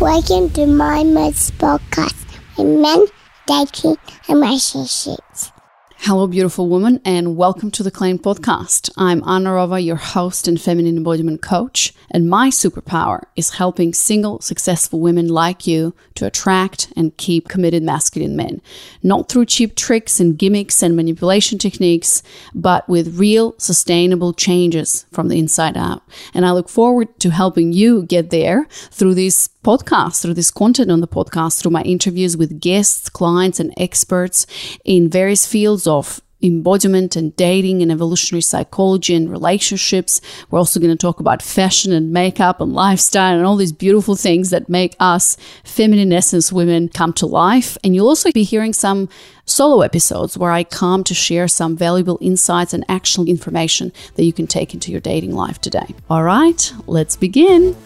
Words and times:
Welcome 0.00 0.48
to 0.54 0.64
my 0.64 1.04
Mud's 1.04 1.50
podcast 1.50 2.16
with 2.56 2.80
men, 2.80 3.04
dating, 3.46 3.98
and 4.28 4.40
relationships. 4.40 5.52
Hello, 5.98 6.26
beautiful 6.26 6.70
woman, 6.70 7.02
and 7.04 7.36
welcome 7.36 7.70
to 7.72 7.82
the 7.82 7.90
Claimed 7.90 8.22
Podcast. 8.22 8.90
I'm 8.96 9.22
Anna 9.28 9.50
Rova, 9.50 9.84
your 9.84 9.96
host 9.96 10.48
and 10.48 10.58
feminine 10.58 10.96
embodiment 10.96 11.42
coach, 11.42 11.92
and 12.10 12.30
my 12.30 12.48
superpower 12.48 13.24
is 13.36 13.50
helping 13.50 13.92
single, 13.92 14.40
successful 14.40 15.00
women 15.00 15.28
like 15.28 15.66
you 15.66 15.94
to 16.14 16.24
attract 16.24 16.90
and 16.96 17.14
keep 17.18 17.48
committed 17.48 17.82
masculine 17.82 18.34
men. 18.34 18.62
Not 19.02 19.28
through 19.28 19.44
cheap 19.44 19.76
tricks 19.76 20.18
and 20.18 20.38
gimmicks 20.38 20.82
and 20.82 20.96
manipulation 20.96 21.58
techniques, 21.58 22.22
but 22.54 22.88
with 22.88 23.18
real, 23.18 23.54
sustainable 23.58 24.32
changes 24.32 25.04
from 25.12 25.28
the 25.28 25.38
inside 25.38 25.76
out. 25.76 26.02
And 26.32 26.46
I 26.46 26.52
look 26.52 26.70
forward 26.70 27.20
to 27.20 27.28
helping 27.28 27.74
you 27.74 28.04
get 28.04 28.30
there 28.30 28.66
through 28.90 29.16
this 29.16 29.48
podcast, 29.62 30.22
through 30.22 30.34
this 30.34 30.50
content 30.50 30.90
on 30.90 31.00
the 31.00 31.08
podcast, 31.08 31.60
through 31.60 31.70
my 31.70 31.82
interviews 31.82 32.36
with 32.36 32.60
guests, 32.60 33.08
clients, 33.08 33.60
and 33.60 33.72
experts 33.76 34.46
in 34.84 35.08
various 35.08 35.46
fields 35.46 35.86
of 35.86 36.20
embodiment 36.42 37.16
and 37.16 37.36
dating 37.36 37.82
and 37.82 37.92
evolutionary 37.92 38.42
psychology 38.42 39.14
and 39.14 39.30
relationships. 39.30 40.20
We're 40.50 40.58
also 40.58 40.80
going 40.80 40.90
to 40.90 40.96
talk 40.96 41.20
about 41.20 41.42
fashion 41.42 41.92
and 41.92 42.12
makeup 42.12 42.60
and 42.60 42.72
lifestyle 42.72 43.36
and 43.36 43.46
all 43.46 43.56
these 43.56 43.72
beautiful 43.72 44.16
things 44.16 44.50
that 44.50 44.68
make 44.68 44.96
us 44.98 45.36
feminine 45.64 46.12
essence 46.12 46.52
women 46.52 46.88
come 46.88 47.12
to 47.14 47.26
life. 47.26 47.76
And 47.84 47.94
you'll 47.94 48.08
also 48.08 48.32
be 48.32 48.42
hearing 48.42 48.72
some 48.72 49.08
solo 49.44 49.82
episodes 49.82 50.38
where 50.38 50.52
I 50.52 50.64
come 50.64 51.04
to 51.04 51.14
share 51.14 51.48
some 51.48 51.76
valuable 51.76 52.18
insights 52.20 52.72
and 52.72 52.84
actionable 52.88 53.30
information 53.30 53.92
that 54.14 54.24
you 54.24 54.32
can 54.32 54.46
take 54.46 54.74
into 54.74 54.90
your 54.90 55.00
dating 55.00 55.34
life 55.34 55.60
today. 55.60 55.94
All 56.08 56.22
right, 56.22 56.72
let's 56.86 57.16
begin. 57.16 57.76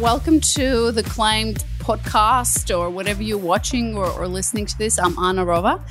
Welcome 0.00 0.38
to 0.54 0.92
the 0.92 1.02
Claimed 1.02 1.64
podcast 1.80 2.76
or 2.76 2.88
whatever 2.88 3.20
you're 3.20 3.36
watching 3.36 3.96
or, 3.96 4.08
or 4.08 4.28
listening 4.28 4.64
to 4.66 4.78
this. 4.78 4.96
I'm 4.96 5.18
Anna 5.18 5.44
Rova. 5.44 5.82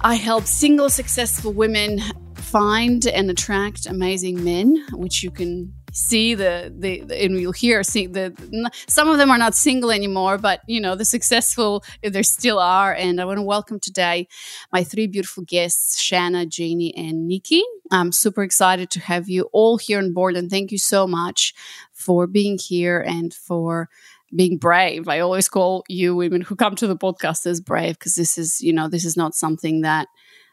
I 0.00 0.16
help 0.16 0.46
single, 0.46 0.90
successful 0.90 1.52
women 1.52 2.00
find 2.34 3.06
and 3.06 3.30
attract 3.30 3.86
amazing 3.86 4.42
men, 4.42 4.84
which 4.94 5.22
you 5.22 5.30
can 5.30 5.72
see 5.92 6.34
the, 6.34 6.72
the, 6.76 7.00
the 7.00 7.24
and 7.24 7.38
you'll 7.40 7.52
hear 7.52 7.82
see 7.82 8.06
the 8.06 8.34
some 8.88 9.08
of 9.08 9.18
them 9.18 9.30
are 9.30 9.38
not 9.38 9.54
single 9.54 9.90
anymore 9.90 10.38
but 10.38 10.60
you 10.66 10.80
know 10.80 10.94
the 10.94 11.04
successful 11.04 11.82
there 12.02 12.22
still 12.22 12.58
are 12.58 12.94
and 12.94 13.20
i 13.20 13.24
want 13.24 13.38
to 13.38 13.42
welcome 13.42 13.80
today 13.80 14.28
my 14.72 14.84
three 14.84 15.06
beautiful 15.06 15.42
guests 15.44 16.00
shanna 16.00 16.46
jeannie 16.46 16.94
and 16.96 17.30
niki 17.30 17.62
i'm 17.90 18.12
super 18.12 18.42
excited 18.42 18.90
to 18.90 19.00
have 19.00 19.28
you 19.28 19.48
all 19.52 19.78
here 19.78 19.98
on 19.98 20.12
board 20.12 20.36
and 20.36 20.50
thank 20.50 20.70
you 20.70 20.78
so 20.78 21.06
much 21.06 21.54
for 22.00 22.26
being 22.26 22.58
here 22.58 23.00
and 23.00 23.32
for 23.34 23.88
being 24.34 24.58
brave. 24.58 25.08
I 25.08 25.20
always 25.20 25.48
call 25.48 25.84
you 25.88 26.14
women 26.14 26.40
who 26.40 26.56
come 26.56 26.76
to 26.76 26.86
the 26.86 26.96
podcast 26.96 27.46
as 27.46 27.60
brave 27.60 27.98
because 27.98 28.14
this 28.14 28.38
is, 28.38 28.60
you 28.60 28.72
know, 28.72 28.88
this 28.88 29.04
is 29.04 29.16
not 29.16 29.34
something 29.34 29.82
that 29.82 30.08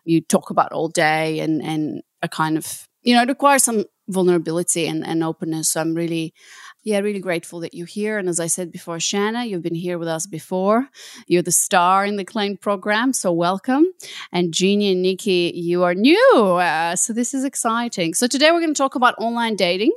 you 0.06 0.22
talk 0.22 0.50
about 0.50 0.72
all 0.72 0.88
day 0.88 1.40
and 1.40 1.62
and 1.62 2.02
a 2.22 2.28
kind 2.28 2.58
of, 2.58 2.88
you 3.04 3.14
know, 3.14 3.22
it 3.22 3.30
requires 3.30 3.64
some 3.64 3.86
vulnerability 4.10 4.88
and, 4.88 5.06
and 5.06 5.24
openness. 5.24 5.70
So 5.70 5.82
I'm 5.82 5.94
really, 5.94 6.34
yeah, 6.84 7.00
really 7.00 7.20
grateful 7.20 7.60
that 7.60 7.74
you're 7.74 7.86
here. 7.86 8.18
And 8.18 8.30
as 8.30 8.40
I 8.40 8.48
said 8.48 8.72
before, 8.72 9.00
Shanna, 9.00 9.46
you've 9.46 9.62
been 9.62 9.76
here 9.76 9.98
with 10.00 10.08
us 10.08 10.26
before. 10.26 10.88
You're 11.28 11.44
the 11.44 11.52
star 11.52 12.06
in 12.06 12.16
the 12.16 12.26
Claimed 12.26 12.62
program, 12.62 13.14
so 13.14 13.32
welcome. 13.32 13.86
And 14.32 14.54
Jeannie 14.54 14.94
and 14.94 15.06
Niki, 15.06 15.52
you 15.54 15.84
are 15.84 15.94
new, 15.94 16.34
uh, 16.36 16.96
so 16.96 17.14
this 17.14 17.34
is 17.34 17.44
exciting. 17.44 18.14
So 18.14 18.28
today 18.28 18.52
we're 18.52 18.62
going 18.62 18.74
to 18.74 18.78
talk 18.78 18.96
about 18.96 19.16
online 19.20 19.56
dating 19.56 19.92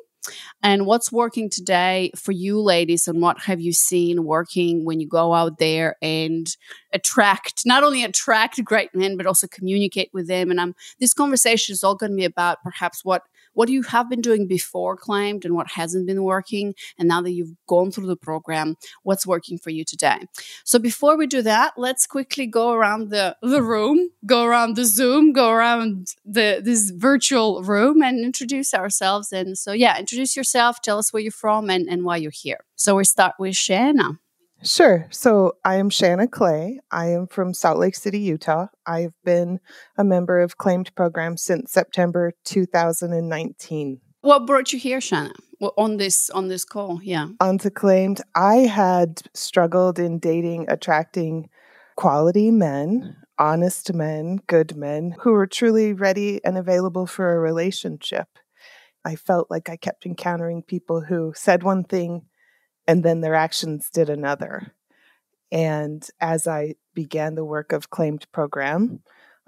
and 0.63 0.87
what's 0.87 1.11
working 1.11 1.49
today 1.49 2.11
for 2.15 2.33
you 2.33 2.61
ladies 2.61 3.09
and 3.09 3.23
what 3.23 3.39
have 3.41 3.61
you 3.61 3.73
seen 3.73 4.25
working 4.25 4.85
when 4.85 5.01
you 5.01 5.09
go 5.09 5.35
out 5.35 5.59
there 5.59 5.97
and 6.03 6.57
attract 6.93 7.63
not 7.65 7.83
only 7.83 8.05
attract 8.05 8.63
great 8.65 8.95
men 8.95 9.17
but 9.17 9.27
also 9.27 9.47
communicate 9.47 10.11
with 10.13 10.29
them? 10.29 10.51
And 10.51 10.61
um, 10.61 10.75
this 10.99 11.15
conversation 11.15 11.73
is 11.73 11.83
all 11.83 11.95
going 11.95 12.13
to 12.13 12.17
be 12.17 12.25
about 12.25 12.63
perhaps 12.63 13.05
what 13.05 13.23
what 13.61 13.69
you 13.69 13.83
have 13.83 14.09
been 14.09 14.23
doing 14.23 14.47
before 14.47 14.97
claimed 14.97 15.45
and 15.45 15.55
what 15.55 15.73
hasn't 15.73 16.07
been 16.07 16.23
working 16.23 16.75
and 16.99 17.07
now 17.07 17.21
that 17.21 17.33
you've 17.33 17.53
gone 17.69 17.91
through 17.91 18.07
the 18.07 18.17
program 18.17 18.75
what's 19.03 19.27
working 19.27 19.59
for 19.59 19.69
you 19.69 19.85
today? 19.85 20.21
So 20.65 20.79
before 20.79 21.19
we 21.19 21.27
do 21.27 21.43
that 21.43 21.75
let's 21.77 22.07
quickly 22.07 22.47
go 22.47 22.73
around 22.73 23.11
the, 23.11 23.37
the 23.43 23.63
room 23.63 24.09
go 24.25 24.45
around 24.45 24.77
the 24.77 24.87
zoom 24.87 25.35
go 25.35 25.51
around 25.51 26.15
the 26.25 26.63
this 26.65 26.89
virtual 26.89 27.63
room 27.63 28.01
and 28.01 28.25
introduce 28.25 28.73
ourselves. 28.73 29.31
And 29.31 29.59
so 29.59 29.73
yeah 29.73 29.99
introduce 29.99 30.39
yourself 30.39 30.81
tell 30.81 30.97
us 30.97 31.13
where 31.13 31.23
you're 31.23 31.31
from 31.31 31.69
and, 31.69 31.87
and 31.87 32.03
why 32.03 32.17
you're 32.17 32.33
here. 32.33 32.65
So 32.77 32.97
we 32.97 33.05
start 33.05 33.35
with 33.39 33.57
shanna 33.57 34.21
Sure. 34.63 35.07
So 35.11 35.55
I 35.65 35.77
am 35.77 35.89
Shanna 35.89 36.29
Clay. 36.29 36.81
I 36.91 37.07
am 37.07 37.27
from 37.27 37.55
Salt 37.55 37.79
Lake 37.79 37.95
City, 37.95 38.19
Utah. 38.19 38.67
I've 38.87 39.15
been 39.25 39.59
a 39.97 40.05
member 40.05 40.41
of 40.41 40.59
Claimed 40.59 40.95
Program 40.95 41.37
since 41.39 41.73
September 41.73 42.33
2019. 42.45 44.01
what 44.21 44.47
brought 44.47 44.73
you 44.73 44.79
here 44.79 45.01
shanna 45.01 45.33
well, 45.61 45.73
on 45.79 45.97
this 45.97 46.29
on 46.31 46.49
this 46.49 46.65
call 46.65 47.01
yeah 47.03 47.29
Onto 47.41 47.71
Claimed, 47.71 48.21
I 48.35 48.57
had 48.57 49.23
struggled 49.35 49.99
in 49.99 50.19
dating, 50.19 50.67
attracting 50.69 51.49
quality 51.97 52.51
men, 52.51 53.17
honest 53.39 53.93
men, 53.95 54.41
good 54.47 54.77
men 54.77 55.15
who 55.21 55.33
were 55.33 55.47
truly 55.47 55.95
ready 55.95 56.45
and 56.45 56.59
available 56.59 57.07
for 57.07 57.33
a 57.33 57.39
relationship. 57.39 58.29
I 59.05 59.17
felt 59.17 59.51
like 59.51 59.71
I 59.71 59.77
kept 59.77 60.05
encountering 60.05 60.63
people 60.63 61.01
who 61.01 61.33
said 61.35 61.63
one 61.63 61.85
thing 61.85 62.27
and 62.91 63.05
then 63.05 63.21
their 63.21 63.37
actions 63.37 63.89
did 63.89 64.11
another. 64.11 64.75
And 65.53 66.05
as 66.21 66.49
I 66.49 66.75
began 66.93 67.37
the 67.37 67.45
work 67.45 67.71
of 67.71 67.89
Claimed 67.89 68.27
Program, 68.33 68.99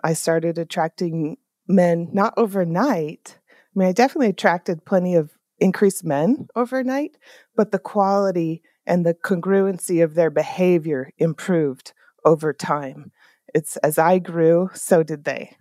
I 0.04 0.12
started 0.12 0.58
attracting 0.58 1.38
men 1.66 2.08
not 2.12 2.34
overnight. 2.36 3.38
I 3.50 3.54
mean, 3.74 3.88
I 3.88 3.92
definitely 3.92 4.28
attracted 4.28 4.84
plenty 4.84 5.16
of 5.16 5.32
increased 5.58 6.04
men 6.04 6.46
overnight, 6.54 7.18
but 7.56 7.72
the 7.72 7.80
quality 7.80 8.62
and 8.86 9.04
the 9.04 9.14
congruency 9.14 10.04
of 10.04 10.14
their 10.14 10.30
behavior 10.30 11.10
improved 11.18 11.94
over 12.24 12.52
time. 12.52 13.10
It's 13.52 13.76
as 13.78 13.98
I 13.98 14.20
grew, 14.20 14.70
so 14.72 15.02
did 15.02 15.24
they. 15.24 15.56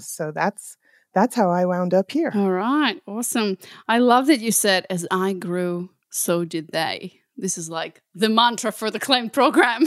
So 0.00 0.32
that's 0.32 0.78
that's 1.12 1.36
how 1.36 1.50
I 1.50 1.66
wound 1.66 1.92
up 1.92 2.10
here. 2.10 2.32
All 2.34 2.50
right, 2.50 2.98
awesome. 3.06 3.58
I 3.86 3.98
love 3.98 4.26
that 4.28 4.40
you 4.40 4.52
said, 4.52 4.86
as 4.88 5.06
I 5.10 5.34
grew, 5.34 5.90
so 6.08 6.46
did 6.46 6.68
they. 6.72 7.20
This 7.36 7.58
is 7.58 7.68
like 7.68 8.02
the 8.14 8.28
mantra 8.28 8.72
for 8.72 8.90
the 8.90 8.98
Claimed 8.98 9.32
program, 9.32 9.84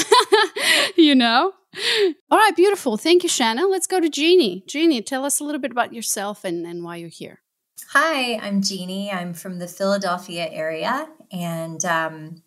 you 0.95 1.15
know? 1.15 1.53
All 2.31 2.37
right, 2.37 2.55
beautiful. 2.55 2.97
Thank 2.97 3.23
you, 3.23 3.29
Shanna. 3.29 3.67
Let's 3.67 3.87
go 3.87 3.99
to 3.99 4.09
Jeannie. 4.09 4.63
Jeannie, 4.67 5.01
tell 5.01 5.25
us 5.25 5.39
a 5.39 5.43
little 5.43 5.61
bit 5.61 5.71
about 5.71 5.93
yourself 5.93 6.43
and, 6.43 6.65
and 6.65 6.83
why 6.83 6.97
you're 6.97 7.09
here. 7.09 7.41
Hi, 7.91 8.35
I'm 8.35 8.61
Jeannie. 8.61 9.11
I'm 9.11 9.33
from 9.33 9.57
the 9.57 9.67
Philadelphia 9.67 10.47
area, 10.51 11.07
and 11.31 11.83
um, 11.85 12.43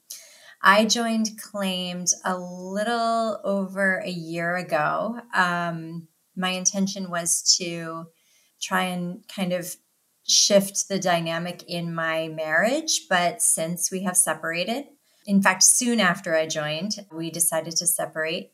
I 0.62 0.84
joined 0.84 1.30
Claimed 1.40 2.08
a 2.24 2.38
little 2.38 3.40
over 3.42 3.96
a 4.04 4.10
year 4.10 4.56
ago. 4.56 5.20
Um, 5.34 6.06
my 6.36 6.50
intention 6.50 7.10
was 7.10 7.56
to 7.58 8.06
try 8.60 8.84
and 8.84 9.24
kind 9.34 9.52
of 9.52 9.74
shift 10.26 10.88
the 10.88 10.98
dynamic 10.98 11.64
in 11.66 11.94
my 11.94 12.28
marriage, 12.28 13.02
but 13.08 13.42
since 13.42 13.90
we 13.90 14.02
have 14.04 14.16
separated, 14.16 14.86
in 15.26 15.42
fact, 15.42 15.62
soon 15.62 16.00
after 16.00 16.34
I 16.36 16.46
joined, 16.46 17.06
we 17.12 17.30
decided 17.30 17.76
to 17.76 17.86
separate. 17.86 18.52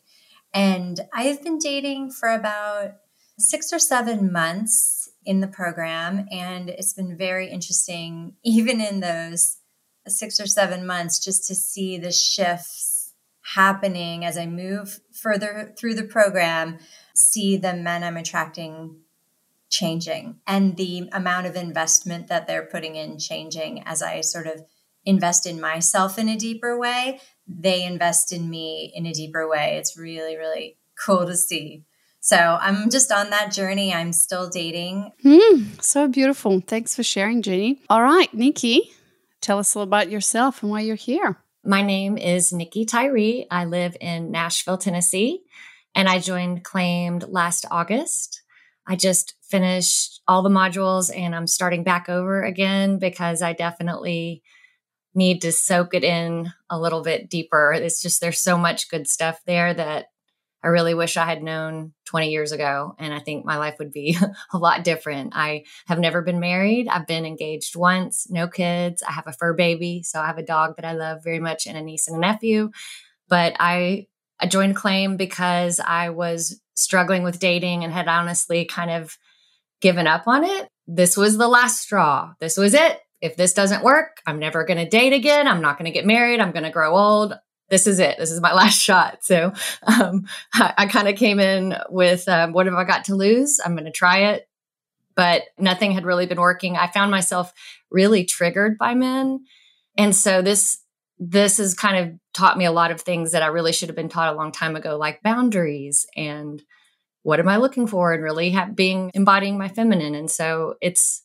And 0.53 1.01
I 1.13 1.23
have 1.25 1.43
been 1.43 1.59
dating 1.59 2.11
for 2.11 2.29
about 2.29 2.93
six 3.39 3.73
or 3.73 3.79
seven 3.79 4.33
months 4.33 5.11
in 5.25 5.41
the 5.41 5.49
program. 5.49 6.27
And 6.31 6.71
it's 6.71 6.95
been 6.95 7.17
very 7.17 7.49
interesting, 7.49 8.35
even 8.43 8.81
in 8.81 9.01
those 9.01 9.59
six 10.07 10.41
or 10.41 10.47
seven 10.47 10.87
months, 10.87 11.23
just 11.23 11.47
to 11.49 11.55
see 11.55 11.99
the 11.99 12.13
shifts 12.13 13.13
happening 13.55 14.25
as 14.25 14.37
I 14.37 14.47
move 14.47 15.01
further 15.13 15.75
through 15.79 15.95
the 15.95 16.05
program, 16.05 16.79
see 17.15 17.57
the 17.57 17.75
men 17.75 18.05
I'm 18.05 18.17
attracting 18.17 18.97
changing 19.71 20.41
and 20.47 20.77
the 20.77 21.09
amount 21.13 21.47
of 21.47 21.57
investment 21.57 22.29
that 22.29 22.47
they're 22.47 22.67
putting 22.67 22.97
in 22.97 23.19
changing 23.19 23.83
as 23.85 24.03
I 24.03 24.21
sort 24.21 24.47
of 24.47 24.63
invest 25.05 25.47
in 25.47 25.61
myself 25.61 26.19
in 26.19 26.29
a 26.29 26.37
deeper 26.37 26.79
way. 26.79 27.21
They 27.47 27.85
invest 27.85 28.33
in 28.33 28.49
me 28.51 28.93
in 28.95 29.07
a 29.07 29.13
deeper 29.13 29.49
way. 29.49 29.77
It's 29.79 29.97
really, 29.97 30.37
really 30.37 30.77
cool 31.05 31.27
to 31.27 31.37
see. 31.37 31.85
So 32.21 32.37
I'm 32.61 32.91
just 32.91 33.13
on 33.13 33.31
that 33.31 33.53
journey. 33.53 33.95
I'm 33.95 34.13
still 34.13 34.49
dating. 34.49 35.13
Hmm, 35.23 35.63
so 35.81 36.09
beautiful. 36.09 36.61
Thanks 36.61 36.95
for 36.95 37.03
sharing, 37.03 37.43
Jeannie. 37.43 37.81
All 37.89 38.03
right, 38.03 38.31
Niki, 38.33 38.91
tell 39.41 39.59
us 39.59 39.75
a 39.75 39.79
little 39.79 39.89
about 39.89 40.11
yourself 40.11 40.63
and 40.63 40.71
why 40.71 40.81
you're 40.81 40.97
here. 40.97 41.39
My 41.65 41.83
name 41.83 42.19
is 42.19 42.53
Niki 42.53 42.87
Tyree. 42.87 43.47
I 43.51 43.65
live 43.65 43.97
in 44.01 44.31
Nashville, 44.31 44.79
Tennessee, 44.79 45.43
and 45.95 46.09
I 46.09 46.19
joined 46.19 46.65
Claimed 46.65 47.25
last 47.29 47.67
August. 47.71 48.43
I 48.87 48.97
just 48.97 49.35
finished 49.49 50.21
all 50.29 50.43
the 50.43 50.49
modules 50.49 51.15
and 51.15 51.35
I'm 51.35 51.47
starting 51.47 51.83
back 51.83 52.09
over 52.09 52.43
again 52.43 52.99
because 52.99 53.43
I 53.43 53.53
definitely 53.53 54.43
need 55.15 55.43
to 55.43 55.53
soak 55.53 55.95
it 55.95 56.05
in 56.05 56.53
a 56.71 56.79
little 56.79 57.03
bit 57.03 57.31
deeper. 57.31 57.73
It's 57.73 58.03
just 58.03 58.21
there's 58.21 58.41
so 58.41 58.59
much 58.59 58.91
good 58.91 59.07
stuff 59.07 59.41
there 59.47 59.73
that 59.75 60.07
I 60.63 60.69
really 60.69 60.95
wish 60.95 61.17
I 61.17 61.25
had 61.25 61.43
known 61.43 61.93
20 62.07 62.31
years 62.31 62.53
ago. 62.53 62.95
And 62.99 63.15
I 63.15 63.21
think 63.21 63.45
my 63.45 63.59
life 63.59 63.77
would 63.79 63.93
be 63.93 64.19
a 64.53 64.59
lot 64.59 64.85
different. 64.85 65.33
I 65.35 65.65
have 65.87 65.99
never 65.99 66.21
been 66.21 66.41
married. 66.41 66.89
I've 66.89 67.07
been 67.07 67.25
engaged 67.25 67.77
once, 67.77 68.29
no 68.29 68.49
kids. 68.49 69.03
I 69.03 69.13
have 69.13 69.27
a 69.27 69.33
fur 69.33 69.55
baby. 69.55 70.03
So 70.03 70.21
I 70.21 70.27
have 70.27 70.39
a 70.39 70.43
dog 70.43 70.77
that 70.77 70.85
I 70.85 70.93
love 70.93 71.23
very 71.23 71.39
much 71.39 71.67
and 71.67 71.77
a 71.77 71.83
niece 71.83 72.09
and 72.09 72.17
a 72.17 72.21
nephew. 72.21 72.71
But 73.29 73.55
I, 73.61 74.09
I 74.41 74.47
joined 74.47 74.77
Claimed 74.77 75.19
because 75.19 75.81
I 75.81 76.11
was 76.11 76.61
struggling 76.75 77.23
with 77.23 77.41
dating 77.41 77.85
and 77.85 77.93
had 77.93 78.09
honestly 78.09 78.65
kind 78.65 78.91
of 78.91 79.17
given 79.81 80.07
up 80.07 80.27
on 80.27 80.45
it. 80.45 80.69
This 80.87 81.17
was 81.17 81.37
the 81.37 81.49
last 81.49 81.83
straw. 81.83 82.35
This 82.41 82.57
was 82.57 82.75
it. 82.75 83.01
If 83.21 83.37
this 83.37 83.53
doesn't 83.53 83.83
work, 83.83 84.21
I'm 84.27 84.39
never 84.39 84.65
going 84.65 84.79
to 84.79 84.89
date 84.89 85.13
again. 85.13 85.49
I'm 85.49 85.61
not 85.61 85.79
going 85.79 85.91
to 85.91 85.97
get 85.97 86.07
married. 86.07 86.41
I'm 86.41 86.53
going 86.53 86.65
to 86.65 86.71
grow 86.71 86.97
old 86.97 87.35
this 87.69 87.87
is 87.87 87.99
it. 87.99 88.17
This 88.19 88.31
is 88.31 88.41
my 88.41 88.53
last 88.55 88.81
shot. 88.81 89.25
So 89.25 89.53
um, 89.87 90.27
I, 90.55 90.75
I 90.79 90.87
kind 90.87 91.09
of 91.09 91.17
came 91.17 91.41
in 91.41 91.77
with 91.89 92.29
um, 92.29 92.53
what 92.53 92.67
have 92.67 92.75
I 92.75 92.85
got 92.85 93.05
to 93.07 93.15
lose? 93.15 93.61
I'm 93.65 93.75
going 93.75 93.85
to 93.85 93.91
try 93.91 94.31
it. 94.33 94.49
But 95.15 95.43
nothing 95.59 95.93
had 95.93 96.05
really 96.05 96.27
been 96.27 96.41
working. 96.41 96.77
I 96.77 96.87
found 96.87 97.11
myself 97.11 97.53
really 97.91 98.25
triggered 98.25 98.79
by 98.79 98.95
men. 98.95 99.45
And 99.97 100.15
so 100.15 100.43
this 100.43 100.79
this 101.21 101.57
has 101.57 101.75
kind 101.75 101.97
of 101.97 102.15
taught 102.33 102.57
me 102.57 102.65
a 102.65 102.71
lot 102.71 102.93
of 102.93 103.01
things 103.01 103.33
that 103.33 103.43
I 103.43 103.49
really 103.49 103.73
should 103.73 103.89
have 103.89 103.97
been 103.97 104.09
taught 104.09 104.33
a 104.33 104.37
long 104.37 104.53
time 104.53 104.77
ago, 104.77 104.97
like 104.97 105.21
boundaries 105.25 106.07
and 106.17 106.63
what 107.29 107.41
am 107.41 107.49
I 107.49 107.59
looking 107.59 107.87
for, 107.87 108.15
and 108.15 108.23
really 108.23 108.53
ha- 108.53 108.71
being 108.75 109.11
embodying 109.13 109.59
my 109.59 109.69
feminine. 109.69 110.15
And 110.15 110.31
so 110.31 110.77
it's 110.81 111.21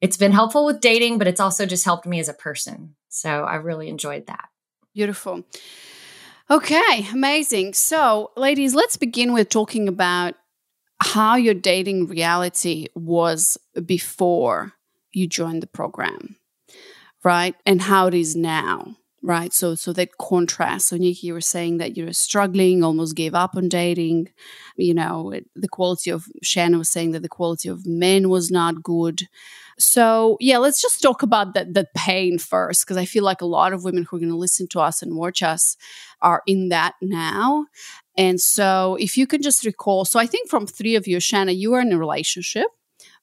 it's 0.00 0.16
been 0.16 0.32
helpful 0.32 0.66
with 0.66 0.80
dating, 0.80 1.18
but 1.18 1.28
it's 1.28 1.38
also 1.38 1.64
just 1.64 1.84
helped 1.84 2.06
me 2.06 2.18
as 2.18 2.28
a 2.28 2.34
person. 2.34 2.96
So 3.08 3.44
I 3.44 3.54
really 3.54 3.88
enjoyed 3.88 4.26
that. 4.26 4.48
Beautiful. 4.92 5.44
Okay, 6.50 7.06
amazing. 7.12 7.74
So, 7.74 8.32
ladies, 8.36 8.74
let's 8.74 8.96
begin 8.96 9.32
with 9.32 9.48
talking 9.48 9.86
about 9.86 10.34
how 11.00 11.36
your 11.36 11.54
dating 11.54 12.08
reality 12.08 12.88
was 12.96 13.56
before 13.86 14.72
you 15.12 15.28
joined 15.28 15.62
the 15.62 15.68
program, 15.68 16.34
right? 17.22 17.54
And 17.64 17.80
how 17.80 18.08
it 18.08 18.14
is 18.14 18.34
now, 18.34 18.96
right? 19.22 19.52
So, 19.52 19.74
so 19.74 19.92
that 19.92 20.18
contrast. 20.18 20.88
So, 20.88 20.98
Niki, 20.98 21.22
you 21.22 21.32
were 21.32 21.40
saying 21.40 21.78
that 21.78 21.96
you 21.96 22.06
were 22.06 22.12
struggling, 22.12 22.82
almost 22.82 23.14
gave 23.14 23.34
up 23.34 23.56
on 23.56 23.68
dating. 23.68 24.28
You 24.76 24.94
know, 24.94 25.32
the 25.54 25.68
quality 25.68 26.10
of 26.10 26.26
Shanna 26.42 26.78
was 26.78 26.90
saying 26.90 27.12
that 27.12 27.22
the 27.22 27.28
quality 27.28 27.68
of 27.68 27.86
men 27.86 28.28
was 28.28 28.50
not 28.50 28.82
good. 28.82 29.28
So, 29.78 30.36
yeah, 30.40 30.58
let's 30.58 30.82
just 30.82 31.00
talk 31.02 31.22
about 31.22 31.54
that 31.54 31.74
that 31.74 31.94
pain 31.94 32.38
first, 32.38 32.84
because 32.84 32.96
I 32.96 33.04
feel 33.04 33.24
like 33.24 33.40
a 33.40 33.46
lot 33.46 33.72
of 33.72 33.84
women 33.84 34.04
who 34.04 34.16
are 34.16 34.20
going 34.20 34.30
to 34.30 34.36
listen 34.36 34.66
to 34.68 34.80
us 34.80 35.02
and 35.02 35.16
watch 35.16 35.42
us 35.42 35.76
are 36.20 36.42
in 36.46 36.68
that 36.68 36.94
now. 37.00 37.66
And 38.16 38.40
so, 38.40 38.96
if 39.00 39.16
you 39.16 39.26
can 39.26 39.40
just 39.40 39.64
recall, 39.64 40.04
so 40.04 40.20
I 40.20 40.26
think 40.26 40.50
from 40.50 40.66
three 40.66 40.96
of 40.96 41.06
you, 41.06 41.20
Shanna, 41.20 41.52
you 41.52 41.72
are 41.74 41.80
in 41.80 41.92
a 41.92 41.98
relationship, 41.98 42.66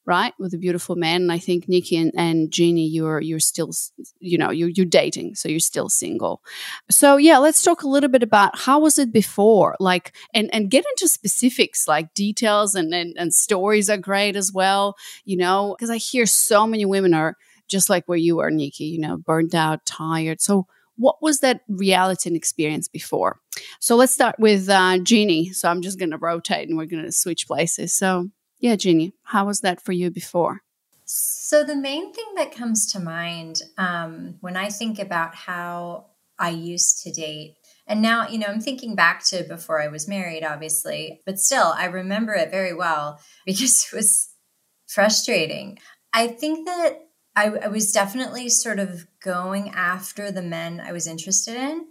right, 0.05 0.33
with 0.39 0.53
a 0.53 0.57
beautiful 0.57 0.95
man, 0.95 1.21
and 1.21 1.31
I 1.31 1.37
think 1.37 1.67
Niki 1.67 2.01
and, 2.01 2.11
and 2.15 2.51
Jeannie, 2.51 2.87
you're 2.87 3.21
you're 3.21 3.39
still, 3.39 3.71
you 4.19 4.37
know, 4.37 4.51
you're 4.51 4.69
you're 4.69 4.85
dating, 4.85 5.35
so 5.35 5.49
you're 5.49 5.59
still 5.59 5.89
single. 5.89 6.41
So, 6.89 7.17
yeah, 7.17 7.37
let's 7.37 7.63
talk 7.63 7.83
a 7.83 7.87
little 7.87 8.09
bit 8.09 8.23
about 8.23 8.57
how 8.57 8.79
was 8.79 8.97
it 8.97 9.11
before, 9.13 9.75
like, 9.79 10.13
and 10.33 10.49
and 10.53 10.71
get 10.71 10.85
into 10.91 11.07
specifics, 11.07 11.87
like 11.87 12.13
details 12.13 12.75
and 12.75 12.93
and, 12.93 13.15
and 13.17 13.33
stories 13.33 13.89
are 13.89 13.97
great 13.97 14.35
as 14.35 14.51
well, 14.53 14.95
you 15.25 15.37
know, 15.37 15.75
because 15.77 15.89
I 15.89 15.97
hear 15.97 16.25
so 16.25 16.65
many 16.65 16.85
women 16.85 17.13
are 17.13 17.35
just 17.67 17.89
like 17.89 18.07
where 18.07 18.17
you 18.17 18.39
are, 18.39 18.49
Niki, 18.49 18.89
you 18.91 18.99
know, 18.99 19.17
burnt 19.17 19.53
out, 19.53 19.85
tired. 19.85 20.41
So 20.41 20.65
what 20.99 21.21
was 21.21 21.39
that 21.39 21.61
reality 21.69 22.29
and 22.29 22.35
experience 22.35 22.87
before? 22.89 23.39
So 23.79 23.95
let's 23.95 24.11
start 24.11 24.35
with 24.37 24.67
uh, 24.69 24.97
Jeannie. 24.99 25.53
So 25.53 25.69
I'm 25.69 25.81
just 25.81 25.97
going 25.97 26.11
to 26.11 26.17
rotate 26.17 26.67
and 26.67 26.77
we're 26.77 26.85
going 26.85 27.05
to 27.05 27.11
switch 27.11 27.47
places. 27.47 27.93
So, 27.93 28.29
yeah, 28.59 28.75
Jeannie, 28.75 29.13
how 29.23 29.45
was 29.45 29.61
that 29.61 29.81
for 29.81 29.91
you 29.91 30.11
before? 30.11 30.61
So, 31.05 31.63
the 31.63 31.75
main 31.75 32.13
thing 32.13 32.33
that 32.35 32.53
comes 32.53 32.91
to 32.91 32.99
mind 32.99 33.63
um, 33.77 34.35
when 34.41 34.55
I 34.55 34.69
think 34.69 34.99
about 34.99 35.33
how 35.33 36.07
I 36.37 36.49
used 36.49 37.01
to 37.03 37.11
date, 37.11 37.55
and 37.87 38.03
now, 38.03 38.27
you 38.27 38.37
know, 38.37 38.45
I'm 38.45 38.61
thinking 38.61 38.93
back 38.93 39.25
to 39.25 39.43
before 39.43 39.81
I 39.81 39.87
was 39.87 40.07
married, 40.07 40.43
obviously, 40.43 41.21
but 41.25 41.39
still, 41.39 41.73
I 41.75 41.85
remember 41.85 42.33
it 42.33 42.51
very 42.51 42.73
well 42.73 43.19
because 43.45 43.87
it 43.91 43.95
was 43.95 44.29
frustrating. 44.87 45.79
I 46.13 46.27
think 46.27 46.67
that 46.67 46.99
I, 47.35 47.47
I 47.47 47.67
was 47.67 47.91
definitely 47.91 48.49
sort 48.49 48.79
of 48.79 49.07
going 49.23 49.69
after 49.69 50.31
the 50.31 50.41
men 50.41 50.79
I 50.79 50.91
was 50.91 51.07
interested 51.07 51.55
in. 51.55 51.87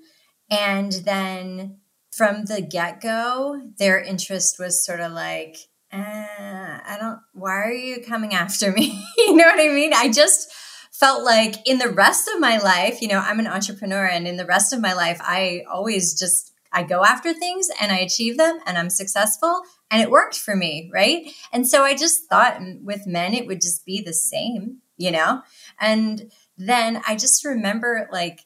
And 0.51 0.93
then 0.93 1.79
from 2.13 2.45
the 2.45 2.61
get 2.61 3.01
go, 3.01 3.61
their 3.79 4.01
interest 4.01 4.59
was 4.59 4.85
sort 4.85 5.01
of 5.01 5.13
like, 5.13 5.57
uh, 5.93 5.97
I 5.97 6.97
don't, 7.01 7.21
why 7.33 7.63
are 7.63 7.73
you 7.73 8.03
coming 8.03 8.35
after 8.35 8.73
me? 8.73 9.05
you 9.19 9.35
know 9.35 9.45
what 9.45 9.61
I 9.61 9.69
mean? 9.69 9.93
I 9.95 10.11
just 10.11 10.53
felt 10.93 11.25
like 11.25 11.67
in 11.67 11.79
the 11.79 11.89
rest 11.89 12.29
of 12.29 12.41
my 12.41 12.59
life, 12.59 13.01
you 13.01 13.09
know, 13.09 13.21
I'm 13.21 13.39
an 13.39 13.47
entrepreneur 13.47 14.05
and 14.05 14.27
in 14.27 14.37
the 14.37 14.45
rest 14.45 14.73
of 14.73 14.81
my 14.81 14.93
life, 14.93 15.21
I 15.23 15.63
always 15.71 16.19
just, 16.19 16.53
I 16.73 16.83
go 16.83 17.05
after 17.05 17.33
things 17.33 17.69
and 17.81 17.93
I 17.93 17.99
achieve 17.99 18.37
them 18.37 18.59
and 18.67 18.77
I'm 18.77 18.91
successful 18.91 19.63
and 19.91 20.03
it 20.03 20.11
worked 20.11 20.39
for 20.39 20.55
me. 20.55 20.91
Right. 20.93 21.31
And 21.53 21.67
so 21.67 21.85
I 21.85 21.97
just 21.97 22.29
thought 22.29 22.61
with 22.83 23.07
men, 23.07 23.33
it 23.33 23.47
would 23.47 23.61
just 23.61 23.87
be 23.87 24.03
the 24.03 24.13
same, 24.13 24.79
you 24.97 25.11
know? 25.11 25.43
And 25.81 26.31
then 26.59 27.01
I 27.07 27.17
just 27.17 27.45
remember 27.45 28.09
like, 28.13 28.41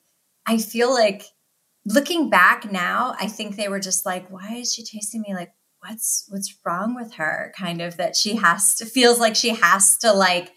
I 0.46 0.58
feel 0.58 0.92
like 0.92 1.24
looking 1.84 2.30
back 2.30 2.70
now, 2.70 3.14
I 3.18 3.26
think 3.26 3.56
they 3.56 3.68
were 3.68 3.80
just 3.80 4.06
like, 4.06 4.30
why 4.30 4.56
is 4.56 4.72
she 4.72 4.84
chasing 4.84 5.22
me? 5.22 5.34
Like, 5.34 5.52
what's 5.86 6.26
what's 6.28 6.54
wrong 6.64 6.94
with 6.94 7.14
her? 7.14 7.52
Kind 7.56 7.80
of 7.80 7.96
that 7.96 8.16
she 8.16 8.36
has 8.36 8.74
to 8.76 8.86
feels 8.86 9.18
like 9.18 9.36
she 9.36 9.50
has 9.50 9.96
to 9.98 10.12
like 10.12 10.52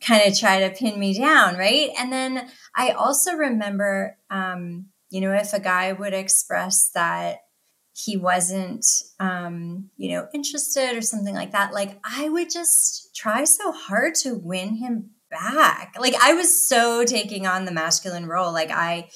kind 0.00 0.22
of 0.26 0.38
try 0.38 0.60
to 0.60 0.74
pin 0.74 0.98
me 0.98 1.16
down, 1.16 1.56
right? 1.56 1.90
And 1.98 2.12
then 2.12 2.48
I 2.74 2.90
also 2.90 3.32
remember 3.34 4.16
um, 4.30 4.86
you 5.10 5.20
know, 5.20 5.32
if 5.32 5.52
a 5.52 5.60
guy 5.60 5.92
would 5.92 6.14
express 6.14 6.90
that 6.94 7.38
he 7.96 8.16
wasn't 8.16 8.84
um, 9.20 9.90
you 9.96 10.10
know, 10.10 10.26
interested 10.34 10.96
or 10.96 11.02
something 11.02 11.34
like 11.34 11.52
that, 11.52 11.72
like 11.72 12.00
I 12.04 12.28
would 12.28 12.50
just 12.50 13.14
try 13.14 13.44
so 13.44 13.70
hard 13.70 14.14
to 14.16 14.34
win 14.34 14.76
him 14.76 15.10
back. 15.30 15.94
Like 15.98 16.14
I 16.20 16.34
was 16.34 16.68
so 16.68 17.04
taking 17.04 17.46
on 17.46 17.64
the 17.64 17.72
masculine 17.72 18.26
role. 18.26 18.52
Like 18.52 18.70
I 18.70 19.08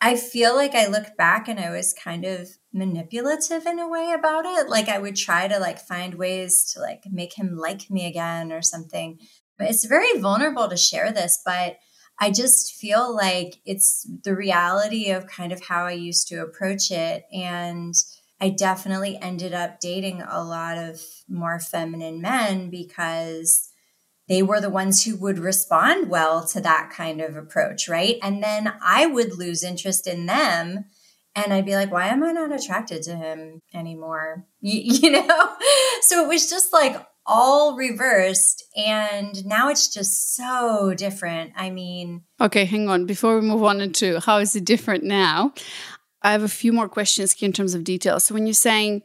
I 0.00 0.16
feel 0.16 0.54
like 0.54 0.74
I 0.74 0.86
look 0.88 1.16
back 1.16 1.48
and 1.48 1.58
I 1.58 1.70
was 1.70 1.94
kind 1.94 2.24
of 2.24 2.48
manipulative 2.76 3.66
in 3.66 3.78
a 3.78 3.88
way 3.88 4.14
about 4.16 4.44
it. 4.44 4.68
Like 4.68 4.88
I 4.88 4.98
would 4.98 5.16
try 5.16 5.48
to 5.48 5.58
like 5.58 5.78
find 5.78 6.14
ways 6.14 6.70
to 6.72 6.80
like 6.80 7.04
make 7.10 7.36
him 7.36 7.56
like 7.56 7.90
me 7.90 8.06
again 8.06 8.52
or 8.52 8.62
something. 8.62 9.18
But 9.58 9.70
it's 9.70 9.86
very 9.86 10.20
vulnerable 10.20 10.68
to 10.68 10.76
share 10.76 11.10
this, 11.10 11.40
but 11.44 11.78
I 12.20 12.30
just 12.30 12.74
feel 12.74 13.14
like 13.14 13.56
it's 13.64 14.08
the 14.24 14.34
reality 14.34 15.10
of 15.10 15.26
kind 15.26 15.52
of 15.52 15.64
how 15.64 15.86
I 15.86 15.92
used 15.92 16.28
to 16.28 16.42
approach 16.42 16.90
it 16.90 17.24
and 17.32 17.94
I 18.40 18.50
definitely 18.50 19.18
ended 19.20 19.54
up 19.54 19.80
dating 19.80 20.22
a 20.22 20.44
lot 20.44 20.76
of 20.76 21.00
more 21.28 21.58
feminine 21.58 22.20
men 22.20 22.68
because 22.68 23.70
they 24.28 24.42
were 24.42 24.60
the 24.60 24.70
ones 24.70 25.04
who 25.04 25.16
would 25.16 25.38
respond 25.38 26.10
well 26.10 26.46
to 26.48 26.60
that 26.60 26.90
kind 26.94 27.20
of 27.20 27.36
approach, 27.36 27.88
right? 27.88 28.16
And 28.22 28.42
then 28.42 28.74
I 28.82 29.06
would 29.06 29.38
lose 29.38 29.62
interest 29.62 30.06
in 30.06 30.26
them 30.26 30.86
and 31.36 31.52
I'd 31.52 31.66
be 31.66 31.76
like, 31.76 31.92
why 31.92 32.08
am 32.08 32.24
I 32.24 32.32
not 32.32 32.50
attracted 32.50 33.02
to 33.04 33.14
him 33.14 33.60
anymore? 33.74 34.46
You, 34.60 34.80
you 34.82 35.10
know? 35.12 35.56
So 36.00 36.24
it 36.24 36.28
was 36.28 36.50
just 36.50 36.72
like 36.72 36.96
all 37.24 37.76
reversed. 37.76 38.64
And 38.76 39.46
now 39.46 39.68
it's 39.68 39.86
just 39.92 40.34
so 40.34 40.92
different. 40.96 41.52
I 41.54 41.70
mean, 41.70 42.22
Okay, 42.40 42.64
hang 42.64 42.88
on. 42.88 43.06
Before 43.06 43.38
we 43.38 43.46
move 43.46 43.62
on 43.62 43.80
into 43.80 44.18
how 44.18 44.38
is 44.38 44.56
it 44.56 44.64
different 44.64 45.04
now, 45.04 45.52
I 46.22 46.32
have 46.32 46.42
a 46.42 46.48
few 46.48 46.72
more 46.72 46.88
questions 46.88 47.36
in 47.40 47.52
terms 47.52 47.74
of 47.74 47.84
details. 47.84 48.24
So 48.24 48.34
when 48.34 48.46
you're 48.46 48.54
saying 48.54 49.02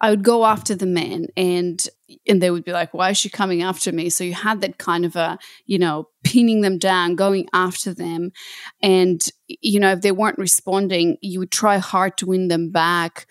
I 0.00 0.10
would 0.10 0.22
go 0.22 0.44
after 0.44 0.74
the 0.74 0.86
men 0.86 1.28
and 1.36 1.86
and 2.28 2.40
they 2.40 2.50
would 2.50 2.64
be 2.64 2.72
like, 2.72 2.94
why 2.94 3.10
is 3.10 3.18
she 3.18 3.28
coming 3.28 3.62
after 3.62 3.90
me? 3.92 4.10
So 4.10 4.22
you 4.22 4.34
had 4.34 4.60
that 4.60 4.78
kind 4.78 5.04
of 5.04 5.16
a, 5.16 5.38
you 5.66 5.78
know, 5.78 6.08
pinning 6.22 6.60
them 6.60 6.78
down, 6.78 7.16
going 7.16 7.48
after 7.52 7.92
them. 7.92 8.30
And, 8.80 9.24
you 9.48 9.80
know, 9.80 9.92
if 9.92 10.02
they 10.02 10.12
weren't 10.12 10.38
responding, 10.38 11.16
you 11.20 11.40
would 11.40 11.50
try 11.50 11.78
hard 11.78 12.16
to 12.18 12.26
win 12.26 12.48
them 12.48 12.70
back. 12.70 13.26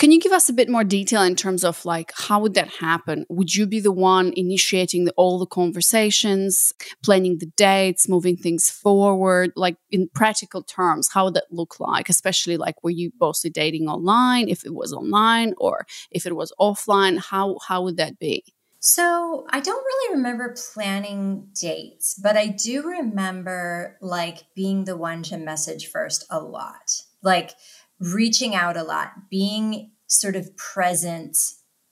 Can 0.00 0.12
you 0.12 0.18
give 0.18 0.32
us 0.32 0.48
a 0.48 0.54
bit 0.54 0.70
more 0.70 0.82
detail 0.82 1.20
in 1.20 1.36
terms 1.36 1.62
of 1.62 1.84
like 1.84 2.10
how 2.16 2.40
would 2.40 2.54
that 2.54 2.68
happen? 2.68 3.26
Would 3.28 3.54
you 3.54 3.66
be 3.66 3.80
the 3.80 3.92
one 3.92 4.32
initiating 4.34 5.04
the, 5.04 5.12
all 5.12 5.38
the 5.38 5.44
conversations, 5.44 6.72
planning 7.04 7.36
the 7.36 7.52
dates, 7.54 8.08
moving 8.08 8.38
things 8.38 8.70
forward? 8.70 9.52
Like 9.56 9.76
in 9.90 10.08
practical 10.14 10.62
terms, 10.62 11.10
how 11.12 11.26
would 11.26 11.34
that 11.34 11.48
look 11.50 11.78
like? 11.78 12.08
Especially 12.08 12.56
like 12.56 12.82
were 12.82 12.88
you 12.88 13.10
mostly 13.20 13.50
dating 13.50 13.88
online? 13.88 14.48
If 14.48 14.64
it 14.64 14.74
was 14.74 14.94
online 14.94 15.52
or 15.58 15.86
if 16.10 16.24
it 16.24 16.34
was 16.34 16.50
offline, 16.58 17.18
how 17.18 17.58
how 17.68 17.82
would 17.82 17.98
that 17.98 18.18
be? 18.18 18.42
So 18.78 19.46
I 19.50 19.60
don't 19.60 19.84
really 19.84 20.16
remember 20.16 20.56
planning 20.72 21.48
dates, 21.60 22.14
but 22.14 22.38
I 22.38 22.46
do 22.46 22.82
remember 22.82 23.98
like 24.00 24.44
being 24.56 24.86
the 24.86 24.96
one 24.96 25.22
to 25.24 25.36
message 25.36 25.88
first 25.88 26.24
a 26.30 26.40
lot, 26.40 27.02
like 27.22 27.50
reaching 28.00 28.54
out 28.54 28.76
a 28.76 28.82
lot, 28.82 29.28
being 29.30 29.92
sort 30.06 30.34
of 30.34 30.56
present 30.56 31.36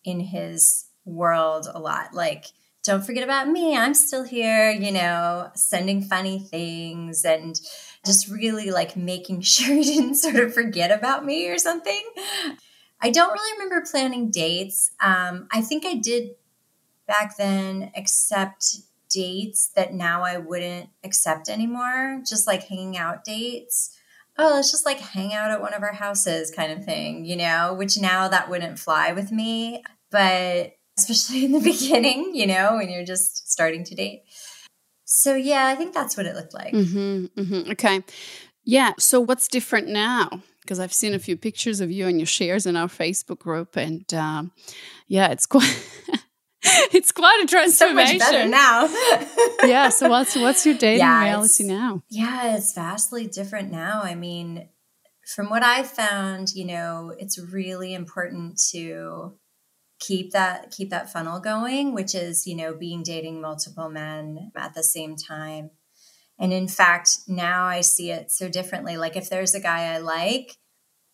in 0.04 0.20
his 0.20 0.86
world 1.04 1.68
a 1.72 1.78
lot. 1.78 2.14
Like, 2.14 2.46
don't 2.84 3.04
forget 3.04 3.22
about 3.22 3.48
me. 3.48 3.76
I'm 3.76 3.94
still 3.94 4.24
here, 4.24 4.70
you 4.70 4.90
know, 4.90 5.50
sending 5.54 6.02
funny 6.02 6.38
things 6.38 7.24
and 7.24 7.54
just 8.06 8.28
really 8.28 8.70
like 8.70 8.96
making 8.96 9.40
sure 9.42 9.74
he 9.74 9.84
didn't 9.84 10.14
sort 10.14 10.36
of 10.36 10.54
forget 10.54 10.90
about 10.90 11.24
me 11.24 11.48
or 11.48 11.58
something. 11.58 12.02
I 13.00 13.10
don't 13.10 13.32
really 13.32 13.52
remember 13.52 13.86
planning 13.88 14.30
dates. 14.30 14.90
Um, 15.00 15.48
I 15.52 15.60
think 15.60 15.84
I 15.84 15.94
did 15.94 16.30
back 17.06 17.36
then 17.36 17.92
accept 17.96 18.76
dates 19.08 19.70
that 19.76 19.94
now 19.94 20.22
I 20.22 20.38
wouldn't 20.38 20.90
accept 21.04 21.48
anymore, 21.48 22.22
just 22.26 22.46
like 22.46 22.64
hanging 22.64 22.96
out 22.96 23.24
dates. 23.24 23.97
Oh, 24.38 24.52
let's 24.54 24.70
just 24.70 24.86
like 24.86 25.00
hang 25.00 25.34
out 25.34 25.50
at 25.50 25.60
one 25.60 25.74
of 25.74 25.82
our 25.82 25.92
houses 25.92 26.50
kind 26.50 26.70
of 26.72 26.84
thing, 26.84 27.24
you 27.24 27.36
know, 27.36 27.74
which 27.74 27.98
now 27.98 28.28
that 28.28 28.48
wouldn't 28.48 28.78
fly 28.78 29.12
with 29.12 29.32
me. 29.32 29.82
But 30.10 30.74
especially 30.96 31.44
in 31.44 31.52
the 31.52 31.60
beginning, 31.60 32.32
you 32.34 32.46
know, 32.46 32.76
when 32.76 32.88
you're 32.90 33.04
just 33.04 33.50
starting 33.50 33.84
to 33.84 33.94
date. 33.94 34.22
So, 35.04 35.34
yeah, 35.34 35.66
I 35.66 35.74
think 35.74 35.94
that's 35.94 36.16
what 36.16 36.26
it 36.26 36.34
looked 36.34 36.54
like. 36.54 36.70
hmm 36.70 37.26
hmm 37.36 37.70
Okay. 37.70 38.02
Yeah. 38.64 38.92
So 38.98 39.20
what's 39.20 39.48
different 39.48 39.88
now? 39.88 40.28
Because 40.60 40.78
I've 40.78 40.92
seen 40.92 41.14
a 41.14 41.18
few 41.18 41.36
pictures 41.36 41.80
of 41.80 41.90
you 41.90 42.06
and 42.06 42.18
your 42.18 42.26
shares 42.26 42.66
in 42.66 42.76
our 42.76 42.88
Facebook 42.88 43.38
group, 43.38 43.76
and 43.76 44.12
um, 44.12 44.52
yeah, 45.06 45.28
it's 45.28 45.46
quite 45.56 45.82
it's 46.92 47.12
quite 47.12 47.38
a 47.44 47.48
So 47.48 47.56
transformation. 47.56 48.18
much 48.18 48.30
better 48.30 48.48
now. 48.48 48.88
yeah. 49.64 49.88
So 49.90 50.08
what's 50.08 50.34
what's 50.36 50.66
your 50.66 50.74
dating 50.76 51.00
Yeah, 51.00 51.22
reality 51.24 51.64
now? 51.64 52.02
Yeah, 52.10 52.56
it's 52.56 52.72
vastly 52.72 53.26
different 53.26 53.70
now. 53.70 54.00
I 54.02 54.14
mean, 54.14 54.68
from 55.34 55.50
what 55.50 55.62
I've 55.62 55.88
found, 55.90 56.54
you 56.54 56.64
know, 56.64 57.14
it's 57.16 57.38
really 57.38 57.94
important 57.94 58.60
to 58.72 59.36
keep 60.00 60.32
that 60.32 60.70
keep 60.70 60.90
that 60.90 61.12
funnel 61.12 61.40
going, 61.40 61.94
which 61.94 62.14
is, 62.14 62.46
you 62.46 62.56
know, 62.56 62.74
being 62.74 63.02
dating 63.02 63.40
multiple 63.40 63.88
men 63.88 64.50
at 64.56 64.74
the 64.74 64.82
same 64.82 65.16
time. 65.16 65.70
And 66.40 66.52
in 66.52 66.68
fact, 66.68 67.10
now 67.26 67.64
I 67.66 67.80
see 67.80 68.10
it 68.10 68.30
so 68.30 68.48
differently. 68.48 68.96
Like 68.96 69.16
if 69.16 69.28
there's 69.28 69.54
a 69.54 69.60
guy 69.60 69.92
I 69.94 69.98
like, 69.98 70.56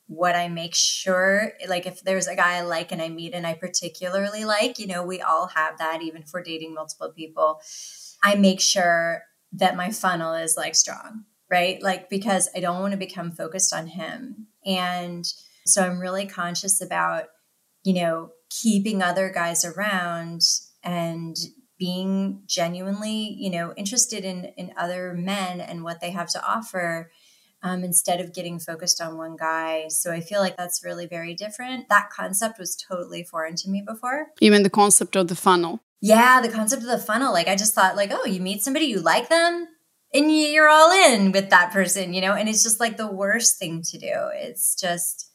what 0.07 0.35
I 0.35 0.49
make 0.49 0.75
sure, 0.75 1.53
like 1.69 1.87
if 1.87 2.03
there's 2.03 2.27
a 2.27 2.37
guy 2.37 2.57
I 2.57 2.61
like 2.63 2.93
and 2.93 3.01
I 3.01 3.09
meet 3.09 3.33
and 3.33 3.47
I 3.47 3.55
particularly 3.55 4.45
like, 4.45 4.79
you 4.79 4.87
know, 4.87 5.03
we 5.03 5.21
all 5.21 5.49
have 5.49 5.79
that 5.79 6.03
even 6.03 6.23
for 6.25 6.43
dating 6.43 6.75
multiple 6.75 7.11
people. 7.15 7.61
I 8.23 8.35
make 8.35 8.61
sure 8.61 9.23
that 9.53 9.77
my 9.77 9.91
funnel 9.91 10.35
is 10.35 10.57
like 10.57 10.75
strong, 10.75 11.25
right? 11.51 11.83
Like 11.83 12.11
because 12.11 12.49
I 12.55 12.61
don't 12.61 12.81
want 12.81 12.93
to 12.93 12.99
become 12.99 13.33
focused 13.33 13.73
on 13.73 13.87
him. 13.87 14.49
And 14.67 15.25
so 15.67 15.83
I'm 15.83 15.99
really 15.99 16.27
conscious 16.27 16.83
about, 16.83 17.25
you 17.83 17.95
know, 17.95 18.31
keeping 18.51 19.03
other 19.03 19.31
guys 19.31 19.65
around 19.65 20.43
and 20.83 21.37
being 21.79 22.43
genuinely, 22.47 23.35
you 23.39 23.51
know, 23.51 23.73
interested 23.77 24.25
in 24.25 24.47
in 24.57 24.73
other 24.77 25.15
men 25.15 25.61
and 25.61 25.83
what 25.83 26.01
they 26.01 26.11
have 26.11 26.29
to 26.31 26.47
offer 26.47 27.11
um, 27.65 27.83
instead 27.83 28.21
of 28.21 28.35
getting 28.35 28.61
focused 28.61 29.01
on 29.01 29.17
one 29.17 29.37
guy. 29.37 29.89
So 29.89 30.13
I 30.13 30.21
feel 30.21 30.41
like 30.41 30.57
that's 30.57 30.85
really 30.85 31.07
very 31.07 31.35
different. 31.35 31.89
That 31.89 32.11
concept 32.11 32.59
was 32.59 32.77
totally 32.77 33.25
foreign 33.25 33.57
to 33.57 33.71
me 33.71 33.83
before. 33.85 34.27
You 34.39 34.53
mean 34.53 34.63
the 34.63 34.71
concept 34.71 35.17
of 35.17 35.29
the 35.29 35.35
funnel? 35.35 35.81
Yeah, 36.01 36.43
the 36.43 36.51
concept 36.51 36.83
of 36.83 36.89
the 36.89 36.99
funnel. 36.99 37.33
Like 37.33 37.49
I 37.49 37.57
just 37.57 37.75
thought, 37.75 37.97
like, 37.97 38.11
oh, 38.13 38.27
you 38.27 38.41
meet 38.41 38.63
somebody, 38.63 38.85
you 38.85 39.01
like 39.01 39.31
them, 39.31 39.67
and 40.13 40.31
you're 40.31 40.69
all 40.69 40.93
in 40.93 41.33
with 41.33 41.49
that 41.49 41.73
person, 41.73 42.13
you 42.13 42.21
know. 42.21 42.35
And 42.35 42.51
it's 42.51 42.63
just 42.63 42.81
like 42.81 42.99
the 42.99 43.11
worst 43.11 43.59
thing 43.59 43.83
to 43.91 43.99
do. 43.99 44.13
It's 44.35 44.79
just 44.79 45.31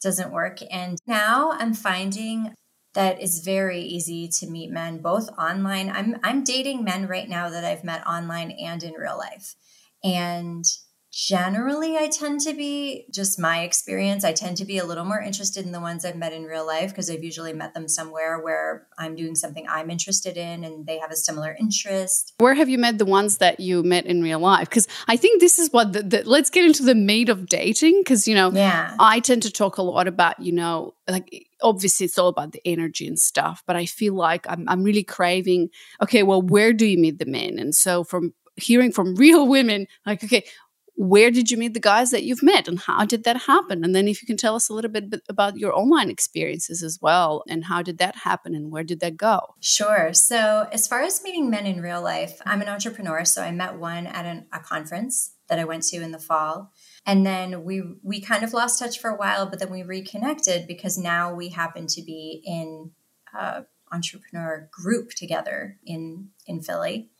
doesn't 0.00 0.32
work. 0.32 0.58
And 0.70 0.98
now 1.06 1.52
I'm 1.52 1.74
finding 1.74 2.54
that 2.94 3.20
it's 3.20 3.40
very 3.40 3.80
easy 3.80 4.28
to 4.28 4.46
meet 4.46 4.70
men 4.70 4.98
both 4.98 5.28
online. 5.36 5.90
I'm 5.90 6.16
I'm 6.22 6.44
dating 6.44 6.84
men 6.84 7.08
right 7.08 7.28
now 7.28 7.50
that 7.50 7.64
I've 7.64 7.82
met 7.82 8.06
online 8.06 8.52
and 8.52 8.80
in 8.84 8.92
real 8.92 9.18
life. 9.18 9.56
And 10.04 10.64
generally 11.12 11.98
I 11.98 12.08
tend 12.08 12.40
to 12.40 12.54
be 12.54 13.04
just 13.10 13.38
my 13.38 13.62
experience, 13.62 14.24
I 14.24 14.32
tend 14.32 14.56
to 14.56 14.64
be 14.64 14.78
a 14.78 14.84
little 14.84 15.04
more 15.04 15.20
interested 15.20 15.66
in 15.66 15.72
the 15.72 15.80
ones 15.80 16.06
I've 16.06 16.16
met 16.16 16.32
in 16.32 16.44
real 16.44 16.66
life 16.66 16.90
because 16.90 17.10
I've 17.10 17.22
usually 17.22 17.52
met 17.52 17.74
them 17.74 17.86
somewhere 17.86 18.40
where 18.40 18.86
I'm 18.98 19.14
doing 19.14 19.34
something 19.34 19.66
I'm 19.68 19.90
interested 19.90 20.38
in 20.38 20.64
and 20.64 20.86
they 20.86 20.98
have 20.98 21.10
a 21.10 21.16
similar 21.16 21.54
interest. 21.60 22.32
Where 22.38 22.54
have 22.54 22.70
you 22.70 22.78
met 22.78 22.96
the 22.96 23.04
ones 23.04 23.36
that 23.38 23.60
you 23.60 23.82
met 23.82 24.06
in 24.06 24.22
real 24.22 24.38
life? 24.38 24.70
Because 24.70 24.88
I 25.06 25.18
think 25.18 25.40
this 25.40 25.58
is 25.58 25.70
what 25.70 25.92
the, 25.92 26.02
the 26.02 26.22
let's 26.24 26.48
get 26.48 26.64
into 26.64 26.82
the 26.82 26.94
meat 26.94 27.28
of 27.28 27.46
dating. 27.46 28.00
Because 28.00 28.26
you 28.26 28.34
know, 28.34 28.50
Yeah. 28.50 28.96
I 28.98 29.20
tend 29.20 29.42
to 29.42 29.50
talk 29.50 29.76
a 29.76 29.82
lot 29.82 30.08
about 30.08 30.40
you 30.40 30.52
know, 30.52 30.94
like 31.06 31.46
obviously 31.60 32.06
it's 32.06 32.18
all 32.18 32.28
about 32.28 32.52
the 32.52 32.62
energy 32.64 33.06
and 33.06 33.18
stuff, 33.18 33.62
but 33.66 33.76
I 33.76 33.84
feel 33.84 34.14
like 34.14 34.46
I'm 34.48 34.66
I'm 34.66 34.82
really 34.82 35.04
craving. 35.04 35.68
Okay, 36.02 36.22
well, 36.22 36.40
where 36.40 36.72
do 36.72 36.86
you 36.86 36.96
meet 36.96 37.18
the 37.18 37.26
men? 37.26 37.58
And 37.58 37.74
so 37.74 38.02
from 38.02 38.32
hearing 38.56 38.92
from 38.92 39.14
real 39.16 39.46
women, 39.46 39.86
like 40.06 40.24
okay. 40.24 40.44
Where 40.94 41.30
did 41.30 41.50
you 41.50 41.56
meet 41.56 41.74
the 41.74 41.80
guys 41.80 42.10
that 42.10 42.22
you've 42.22 42.42
met 42.42 42.68
and 42.68 42.78
how 42.78 43.04
did 43.04 43.24
that 43.24 43.42
happen? 43.42 43.84
And 43.84 43.94
then, 43.94 44.08
if 44.08 44.22
you 44.22 44.26
can 44.26 44.36
tell 44.36 44.54
us 44.54 44.68
a 44.68 44.74
little 44.74 44.90
bit 44.90 45.22
about 45.28 45.56
your 45.56 45.76
online 45.76 46.10
experiences 46.10 46.82
as 46.82 46.98
well 47.00 47.42
and 47.48 47.64
how 47.64 47.82
did 47.82 47.98
that 47.98 48.16
happen 48.16 48.54
and 48.54 48.70
where 48.70 48.84
did 48.84 49.00
that 49.00 49.16
go? 49.16 49.54
Sure. 49.60 50.12
So, 50.12 50.68
as 50.70 50.86
far 50.86 51.02
as 51.02 51.22
meeting 51.24 51.50
men 51.50 51.66
in 51.66 51.80
real 51.80 52.02
life, 52.02 52.40
I'm 52.44 52.60
an 52.60 52.68
entrepreneur. 52.68 53.24
So, 53.24 53.42
I 53.42 53.52
met 53.52 53.78
one 53.78 54.06
at 54.06 54.26
an, 54.26 54.46
a 54.52 54.60
conference 54.60 55.32
that 55.48 55.58
I 55.58 55.64
went 55.64 55.82
to 55.84 56.02
in 56.02 56.12
the 56.12 56.18
fall. 56.18 56.72
And 57.04 57.26
then 57.26 57.64
we 57.64 57.82
we 58.02 58.20
kind 58.20 58.44
of 58.44 58.52
lost 58.52 58.78
touch 58.78 58.98
for 58.98 59.10
a 59.10 59.16
while, 59.16 59.46
but 59.46 59.58
then 59.58 59.70
we 59.70 59.82
reconnected 59.82 60.66
because 60.66 60.96
now 60.96 61.34
we 61.34 61.48
happen 61.48 61.86
to 61.88 62.02
be 62.02 62.42
in 62.44 62.92
a 63.38 63.64
entrepreneur 63.92 64.68
group 64.72 65.10
together 65.10 65.78
in 65.84 66.30
in 66.46 66.62
Philly. 66.62 67.10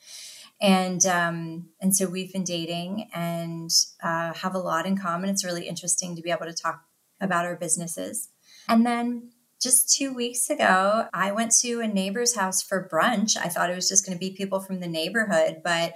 And 0.62 1.04
um, 1.06 1.70
and 1.80 1.94
so 1.94 2.06
we've 2.06 2.32
been 2.32 2.44
dating 2.44 3.10
and 3.12 3.70
uh, 4.02 4.32
have 4.32 4.54
a 4.54 4.60
lot 4.60 4.86
in 4.86 4.96
common. 4.96 5.28
It's 5.28 5.44
really 5.44 5.66
interesting 5.66 6.14
to 6.14 6.22
be 6.22 6.30
able 6.30 6.46
to 6.46 6.54
talk 6.54 6.84
about 7.20 7.44
our 7.44 7.56
businesses. 7.56 8.28
And 8.68 8.86
then 8.86 9.32
just 9.60 9.92
two 9.94 10.14
weeks 10.14 10.48
ago, 10.48 11.08
I 11.12 11.32
went 11.32 11.50
to 11.60 11.80
a 11.80 11.88
neighbor's 11.88 12.36
house 12.36 12.62
for 12.62 12.88
brunch. 12.90 13.36
I 13.36 13.48
thought 13.48 13.70
it 13.70 13.74
was 13.74 13.88
just 13.88 14.06
going 14.06 14.16
to 14.16 14.20
be 14.20 14.30
people 14.30 14.60
from 14.60 14.78
the 14.78 14.88
neighborhood, 14.88 15.62
but 15.64 15.94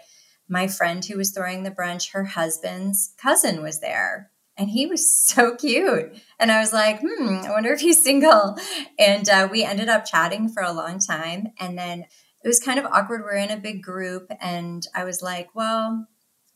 my 0.49 0.67
friend 0.67 1.05
who 1.05 1.17
was 1.17 1.33
throwing 1.33 1.63
the 1.63 1.71
brunch, 1.71 2.13
her 2.13 2.25
husband's 2.25 3.15
cousin 3.21 3.63
was 3.63 3.81
there. 3.81 4.31
And 4.57 4.71
he 4.71 4.87
was 4.87 5.21
so 5.27 5.55
cute. 5.55 6.17
And 6.39 6.51
I 6.51 6.61
was 6.61 6.73
like, 6.73 7.01
hmm, 7.01 7.41
I 7.45 7.51
wonder 7.51 7.73
if 7.73 7.81
he's 7.81 8.03
single. 8.03 8.57
And 8.99 9.29
uh, 9.29 9.49
we 9.51 9.65
ended 9.65 9.89
up 9.89 10.05
chatting 10.05 10.49
for 10.49 10.63
a 10.63 10.73
long 10.73 10.99
time. 10.99 11.53
And 11.59 11.79
then 11.79 12.07
it 12.47 12.49
was 12.49 12.61
kind 12.61 12.79
of 12.79 12.87
awkward. 12.87 13.23
We're 13.25 13.35
in 13.35 13.51
a 13.51 13.57
big 13.57 13.83
group. 13.83 14.31
And 14.41 14.87
I 14.95 15.03
was 15.03 15.21
like, 15.21 15.49
well, 15.53 16.07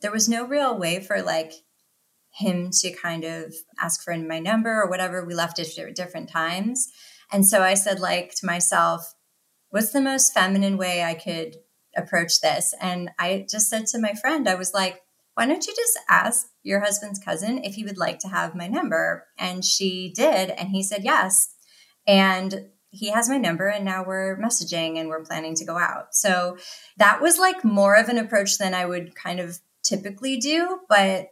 there 0.01 0.13
was 0.13 0.29
no 0.29 0.47
real 0.47 0.79
way 0.79 1.01
for 1.01 1.21
like 1.21 1.53
him 2.33 2.71
to 2.71 2.93
kind 2.93 3.25
of 3.25 3.53
ask 3.81 4.05
for 4.05 4.17
my 4.17 4.39
number 4.39 4.71
or 4.71 4.89
whatever. 4.89 5.25
We 5.25 5.35
left 5.35 5.59
it 5.59 5.77
at 5.77 5.97
different 5.97 6.31
times. 6.31 6.87
And 7.33 7.45
so 7.45 7.63
I 7.63 7.75
said, 7.75 7.99
like, 7.99 8.37
to 8.37 8.47
myself, 8.47 9.15
what's 9.71 9.91
the 9.91 10.01
most 10.01 10.33
feminine 10.33 10.77
way 10.77 11.03
I 11.03 11.15
could 11.15 11.57
approach 11.97 12.41
this? 12.41 12.73
And 12.81 13.11
I 13.19 13.45
just 13.51 13.69
said 13.69 13.87
to 13.87 13.99
my 13.99 14.15
friend, 14.15 14.49
I 14.49 14.55
was 14.55 14.73
like, 14.73 15.01
why 15.35 15.47
don't 15.47 15.67
you 15.67 15.75
just 15.75 15.99
ask 16.09 16.47
your 16.63 16.79
husband's 16.79 17.19
cousin 17.19 17.65
if 17.65 17.75
he 17.75 17.83
would 17.83 17.99
like 17.99 18.21
to 18.21 18.29
have 18.29 18.55
my 18.55 18.69
number? 18.69 19.27
And 19.37 19.65
she 19.65 20.13
did. 20.15 20.51
And 20.51 20.69
he 20.69 20.85
said 20.85 21.03
yes. 21.03 21.53
And 22.07 22.69
he 22.91 23.11
has 23.11 23.29
my 23.29 23.39
number 23.39 23.69
and 23.69 23.85
now 23.85 24.05
we're 24.05 24.37
messaging 24.39 24.99
and 24.99 25.09
we're 25.09 25.25
planning 25.25 25.55
to 25.57 25.65
go 25.65 25.79
out. 25.79 26.15
So 26.15 26.59
that 26.97 27.21
was 27.21 27.39
like 27.39 27.65
more 27.65 27.95
of 27.97 28.09
an 28.09 28.19
approach 28.19 28.59
than 28.59 28.75
I 28.75 28.87
would 28.87 29.15
kind 29.15 29.41
of 29.41 29.59
typically 29.83 30.37
do, 30.37 30.81
but 30.89 31.29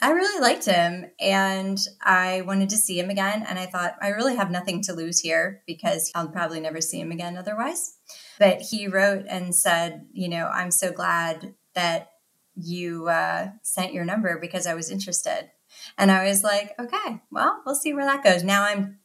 I 0.00 0.10
really 0.10 0.40
liked 0.40 0.64
him 0.64 1.06
and 1.18 1.78
I 2.00 2.42
wanted 2.42 2.68
to 2.70 2.76
see 2.76 3.00
him 3.00 3.10
again. 3.10 3.44
And 3.48 3.58
I 3.58 3.66
thought, 3.66 3.96
I 4.00 4.08
really 4.08 4.36
have 4.36 4.50
nothing 4.50 4.80
to 4.82 4.92
lose 4.92 5.18
here 5.18 5.62
because 5.66 6.12
I'll 6.14 6.28
probably 6.28 6.60
never 6.60 6.80
see 6.80 7.00
him 7.00 7.10
again 7.10 7.36
otherwise. 7.36 7.96
But 8.38 8.60
he 8.60 8.86
wrote 8.86 9.24
and 9.28 9.54
said, 9.54 10.06
you 10.12 10.28
know, 10.28 10.46
I'm 10.46 10.70
so 10.70 10.92
glad 10.92 11.54
that 11.74 12.10
you 12.54 13.08
uh, 13.08 13.48
sent 13.62 13.92
your 13.92 14.04
number 14.04 14.38
because 14.38 14.66
I 14.66 14.74
was 14.74 14.90
interested. 14.90 15.50
And 15.96 16.10
I 16.10 16.28
was 16.28 16.44
like, 16.44 16.74
okay, 16.78 17.20
well, 17.30 17.60
we'll 17.66 17.74
see 17.74 17.92
where 17.92 18.06
that 18.06 18.24
goes. 18.24 18.44
Now 18.44 18.64
I'm 18.64 18.97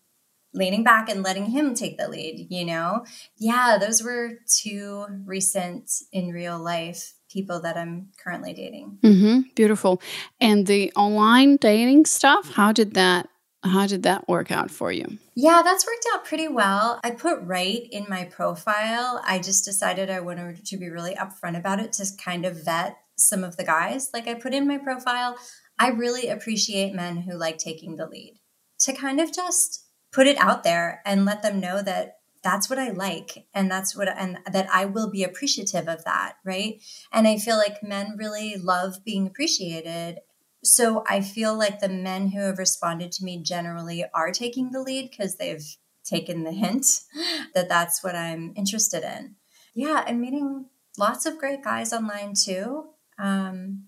leaning 0.54 0.84
back 0.84 1.10
and 1.10 1.24
letting 1.24 1.48
him 1.48 1.74
take 1.74 1.98
the 1.98 2.08
lead, 2.08 2.48
you 2.50 2.66
know? 2.66 3.06
Yeah, 3.38 3.78
those 3.80 4.04
were 4.04 4.32
two 4.48 5.06
recent 5.26 5.92
in 6.12 6.30
real 6.30 6.60
life 6.60 7.14
people 7.32 7.62
that 7.62 7.76
I'm 7.76 8.10
currently 8.24 8.54
dating. 8.54 9.00
hmm 9.02 9.42
Beautiful. 9.56 10.02
And 10.40 10.68
the 10.68 10.92
online 10.96 11.58
dating 11.58 12.06
stuff, 12.06 12.54
how 12.54 12.72
did 12.72 12.94
that 12.94 13.30
how 13.66 13.88
did 13.88 14.04
that 14.04 14.28
work 14.28 14.52
out 14.52 14.70
for 14.70 14.92
you? 14.92 15.18
Yeah, 15.36 15.62
that's 15.64 15.86
worked 15.88 16.06
out 16.14 16.26
pretty 16.26 16.50
well. 16.50 17.00
I 17.02 17.12
put 17.12 17.42
right 17.44 17.88
in 17.92 18.06
my 18.10 18.26
profile. 18.26 19.22
I 19.26 19.40
just 19.40 19.64
decided 19.64 20.10
I 20.10 20.20
wanted 20.20 20.66
to 20.66 20.78
be 20.78 20.90
really 20.90 21.16
upfront 21.16 21.58
about 21.58 21.80
it 21.80 21.94
to 21.94 22.06
kind 22.24 22.46
of 22.46 22.66
vet 22.66 22.98
some 23.16 23.44
of 23.44 23.56
the 23.56 23.64
guys. 23.64 24.10
Like 24.14 24.28
I 24.28 24.34
put 24.34 24.54
in 24.54 24.68
my 24.68 24.78
profile, 24.78 25.38
I 25.80 25.90
really 25.90 26.28
appreciate 26.28 26.94
men 26.94 27.18
who 27.18 27.38
like 27.38 27.58
taking 27.58 27.96
the 27.96 28.08
lead. 28.08 28.40
To 28.82 28.94
kind 28.94 29.22
of 29.22 29.34
just 29.34 29.83
put 30.14 30.28
it 30.28 30.38
out 30.38 30.64
there 30.64 31.02
and 31.06 31.26
let 31.26 31.42
them 31.42 31.60
know 31.60 31.82
that 31.82 32.18
that's 32.44 32.70
what 32.70 32.80
I 32.80 32.90
like 32.92 33.48
and 33.54 33.72
that's 33.72 33.96
what 33.96 34.08
and 34.08 34.38
that 34.52 34.68
I 34.72 34.86
will 34.86 35.10
be 35.10 35.24
appreciative 35.24 35.88
of 35.88 36.04
that, 36.06 36.36
right? 36.46 36.82
And 37.12 37.28
I 37.28 37.38
feel 37.38 37.58
like 37.58 37.84
men 37.84 38.16
really 38.18 38.56
love 38.58 39.04
being 39.04 39.28
appreciated 39.28 40.20
so 40.64 41.04
I 41.08 41.22
feel 41.22 41.58
like 41.58 41.80
the 41.80 41.90
men 41.90 42.30
who 42.30 42.40
have 42.40 42.58
responded 42.58 43.12
to 43.14 43.26
me 43.26 43.42
generally 43.44 44.06
are 44.14 44.32
taking 44.32 44.72
the 44.72 44.82
lead 44.82 45.12
because 45.12 45.36
they've 45.36 45.66
taken 46.06 46.44
the 46.44 46.54
hint 46.54 46.86
that 47.54 47.70
that's 47.70 48.04
what 48.04 48.16
I'm 48.16 48.54
interested 48.56 49.04
in. 49.04 49.36
Yeah, 49.76 50.04
I'm 50.08 50.22
meeting 50.22 50.68
lots 50.98 51.26
of 51.26 51.38
great 51.38 51.64
guys 51.64 51.92
online 51.92 52.34
too. 52.34 52.86
Um, 53.20 53.86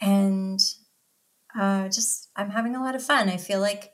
and 0.00 0.60
uh, 1.58 1.88
just, 1.88 2.30
I'm 2.36 2.50
having 2.50 2.76
a 2.76 2.82
lot 2.82 2.94
of 2.94 3.02
fun. 3.02 3.28
I 3.28 3.36
feel 3.36 3.60
like 3.60 3.90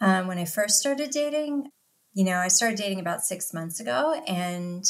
um, 0.00 0.26
when 0.26 0.38
I 0.38 0.44
first 0.44 0.78
started 0.78 1.10
dating, 1.10 1.70
you 2.12 2.24
know, 2.24 2.38
I 2.38 2.48
started 2.48 2.78
dating 2.78 3.00
about 3.00 3.22
six 3.24 3.52
months 3.52 3.80
ago. 3.80 4.20
And 4.26 4.84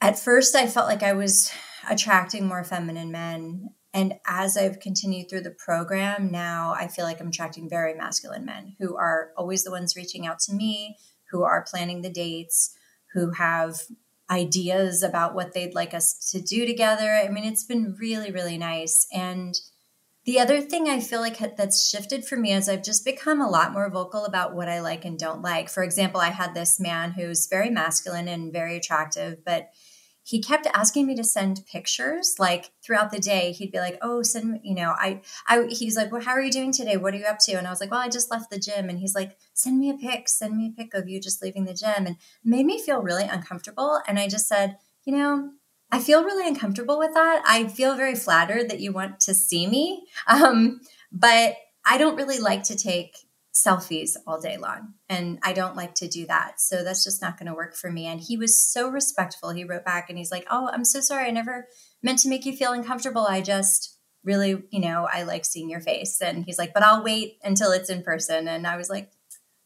at 0.00 0.18
first, 0.18 0.54
I 0.54 0.66
felt 0.66 0.88
like 0.88 1.02
I 1.02 1.12
was 1.12 1.50
attracting 1.88 2.46
more 2.46 2.64
feminine 2.64 3.10
men. 3.10 3.70
And 3.94 4.14
as 4.26 4.56
I've 4.56 4.80
continued 4.80 5.30
through 5.30 5.40
the 5.40 5.56
program, 5.64 6.30
now 6.30 6.74
I 6.78 6.88
feel 6.88 7.04
like 7.04 7.20
I'm 7.20 7.28
attracting 7.28 7.68
very 7.68 7.94
masculine 7.94 8.44
men 8.44 8.76
who 8.78 8.96
are 8.96 9.30
always 9.36 9.64
the 9.64 9.70
ones 9.70 9.96
reaching 9.96 10.26
out 10.26 10.38
to 10.40 10.52
me, 10.52 10.96
who 11.30 11.42
are 11.42 11.64
planning 11.68 12.02
the 12.02 12.10
dates, 12.10 12.76
who 13.14 13.30
have 13.32 13.80
ideas 14.30 15.02
about 15.02 15.34
what 15.34 15.54
they'd 15.54 15.74
like 15.74 15.94
us 15.94 16.30
to 16.32 16.40
do 16.40 16.66
together. 16.66 17.12
I 17.12 17.28
mean, 17.28 17.44
it's 17.44 17.64
been 17.64 17.96
really, 17.98 18.30
really 18.30 18.58
nice. 18.58 19.06
And 19.12 19.54
the 20.26 20.40
other 20.40 20.60
thing 20.60 20.88
I 20.88 20.98
feel 20.98 21.20
like 21.20 21.38
that's 21.56 21.88
shifted 21.88 22.26
for 22.26 22.36
me 22.36 22.52
is 22.52 22.68
I've 22.68 22.82
just 22.82 23.04
become 23.04 23.40
a 23.40 23.48
lot 23.48 23.72
more 23.72 23.88
vocal 23.88 24.24
about 24.24 24.54
what 24.54 24.68
I 24.68 24.80
like 24.80 25.04
and 25.04 25.16
don't 25.16 25.40
like. 25.40 25.70
For 25.70 25.84
example, 25.84 26.20
I 26.20 26.30
had 26.30 26.52
this 26.52 26.80
man 26.80 27.12
who's 27.12 27.46
very 27.46 27.70
masculine 27.70 28.26
and 28.26 28.52
very 28.52 28.76
attractive, 28.76 29.44
but 29.44 29.70
he 30.24 30.42
kept 30.42 30.66
asking 30.74 31.06
me 31.06 31.14
to 31.14 31.22
send 31.22 31.64
pictures 31.70 32.34
like 32.40 32.72
throughout 32.82 33.12
the 33.12 33.20
day. 33.20 33.52
He'd 33.52 33.70
be 33.70 33.78
like 33.78 33.96
oh 34.02 34.22
send 34.22 34.50
me 34.50 34.60
you 34.64 34.74
know 34.74 34.92
i 34.98 35.20
i 35.46 35.66
he's 35.70 35.96
like 35.96 36.10
well 36.10 36.20
how 36.20 36.32
are 36.32 36.42
you 36.42 36.50
doing 36.50 36.72
today? 36.72 36.96
What 36.96 37.14
are 37.14 37.18
you 37.18 37.24
up 37.26 37.38
to? 37.42 37.52
And 37.52 37.64
i 37.64 37.70
was 37.70 37.80
like 37.80 37.92
well 37.92 38.00
i 38.00 38.08
just 38.08 38.28
left 38.28 38.50
the 38.50 38.58
gym. 38.58 38.88
And 38.88 38.98
he's 38.98 39.14
like 39.14 39.36
send 39.54 39.78
me 39.78 39.88
a 39.88 39.94
pic 39.94 40.28
send 40.28 40.56
me 40.56 40.66
a 40.66 40.82
pic 40.82 40.94
of 40.94 41.08
you 41.08 41.20
just 41.20 41.40
leaving 41.42 41.64
the 41.64 41.74
gym. 41.74 42.06
And 42.06 42.16
made 42.44 42.66
me 42.66 42.82
feel 42.82 43.00
really 43.00 43.22
uncomfortable. 43.22 44.00
And 44.08 44.18
i 44.18 44.26
just 44.26 44.48
said 44.48 44.78
you 45.04 45.16
know 45.16 45.52
i 45.90 45.98
feel 45.98 46.24
really 46.24 46.46
uncomfortable 46.46 46.98
with 46.98 47.14
that 47.14 47.42
i 47.46 47.66
feel 47.66 47.96
very 47.96 48.14
flattered 48.14 48.70
that 48.70 48.80
you 48.80 48.92
want 48.92 49.20
to 49.20 49.34
see 49.34 49.66
me 49.66 50.06
um, 50.26 50.80
but 51.12 51.56
i 51.84 51.98
don't 51.98 52.16
really 52.16 52.38
like 52.38 52.62
to 52.62 52.76
take 52.76 53.26
selfies 53.56 54.16
all 54.26 54.38
day 54.40 54.58
long. 54.58 54.94
And 55.08 55.38
I 55.42 55.52
don't 55.54 55.76
like 55.76 55.94
to 55.96 56.08
do 56.08 56.26
that. 56.26 56.60
So 56.60 56.84
that's 56.84 57.04
just 57.04 57.22
not 57.22 57.38
going 57.38 57.46
to 57.46 57.54
work 57.54 57.74
for 57.74 57.90
me. 57.90 58.06
And 58.06 58.20
he 58.20 58.36
was 58.36 58.60
so 58.60 58.90
respectful. 58.90 59.50
He 59.50 59.64
wrote 59.64 59.84
back 59.84 60.10
and 60.10 60.18
he's 60.18 60.30
like, 60.30 60.46
Oh, 60.50 60.68
I'm 60.72 60.84
so 60.84 61.00
sorry. 61.00 61.26
I 61.26 61.30
never 61.30 61.66
meant 62.02 62.18
to 62.20 62.28
make 62.28 62.44
you 62.44 62.54
feel 62.54 62.72
uncomfortable. 62.72 63.26
I 63.26 63.40
just 63.40 63.96
really, 64.24 64.62
you 64.70 64.80
know, 64.80 65.08
I 65.10 65.22
like 65.22 65.44
seeing 65.44 65.70
your 65.70 65.80
face. 65.80 66.20
And 66.20 66.44
he's 66.44 66.58
like, 66.58 66.74
But 66.74 66.82
I'll 66.82 67.02
wait 67.02 67.38
until 67.42 67.72
it's 67.72 67.88
in 67.88 68.02
person. 68.02 68.46
And 68.46 68.66
I 68.66 68.76
was 68.76 68.90
like, 68.90 69.10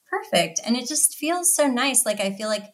Perfect. 0.09 0.61
And 0.65 0.77
it 0.77 0.87
just 0.87 1.17
feels 1.17 1.55
so 1.55 1.67
nice. 1.67 2.07
Like 2.07 2.21
I 2.21 2.33
feel 2.33 2.49
like 2.49 2.73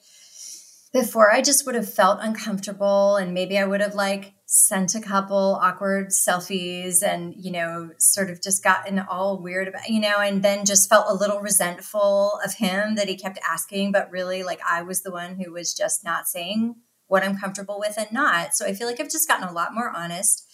before 0.96 1.30
I 1.30 1.42
just 1.42 1.66
would 1.66 1.74
have 1.74 1.92
felt 1.92 2.20
uncomfortable 2.22 3.16
and 3.16 3.34
maybe 3.34 3.58
I 3.58 3.66
would 3.66 3.82
have 3.82 3.94
like 3.94 4.32
sent 4.46 4.94
a 4.94 5.00
couple 5.00 5.58
awkward 5.60 6.08
selfies 6.08 7.02
and 7.02 7.34
you 7.36 7.52
know 7.52 7.90
sort 7.98 8.30
of 8.30 8.42
just 8.42 8.64
gotten 8.64 8.98
all 9.00 9.42
weird 9.42 9.68
about 9.68 9.90
you 9.90 10.00
know 10.00 10.18
and 10.20 10.42
then 10.42 10.64
just 10.64 10.88
felt 10.88 11.10
a 11.10 11.14
little 11.14 11.40
resentful 11.40 12.40
of 12.42 12.54
him 12.54 12.94
that 12.94 13.08
he 13.08 13.16
kept 13.16 13.38
asking 13.46 13.92
but 13.92 14.10
really 14.10 14.42
like 14.42 14.58
I 14.66 14.80
was 14.80 15.02
the 15.02 15.10
one 15.10 15.38
who 15.38 15.52
was 15.52 15.74
just 15.74 16.02
not 16.02 16.28
saying 16.28 16.76
what 17.08 17.22
I'm 17.22 17.38
comfortable 17.38 17.78
with 17.78 17.98
and 17.98 18.10
not. 18.10 18.54
So 18.54 18.64
I 18.64 18.72
feel 18.72 18.86
like 18.86 18.98
I've 18.98 19.10
just 19.10 19.28
gotten 19.28 19.46
a 19.46 19.52
lot 19.52 19.74
more 19.74 19.92
honest. 19.94 20.48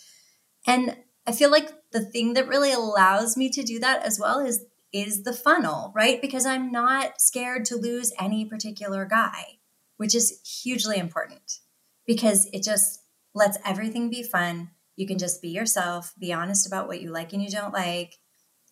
And 0.66 0.96
I 1.24 1.30
feel 1.30 1.52
like 1.52 1.70
the 1.92 2.04
thing 2.04 2.34
that 2.34 2.48
really 2.48 2.72
allows 2.72 3.36
me 3.36 3.48
to 3.50 3.62
do 3.62 3.78
that 3.78 4.04
as 4.04 4.18
well 4.20 4.40
is 4.40 4.64
is 4.92 5.22
the 5.22 5.32
funnel 5.32 5.92
right? 5.94 6.20
Because 6.20 6.46
I'm 6.46 6.72
not 6.72 7.20
scared 7.20 7.64
to 7.66 7.76
lose 7.76 8.12
any 8.18 8.44
particular 8.44 9.04
guy 9.04 9.60
which 10.02 10.16
is 10.16 10.40
hugely 10.64 10.98
important 10.98 11.60
because 12.08 12.48
it 12.52 12.64
just 12.64 12.98
lets 13.36 13.56
everything 13.64 14.10
be 14.10 14.24
fun. 14.24 14.70
You 14.96 15.06
can 15.06 15.16
just 15.16 15.40
be 15.40 15.50
yourself, 15.50 16.12
be 16.18 16.32
honest 16.32 16.66
about 16.66 16.88
what 16.88 17.00
you 17.00 17.12
like 17.12 17.32
and 17.32 17.40
you 17.40 17.48
don't 17.48 17.72
like. 17.72 18.16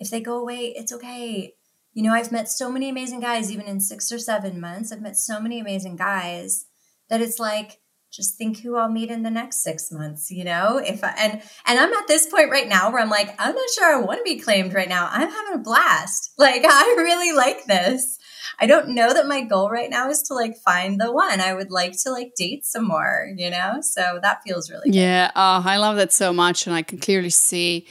If 0.00 0.10
they 0.10 0.20
go 0.20 0.40
away, 0.40 0.74
it's 0.76 0.92
okay. 0.92 1.54
You 1.92 2.02
know, 2.02 2.12
I've 2.12 2.32
met 2.32 2.48
so 2.48 2.68
many 2.68 2.88
amazing 2.88 3.20
guys, 3.20 3.52
even 3.52 3.66
in 3.66 3.78
six 3.78 4.10
or 4.10 4.18
seven 4.18 4.60
months. 4.60 4.90
I've 4.90 5.02
met 5.02 5.16
so 5.16 5.40
many 5.40 5.60
amazing 5.60 5.94
guys 5.94 6.66
that 7.08 7.20
it's 7.20 7.38
like, 7.38 7.78
just 8.10 8.36
think 8.36 8.58
who 8.58 8.74
I'll 8.74 8.90
meet 8.90 9.08
in 9.08 9.22
the 9.22 9.30
next 9.30 9.62
six 9.62 9.92
months, 9.92 10.32
you 10.32 10.42
know? 10.42 10.78
If 10.78 11.04
I, 11.04 11.14
and 11.16 11.42
and 11.64 11.78
I'm 11.78 11.92
at 11.92 12.08
this 12.08 12.26
point 12.26 12.50
right 12.50 12.68
now 12.68 12.90
where 12.90 13.00
I'm 13.00 13.08
like, 13.08 13.36
I'm 13.38 13.54
not 13.54 13.70
sure 13.70 13.86
I 13.86 14.00
want 14.00 14.18
to 14.18 14.24
be 14.24 14.40
claimed 14.40 14.74
right 14.74 14.88
now. 14.88 15.08
I'm 15.12 15.30
having 15.30 15.54
a 15.54 15.62
blast. 15.62 16.32
Like 16.36 16.64
I 16.68 16.94
really 16.96 17.32
like 17.32 17.66
this. 17.66 18.18
I 18.58 18.66
don't 18.66 18.88
know 18.90 19.14
that 19.14 19.26
my 19.26 19.42
goal 19.42 19.70
right 19.70 19.90
now 19.90 20.08
is 20.10 20.22
to 20.22 20.34
like 20.34 20.56
find 20.56 21.00
the 21.00 21.12
one. 21.12 21.40
I 21.40 21.54
would 21.54 21.70
like 21.70 21.92
to 22.02 22.10
like 22.10 22.34
date 22.36 22.66
some 22.66 22.86
more, 22.86 23.28
you 23.36 23.50
know? 23.50 23.78
So 23.82 24.18
that 24.22 24.42
feels 24.42 24.70
really 24.70 24.90
good. 24.90 24.96
Yeah, 24.96 25.30
oh, 25.34 25.62
I 25.64 25.76
love 25.76 25.96
that 25.96 26.12
so 26.12 26.32
much. 26.32 26.66
And 26.66 26.74
I 26.74 26.82
can 26.82 26.98
clearly 26.98 27.30
see, 27.30 27.86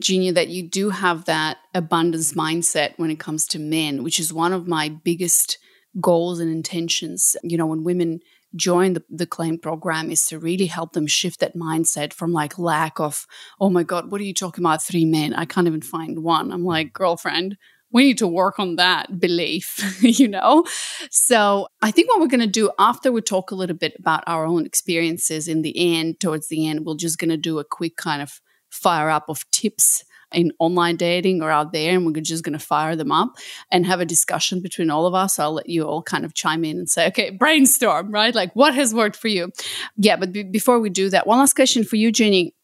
Jeannie, 0.00 0.30
that 0.32 0.48
you 0.48 0.62
do 0.62 0.90
have 0.90 1.24
that 1.24 1.58
abundance 1.74 2.34
mindset 2.34 2.94
when 2.98 3.10
it 3.10 3.18
comes 3.18 3.46
to 3.48 3.58
men, 3.58 4.02
which 4.02 4.20
is 4.20 4.32
one 4.32 4.52
of 4.52 4.68
my 4.68 4.88
biggest 4.88 5.58
goals 6.00 6.40
and 6.40 6.50
intentions. 6.50 7.36
You 7.42 7.56
know, 7.56 7.66
when 7.66 7.84
women 7.84 8.20
join 8.54 8.92
the, 8.92 9.02
the 9.08 9.26
Claimed 9.26 9.62
program 9.62 10.10
is 10.10 10.26
to 10.26 10.38
really 10.38 10.66
help 10.66 10.92
them 10.92 11.06
shift 11.06 11.40
that 11.40 11.56
mindset 11.56 12.12
from 12.12 12.32
like 12.32 12.58
lack 12.58 13.00
of, 13.00 13.26
oh 13.60 13.70
my 13.70 13.82
God, 13.82 14.10
what 14.10 14.20
are 14.20 14.24
you 14.24 14.34
talking 14.34 14.62
about? 14.62 14.82
Three 14.82 15.04
men. 15.04 15.34
I 15.34 15.44
can't 15.44 15.66
even 15.66 15.80
find 15.80 16.22
one. 16.22 16.52
I'm 16.52 16.64
like, 16.64 16.92
girlfriend, 16.92 17.56
we 17.92 18.04
need 18.04 18.18
to 18.18 18.26
work 18.26 18.58
on 18.58 18.76
that 18.76 19.20
belief, 19.20 19.98
you 20.02 20.28
know? 20.28 20.64
So 21.10 21.68
I 21.82 21.90
think 21.90 22.08
what 22.08 22.20
we're 22.20 22.26
going 22.26 22.40
to 22.40 22.46
do 22.46 22.70
after 22.78 23.12
we 23.12 23.20
talk 23.20 23.50
a 23.50 23.54
little 23.54 23.76
bit 23.76 23.94
about 23.98 24.24
our 24.26 24.44
own 24.46 24.66
experiences 24.66 25.48
in 25.48 25.62
the 25.62 25.74
end, 25.76 26.20
towards 26.20 26.48
the 26.48 26.68
end, 26.68 26.84
we're 26.84 26.96
just 26.96 27.18
going 27.18 27.30
to 27.30 27.36
do 27.36 27.58
a 27.58 27.64
quick 27.64 27.96
kind 27.96 28.22
of 28.22 28.40
fire 28.70 29.10
up 29.10 29.28
of 29.28 29.48
tips 29.50 30.04
in 30.32 30.52
online 30.58 30.96
dating 30.96 31.42
or 31.42 31.50
out 31.50 31.72
there, 31.72 31.94
and 31.94 32.06
we're 32.06 32.20
just 32.20 32.42
going 32.42 32.58
to 32.58 32.64
fire 32.64 32.96
them 32.96 33.12
up 33.12 33.36
and 33.70 33.86
have 33.86 34.00
a 34.00 34.06
discussion 34.06 34.62
between 34.62 34.90
all 34.90 35.06
of 35.06 35.14
us. 35.14 35.38
I'll 35.38 35.52
let 35.52 35.68
you 35.68 35.84
all 35.84 36.02
kind 36.02 36.24
of 36.24 36.34
chime 36.34 36.64
in 36.64 36.78
and 36.78 36.88
say, 36.88 37.08
okay, 37.08 37.30
brainstorm, 37.30 38.10
right? 38.10 38.34
Like 38.34 38.54
what 38.54 38.74
has 38.74 38.94
worked 38.94 39.16
for 39.16 39.28
you? 39.28 39.52
Yeah, 39.96 40.16
but 40.16 40.32
b- 40.32 40.42
before 40.44 40.80
we 40.80 40.90
do 40.90 41.10
that, 41.10 41.26
one 41.26 41.38
last 41.38 41.54
question 41.54 41.84
for 41.84 41.96
you, 41.96 42.10
Jeannie 42.10 42.54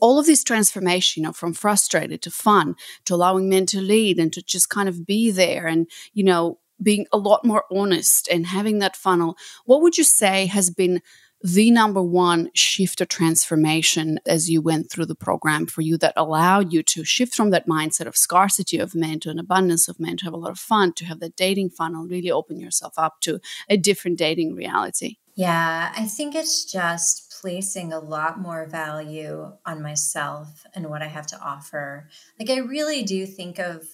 all 0.00 0.18
of 0.18 0.26
this 0.26 0.44
transformation, 0.44 1.22
you 1.22 1.26
know, 1.26 1.32
from 1.32 1.52
frustrated 1.52 2.22
to 2.22 2.30
fun 2.30 2.74
to 3.04 3.14
allowing 3.14 3.48
men 3.48 3.66
to 3.66 3.80
lead 3.80 4.18
and 4.18 4.32
to 4.32 4.42
just 4.42 4.68
kind 4.70 4.88
of 4.88 5.06
be 5.06 5.30
there 5.30 5.66
and, 5.66 5.88
you 6.12 6.24
know, 6.24 6.58
being 6.80 7.06
a 7.12 7.18
lot 7.18 7.44
more 7.44 7.64
honest 7.72 8.28
and 8.28 8.46
having 8.46 8.78
that 8.78 8.96
funnel, 8.96 9.36
what 9.64 9.82
would 9.82 9.98
you 9.98 10.04
say 10.04 10.46
has 10.46 10.70
been 10.70 11.02
the 11.42 11.70
number 11.70 12.02
one 12.02 12.50
shift 12.54 13.00
or 13.00 13.04
transformation 13.04 14.18
as 14.26 14.50
you 14.50 14.60
went 14.60 14.90
through 14.90 15.06
the 15.06 15.14
program 15.14 15.66
for 15.66 15.82
you 15.82 15.96
that 15.96 16.12
allowed 16.16 16.72
you 16.72 16.82
to 16.82 17.04
shift 17.04 17.34
from 17.34 17.50
that 17.50 17.68
mindset 17.68 18.06
of 18.06 18.16
scarcity 18.16 18.78
of 18.78 18.94
men 18.94 19.20
to 19.20 19.30
an 19.30 19.38
abundance 19.38 19.86
of 19.86 20.00
men, 20.00 20.16
to 20.16 20.24
have 20.24 20.34
a 20.34 20.38
lot 20.38 20.50
of 20.50 20.58
fun, 20.58 20.92
to 20.92 21.04
have 21.04 21.20
the 21.20 21.30
dating 21.30 21.70
funnel, 21.70 22.06
really 22.06 22.30
open 22.30 22.58
yourself 22.58 22.94
up 22.96 23.20
to 23.20 23.40
a 23.68 23.76
different 23.76 24.18
dating 24.18 24.54
reality? 24.54 25.18
Yeah, 25.36 25.92
I 25.96 26.06
think 26.06 26.34
it's 26.34 26.64
just 26.64 27.27
placing 27.40 27.92
a 27.92 27.98
lot 27.98 28.38
more 28.38 28.66
value 28.66 29.52
on 29.64 29.82
myself 29.82 30.64
and 30.74 30.88
what 30.88 31.02
I 31.02 31.06
have 31.06 31.26
to 31.28 31.40
offer. 31.40 32.08
Like, 32.38 32.50
I 32.50 32.58
really 32.58 33.02
do 33.02 33.26
think 33.26 33.58
of 33.58 33.84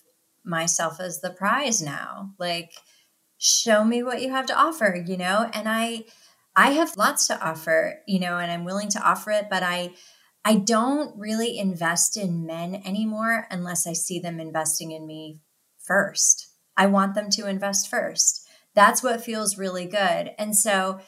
myself 0.45 1.01
as 1.01 1.21
the 1.21 1.31
prize 1.31 1.83
now. 1.83 2.35
Like, 2.39 2.73
show 3.39 3.85
me 3.85 4.03
what 4.03 4.23
you 4.23 4.31
have 4.31 4.47
to 4.47 4.59
offer, 4.59 5.03
you 5.07 5.17
know? 5.17 5.51
And 5.53 5.69
I, 5.69 6.05
I 6.57 6.73
have 6.73 6.97
lots 6.97 7.27
to 7.29 7.47
offer, 7.47 8.01
you 8.07 8.21
know, 8.21 8.39
and 8.39 8.51
I'm 8.51 8.65
willing 8.65 8.89
to 8.91 9.03
offer 9.03 9.31
it, 9.31 9.47
but 9.51 9.63
I, 9.63 9.91
I 10.45 10.57
don't 10.57 11.19
really 11.19 11.59
invest 11.59 12.17
in 12.17 12.47
men 12.47 12.83
anymore 12.85 13.47
unless 13.51 13.87
I 13.87 13.93
see 13.95 14.19
them 14.19 14.39
investing 14.39 14.93
in 14.93 15.07
me 15.07 15.41
first. 15.83 16.49
I 16.77 16.87
want 16.87 17.15
them 17.15 17.31
to 17.31 17.49
invest 17.49 17.89
first. 17.89 18.47
That's 18.75 19.03
what 19.03 19.25
feels 19.25 19.59
really 19.59 19.87
good. 19.87 20.33
And 20.39 20.57
so 20.57 21.01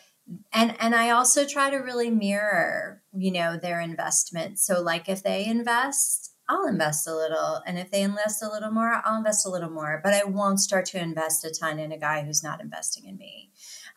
and 0.52 0.74
and 0.80 0.94
I 0.94 1.10
also 1.10 1.44
try 1.46 1.70
to 1.70 1.76
really 1.76 2.10
mirror, 2.10 3.02
you 3.12 3.30
know, 3.30 3.56
their 3.56 3.80
investment. 3.80 4.58
So 4.58 4.80
like 4.80 5.08
if 5.08 5.22
they 5.22 5.46
invest, 5.46 6.32
I'll 6.48 6.66
invest 6.66 7.06
a 7.06 7.14
little, 7.14 7.60
and 7.66 7.78
if 7.78 7.90
they 7.90 8.02
invest 8.02 8.42
a 8.42 8.50
little 8.50 8.70
more, 8.70 9.02
I'll 9.04 9.18
invest 9.18 9.46
a 9.46 9.50
little 9.50 9.70
more. 9.70 10.00
But 10.02 10.14
I 10.14 10.24
won't 10.24 10.60
start 10.60 10.86
to 10.86 11.00
invest 11.00 11.44
a 11.44 11.50
ton 11.50 11.78
in 11.78 11.92
a 11.92 11.98
guy 11.98 12.22
who's 12.22 12.42
not 12.42 12.60
investing 12.60 13.04
in 13.06 13.16
me, 13.16 13.50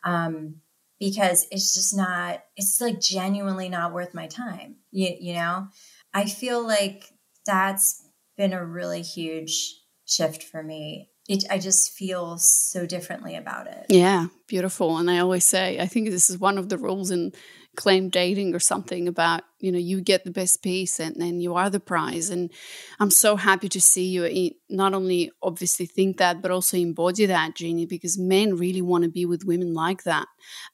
um, 0.04 0.56
because 0.98 1.46
it's 1.50 1.74
just 1.74 1.96
not. 1.96 2.44
It's 2.56 2.80
like 2.80 3.00
genuinely 3.00 3.68
not 3.68 3.92
worth 3.92 4.14
my 4.14 4.26
time. 4.26 4.76
You 4.92 5.14
you 5.18 5.34
know, 5.34 5.68
I 6.14 6.26
feel 6.26 6.64
like 6.64 7.12
that's 7.46 8.04
been 8.36 8.52
a 8.52 8.64
really 8.64 9.02
huge 9.02 9.80
shift 10.06 10.42
for 10.42 10.62
me. 10.62 11.10
It, 11.30 11.44
I 11.48 11.58
just 11.58 11.92
feel 11.92 12.38
so 12.38 12.86
differently 12.86 13.36
about 13.36 13.68
it. 13.68 13.86
Yeah, 13.88 14.26
beautiful. 14.48 14.98
And 14.98 15.08
I 15.08 15.20
always 15.20 15.44
say, 15.44 15.78
I 15.78 15.86
think 15.86 16.10
this 16.10 16.28
is 16.28 16.38
one 16.38 16.58
of 16.58 16.70
the 16.70 16.76
rules 16.76 17.12
in 17.12 17.32
claim 17.80 18.10
dating 18.10 18.54
or 18.54 18.58
something 18.58 19.08
about 19.08 19.42
you 19.58 19.72
know 19.72 19.78
you 19.78 20.02
get 20.02 20.24
the 20.24 20.30
best 20.30 20.62
piece 20.62 21.00
and 21.00 21.16
then 21.16 21.40
you 21.40 21.54
are 21.54 21.70
the 21.70 21.80
prize. 21.80 22.28
And 22.28 22.50
i'm 22.98 23.10
so 23.10 23.36
happy 23.36 23.70
to 23.70 23.80
see 23.80 24.06
you 24.06 24.50
not 24.68 24.92
only 24.92 25.32
obviously 25.42 25.86
think 25.86 26.18
that 26.18 26.42
but 26.42 26.50
also 26.50 26.76
embody 26.76 27.24
that 27.24 27.54
jeannie 27.54 27.86
because 27.86 28.18
men 28.18 28.56
really 28.56 28.82
want 28.82 29.04
to 29.04 29.10
be 29.10 29.24
with 29.24 29.46
women 29.46 29.72
like 29.72 30.02
that. 30.02 30.26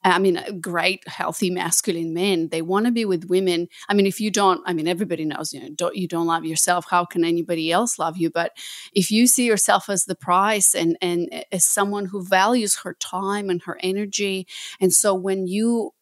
I 0.03 0.19
mean 0.19 0.61
great 0.61 1.07
healthy 1.07 1.49
masculine 1.49 2.12
men 2.12 2.49
they 2.49 2.61
want 2.61 2.87
to 2.87 2.92
be 2.92 3.05
with 3.05 3.27
women. 3.27 3.69
I 3.88 3.95
mean 3.95 4.07
if 4.07 4.19
you 4.21 4.33
don't 4.33 4.61
i 4.66 4.73
mean 4.73 4.88
everybody 4.88 5.25
knows 5.25 5.53
you 5.53 5.61
know 5.61 5.71
don't, 5.77 5.95
you 5.95 6.09
don't 6.09 6.27
love 6.27 6.45
yourself 6.45 6.87
how 6.90 7.05
can 7.05 7.25
anybody 7.25 7.71
else 7.71 8.01
love 8.01 8.16
you? 8.16 8.31
But 8.31 8.51
if 8.92 9.12
you 9.12 9.29
see 9.29 9.47
yourself 9.47 9.88
as 9.88 10.07
the 10.07 10.16
prize 10.16 10.75
and 10.75 10.99
and 11.01 11.29
eh, 11.31 11.45
as 11.53 11.64
someone 11.64 12.07
who 12.07 12.25
values 12.25 12.79
her 12.83 12.95
time 12.95 13.49
and 13.49 13.62
her 13.62 13.79
energy 13.81 14.49
and 14.81 14.92
so 14.92 15.14
when 15.14 15.47
you 15.47 15.92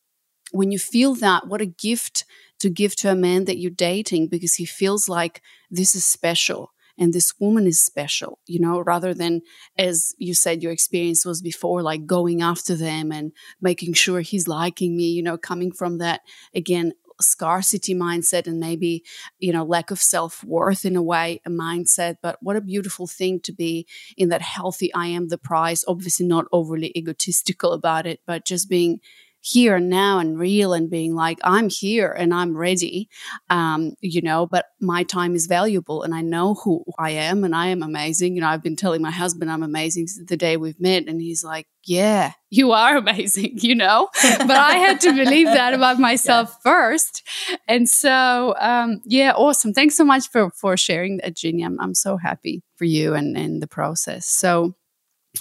when 0.55 0.71
you 0.71 0.79
feel 0.79 1.15
that, 1.17 1.49
what 1.49 1.61
a 1.61 1.67
gift 1.67 2.25
to 2.61 2.71
give 2.71 2.95
to 2.97 3.11
a 3.11 3.17
man 3.17 3.45
that 3.47 3.59
you're 3.59 3.73
dating 3.73 4.29
because 4.29 4.55
he 4.55 4.65
feels 4.65 5.09
like 5.09 5.43
this 5.69 5.97
is 5.97 6.05
special 6.05 6.71
and 6.97 7.13
this 7.13 7.35
woman 7.41 7.67
is 7.67 7.81
special, 7.81 8.39
you 8.47 8.61
know, 8.61 8.79
rather 8.79 9.13
than, 9.13 9.43
as 9.77 10.15
you 10.17 10.33
said, 10.33 10.63
your 10.63 10.71
experience 10.71 11.27
was 11.27 11.43
before, 11.43 11.83
like 11.83 12.07
going 12.07 12.41
after 12.41 12.77
them 12.77 13.11
and 13.11 13.33
making 13.61 13.95
sure 13.95 14.21
he's 14.21 14.47
liking 14.47 14.97
me, 14.97 15.09
you 15.11 15.25
know, 15.25 15.37
coming 15.37 15.73
from 15.73 15.99
that, 15.99 16.21
again, 16.55 16.93
scarcity 17.21 17.95
mindset 17.95 18.49
and 18.49 18.59
maybe 18.59 19.05
you 19.39 19.53
know 19.53 19.63
lack 19.63 19.93
of 19.93 20.01
self-worth 20.03 20.85
in 20.85 20.97
a 20.97 21.03
way 21.03 21.41
a 21.47 21.49
mindset. 21.49 22.17
But 22.21 22.39
what 22.41 22.57
a 22.57 22.61
beautiful 22.61 23.07
thing 23.07 23.39
to 23.45 23.53
be 23.53 23.87
in 24.17 24.31
that 24.31 24.43
healthy 24.43 24.93
i 24.95 25.07
am 25.07 25.29
the 25.29 25.39
prize 25.39 25.85
obviously 25.87 26.27
not 26.27 26.47
overly 26.51 26.91
egotistical 26.97 27.73
about 27.73 28.05
it 28.05 28.19
but 28.27 28.45
just 28.45 28.69
being 28.69 28.99
here 29.45 29.77
and 29.77 29.91
now 29.91 30.19
and 30.19 30.39
real 30.39 30.73
and 30.73 30.89
being 30.89 31.15
like 31.15 31.39
i'm 31.45 31.69
here 31.69 32.11
and 32.11 32.33
i'm 32.33 32.57
ready 32.57 33.09
um, 33.51 33.93
you 34.01 34.23
know 34.23 34.47
but 34.47 34.67
my 34.81 35.03
time 35.03 35.35
is 35.35 35.47
valuable 35.47 36.03
and 36.03 36.15
i 36.15 36.23
know 36.23 36.55
who 36.55 36.83
i 36.99 37.11
am 37.11 37.45
and 37.45 37.55
i 37.55 37.67
am 37.67 37.83
amazing. 37.83 38.35
You 38.35 38.41
know 38.41 38.49
i've 38.49 38.63
been 38.63 38.75
telling 38.75 39.03
my 39.03 39.11
husband 39.11 39.51
i'm 39.51 39.63
amazing 39.63 40.07
since 40.07 40.27
the 40.29 40.37
day 40.37 40.57
we've 40.57 40.81
met 40.81 41.05
and 41.07 41.21
he's 41.21 41.45
like 41.45 41.67
yeah 41.85 42.33
you 42.51 42.73
are 42.73 42.97
amazing 42.97 43.53
you 43.61 43.75
know? 43.75 44.09
But 44.23 44.51
i 44.51 44.77
had 44.77 45.01
to 45.03 45.13
believe 45.13 45.49
that 45.49 45.75
about 45.75 45.99
myself 46.11 46.49
yeah. 46.49 46.71
first. 46.71 47.23
And 47.69 47.89
so 47.89 48.55
um, 48.59 49.03
yeah 49.05 49.33
awesome. 49.33 49.75
Thanks 49.75 49.97
so 49.97 50.05
much 50.05 50.31
for 50.31 50.51
for 50.51 50.77
sharing 50.77 51.19
that 51.19 51.37
Jeannie. 51.37 51.65
I'm, 51.65 51.79
I'm 51.81 51.95
so 51.95 52.17
happy 52.17 52.63
for 52.77 52.85
you 52.85 53.15
and 53.15 53.37
and 53.37 53.61
the 53.61 53.67
process. 53.67 54.27
So 54.27 54.75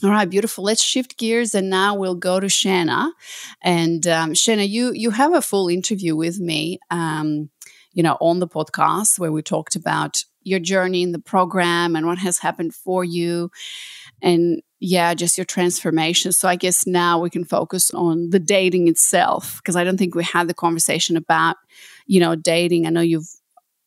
all 0.02 0.10
right, 0.10 0.30
beautiful. 0.30 0.64
Let's 0.64 0.82
shift 0.82 1.18
gears, 1.18 1.54
and 1.54 1.70
now 1.70 1.96
we'll 1.96 2.16
go 2.16 2.40
to 2.40 2.50
Shanna. 2.50 3.12
And 3.62 4.06
um, 4.08 4.34
Shanna, 4.34 4.64
you 4.64 4.92
you 4.94 5.12
have 5.12 5.34
a 5.34 5.42
full 5.42 5.68
interview 5.68 6.16
with 6.16 6.40
me, 6.40 6.80
um, 6.90 7.50
you 7.92 8.02
know, 8.02 8.18
on 8.20 8.40
the 8.40 8.48
podcast 8.48 9.20
where 9.20 9.32
we 9.32 9.42
talked 9.42 9.76
about 9.76 10.24
your 10.42 10.60
journey 10.60 11.04
in 11.04 11.12
the 11.12 11.20
program 11.20 11.96
and 11.96 12.06
what 12.06 12.18
has 12.18 12.40
happened 12.40 12.74
for 12.74 13.04
you, 13.04 13.52
and 14.22 14.62
yeah, 14.80 15.14
just 15.14 15.38
your 15.38 15.46
transformation. 15.46 16.32
So 16.34 16.50
I 16.50 16.56
guess 16.56 16.86
now 16.86 17.20
we 17.20 17.30
can 17.30 17.46
focus 17.46 17.92
on 17.92 18.32
the 18.32 18.40
dating 18.40 18.88
itself 18.88 19.58
because 19.58 19.76
I 19.76 19.84
don't 19.86 19.98
think 19.98 20.16
we 20.16 20.26
had 20.26 20.50
the 20.50 20.54
conversation 20.54 21.16
about, 21.16 21.56
you 22.06 22.20
know, 22.20 22.36
dating. 22.36 22.86
I 22.86 22.90
know 22.90 23.00
you've 23.00 23.30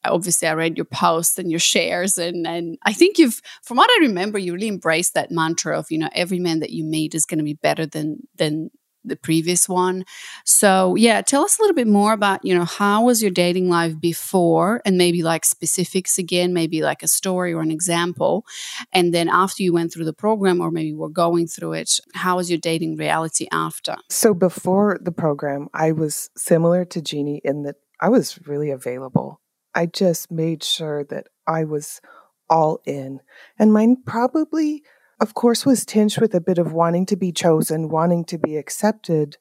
obviously 0.08 0.48
I 0.48 0.54
read 0.54 0.76
your 0.76 0.86
posts 0.86 1.38
and 1.38 1.50
your 1.50 1.60
shares 1.60 2.18
and 2.18 2.46
and 2.46 2.78
I 2.82 2.92
think 2.92 3.18
you've 3.18 3.40
from 3.62 3.76
what 3.76 3.90
I 3.90 3.98
remember 4.02 4.38
you 4.38 4.52
really 4.52 4.68
embraced 4.68 5.14
that 5.14 5.30
mantra 5.30 5.78
of 5.78 5.86
you 5.90 5.98
know 5.98 6.08
every 6.14 6.38
man 6.38 6.60
that 6.60 6.70
you 6.70 6.84
meet 6.84 7.14
is 7.14 7.26
going 7.26 7.38
to 7.38 7.44
be 7.44 7.54
better 7.54 7.86
than 7.86 8.18
than 8.36 8.70
the 9.06 9.16
previous 9.16 9.68
one. 9.68 10.04
So, 10.44 10.94
yeah, 10.96 11.22
tell 11.22 11.44
us 11.44 11.58
a 11.58 11.62
little 11.62 11.74
bit 11.74 11.86
more 11.86 12.12
about, 12.12 12.44
you 12.44 12.54
know, 12.54 12.64
how 12.64 13.04
was 13.04 13.22
your 13.22 13.30
dating 13.30 13.70
life 13.70 13.98
before 13.98 14.82
and 14.84 14.98
maybe 14.98 15.22
like 15.22 15.44
specifics 15.44 16.18
again, 16.18 16.52
maybe 16.52 16.82
like 16.82 17.02
a 17.02 17.08
story 17.08 17.52
or 17.52 17.62
an 17.62 17.70
example. 17.70 18.44
And 18.92 19.14
then 19.14 19.28
after 19.28 19.62
you 19.62 19.72
went 19.72 19.92
through 19.92 20.04
the 20.04 20.12
program 20.12 20.60
or 20.60 20.70
maybe 20.70 20.92
were 20.92 21.08
going 21.08 21.46
through 21.46 21.74
it, 21.74 22.00
how 22.14 22.36
was 22.36 22.50
your 22.50 22.58
dating 22.58 22.96
reality 22.96 23.46
after? 23.52 23.96
So, 24.10 24.34
before 24.34 24.98
the 25.00 25.12
program, 25.12 25.68
I 25.72 25.92
was 25.92 26.28
similar 26.36 26.84
to 26.86 27.00
Jeannie 27.00 27.40
in 27.44 27.62
that 27.62 27.76
I 28.00 28.08
was 28.08 28.38
really 28.46 28.70
available. 28.70 29.40
I 29.76 29.86
just 29.86 30.32
made 30.32 30.64
sure 30.64 31.04
that 31.04 31.28
I 31.46 31.64
was 31.64 32.00
all 32.48 32.80
in. 32.86 33.20
And 33.58 33.72
mine 33.72 33.98
probably, 34.06 34.82
of 35.20 35.34
course, 35.34 35.66
was 35.66 35.84
tinged 35.84 36.18
with 36.18 36.34
a 36.34 36.40
bit 36.40 36.58
of 36.58 36.72
wanting 36.72 37.04
to 37.06 37.16
be 37.16 37.30
chosen, 37.30 37.90
wanting 37.90 38.24
to 38.26 38.38
be 38.38 38.56
accepted. 38.56 39.36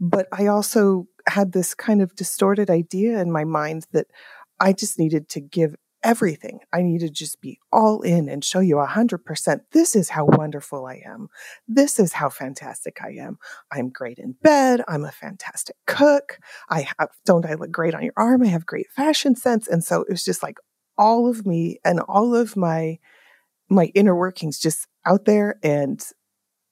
But 0.00 0.28
I 0.32 0.46
also 0.46 1.08
had 1.28 1.52
this 1.52 1.74
kind 1.74 2.00
of 2.00 2.16
distorted 2.16 2.70
idea 2.70 3.20
in 3.20 3.30
my 3.30 3.44
mind 3.44 3.86
that 3.92 4.06
I 4.58 4.72
just 4.72 4.98
needed 4.98 5.28
to 5.30 5.40
give 5.40 5.76
everything. 6.06 6.60
I 6.72 6.82
need 6.82 7.00
to 7.00 7.10
just 7.10 7.40
be 7.40 7.58
all 7.72 8.00
in 8.00 8.28
and 8.28 8.44
show 8.44 8.60
you 8.60 8.78
a 8.78 8.86
hundred 8.86 9.24
percent. 9.24 9.62
This 9.72 9.96
is 9.96 10.08
how 10.08 10.24
wonderful 10.24 10.86
I 10.86 11.02
am. 11.04 11.26
This 11.66 11.98
is 11.98 12.12
how 12.12 12.28
fantastic 12.28 12.98
I 13.02 13.16
am. 13.20 13.38
I'm 13.72 13.90
great 13.90 14.18
in 14.18 14.36
bed. 14.40 14.82
I'm 14.86 15.04
a 15.04 15.10
fantastic 15.10 15.74
cook. 15.88 16.38
I 16.70 16.86
have, 16.96 17.08
don't 17.24 17.44
I 17.44 17.54
look 17.54 17.72
great 17.72 17.92
on 17.92 18.04
your 18.04 18.12
arm? 18.16 18.44
I 18.44 18.46
have 18.46 18.64
great 18.64 18.86
fashion 18.94 19.34
sense. 19.34 19.66
And 19.66 19.82
so 19.82 20.02
it 20.02 20.10
was 20.10 20.24
just 20.24 20.44
like 20.44 20.58
all 20.96 21.28
of 21.28 21.44
me 21.44 21.80
and 21.84 21.98
all 21.98 22.36
of 22.36 22.56
my, 22.56 23.00
my 23.68 23.86
inner 23.86 24.14
workings 24.14 24.60
just 24.60 24.86
out 25.04 25.24
there 25.24 25.58
and 25.64 26.00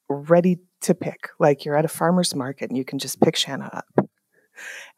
ready 0.09 0.61
to 0.83 0.95
pick. 0.95 1.31
Like 1.41 1.65
you're 1.65 1.77
at 1.77 1.85
a 1.85 1.89
farmer's 1.89 2.37
market 2.37 2.71
and 2.71 2.79
you 2.79 2.85
can 2.85 3.01
just 3.01 3.21
pick 3.21 3.35
Shanna 3.35 3.69
up. 3.73 4.09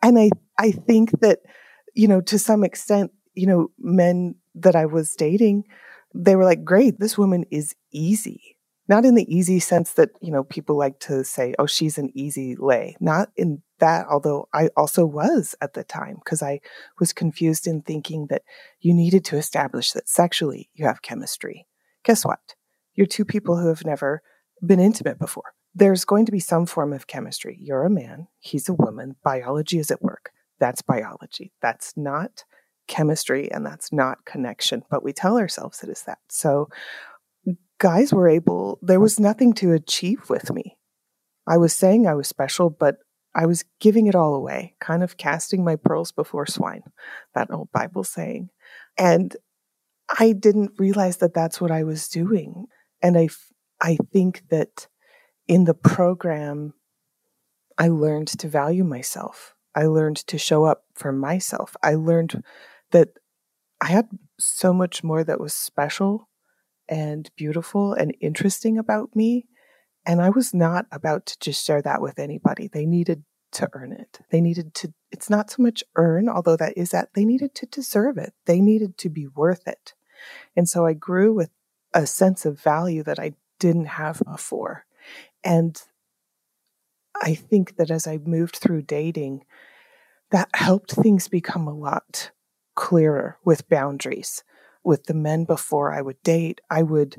And 0.02 0.18
I, 0.18 0.28
I 0.58 0.72
think 0.72 1.20
that, 1.20 1.38
you 1.94 2.06
know, 2.06 2.20
to 2.20 2.38
some 2.38 2.62
extent, 2.62 3.12
you 3.36 3.46
know, 3.46 3.70
men 3.78 4.34
that 4.54 4.74
I 4.74 4.86
was 4.86 5.14
dating, 5.14 5.64
they 6.14 6.34
were 6.34 6.44
like, 6.44 6.64
great, 6.64 6.98
this 6.98 7.18
woman 7.18 7.44
is 7.50 7.74
easy. 7.92 8.56
Not 8.88 9.04
in 9.04 9.16
the 9.16 9.34
easy 9.34 9.58
sense 9.58 9.92
that, 9.94 10.10
you 10.22 10.30
know, 10.30 10.44
people 10.44 10.78
like 10.78 11.00
to 11.00 11.24
say, 11.24 11.54
oh, 11.58 11.66
she's 11.66 11.98
an 11.98 12.10
easy 12.14 12.54
lay. 12.56 12.96
Not 13.00 13.30
in 13.36 13.62
that, 13.80 14.06
although 14.08 14.48
I 14.54 14.68
also 14.76 15.04
was 15.04 15.56
at 15.60 15.74
the 15.74 15.82
time, 15.82 16.16
because 16.24 16.42
I 16.42 16.60
was 17.00 17.12
confused 17.12 17.66
in 17.66 17.82
thinking 17.82 18.28
that 18.30 18.42
you 18.80 18.94
needed 18.94 19.24
to 19.26 19.36
establish 19.36 19.92
that 19.92 20.08
sexually 20.08 20.70
you 20.72 20.86
have 20.86 21.02
chemistry. 21.02 21.66
Guess 22.04 22.24
what? 22.24 22.54
You're 22.94 23.08
two 23.08 23.24
people 23.24 23.58
who 23.58 23.68
have 23.68 23.84
never 23.84 24.22
been 24.64 24.80
intimate 24.80 25.18
before. 25.18 25.52
There's 25.74 26.04
going 26.04 26.24
to 26.26 26.32
be 26.32 26.40
some 26.40 26.64
form 26.64 26.92
of 26.92 27.08
chemistry. 27.08 27.58
You're 27.60 27.84
a 27.84 27.90
man, 27.90 28.28
he's 28.38 28.68
a 28.68 28.74
woman, 28.74 29.16
biology 29.22 29.78
is 29.78 29.90
at 29.90 30.00
work. 30.00 30.30
That's 30.58 30.80
biology. 30.80 31.52
That's 31.60 31.92
not 31.96 32.44
chemistry 32.86 33.50
and 33.50 33.64
that's 33.64 33.92
not 33.92 34.24
connection, 34.24 34.82
but 34.90 35.02
we 35.02 35.12
tell 35.12 35.38
ourselves 35.38 35.82
it 35.82 35.88
is 35.88 36.02
that. 36.02 36.18
So 36.28 36.68
guys 37.78 38.12
were 38.12 38.28
able, 38.28 38.78
there 38.82 39.00
was 39.00 39.20
nothing 39.20 39.52
to 39.54 39.72
achieve 39.72 40.28
with 40.30 40.52
me. 40.52 40.76
I 41.46 41.58
was 41.58 41.72
saying 41.72 42.06
I 42.06 42.14
was 42.14 42.28
special, 42.28 42.70
but 42.70 42.96
I 43.34 43.46
was 43.46 43.64
giving 43.80 44.06
it 44.06 44.14
all 44.14 44.34
away, 44.34 44.74
kind 44.80 45.02
of 45.02 45.16
casting 45.16 45.62
my 45.62 45.76
pearls 45.76 46.10
before 46.10 46.46
swine, 46.46 46.82
that 47.34 47.50
old 47.50 47.70
Bible 47.70 48.02
saying. 48.02 48.48
And 48.96 49.36
I 50.18 50.32
didn't 50.32 50.72
realize 50.78 51.18
that 51.18 51.34
that's 51.34 51.60
what 51.60 51.70
I 51.70 51.84
was 51.84 52.08
doing. 52.08 52.66
And 53.02 53.18
I, 53.18 53.28
I 53.80 53.98
think 54.12 54.44
that 54.50 54.88
in 55.46 55.64
the 55.64 55.74
program, 55.74 56.72
I 57.78 57.88
learned 57.88 58.28
to 58.28 58.48
value 58.48 58.84
myself. 58.84 59.54
I 59.74 59.84
learned 59.84 60.16
to 60.28 60.38
show 60.38 60.64
up 60.64 60.84
for 60.94 61.12
myself. 61.12 61.76
I 61.82 61.94
learned 61.94 62.42
that 62.92 63.08
I 63.80 63.86
had 63.86 64.08
so 64.38 64.72
much 64.72 65.04
more 65.04 65.24
that 65.24 65.40
was 65.40 65.54
special 65.54 66.28
and 66.88 67.30
beautiful 67.36 67.92
and 67.92 68.16
interesting 68.20 68.78
about 68.78 69.14
me. 69.14 69.46
And 70.04 70.22
I 70.22 70.30
was 70.30 70.54
not 70.54 70.86
about 70.92 71.26
to 71.26 71.38
just 71.40 71.64
share 71.64 71.82
that 71.82 72.00
with 72.00 72.18
anybody. 72.18 72.68
They 72.68 72.86
needed 72.86 73.24
to 73.52 73.68
earn 73.72 73.92
it. 73.92 74.20
They 74.30 74.40
needed 74.40 74.74
to, 74.74 74.92
it's 75.10 75.30
not 75.30 75.50
so 75.50 75.62
much 75.62 75.82
earn, 75.96 76.28
although 76.28 76.56
that 76.56 76.76
is 76.76 76.90
that, 76.90 77.08
they 77.14 77.24
needed 77.24 77.54
to 77.56 77.66
deserve 77.66 78.18
it. 78.18 78.34
They 78.44 78.60
needed 78.60 78.98
to 78.98 79.08
be 79.08 79.26
worth 79.26 79.66
it. 79.66 79.94
And 80.56 80.68
so 80.68 80.86
I 80.86 80.92
grew 80.92 81.34
with 81.34 81.50
a 81.92 82.06
sense 82.06 82.44
of 82.44 82.60
value 82.60 83.02
that 83.02 83.18
I 83.18 83.32
didn't 83.58 83.86
have 83.86 84.22
before. 84.24 84.84
And 85.42 85.80
I 87.20 87.34
think 87.34 87.76
that 87.76 87.90
as 87.90 88.06
I 88.06 88.18
moved 88.18 88.56
through 88.56 88.82
dating, 88.82 89.44
that 90.30 90.48
helped 90.54 90.92
things 90.92 91.28
become 91.28 91.66
a 91.66 91.74
lot 91.74 92.30
clearer 92.76 93.38
with 93.44 93.68
boundaries. 93.68 94.44
With 94.84 95.04
the 95.06 95.14
men 95.14 95.44
before 95.44 95.92
I 95.92 96.00
would 96.00 96.22
date, 96.22 96.60
I 96.70 96.84
would 96.84 97.16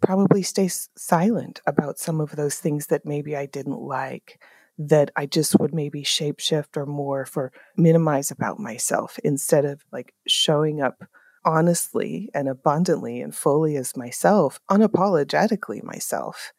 probably 0.00 0.44
stay 0.44 0.68
silent 0.68 1.60
about 1.66 1.98
some 1.98 2.20
of 2.20 2.36
those 2.36 2.56
things 2.56 2.86
that 2.86 3.04
maybe 3.04 3.34
I 3.36 3.46
didn't 3.46 3.80
like, 3.80 4.40
that 4.78 5.10
I 5.16 5.26
just 5.26 5.58
would 5.58 5.74
maybe 5.74 6.02
shapeshift 6.02 6.76
or 6.76 6.86
more 6.86 7.26
for 7.26 7.52
minimize 7.76 8.30
about 8.30 8.60
myself 8.60 9.18
instead 9.24 9.64
of 9.64 9.84
like 9.90 10.14
showing 10.28 10.80
up 10.80 11.02
honestly 11.44 12.30
and 12.32 12.48
abundantly 12.48 13.20
and 13.20 13.34
fully 13.34 13.76
as 13.76 13.96
myself, 13.96 14.60
unapologetically 14.70 15.82
myself. 15.82 16.52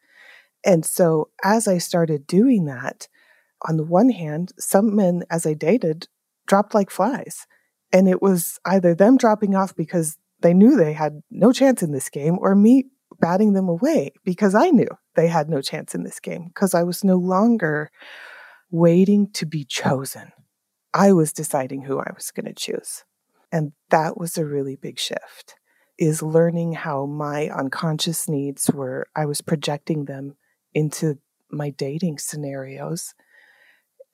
And 0.64 0.84
so 0.84 1.30
as 1.42 1.66
I 1.66 1.78
started 1.78 2.26
doing 2.26 2.66
that, 2.66 3.08
on 3.66 3.76
the 3.76 3.84
one 3.84 4.10
hand, 4.10 4.52
some 4.58 4.94
men 4.94 5.22
as 5.30 5.46
I 5.46 5.54
dated 5.54 6.08
dropped 6.46 6.74
like 6.74 6.90
flies. 6.90 7.46
And 7.92 8.08
it 8.08 8.22
was 8.22 8.58
either 8.64 8.94
them 8.94 9.16
dropping 9.16 9.54
off 9.54 9.74
because 9.74 10.16
they 10.40 10.54
knew 10.54 10.76
they 10.76 10.92
had 10.92 11.22
no 11.30 11.52
chance 11.52 11.82
in 11.82 11.92
this 11.92 12.08
game 12.08 12.38
or 12.40 12.54
me 12.54 12.86
batting 13.20 13.52
them 13.52 13.68
away 13.68 14.12
because 14.24 14.54
I 14.54 14.70
knew 14.70 14.88
they 15.14 15.28
had 15.28 15.48
no 15.48 15.60
chance 15.60 15.94
in 15.94 16.04
this 16.04 16.20
game 16.20 16.46
because 16.48 16.74
I 16.74 16.82
was 16.82 17.04
no 17.04 17.16
longer 17.16 17.90
waiting 18.70 19.30
to 19.32 19.46
be 19.46 19.64
chosen. 19.64 20.32
I 20.94 21.12
was 21.12 21.32
deciding 21.32 21.82
who 21.82 21.98
I 21.98 22.10
was 22.14 22.30
going 22.30 22.46
to 22.46 22.54
choose. 22.54 23.04
And 23.52 23.72
that 23.90 24.16
was 24.16 24.38
a 24.38 24.46
really 24.46 24.76
big 24.76 24.98
shift 24.98 25.56
is 26.00 26.22
learning 26.22 26.72
how 26.72 27.04
my 27.04 27.50
unconscious 27.50 28.28
needs 28.28 28.70
were 28.72 29.06
I 29.14 29.26
was 29.26 29.42
projecting 29.42 30.06
them 30.06 30.34
into 30.72 31.18
my 31.50 31.70
dating 31.70 32.18
scenarios 32.18 33.14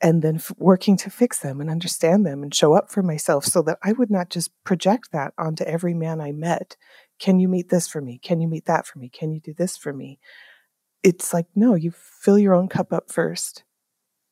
and 0.01 0.23
then 0.23 0.37
f- 0.37 0.53
working 0.59 0.97
to 0.99 1.11
fix 1.11 1.39
them 1.39 1.61
and 1.61 1.71
understand 1.71 2.27
them 2.27 2.43
and 2.43 2.55
show 2.55 2.75
up 2.75 2.91
for 2.91 3.03
myself 3.03 3.45
so 3.45 3.63
that 3.63 3.79
I 3.83 3.93
would 3.93 4.11
not 4.11 4.31
just 4.31 4.51
project 4.65 5.11
that 5.13 5.33
onto 5.39 5.65
every 5.65 5.95
man 5.95 6.21
I 6.21 6.33
met. 6.33 6.77
Can 7.19 7.39
you 7.39 7.49
meet 7.49 7.71
this 7.71 7.89
for 7.89 8.01
me? 8.01 8.19
Can 8.19 8.41
you 8.41 8.49
meet 8.49 8.67
that 8.67 8.87
for 8.87 8.99
me? 8.99 9.09
Can 9.09 9.33
you 9.33 9.41
do 9.41 9.55
this 9.55 9.77
for 9.77 9.93
me? 9.93 10.19
It's 11.03 11.33
like, 11.33 11.47
no, 11.55 11.75
you 11.75 11.93
fill 11.93 12.39
your 12.39 12.55
own 12.55 12.69
cup 12.69 12.93
up 12.93 13.11
first. 13.11 13.65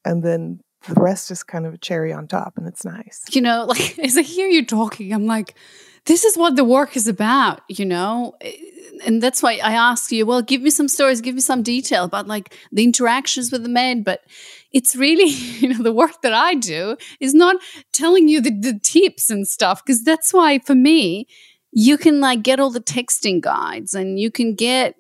And 0.05 0.23
then 0.23 0.61
the 0.87 1.01
rest 1.01 1.31
is 1.31 1.43
kind 1.43 1.67
of 1.67 1.75
a 1.75 1.79
cherry 1.79 2.13
on 2.13 2.27
top 2.27 2.55
and 2.57 2.67
it's 2.67 2.85
nice. 2.85 3.23
you 3.31 3.41
know, 3.41 3.65
like 3.69 3.99
as 3.99 4.19
I 4.19 4.23
hear 4.23 4.49
you 4.49 4.67
talking, 4.67 5.13
I'm 5.13 5.27
like, 5.27 5.55
this 6.07 6.25
is 6.25 6.37
what 6.37 6.57
the 6.57 6.65
work 6.65 6.97
is 6.97 7.09
about, 7.09 7.63
you 7.69 7.87
know? 7.87 8.35
Eh, 8.43 8.53
and 9.05 9.23
that's 9.23 9.43
why 9.43 9.55
I 9.55 9.73
ask 9.73 10.13
you, 10.13 10.25
well, 10.25 10.43
give 10.43 10.63
me 10.63 10.71
some 10.71 10.89
stories, 10.89 11.21
give 11.21 11.35
me 11.35 11.41
some 11.41 11.63
detail 11.63 12.05
about 12.05 12.29
like 12.29 12.57
the 12.71 12.85
interactions 12.85 13.51
with 13.51 13.63
the 13.63 13.69
men. 13.69 14.03
But 14.03 14.21
it's 14.75 14.95
really, 14.95 15.31
you 15.61 15.69
know, 15.71 15.83
the 15.83 15.93
work 15.93 16.21
that 16.23 16.35
I 16.35 16.55
do 16.55 16.97
is 17.21 17.33
not 17.33 17.57
telling 17.93 18.29
you 18.29 18.43
the, 18.43 18.51
the 18.51 18.79
tips 18.83 19.31
and 19.31 19.49
stuff, 19.49 19.83
because 19.85 20.05
that's 20.05 20.35
why 20.35 20.59
for 20.59 20.75
me, 20.75 21.27
you 21.73 21.97
can 21.97 22.21
like 22.21 22.43
get 22.43 22.61
all 22.61 22.71
the 22.71 22.81
texting 22.81 23.41
guides 23.41 23.95
and 23.95 24.19
you 24.19 24.31
can 24.31 24.55
get 24.55 24.95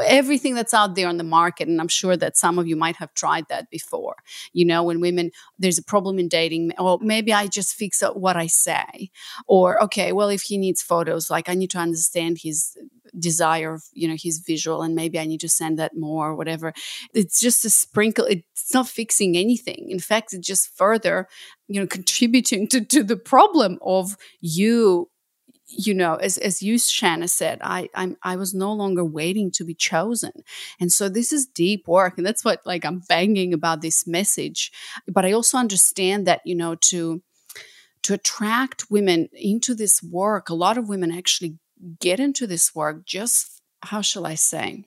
everything 0.00 0.54
that's 0.54 0.74
out 0.74 0.94
there 0.94 1.08
on 1.08 1.16
the 1.18 1.24
market 1.24 1.68
and 1.68 1.80
i'm 1.80 1.88
sure 1.88 2.16
that 2.16 2.36
some 2.36 2.58
of 2.58 2.66
you 2.66 2.76
might 2.76 2.96
have 2.96 3.12
tried 3.14 3.46
that 3.48 3.70
before. 3.70 4.16
You 4.52 4.64
know 4.64 4.82
when 4.82 5.00
women 5.00 5.30
there's 5.58 5.78
a 5.78 5.82
problem 5.82 6.18
in 6.18 6.28
dating 6.28 6.72
or 6.78 6.98
maybe 7.00 7.32
i 7.32 7.46
just 7.46 7.74
fix 7.74 8.02
up 8.02 8.16
what 8.16 8.36
i 8.36 8.46
say. 8.46 9.10
Or 9.46 9.82
okay 9.84 10.12
well 10.12 10.28
if 10.28 10.42
he 10.42 10.58
needs 10.58 10.82
photos 10.82 11.30
like 11.30 11.48
i 11.48 11.54
need 11.54 11.70
to 11.70 11.78
understand 11.78 12.38
his 12.42 12.76
desire 13.18 13.74
of 13.74 13.84
you 13.92 14.08
know 14.08 14.16
his 14.18 14.38
visual 14.38 14.80
and 14.82 14.94
maybe 14.94 15.18
i 15.18 15.26
need 15.26 15.40
to 15.40 15.48
send 15.48 15.78
that 15.78 15.96
more 15.96 16.30
or 16.30 16.34
whatever. 16.34 16.72
It's 17.14 17.40
just 17.40 17.64
a 17.64 17.70
sprinkle 17.70 18.24
it's 18.24 18.72
not 18.72 18.88
fixing 18.88 19.36
anything. 19.36 19.90
In 19.90 20.00
fact 20.00 20.32
it's 20.32 20.46
just 20.46 20.74
further 20.76 21.28
you 21.68 21.80
know 21.80 21.86
contributing 21.86 22.68
to, 22.68 22.84
to 22.84 23.02
the 23.02 23.16
problem 23.16 23.78
of 23.82 24.16
you 24.40 25.08
you 25.66 25.94
know, 25.94 26.16
as 26.16 26.38
as 26.38 26.62
you, 26.62 26.78
Shanna 26.78 27.28
said, 27.28 27.58
I 27.62 27.88
I'm 27.94 28.16
I 28.22 28.36
was 28.36 28.54
no 28.54 28.72
longer 28.72 29.04
waiting 29.04 29.50
to 29.52 29.64
be 29.64 29.74
chosen, 29.74 30.32
and 30.80 30.92
so 30.92 31.08
this 31.08 31.32
is 31.32 31.46
deep 31.46 31.88
work, 31.88 32.14
and 32.16 32.26
that's 32.26 32.44
what 32.44 32.60
like 32.66 32.84
I'm 32.84 33.00
banging 33.08 33.54
about 33.54 33.80
this 33.80 34.06
message. 34.06 34.70
But 35.06 35.24
I 35.24 35.32
also 35.32 35.58
understand 35.58 36.26
that 36.26 36.40
you 36.44 36.54
know 36.54 36.74
to 36.90 37.22
to 38.02 38.14
attract 38.14 38.90
women 38.90 39.28
into 39.32 39.74
this 39.74 40.02
work, 40.02 40.48
a 40.48 40.54
lot 40.54 40.76
of 40.76 40.88
women 40.88 41.12
actually 41.12 41.58
get 42.00 42.20
into 42.20 42.46
this 42.46 42.74
work 42.74 43.04
just 43.06 43.60
how 43.82 44.00
shall 44.00 44.26
I 44.26 44.34
say? 44.34 44.84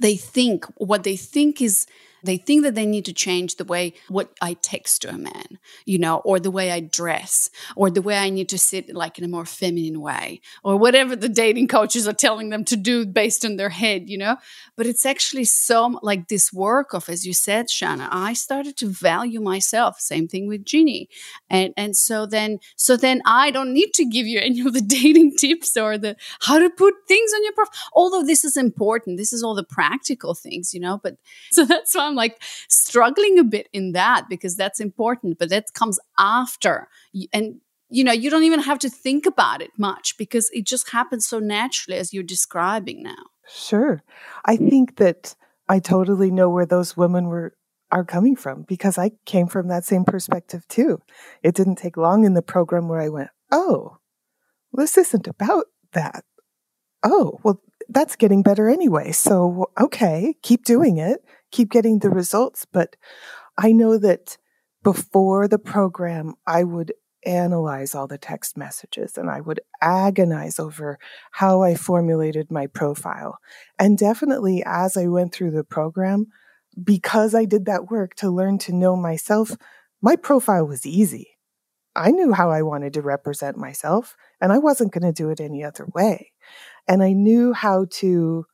They 0.00 0.16
think 0.16 0.64
what 0.76 1.02
they 1.02 1.16
think 1.16 1.60
is 1.60 1.86
they 2.22 2.36
think 2.36 2.62
that 2.62 2.74
they 2.74 2.86
need 2.86 3.04
to 3.06 3.12
change 3.12 3.56
the 3.56 3.64
way 3.64 3.94
what 4.08 4.32
I 4.40 4.54
text 4.54 5.02
to 5.02 5.10
a 5.10 5.18
man, 5.18 5.58
you 5.84 5.98
know, 5.98 6.18
or 6.18 6.38
the 6.38 6.50
way 6.50 6.70
I 6.70 6.80
dress, 6.80 7.50
or 7.76 7.90
the 7.90 8.02
way 8.02 8.16
I 8.16 8.30
need 8.30 8.48
to 8.50 8.58
sit 8.58 8.94
like 8.94 9.18
in 9.18 9.24
a 9.24 9.28
more 9.28 9.44
feminine 9.44 10.00
way, 10.00 10.40
or 10.62 10.76
whatever 10.76 11.16
the 11.16 11.28
dating 11.28 11.68
coaches 11.68 12.06
are 12.06 12.12
telling 12.12 12.50
them 12.50 12.64
to 12.66 12.76
do 12.76 13.04
based 13.06 13.44
on 13.44 13.56
their 13.56 13.70
head, 13.70 14.08
you 14.08 14.18
know. 14.18 14.36
But 14.76 14.86
it's 14.86 15.04
actually 15.04 15.44
so 15.44 15.98
like 16.02 16.28
this 16.28 16.52
work 16.52 16.94
of, 16.94 17.08
as 17.08 17.26
you 17.26 17.32
said, 17.32 17.70
Shanna, 17.70 18.08
I 18.10 18.34
started 18.34 18.76
to 18.78 18.88
value 18.88 19.40
myself. 19.40 19.98
Same 19.98 20.28
thing 20.28 20.46
with 20.46 20.64
Jeannie. 20.64 21.08
And 21.50 21.74
and 21.76 21.96
so 21.96 22.26
then 22.26 22.58
so 22.76 22.96
then 22.96 23.20
I 23.26 23.50
don't 23.50 23.72
need 23.72 23.92
to 23.94 24.04
give 24.04 24.26
you 24.26 24.38
any 24.38 24.60
of 24.60 24.72
the 24.72 24.80
dating 24.96 25.36
tips 25.36 25.76
or 25.76 25.98
the 25.98 26.16
how 26.40 26.58
to 26.58 26.70
put 26.70 26.94
things 27.08 27.32
on 27.34 27.42
your 27.42 27.52
profile. 27.52 27.72
Although 27.92 28.24
this 28.24 28.44
is 28.44 28.56
important. 28.56 29.18
This 29.18 29.32
is 29.32 29.42
all 29.42 29.54
the 29.54 29.64
practical 29.64 30.34
things, 30.34 30.72
you 30.72 30.80
know. 30.80 31.00
But 31.02 31.16
so 31.52 31.64
that's 31.64 31.94
why 31.94 32.11
like 32.14 32.42
struggling 32.68 33.38
a 33.38 33.44
bit 33.44 33.68
in 33.72 33.92
that 33.92 34.28
because 34.28 34.56
that's 34.56 34.80
important, 34.80 35.38
but 35.38 35.50
that 35.50 35.72
comes 35.74 35.98
after. 36.18 36.88
And 37.32 37.60
you 37.88 38.04
know, 38.04 38.12
you 38.12 38.30
don't 38.30 38.44
even 38.44 38.60
have 38.60 38.78
to 38.80 38.88
think 38.88 39.26
about 39.26 39.60
it 39.60 39.70
much 39.76 40.16
because 40.16 40.48
it 40.54 40.66
just 40.66 40.90
happens 40.90 41.26
so 41.26 41.38
naturally 41.38 41.98
as 41.98 42.14
you're 42.14 42.22
describing 42.22 43.02
now. 43.02 43.24
Sure. 43.46 44.02
I 44.46 44.56
think 44.56 44.96
that 44.96 45.34
I 45.68 45.78
totally 45.78 46.30
know 46.30 46.48
where 46.48 46.64
those 46.64 46.96
women 46.96 47.26
were 47.26 47.54
are 47.90 48.04
coming 48.04 48.34
from 48.34 48.62
because 48.62 48.96
I 48.96 49.10
came 49.26 49.46
from 49.46 49.68
that 49.68 49.84
same 49.84 50.04
perspective 50.04 50.66
too. 50.68 51.00
It 51.42 51.54
didn't 51.54 51.76
take 51.76 51.98
long 51.98 52.24
in 52.24 52.32
the 52.32 52.40
program 52.40 52.88
where 52.88 53.00
I 53.00 53.10
went, 53.10 53.28
"Oh, 53.50 53.98
this 54.72 54.96
isn't 54.96 55.28
about 55.28 55.66
that." 55.92 56.24
Oh, 57.02 57.38
well, 57.42 57.60
that's 57.88 58.16
getting 58.16 58.42
better 58.42 58.68
anyway. 58.70 59.12
So, 59.12 59.70
okay, 59.78 60.34
keep 60.42 60.64
doing 60.64 60.96
it, 60.98 61.22
keep 61.52 61.70
getting 61.70 62.00
the 62.00 62.10
results, 62.10 62.66
but 62.70 62.96
I 63.56 63.72
know 63.72 63.98
that 63.98 64.36
before 64.82 65.46
the 65.46 65.58
program, 65.58 66.34
I 66.46 66.64
would 66.64 66.92
analyze 67.24 67.94
all 67.94 68.08
the 68.08 68.18
text 68.18 68.56
messages 68.56 69.16
and 69.16 69.30
I 69.30 69.40
would 69.40 69.60
agonize 69.80 70.58
over 70.58 70.98
how 71.30 71.62
I 71.62 71.76
formulated 71.76 72.50
my 72.50 72.66
profile. 72.66 73.38
And 73.78 73.96
definitely 73.96 74.62
as 74.66 74.96
I 74.96 75.06
went 75.06 75.32
through 75.32 75.52
the 75.52 75.62
program, 75.62 76.26
because 76.82 77.34
I 77.34 77.44
did 77.44 77.66
that 77.66 77.90
work 77.90 78.14
to 78.16 78.30
learn 78.30 78.58
to 78.58 78.74
know 78.74 78.96
myself, 78.96 79.56
my 80.00 80.16
profile 80.16 80.66
was 80.66 80.84
easy. 80.84 81.28
I 81.94 82.10
knew 82.10 82.32
how 82.32 82.50
I 82.50 82.62
wanted 82.62 82.94
to 82.94 83.02
represent 83.02 83.58
myself, 83.58 84.16
and 84.40 84.50
I 84.50 84.58
wasn't 84.58 84.92
going 84.92 85.04
to 85.04 85.12
do 85.12 85.28
it 85.28 85.40
any 85.40 85.62
other 85.62 85.86
way. 85.94 86.32
And 86.88 87.02
I 87.02 87.12
knew 87.12 87.52
how 87.52 87.86
to 87.98 88.46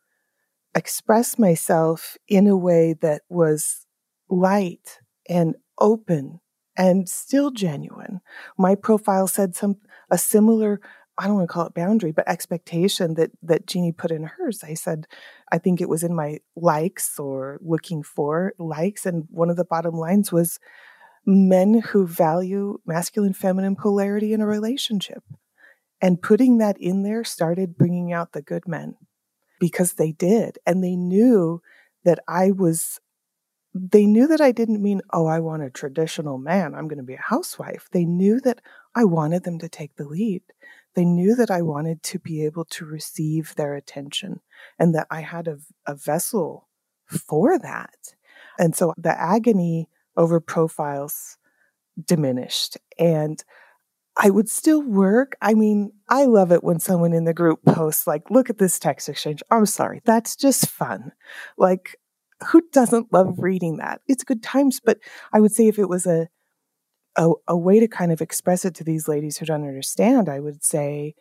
express 0.78 1.38
myself 1.38 2.16
in 2.28 2.46
a 2.46 2.56
way 2.56 2.94
that 3.02 3.22
was 3.28 3.86
light 4.30 5.00
and 5.28 5.56
open 5.78 6.40
and 6.76 7.08
still 7.08 7.50
genuine. 7.50 8.20
My 8.56 8.74
profile 8.74 9.26
said 9.26 9.54
some 9.54 9.76
a 10.10 10.16
similar 10.16 10.80
I 11.20 11.26
don't 11.26 11.34
want 11.34 11.48
to 11.48 11.52
call 11.52 11.66
it 11.66 11.74
boundary, 11.74 12.12
but 12.12 12.28
expectation 12.28 13.14
that 13.14 13.32
that 13.42 13.66
Jeannie 13.66 13.92
put 13.92 14.12
in 14.12 14.22
hers. 14.22 14.62
I 14.62 14.74
said, 14.74 15.06
I 15.50 15.58
think 15.58 15.80
it 15.80 15.88
was 15.88 16.04
in 16.04 16.14
my 16.14 16.38
likes 16.54 17.18
or 17.18 17.58
looking 17.60 18.04
for 18.04 18.54
likes, 18.58 19.04
and 19.04 19.24
one 19.30 19.50
of 19.50 19.56
the 19.56 19.64
bottom 19.64 19.94
lines 19.94 20.30
was 20.30 20.60
men 21.26 21.80
who 21.80 22.06
value 22.06 22.78
masculine 22.86 23.34
feminine 23.34 23.74
polarity 23.74 24.32
in 24.32 24.40
a 24.40 24.46
relationship. 24.46 25.24
And 26.00 26.22
putting 26.22 26.58
that 26.58 26.80
in 26.80 27.02
there 27.02 27.24
started 27.24 27.76
bringing 27.76 28.12
out 28.12 28.32
the 28.32 28.40
good 28.40 28.68
men 28.68 28.94
because 29.58 29.94
they 29.94 30.12
did. 30.12 30.58
And 30.66 30.82
they 30.82 30.96
knew 30.96 31.62
that 32.04 32.20
I 32.28 32.50
was, 32.50 33.00
they 33.74 34.06
knew 34.06 34.26
that 34.28 34.40
I 34.40 34.52
didn't 34.52 34.82
mean, 34.82 35.00
oh, 35.12 35.26
I 35.26 35.40
want 35.40 35.62
a 35.62 35.70
traditional 35.70 36.38
man. 36.38 36.74
I'm 36.74 36.88
going 36.88 36.98
to 36.98 37.04
be 37.04 37.14
a 37.14 37.20
housewife. 37.20 37.88
They 37.92 38.04
knew 38.04 38.40
that 38.40 38.60
I 38.94 39.04
wanted 39.04 39.44
them 39.44 39.58
to 39.58 39.68
take 39.68 39.96
the 39.96 40.06
lead. 40.06 40.42
They 40.94 41.04
knew 41.04 41.36
that 41.36 41.50
I 41.50 41.62
wanted 41.62 42.02
to 42.04 42.18
be 42.18 42.44
able 42.44 42.64
to 42.66 42.84
receive 42.84 43.54
their 43.54 43.74
attention 43.74 44.40
and 44.78 44.94
that 44.94 45.06
I 45.10 45.20
had 45.20 45.46
a, 45.46 45.58
a 45.86 45.94
vessel 45.94 46.68
for 47.06 47.58
that. 47.58 48.14
And 48.58 48.74
so 48.74 48.94
the 48.96 49.18
agony 49.20 49.88
over 50.16 50.40
profiles 50.40 51.36
diminished. 52.04 52.76
And 52.98 53.42
I 54.20 54.30
would 54.30 54.48
still 54.48 54.82
work. 54.82 55.36
I 55.40 55.54
mean, 55.54 55.92
I 56.08 56.24
love 56.24 56.50
it 56.50 56.64
when 56.64 56.80
someone 56.80 57.12
in 57.12 57.24
the 57.24 57.32
group 57.32 57.64
posts, 57.64 58.06
like, 58.06 58.30
look 58.30 58.50
at 58.50 58.58
this 58.58 58.78
text 58.80 59.08
exchange. 59.08 59.42
I'm 59.48 59.64
sorry. 59.64 60.02
That's 60.04 60.34
just 60.34 60.68
fun. 60.68 61.12
Like, 61.56 61.96
who 62.48 62.62
doesn't 62.72 63.12
love 63.12 63.36
reading 63.38 63.76
that? 63.76 64.00
It's 64.08 64.24
good 64.24 64.42
times. 64.42 64.80
But 64.84 64.98
I 65.32 65.38
would 65.38 65.52
say 65.52 65.68
if 65.68 65.78
it 65.78 65.88
was 65.88 66.04
a, 66.04 66.28
a, 67.16 67.30
a 67.46 67.56
way 67.56 67.78
to 67.78 67.86
kind 67.86 68.10
of 68.10 68.20
express 68.20 68.64
it 68.64 68.74
to 68.76 68.84
these 68.84 69.06
ladies 69.06 69.38
who 69.38 69.46
don't 69.46 69.66
understand, 69.66 70.28
I 70.28 70.40
would 70.40 70.64
say, 70.64 71.14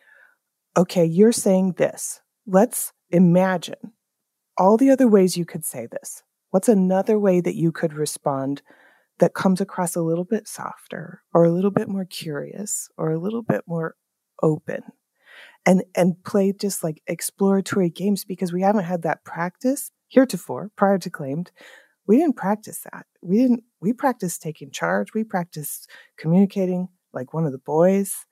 okay, 0.76 1.04
you're 1.04 1.32
saying 1.32 1.74
this. 1.76 2.20
Let's 2.46 2.92
imagine 3.10 3.92
all 4.56 4.76
the 4.76 4.90
other 4.90 5.06
ways 5.06 5.36
you 5.36 5.44
could 5.44 5.64
say 5.64 5.86
this. 5.86 6.24
What's 6.50 6.68
another 6.68 7.18
way 7.18 7.40
that 7.40 7.54
you 7.54 7.70
could 7.70 7.92
respond 7.92 8.62
that 9.18 9.34
comes 9.34 9.60
across 9.60 9.96
a 9.96 10.02
little 10.02 10.24
bit 10.24 10.48
softer 10.48 11.22
or 11.32 11.44
a 11.44 11.50
little 11.50 11.70
bit 11.70 11.88
more 11.88 12.04
curious 12.04 12.88
or 12.96 13.10
a 13.10 13.18
little 13.18 13.42
bit 13.42 13.62
more 13.66 13.94
open? 14.42 14.82
And, 15.66 15.84
and 15.94 16.22
play 16.24 16.52
just 16.52 16.82
like 16.82 17.02
exploratory 17.06 17.90
games 17.90 18.24
because 18.24 18.52
we 18.52 18.62
haven't 18.62 18.84
had 18.84 19.02
that 19.02 19.24
practice 19.24 19.90
heretofore 20.08 20.70
prior 20.76 20.98
to 20.98 21.10
claimed. 21.10 21.52
We 22.06 22.16
didn't 22.16 22.36
practice 22.36 22.80
that. 22.90 23.06
We 23.22 23.36
didn't, 23.36 23.64
we 23.80 23.92
practiced 23.92 24.40
taking 24.40 24.70
charge. 24.70 25.12
We 25.12 25.24
practiced 25.24 25.90
communicating 26.16 26.88
like 27.12 27.34
one 27.34 27.44
of 27.44 27.52
the 27.52 27.58
boys. 27.58 28.26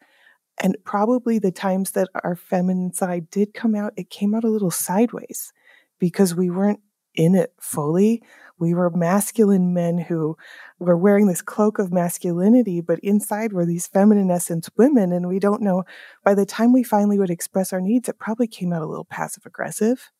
And 0.63 0.77
probably 0.85 1.39
the 1.39 1.53
times 1.53 1.91
that 1.93 2.09
our 2.25 2.35
feminine 2.35 2.95
side 2.95 3.31
did 3.31 3.53
come 3.53 3.75
out, 3.75 3.93
it 3.97 4.09
came 4.09 4.35
out 4.35 4.45
a 4.45 4.49
little 4.51 4.71
sideways 4.71 5.53
because 5.99 6.35
we 6.35 6.51
weren't 6.51 6.81
in 7.15 7.35
it 7.35 7.53
fully. 7.61 8.23
We 8.59 8.75
were 8.75 8.91
masculine 8.91 9.75
men 9.75 9.99
who 9.99 10.37
were 10.79 10.97
wearing 10.97 11.27
this 11.27 11.43
cloak 11.43 11.79
of 11.79 11.93
masculinity, 11.93 12.81
but 12.81 12.99
inside 13.01 13.53
were 13.53 13.67
these 13.67 13.87
feminine 13.87 14.31
essence 14.31 14.71
women. 14.77 15.13
And 15.13 15.29
we 15.29 15.39
don't 15.39 15.63
know, 15.63 15.85
by 16.25 16.35
the 16.35 16.47
time 16.47 16.73
we 16.73 16.83
finally 16.83 17.19
would 17.19 17.31
express 17.31 17.73
our 17.73 17.81
needs, 17.81 18.09
it 18.09 18.19
probably 18.19 18.47
came 18.47 18.73
out 18.73 18.83
a 18.83 18.87
little 18.87 19.05
passive 19.05 19.45
aggressive. 19.45 20.11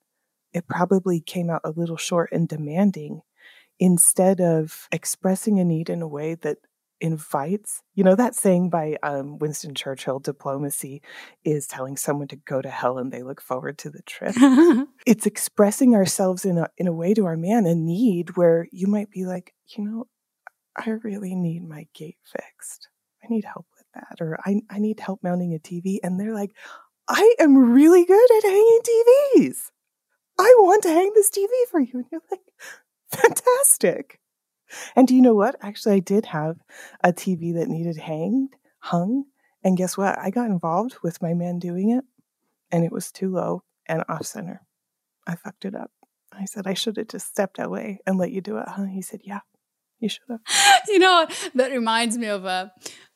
It 0.53 0.69
probably 0.69 1.21
came 1.21 1.51
out 1.51 1.63
a 1.65 1.71
little 1.71 1.97
short 1.97 2.31
and 2.33 2.49
demanding 2.49 3.23
instead 3.79 4.41
of 4.41 4.89
expressing 4.93 5.59
a 5.59 5.65
need 5.65 5.91
in 5.91 6.03
a 6.03 6.09
way 6.09 6.35
that 6.35 6.59
invites 7.01 7.83
you 7.95 8.03
know 8.03 8.15
that 8.15 8.35
saying 8.35 8.71
by 8.71 8.97
um, 9.03 9.39
winston 9.39 9.75
churchill 9.75 10.19
diplomacy 10.19 11.03
is 11.45 11.67
telling 11.67 11.97
someone 11.97 12.29
to 12.29 12.37
go 12.37 12.63
to 12.63 12.71
hell 12.71 12.99
and 12.99 13.13
they 13.13 13.23
look 13.23 13.41
forward 13.41 13.79
to 13.79 13.91
the 13.91 14.03
trip. 14.03 14.35
It's 15.07 15.27
expressing 15.27 15.95
ourselves 15.95 16.45
in 16.45 16.59
a 16.59 16.69
in 16.77 16.89
a 16.89 16.93
way 16.93 17.15
to 17.15 17.27
our 17.27 17.37
man 17.37 17.67
a 17.67 17.75
need 17.75 18.37
where 18.37 18.67
you 18.73 18.87
might 18.87 19.11
be 19.11 19.25
like 19.25 19.55
you 19.69 19.85
know 19.85 20.07
i 20.77 20.91
really 20.91 21.35
need 21.35 21.67
my 21.67 21.87
gate 21.95 22.19
fixed. 22.25 22.89
I 23.23 23.29
need 23.29 23.45
help 23.45 23.67
with 23.77 23.87
that 23.95 24.21
or 24.21 24.39
i, 24.45 24.61
I 24.71 24.79
need 24.79 25.01
help 25.01 25.23
mounting 25.23 25.55
a 25.55 25.59
tv 25.59 25.99
and 26.03 26.19
they're 26.19 26.35
like 26.35 26.53
i 27.09 27.35
am 27.39 27.73
really 27.73 28.05
good 28.05 28.31
at 28.37 28.45
hanging 28.45 28.81
tvs 28.83 29.71
i 30.39 30.55
want 30.59 30.83
to 30.85 30.91
hang 30.91 31.13
this 31.15 31.31
tv 31.31 31.49
for 31.71 31.81
you 31.81 31.93
and 31.95 32.07
you're 32.11 32.23
like 32.31 32.41
fantastic 33.11 34.21
and 34.95 35.07
do 35.07 35.15
you 35.15 35.23
know 35.23 35.35
what? 35.35 35.57
Actually, 35.61 35.97
I 35.97 36.01
did 36.01 36.27
have 36.27 36.57
a 37.03 37.13
TV 37.13 37.55
that 37.55 37.69
needed 37.69 37.97
hanged, 37.97 38.55
hung. 38.79 39.25
And 39.65 39.77
guess 39.77 39.97
what? 39.97 40.19
I 40.19 40.31
got 40.31 40.51
involved 40.51 40.97
with 41.03 41.21
my 41.21 41.35
man 41.35 41.59
doing 41.59 41.91
it, 41.91 42.05
and 42.71 42.85
it 42.85 42.93
was 42.93 43.11
too 43.11 43.31
low 43.31 43.63
and 43.87 44.05
off 44.09 44.27
center. 44.27 44.63
I 45.27 45.35
fucked 45.35 45.65
it 45.65 45.75
up. 45.75 45.91
I 46.33 46.45
said, 46.45 46.67
I 46.67 46.75
should 46.75 46.97
have 46.97 47.09
just 47.09 47.29
stepped 47.29 47.59
away 47.59 48.01
and 48.07 48.19
let 48.19 48.31
you 48.31 48.41
do 48.41 48.59
it, 48.59 48.69
huh? 48.69 48.85
He 48.85 49.03
said, 49.03 49.21
Yeah, 49.25 49.41
you 49.99 50.09
should 50.09 50.23
have. 50.29 50.41
you 50.89 50.99
know 50.99 51.27
that 51.55 51.73
reminds 51.73 52.19
me 52.19 52.27
of 52.27 52.45
a 52.45 52.73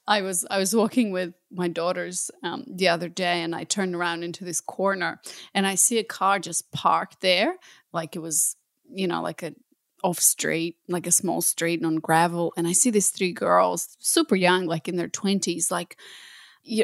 I 0.07 0.23
was 0.23 0.45
I 0.51 0.59
was 0.59 0.75
walking 0.75 1.13
with 1.13 1.35
my 1.53 1.69
daughters 1.69 2.31
um, 2.43 2.65
the 2.67 2.89
other 2.89 3.09
day, 3.09 3.43
and 3.43 3.55
I 3.55 3.65
turned 3.65 3.95
around 3.95 4.25
into 4.25 4.45
this 4.45 4.61
corner, 4.61 5.21
and 5.55 5.67
I 5.67 5.77
see 5.77 5.99
a 5.99 6.05
car 6.05 6.39
just 6.39 6.73
parked 6.73 7.21
there, 7.21 7.57
like 7.93 8.17
it 8.17 8.19
was, 8.21 8.57
you 8.91 9.07
know, 9.07 9.23
like 9.23 9.43
a 9.43 9.55
off 10.03 10.19
street, 10.19 10.77
like 10.89 11.07
a 11.07 11.13
small 11.13 11.43
street 11.43 11.81
and 11.81 11.87
on 11.87 11.97
gravel, 11.97 12.53
and 12.57 12.67
I 12.67 12.73
see 12.73 12.91
these 12.91 13.11
three 13.11 13.33
girls, 13.33 13.97
super 13.99 14.37
young, 14.37 14.67
like 14.67 14.89
in 14.89 14.97
their 14.97 15.09
twenties, 15.09 15.71
like. 15.71 15.97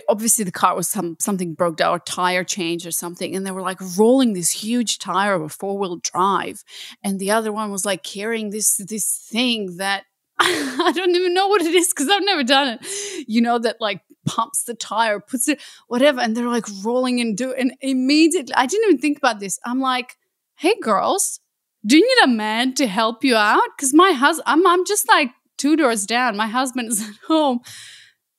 Obviously 0.08 0.42
the 0.42 0.50
car 0.50 0.74
was 0.74 0.88
some 0.88 1.16
something 1.20 1.52
broke 1.52 1.76
down, 1.76 1.94
or 1.94 1.98
tire 1.98 2.44
change 2.44 2.86
or 2.86 2.90
something, 2.90 3.36
and 3.36 3.44
they 3.44 3.50
were 3.50 3.60
like 3.60 3.78
rolling 3.98 4.32
this 4.32 4.50
huge 4.50 4.98
tire 4.98 5.34
of 5.34 5.42
a 5.42 5.50
four 5.50 5.76
wheel 5.78 5.96
drive, 5.96 6.64
and 7.04 7.20
the 7.20 7.30
other 7.30 7.52
one 7.52 7.70
was 7.70 7.84
like 7.84 8.02
carrying 8.02 8.50
this 8.50 8.78
this 8.78 9.28
thing 9.30 9.76
that 9.76 10.04
I 10.38 10.92
don't 10.94 11.14
even 11.14 11.32
know 11.32 11.48
what 11.48 11.62
it 11.62 11.74
is 11.74 11.88
because 11.88 12.10
I've 12.10 12.24
never 12.24 12.44
done 12.44 12.68
it. 12.68 13.28
You 13.28 13.40
know 13.40 13.58
that 13.58 13.80
like 13.80 14.02
pumps 14.26 14.64
the 14.64 14.74
tire, 14.74 15.18
puts 15.18 15.48
it 15.48 15.62
whatever, 15.88 16.20
and 16.20 16.36
they're 16.36 16.48
like 16.48 16.66
rolling 16.84 17.20
and 17.20 17.36
do 17.36 17.54
and 17.54 17.72
immediately 17.80 18.54
I 18.54 18.66
didn't 18.66 18.88
even 18.88 19.00
think 19.00 19.16
about 19.16 19.40
this. 19.40 19.58
I'm 19.64 19.80
like, 19.80 20.16
hey 20.56 20.74
girls, 20.82 21.40
do 21.84 21.96
you 21.96 22.02
need 22.02 22.24
a 22.24 22.34
man 22.34 22.74
to 22.74 22.86
help 22.86 23.24
you 23.24 23.36
out? 23.36 23.62
Because 23.76 23.94
my 23.94 24.12
husband, 24.12 24.44
I'm 24.46 24.66
I'm 24.66 24.84
just 24.86 25.08
like 25.08 25.30
two 25.58 25.76
doors 25.76 26.06
down. 26.06 26.36
My 26.36 26.48
husband 26.48 26.88
is 26.88 27.02
at 27.08 27.16
home, 27.26 27.60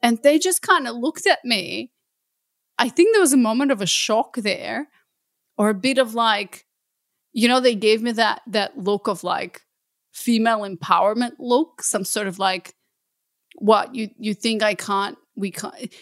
and 0.01 0.19
they 0.23 0.39
just 0.39 0.61
kind 0.61 0.87
of 0.87 0.95
looked 0.95 1.27
at 1.27 1.43
me. 1.43 1.91
I 2.77 2.89
think 2.89 3.13
there 3.13 3.21
was 3.21 3.33
a 3.33 3.37
moment 3.37 3.71
of 3.71 3.81
a 3.81 3.87
shock 3.87 4.37
there, 4.37 4.87
or 5.57 5.69
a 5.69 5.73
bit 5.73 5.97
of 5.97 6.13
like, 6.13 6.65
you 7.33 7.47
know, 7.47 7.59
they 7.59 7.75
gave 7.75 8.01
me 8.01 8.11
that 8.13 8.41
that 8.47 8.77
look 8.77 9.07
of 9.07 9.23
like 9.23 9.61
female 10.13 10.59
empowerment 10.59 11.33
look, 11.39 11.83
some 11.83 12.03
sort 12.03 12.27
of 12.27 12.39
like, 12.39 12.73
what 13.55 13.95
you 13.95 14.09
you 14.17 14.33
think 14.33 14.63
I 14.63 14.75
can't, 14.75 15.17
we 15.35 15.51
can't. 15.51 15.93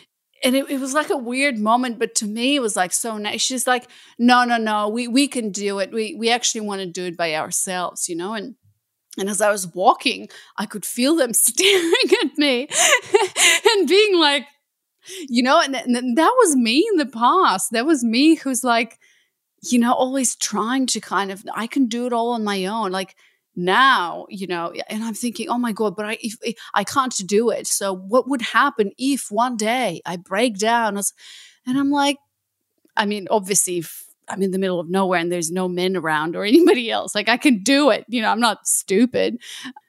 And 0.46 0.56
it, 0.56 0.70
it 0.70 0.80
was 0.80 0.94
like 0.94 1.10
a 1.10 1.18
weird 1.18 1.58
moment, 1.58 2.00
but 2.00 2.16
to 2.16 2.26
me 2.26 2.56
it 2.56 2.62
was 2.62 2.76
like 2.76 2.94
so 2.94 3.18
nice. 3.18 3.42
She's 3.42 3.68
like, 3.68 3.88
no, 4.20 4.46
no, 4.46 4.58
no, 4.58 4.88
we 4.88 5.08
we 5.08 5.28
can 5.28 5.52
do 5.52 5.80
it. 5.80 5.92
We 5.92 6.16
we 6.16 6.30
actually 6.30 6.62
want 6.62 6.82
to 6.82 6.86
do 6.86 7.06
it 7.06 7.18
by 7.18 7.36
ourselves, 7.36 8.08
you 8.08 8.16
know. 8.16 8.34
And 8.34 8.56
and 9.18 9.30
as 9.30 9.42
I 9.42 9.52
was 9.52 9.68
walking, 9.68 10.30
I 10.58 10.66
could 10.66 10.86
feel 10.86 11.16
them 11.16 11.34
staring 11.34 12.12
at 12.24 12.38
me 12.38 12.68
and 13.72 13.88
being 13.88 14.20
like, 14.20 14.46
you 15.30 15.44
know, 15.44 15.60
and, 15.60 15.76
and 15.76 16.18
that 16.18 16.36
was 16.40 16.56
me 16.56 16.88
in 16.92 16.98
the 16.98 17.06
past. 17.06 17.72
That 17.72 17.86
was 17.86 18.04
me 18.04 18.36
who's 18.36 18.64
like, 18.64 19.00
you 19.62 19.80
know, 19.80 19.94
always 19.94 20.36
trying 20.36 20.88
to 20.88 21.00
kind 21.00 21.32
of, 21.32 21.44
I 21.54 21.68
can 21.68 21.88
do 21.88 22.06
it 22.06 22.14
all 22.14 22.32
on 22.32 22.44
my 22.44 22.66
own. 22.66 22.92
Like 22.92 23.16
now, 23.56 24.26
you 24.30 24.48
know, 24.48 24.74
and 24.90 25.04
I'm 25.04 25.14
thinking, 25.14 25.50
oh 25.50 25.58
my 25.58 25.72
God, 25.72 25.96
but 25.96 26.06
I, 26.06 26.18
if, 26.22 26.38
if 26.44 26.56
I 26.74 26.84
can't 26.84 27.16
do 27.26 27.50
it. 27.50 27.68
So 27.68 27.96
what 27.96 28.28
would 28.28 28.42
happen 28.42 28.92
if 28.98 29.32
one 29.32 29.58
day 29.58 30.02
I 30.06 30.18
break 30.18 30.58
down? 30.58 30.98
And 31.66 31.78
I'm 31.78 31.92
like, 31.92 32.18
I 32.98 33.06
mean, 33.06 33.28
obviously, 33.30 33.80
if 33.80 34.06
I'm 34.28 34.42
in 34.42 34.52
the 34.52 34.60
middle 34.60 34.80
of 34.80 34.90
nowhere 34.90 35.20
and 35.20 35.32
there's 35.32 35.52
no 35.52 35.68
men 35.68 35.96
around 35.96 36.36
or 36.36 36.44
anybody 36.46 36.92
else, 36.92 37.16
like 37.16 37.30
I 37.30 37.38
can 37.38 37.64
do 37.64 37.90
it. 37.90 38.06
You 38.08 38.22
know, 38.22 38.30
I'm 38.30 38.40
not 38.40 38.68
stupid. 38.68 39.38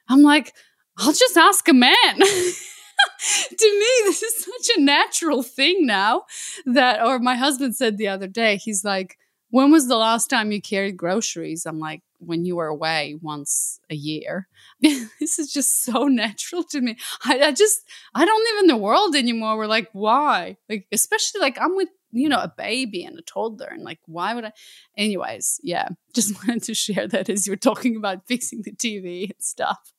I'm 0.09 0.21
like, 0.21 0.53
I'll 0.97 1.13
just 1.13 1.37
ask 1.37 1.67
a 1.67 1.73
man. 1.73 1.93
to 2.19 3.79
me, 3.79 3.87
this 4.05 4.23
is 4.23 4.45
such 4.45 4.77
a 4.77 4.81
natural 4.81 5.43
thing 5.43 5.85
now 5.85 6.23
that, 6.65 7.03
or 7.03 7.19
my 7.19 7.35
husband 7.35 7.75
said 7.75 7.97
the 7.97 8.07
other 8.07 8.27
day, 8.27 8.57
he's 8.57 8.83
like, 8.83 9.17
when 9.49 9.71
was 9.71 9.87
the 9.87 9.97
last 9.97 10.29
time 10.29 10.51
you 10.51 10.61
carried 10.61 10.97
groceries? 10.97 11.65
I'm 11.65 11.79
like, 11.79 12.01
when 12.19 12.45
you 12.45 12.55
were 12.55 12.67
away 12.67 13.17
once 13.21 13.79
a 13.89 13.95
year. 13.95 14.47
this 14.81 15.39
is 15.39 15.51
just 15.51 15.83
so 15.83 16.03
natural 16.07 16.63
to 16.63 16.81
me. 16.81 16.97
I, 17.23 17.39
I 17.39 17.51
just, 17.51 17.81
I 18.13 18.25
don't 18.25 18.43
live 18.43 18.63
in 18.63 18.67
the 18.67 18.77
world 18.77 19.15
anymore. 19.15 19.57
We're 19.57 19.67
like, 19.67 19.89
why? 19.93 20.57
Like, 20.69 20.87
especially 20.91 21.41
like 21.41 21.57
I'm 21.59 21.75
with, 21.75 21.89
you 22.11 22.29
know, 22.29 22.39
a 22.39 22.53
baby 22.55 23.03
and 23.03 23.19
a 23.19 23.21
toddler, 23.21 23.67
and 23.67 23.83
like, 23.83 23.99
why 24.05 24.33
would 24.33 24.45
I? 24.45 24.53
Anyways, 24.97 25.59
yeah, 25.61 25.89
just 26.13 26.35
wanted 26.35 26.63
to 26.63 26.73
share 26.73 27.07
that 27.07 27.29
as 27.29 27.45
you 27.45 27.51
were 27.51 27.57
talking 27.57 27.95
about 27.95 28.27
fixing 28.27 28.61
the 28.63 28.71
TV 28.71 29.25
and 29.25 29.43
stuff. 29.43 29.93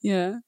yeah. 0.00 0.38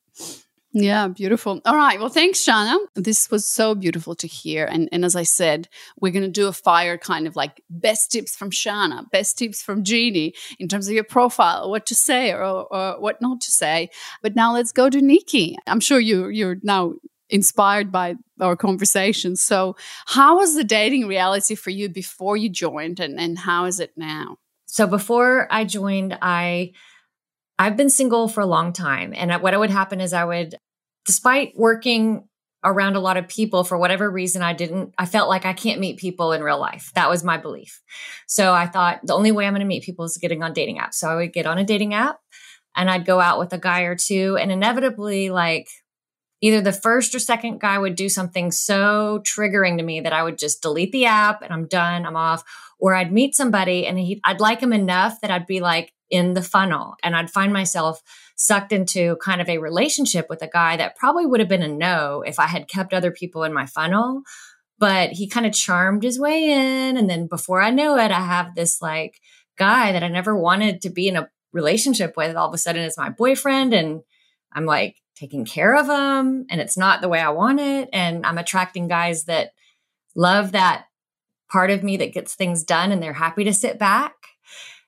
Yeah, 0.73 1.09
beautiful. 1.09 1.61
All 1.65 1.75
right. 1.75 1.99
Well, 1.99 2.11
thanks, 2.11 2.43
Shanna. 2.43 2.77
This 2.95 3.31
was 3.31 3.49
so 3.49 3.75
beautiful 3.75 4.15
to 4.17 4.27
hear. 4.27 4.67
And, 4.67 4.89
and 4.93 5.03
as 5.03 5.17
I 5.17 5.23
said, 5.23 5.69
we're 5.99 6.13
going 6.13 6.25
to 6.25 6.31
do 6.31 6.47
a 6.47 6.53
fire 6.53 6.99
kind 6.99 7.27
of 7.27 7.37
like 7.37 7.63
best 7.71 8.13
tips 8.13 8.37
from 8.37 8.51
Shanna, 8.51 9.07
best 9.11 9.39
tips 9.39 9.63
from 9.63 9.83
Jeannie 9.83 10.35
in 10.59 10.69
terms 10.69 10.87
of 10.87 10.95
your 10.95 11.05
profile, 11.05 11.71
what 11.71 11.87
to 11.87 11.95
say 11.95 12.33
or, 12.33 12.43
or 12.43 13.01
what 13.01 13.23
not 13.23 13.41
to 13.43 13.51
say. 13.51 13.89
But 14.23 14.37
now 14.37 14.53
let's 14.53 14.73
go 14.73 14.91
to 14.91 15.01
Niki. 15.01 15.55
I'm 15.67 15.81
sure 15.81 16.01
you, 16.01 16.29
you're 16.29 16.59
now 16.63 16.95
inspired 17.31 17.91
by 17.91 18.17
our 18.39 18.57
conversation. 18.57 19.37
So, 19.37 19.75
how 20.07 20.37
was 20.37 20.55
the 20.55 20.65
dating 20.65 21.07
reality 21.07 21.55
for 21.55 21.71
you 21.71 21.89
before 21.89 22.37
you 22.37 22.49
joined, 22.49 23.01
and, 23.01 23.19
and 23.19 23.39
how 23.39 23.65
is 23.67 23.81
it 23.81 23.93
now? 23.97 24.37
So 24.67 24.87
before 24.87 25.49
I 25.51 25.65
joined, 25.65 26.17
I 26.21 26.73
I've 27.59 27.77
been 27.77 27.91
single 27.91 28.29
for 28.29 28.41
a 28.41 28.47
long 28.47 28.73
time. 28.73 29.13
And 29.17 29.33
what 29.43 29.59
would 29.59 29.71
happen 29.71 30.01
is 30.01 30.13
I 30.13 30.25
would, 30.25 30.55
despite 31.09 31.57
working 31.57 32.29
around 32.63 32.97
a 32.97 33.01
lot 33.01 33.17
of 33.17 33.27
people 33.27 33.65
for 33.65 33.79
whatever 33.79 34.11
reason, 34.11 34.43
I 34.43 34.53
didn't, 34.53 34.93
I 34.99 35.07
felt 35.07 35.31
like 35.31 35.47
I 35.47 35.55
can't 35.55 35.81
meet 35.81 35.97
people 35.97 36.33
in 36.33 36.43
real 36.43 36.61
life. 36.61 36.93
That 36.95 37.09
was 37.09 37.25
my 37.25 37.39
belief. 37.39 37.81
So 38.27 38.53
I 38.53 38.67
thought 38.67 39.01
the 39.03 39.15
only 39.15 39.33
way 39.33 39.47
I'm 39.47 39.55
going 39.55 39.61
to 39.61 39.67
meet 39.67 39.85
people 39.85 40.05
is 40.05 40.19
getting 40.19 40.43
on 40.43 40.53
dating 40.53 40.77
apps. 40.77 40.95
So 40.95 41.09
I 41.09 41.15
would 41.15 41.33
get 41.33 41.47
on 41.47 41.57
a 41.57 41.65
dating 41.65 41.95
app 41.95 42.21
and 42.77 42.91
I'd 42.91 43.07
go 43.07 43.21
out 43.21 43.39
with 43.39 43.55
a 43.55 43.59
guy 43.59 43.83
or 43.83 43.97
two 43.97 44.37
and 44.39 44.53
inevitably 44.53 45.31
like 45.31 45.71
either 46.43 46.61
the 46.61 46.73
first 46.73 47.15
or 47.15 47.21
second 47.21 47.59
guy 47.59 47.79
would 47.79 47.97
do 47.97 48.11
something 48.11 48.51
so 48.51 49.23
triggering 49.25 49.79
to 49.79 49.83
me 49.83 50.01
that 50.01 50.13
I 50.13 50.23
would 50.23 50.37
just 50.37 50.61
delete 50.61 50.93
the 50.93 51.07
app 51.07 51.41
and 51.41 51.55
I'm 51.55 51.69
done, 51.69 52.05
I'm 52.05 52.17
off. 52.17 52.45
Or 52.79 52.95
I'd 52.95 53.13
meet 53.15 53.35
somebody 53.35 53.87
and 53.87 53.99
he, 53.99 54.21
I'd 54.25 54.41
like 54.41 54.61
him 54.61 54.75
enough 54.75 55.23
that 55.23 55.31
I'd 55.31 55.47
be 55.47 55.61
like 55.61 55.95
in 56.11 56.35
the 56.35 56.43
funnel 56.43 56.95
and 57.03 57.15
I'd 57.15 57.31
find 57.31 57.53
myself 57.53 58.03
sucked 58.37 58.73
into 58.73 59.17
kind 59.17 59.41
of 59.41 59.49
a 59.49 59.59
relationship 59.59 60.27
with 60.31 60.43
a 60.43 60.49
guy 60.49 60.77
that 60.77 60.97
probably 60.97 61.27
would 61.27 61.41
have 61.41 61.49
been 61.49 61.63
a 61.63 61.69
no 61.69 62.23
if 62.27 62.39
I 62.39 62.47
had 62.47 62.69
kept 62.69 62.95
other 62.95 63.11
people 63.11 63.45
in 63.45 63.53
my 63.53 63.67
funnel. 63.67 64.23
But 64.79 65.11
he 65.11 65.29
kind 65.29 65.45
of 65.45 65.53
charmed 65.53 66.05
his 66.05 66.21
way 66.21 66.51
in. 66.51 66.97
And 66.97 67.11
then 67.11 67.27
before 67.27 67.61
I 67.61 67.71
know 67.71 67.99
it, 67.99 68.13
I 68.13 68.21
have 68.21 68.55
this 68.55 68.81
like 68.81 69.21
guy 69.59 69.91
that 69.91 70.05
I 70.05 70.09
never 70.09 70.37
wanted 70.37 70.83
to 70.83 70.91
be 70.91 71.09
in 71.09 71.17
a 71.17 71.29
relationship 71.53 72.17
with 72.17 72.37
all 72.37 72.47
of 72.47 72.55
a 72.55 72.59
sudden 72.59 72.83
is 72.83 72.97
my 72.97 73.11
boyfriend. 73.11 73.75
And 73.75 74.03
I'm 74.53 74.67
like 74.67 74.97
taking 75.17 75.45
care 75.45 75.75
of 75.75 75.87
him 75.87 76.47
and 76.49 76.61
it's 76.61 76.77
not 76.77 77.01
the 77.01 77.09
way 77.09 77.19
I 77.19 77.31
want 77.31 77.59
it. 77.59 77.89
And 77.93 78.25
I'm 78.25 78.39
attracting 78.39 78.87
guys 78.87 79.25
that 79.25 79.51
love 80.15 80.53
that 80.53 80.85
part 81.51 81.71
of 81.71 81.83
me 81.83 81.97
that 81.97 82.13
gets 82.13 82.35
things 82.35 82.63
done 82.63 82.93
and 82.93 83.03
they're 83.03 83.13
happy 83.13 83.45
to 83.45 83.53
sit 83.53 83.79
back. 83.79 84.15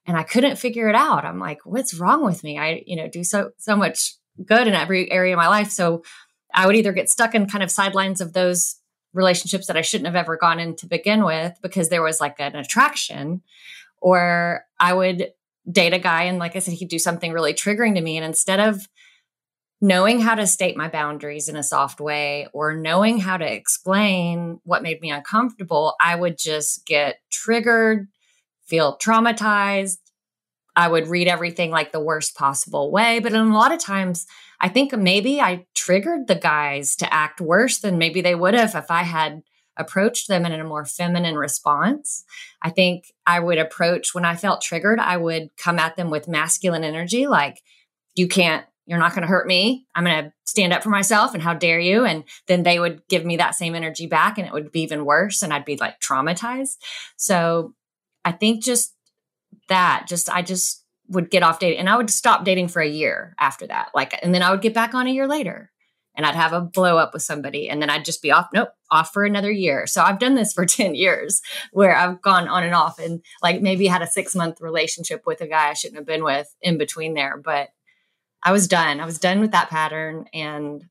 And 0.07 0.17
I 0.17 0.23
couldn't 0.23 0.57
figure 0.57 0.89
it 0.89 0.95
out. 0.95 1.25
I'm 1.25 1.39
like, 1.39 1.59
what's 1.65 1.95
wrong 1.95 2.25
with 2.25 2.43
me? 2.43 2.59
I, 2.59 2.83
you 2.87 2.97
know, 2.97 3.09
do 3.09 3.23
so 3.23 3.51
so 3.59 3.77
much 3.77 4.15
good 4.45 4.67
in 4.67 4.75
every 4.75 5.11
area 5.11 5.35
of 5.35 5.39
my 5.39 5.49
life. 5.49 5.71
So 5.71 6.03
I 6.55 6.67
would 6.67 6.77
either 6.77 6.93
get 6.93 7.11
stuck 7.11 7.35
in 7.35 7.49
kind 7.49 7.63
of 7.63 7.71
sidelines 7.71 8.21
of 8.21 8.33
those 8.33 8.77
relationships 9.13 9.67
that 9.67 9.77
I 9.77 9.83
shouldn't 9.83 10.07
have 10.07 10.17
ever 10.17 10.37
gone 10.37 10.59
in 10.59 10.77
to 10.77 10.87
begin 10.87 11.25
with 11.25 11.59
because 11.63 11.89
there 11.89 12.03
was 12.03 12.21
like 12.21 12.37
an 12.39 12.57
attraction, 12.57 13.43
or 14.01 14.65
I 14.79 14.93
would 14.93 15.33
date 15.71 15.93
a 15.93 15.99
guy 15.99 16.25
and 16.25 16.39
like 16.39 16.57
I 16.57 16.61
said, 16.61 16.75
he'd 16.75 16.89
do 16.89 16.99
something 16.99 17.33
really 17.33 17.53
triggering 17.53 17.95
to 17.95 18.01
me. 18.01 18.17
And 18.17 18.25
instead 18.25 18.61
of 18.61 18.89
knowing 19.81 20.21
how 20.21 20.35
to 20.35 20.47
state 20.47 20.77
my 20.77 20.89
boundaries 20.89 21.49
in 21.49 21.57
a 21.57 21.63
soft 21.63 22.01
way 22.01 22.47
or 22.53 22.75
knowing 22.75 23.19
how 23.19 23.37
to 23.37 23.53
explain 23.53 24.61
what 24.65 24.83
made 24.83 25.01
me 25.01 25.11
uncomfortable, 25.11 25.95
I 26.01 26.15
would 26.17 26.39
just 26.39 26.87
get 26.87 27.17
triggered, 27.31 28.09
feel 28.71 28.97
traumatized. 28.97 29.99
I 30.77 30.89
would 30.89 31.09
read 31.09 31.29
everything 31.29 31.71
like 31.71 31.93
the 31.93 32.01
worst 32.01 32.37
possible 32.37 32.91
way. 32.91 33.19
But 33.19 33.33
in 33.33 33.41
a 33.41 33.55
lot 33.55 33.73
of 33.73 33.81
times, 33.81 34.27
I 34.61 34.69
think 34.69 34.97
maybe 34.97 35.41
I 35.41 35.67
triggered 35.75 36.29
the 36.29 36.37
guys 36.37 36.95
to 36.97 37.13
act 37.13 37.41
worse 37.41 37.79
than 37.79 37.99
maybe 37.99 38.21
they 38.21 38.35
would 38.35 38.55
have 38.55 38.75
if 38.75 38.91
I 38.91 39.03
had 39.03 39.43
approached 39.77 40.29
them 40.29 40.47
in 40.47 40.53
a 40.53 40.65
more 40.65 40.85
feminine 40.85 41.37
response. 41.37 42.25
I 42.63 42.71
think 42.71 43.13
I 43.27 43.41
would 43.41 43.59
approach 43.59 44.15
when 44.15 44.25
I 44.25 44.37
felt 44.37 44.63
triggered, 44.63 45.01
I 45.01 45.17
would 45.17 45.51
come 45.57 45.79
at 45.79 45.97
them 45.97 46.11
with 46.11 46.29
masculine 46.29 46.85
energy, 46.85 47.27
like, 47.27 47.63
you 48.15 48.29
can't 48.29 48.65
you're 48.91 48.99
not 48.99 49.13
going 49.15 49.23
to 49.23 49.29
hurt 49.29 49.47
me. 49.47 49.87
I'm 49.95 50.03
going 50.05 50.25
to 50.25 50.33
stand 50.45 50.73
up 50.73 50.83
for 50.83 50.89
myself 50.89 51.33
and 51.33 51.41
how 51.41 51.55
dare 51.55 51.79
you? 51.79 52.05
And 52.05 52.25
then 52.49 52.65
they 52.65 52.81
would 52.81 53.07
give 53.07 53.25
me 53.25 53.37
that 53.37 53.55
same 53.55 53.77
energy 53.77 54.09
back 54.09 54.37
and 54.37 54.49
it 54.49 54.53
would 54.53 54.73
be 54.73 54.81
even 54.81 55.05
worse 55.05 55.43
and 55.43 55.53
I'd 55.53 55.65
be 55.65 55.77
like 55.77 56.01
traumatized. 56.01 56.77
So 57.17 57.73
I 58.25 58.33
think 58.33 58.63
just 58.63 58.95
that, 59.69 60.07
just, 60.07 60.31
I 60.31 60.43
just 60.43 60.85
would 61.09 61.31
get 61.31 61.43
off 61.43 61.59
dating 61.59 61.79
and 61.81 61.89
I 61.89 61.97
would 61.97 62.11
stop 62.11 62.45
dating 62.45 62.69
for 62.69 62.81
a 62.81 62.89
year 62.89 63.35
after 63.39 63.67
that. 63.67 63.91
Like, 63.95 64.19
and 64.23 64.35
then 64.35 64.43
I 64.43 64.51
would 64.51 64.63
get 64.63 64.75
back 64.75 64.95
on 64.95 65.07
a 65.07 65.11
year 65.11 65.27
later 65.27 65.71
and 66.15 66.27
I'd 66.27 66.35
have 66.35 66.53
a 66.53 66.61
blow 66.61 66.99
up 66.99 67.13
with 67.13 67.23
somebody 67.23 67.69
and 67.69 67.81
then 67.81 67.91
I'd 67.91 68.05
just 68.05 68.23
be 68.23 68.31
off. 68.31 68.49
Nope, 68.53 68.71
off 68.91 69.13
for 69.13 69.25
another 69.25 69.51
year. 69.51 69.87
So 69.87 70.03
I've 70.03 70.19
done 70.19 70.35
this 70.35 70.53
for 70.53 70.67
10 70.67 70.95
years 70.95 71.41
where 71.73 71.97
I've 71.97 72.21
gone 72.23 72.49
on 72.49 72.63
and 72.63 72.75
off 72.75 72.99
and 72.99 73.23
like 73.43 73.61
maybe 73.61 73.87
had 73.87 74.03
a 74.03 74.07
six 74.07 74.35
month 74.35 74.61
relationship 74.61 75.23
with 75.27 75.41
a 75.41 75.47
guy 75.47 75.69
I 75.69 75.75
shouldn't 75.75 75.99
have 75.99 76.07
been 76.07 76.25
with 76.25 76.55
in 76.63 76.79
between 76.79 77.15
there. 77.15 77.41
But 77.43 77.71
I 78.43 78.53
was 78.53 78.69
done. 78.69 79.01
I 79.01 79.05
was 79.05 79.19
done 79.19 79.41
with 79.41 79.53
that 79.53 79.71
pattern. 79.71 80.27
And 80.33 80.85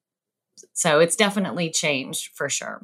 so 0.73 0.99
it's 0.99 1.15
definitely 1.15 1.71
changed 1.71 2.31
for 2.35 2.49
sure. 2.49 2.81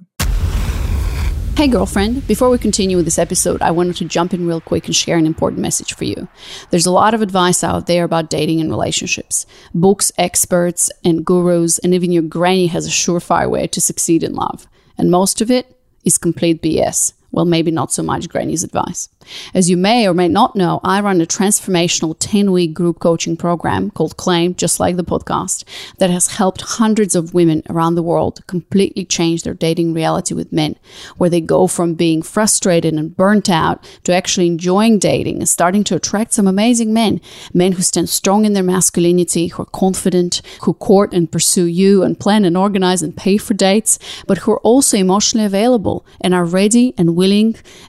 Hey, 1.57 1.69
girlfriend. 1.69 2.27
Before 2.27 2.49
we 2.49 2.57
continue 2.57 2.97
with 2.97 3.05
this 3.05 3.17
episode, 3.17 3.61
I 3.61 3.71
wanted 3.71 3.95
to 3.95 4.05
jump 4.05 4.33
in 4.33 4.45
real 4.45 4.59
quick 4.59 4.87
and 4.87 4.95
share 4.95 5.17
an 5.17 5.25
important 5.25 5.61
message 5.61 5.93
for 5.93 6.03
you. 6.03 6.27
There's 6.69 6.85
a 6.85 6.91
lot 6.91 7.13
of 7.13 7.21
advice 7.21 7.63
out 7.63 7.87
there 7.87 8.03
about 8.03 8.29
dating 8.29 8.59
and 8.59 8.69
relationships. 8.69 9.45
Books, 9.73 10.11
experts, 10.17 10.91
and 11.05 11.25
gurus, 11.25 11.79
and 11.79 11.93
even 11.93 12.11
your 12.11 12.23
granny 12.23 12.67
has 12.67 12.85
a 12.85 12.89
surefire 12.89 13.49
way 13.49 13.67
to 13.67 13.79
succeed 13.79 14.21
in 14.21 14.35
love. 14.35 14.67
And 14.97 15.09
most 15.09 15.39
of 15.39 15.49
it 15.49 15.79
is 16.03 16.17
complete 16.17 16.61
BS. 16.61 17.13
Well, 17.35 17.43
maybe 17.43 17.69
not 17.69 17.91
so 17.91 18.01
much 18.01 18.29
Granny's 18.29 18.63
advice. 18.63 19.09
As 19.53 19.69
you 19.69 19.75
may 19.75 20.07
or 20.07 20.13
may 20.13 20.29
not 20.29 20.55
know, 20.55 20.79
I 20.85 21.01
run 21.01 21.19
a 21.19 21.25
transformational 21.25 22.15
10 22.17 22.49
week 22.53 22.73
group 22.73 22.99
coaching 22.99 23.35
program 23.35 23.91
called 23.91 24.15
Claimed, 24.15 24.57
just 24.57 24.79
like 24.79 24.95
the 24.95 25.03
podcast, 25.03 25.65
that 25.97 26.09
has 26.09 26.37
helped 26.37 26.61
hundreds 26.61 27.13
of 27.13 27.33
women 27.33 27.61
around 27.69 27.95
the 27.95 28.03
world 28.03 28.45
completely 28.47 29.03
change 29.03 29.43
their 29.43 29.53
dating 29.53 29.93
reality 29.93 30.33
with 30.33 30.53
men, 30.53 30.77
where 31.17 31.29
they 31.29 31.41
go 31.41 31.67
from 31.67 31.93
being 31.93 32.21
frustrated 32.21 32.93
and 32.93 33.17
burnt 33.17 33.49
out 33.49 33.85
to 34.03 34.13
actually 34.13 34.47
enjoying 34.47 34.97
dating 34.97 35.39
and 35.39 35.49
starting 35.49 35.83
to 35.83 35.95
attract 35.95 36.31
some 36.31 36.47
amazing 36.47 36.93
men. 36.93 37.19
Men 37.53 37.73
who 37.73 37.81
stand 37.81 38.07
strong 38.07 38.45
in 38.45 38.53
their 38.53 38.63
masculinity, 38.63 39.47
who 39.47 39.63
are 39.63 39.65
confident, 39.65 40.41
who 40.61 40.73
court 40.73 41.13
and 41.13 41.29
pursue 41.29 41.65
you 41.65 42.01
and 42.01 42.17
plan 42.17 42.45
and 42.45 42.55
organize 42.55 43.01
and 43.01 43.17
pay 43.17 43.35
for 43.35 43.55
dates, 43.55 43.99
but 44.25 44.39
who 44.39 44.51
are 44.51 44.59
also 44.61 44.95
emotionally 44.95 45.45
available 45.45 46.05
and 46.21 46.33
are 46.33 46.45
ready 46.45 46.93
and 46.97 47.15
willing 47.15 47.24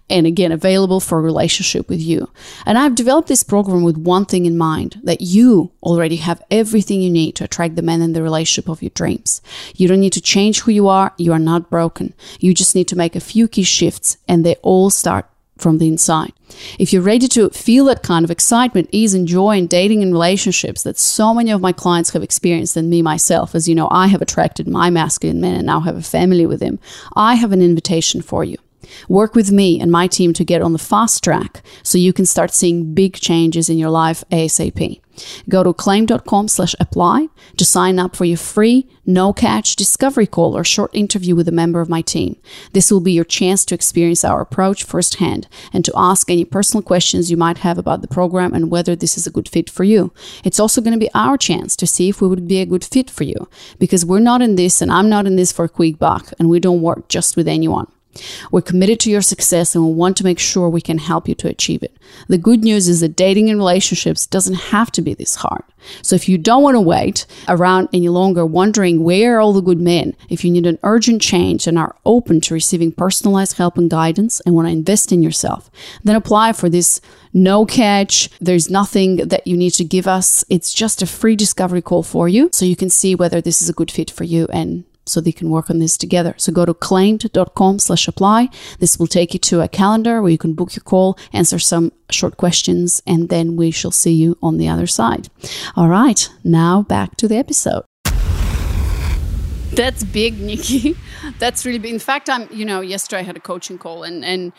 and 0.09 0.27
again 0.27 0.53
available 0.53 1.01
for 1.01 1.19
a 1.19 1.23
relationship 1.23 1.89
with 1.89 2.01
you. 2.01 2.31
And 2.65 2.79
I've 2.79 2.95
developed 2.95 3.29
this 3.29 3.43
program 3.43 3.83
with 3.83 3.97
one 3.97 4.25
thing 4.25 4.47
in 4.47 4.57
mind 4.57 5.01
that 5.05 5.21
you 5.21 5.73
already 5.83 6.17
have 6.17 6.43
everything 6.51 7.01
you 7.01 7.11
need 7.11 7.35
to 7.37 7.45
attract 7.45 7.77
the 7.77 7.83
man 7.83 8.03
in 8.03 8.13
the 8.13 8.23
relationship 8.23 8.69
of 8.69 8.83
your 8.83 8.91
dreams. 8.91 9.41
You 9.75 9.89
don't 9.89 10.01
need 10.01 10.13
to 10.15 10.21
change 10.21 10.61
who 10.61 10.73
you 10.73 10.89
are, 10.89 11.13
you 11.17 11.33
are 11.33 11.39
not 11.39 11.71
broken. 11.71 12.15
You 12.41 12.55
just 12.55 12.75
need 12.75 12.89
to 12.89 12.97
make 12.97 13.17
a 13.17 13.21
few 13.21 13.49
key 13.49 13.63
shifts 13.63 14.17
and 14.29 14.45
they 14.45 14.57
all 14.57 14.91
start 14.91 15.27
from 15.59 15.79
the 15.79 15.89
inside. 15.89 16.33
If 16.79 16.93
you're 16.93 17.03
ready 17.03 17.29
to 17.29 17.51
feel 17.51 17.87
that 17.87 18.03
kind 18.03 18.25
of 18.25 18.31
excitement, 18.31 18.89
ease, 18.93 19.15
and 19.15 19.27
joy 19.27 19.57
in 19.57 19.67
dating 19.67 20.03
and 20.03 20.13
relationships 20.13 20.83
that 20.83 20.99
so 20.99 21.35
many 21.35 21.51
of 21.51 21.61
my 21.61 21.73
clients 21.73 22.11
have 22.11 22.23
experienced, 22.23 22.77
and 22.77 22.91
me 22.91 23.03
myself, 23.03 23.55
as 23.55 23.69
you 23.69 23.75
know, 23.75 23.89
I 23.91 24.09
have 24.09 24.23
attracted 24.23 24.69
my 24.69 24.91
masculine 24.91 25.41
man 25.41 25.57
and 25.57 25.67
now 25.67 25.81
have 25.81 25.97
a 25.97 26.03
family 26.03 26.47
with 26.47 26.61
him, 26.61 26.79
I 27.15 27.35
have 27.35 27.53
an 27.53 27.63
invitation 27.63 28.23
for 28.23 28.45
you. 28.45 28.59
Work 29.09 29.35
with 29.35 29.53
me 29.53 29.81
and 29.81 29.91
my 29.91 30.07
team 30.07 30.33
to 30.35 30.45
get 30.45 30.63
on 30.63 30.73
the 30.73 30.79
fast 30.79 31.23
track 31.23 31.63
so 31.83 31.99
you 31.99 32.13
can 32.13 32.27
start 32.27 32.53
seeing 32.53 32.95
big 32.95 33.15
changes 33.15 33.69
in 33.69 33.79
your 33.79 33.91
life 33.91 34.25
ASAP. 34.31 35.01
Go 35.49 35.63
to 35.63 35.73
claimed.com 35.73 36.49
slash 36.49 36.75
apply 36.81 37.29
to 37.57 37.65
sign 37.65 37.99
up 37.99 38.17
for 38.17 38.25
your 38.25 38.37
free, 38.37 38.87
no 39.05 39.33
catch 39.33 39.77
discovery 39.77 40.27
call 40.27 40.57
or 40.57 40.65
short 40.65 40.95
interview 40.95 41.35
with 41.35 41.49
a 41.49 41.53
member 41.53 41.81
of 41.81 41.89
my 41.89 42.03
team. 42.03 42.37
This 42.73 42.91
will 42.91 43.01
be 43.01 43.13
your 43.13 43.25
chance 43.25 43.65
to 43.67 43.75
experience 43.75 44.25
our 44.25 44.41
approach 44.41 44.85
firsthand 44.85 45.49
and 45.73 45.85
to 45.85 45.93
ask 45.97 46.31
any 46.31 46.45
personal 46.45 46.83
questions 46.83 47.31
you 47.31 47.37
might 47.37 47.59
have 47.59 47.79
about 47.79 48.03
the 48.03 48.09
program 48.09 48.53
and 48.55 48.71
whether 48.71 48.97
this 48.97 49.17
is 49.17 49.27
a 49.27 49.31
good 49.31 49.49
fit 49.49 49.71
for 49.71 49.85
you. 49.85 50.13
It's 50.45 50.61
also 50.61 50.81
going 50.81 50.95
to 50.95 51.05
be 51.05 51.11
our 51.15 51.39
chance 51.39 51.77
to 51.77 51.87
see 51.87 52.09
if 52.09 52.21
we 52.21 52.29
would 52.29 52.49
be 52.49 52.61
a 52.61 52.67
good 52.67 52.85
fit 52.85 53.11
for 53.11 53.25
you 53.25 53.49
because 53.79 54.05
we're 54.05 54.21
not 54.21 54.43
in 54.43 54.57
this 54.57 54.83
and 54.83 54.93
I'm 54.93 55.09
not 55.09 55.27
in 55.27 55.37
this 55.37 55.53
for 55.53 55.65
a 55.65 55.69
quick 55.69 55.99
buck 55.99 56.33
and 56.39 56.49
we 56.49 56.61
don't 56.61 56.83
work 56.83 57.09
just 57.09 57.37
with 57.37 57.49
anyone. 57.49 57.87
We're 58.51 58.63
committed 58.63 59.01
to 59.01 59.11
your 59.11 59.23
success 59.23 59.75
and 59.75 59.85
we 59.85 59.93
want 59.93 60.17
to 60.19 60.25
make 60.25 60.39
sure 60.39 60.69
we 60.69 60.81
can 60.81 60.99
help 60.99 61.29
you 61.29 61.35
to 61.37 61.49
achieve 61.49 61.83
it. 61.83 61.97
The 62.29 62.39
good 62.39 62.63
news 62.63 62.89
is 62.89 63.01
that 63.01 63.17
dating 63.17 63.51
and 63.51 63.59
relationships 63.59 64.27
doesn't 64.27 64.55
have 64.55 64.91
to 64.93 65.03
be 65.03 65.15
this 65.15 65.37
hard. 65.37 65.65
So 66.03 66.17
if 66.17 66.29
you 66.29 66.39
don't 66.39 66.63
want 66.63 66.75
to 66.75 66.81
wait 66.81 67.27
around 67.49 67.89
any 67.93 68.09
longer 68.09 68.45
wondering 68.45 69.05
where 69.05 69.37
are 69.37 69.41
all 69.41 69.53
the 69.53 69.61
good 69.61 69.81
men, 69.81 70.17
if 70.29 70.45
you 70.45 70.51
need 70.51 70.67
an 70.67 70.79
urgent 70.83 71.23
change 71.23 71.67
and 71.67 71.79
are 71.79 71.97
open 72.05 72.41
to 72.43 72.55
receiving 72.55 72.93
personalized 72.93 73.57
help 73.57 73.79
and 73.79 73.91
guidance 73.91 74.41
and 74.41 74.55
want 74.55 74.67
to 74.69 74.73
invest 74.73 75.13
in 75.13 75.23
yourself, 75.23 75.71
then 76.03 76.17
apply 76.17 76.53
for 76.53 76.69
this 76.69 77.01
no 77.33 77.67
catch. 77.67 78.31
There's 78.41 78.71
nothing 78.71 79.17
that 79.29 79.47
you 79.47 79.57
need 79.57 79.73
to 79.73 79.85
give 79.85 80.07
us. 80.07 80.45
It's 80.49 80.73
just 80.73 81.03
a 81.03 81.07
free 81.07 81.37
discovery 81.37 81.83
call 81.83 82.03
for 82.03 82.29
you 82.29 82.51
so 82.53 82.65
you 82.65 82.77
can 82.77 82.91
see 82.91 83.15
whether 83.15 83.41
this 83.41 83.63
is 83.63 83.69
a 83.69 83.75
good 83.75 83.91
fit 83.91 84.11
for 84.11 84.25
you 84.25 84.47
and 84.53 84.85
so 85.07 85.21
they 85.21 85.33
can 85.33 85.51
work 85.51 85.71
on 85.71 85.79
this 85.79 85.97
together. 85.97 86.35
So 86.37 86.53
go 86.53 86.65
to 86.65 86.75
claimed.com 86.75 87.79
slash 87.79 88.09
apply. 88.09 88.49
This 88.79 88.99
will 88.99 89.07
take 89.07 89.33
you 89.33 89.41
to 89.41 89.63
a 89.63 89.69
calendar 89.69 90.21
where 90.21 90.31
you 90.31 90.39
can 90.39 90.55
book 90.55 90.75
your 90.77 90.83
call, 90.83 91.19
answer 91.33 91.59
some 91.59 91.93
short 92.11 92.37
questions, 92.37 93.03
and 93.07 93.29
then 93.29 93.57
we 93.57 93.71
shall 93.71 93.91
see 93.91 94.13
you 94.13 94.37
on 94.43 94.59
the 94.59 94.69
other 94.69 94.87
side. 94.87 95.29
All 95.77 95.89
right, 95.89 96.29
now 96.45 96.83
back 96.83 97.17
to 97.17 97.29
the 97.29 97.37
episode. 97.37 97.85
That's 99.73 100.05
big, 100.05 100.39
Niki. 100.39 100.97
That's 101.39 101.67
really 101.67 101.79
big. 101.79 101.93
In 101.93 101.99
fact, 101.99 102.31
I'm, 102.31 102.49
you 102.51 102.65
know, 102.65 102.81
yesterday 102.81 103.21
I 103.21 103.23
had 103.25 103.37
a 103.37 103.41
coaching 103.41 103.77
call 103.77 104.05
and, 104.05 104.25
and 104.25 104.53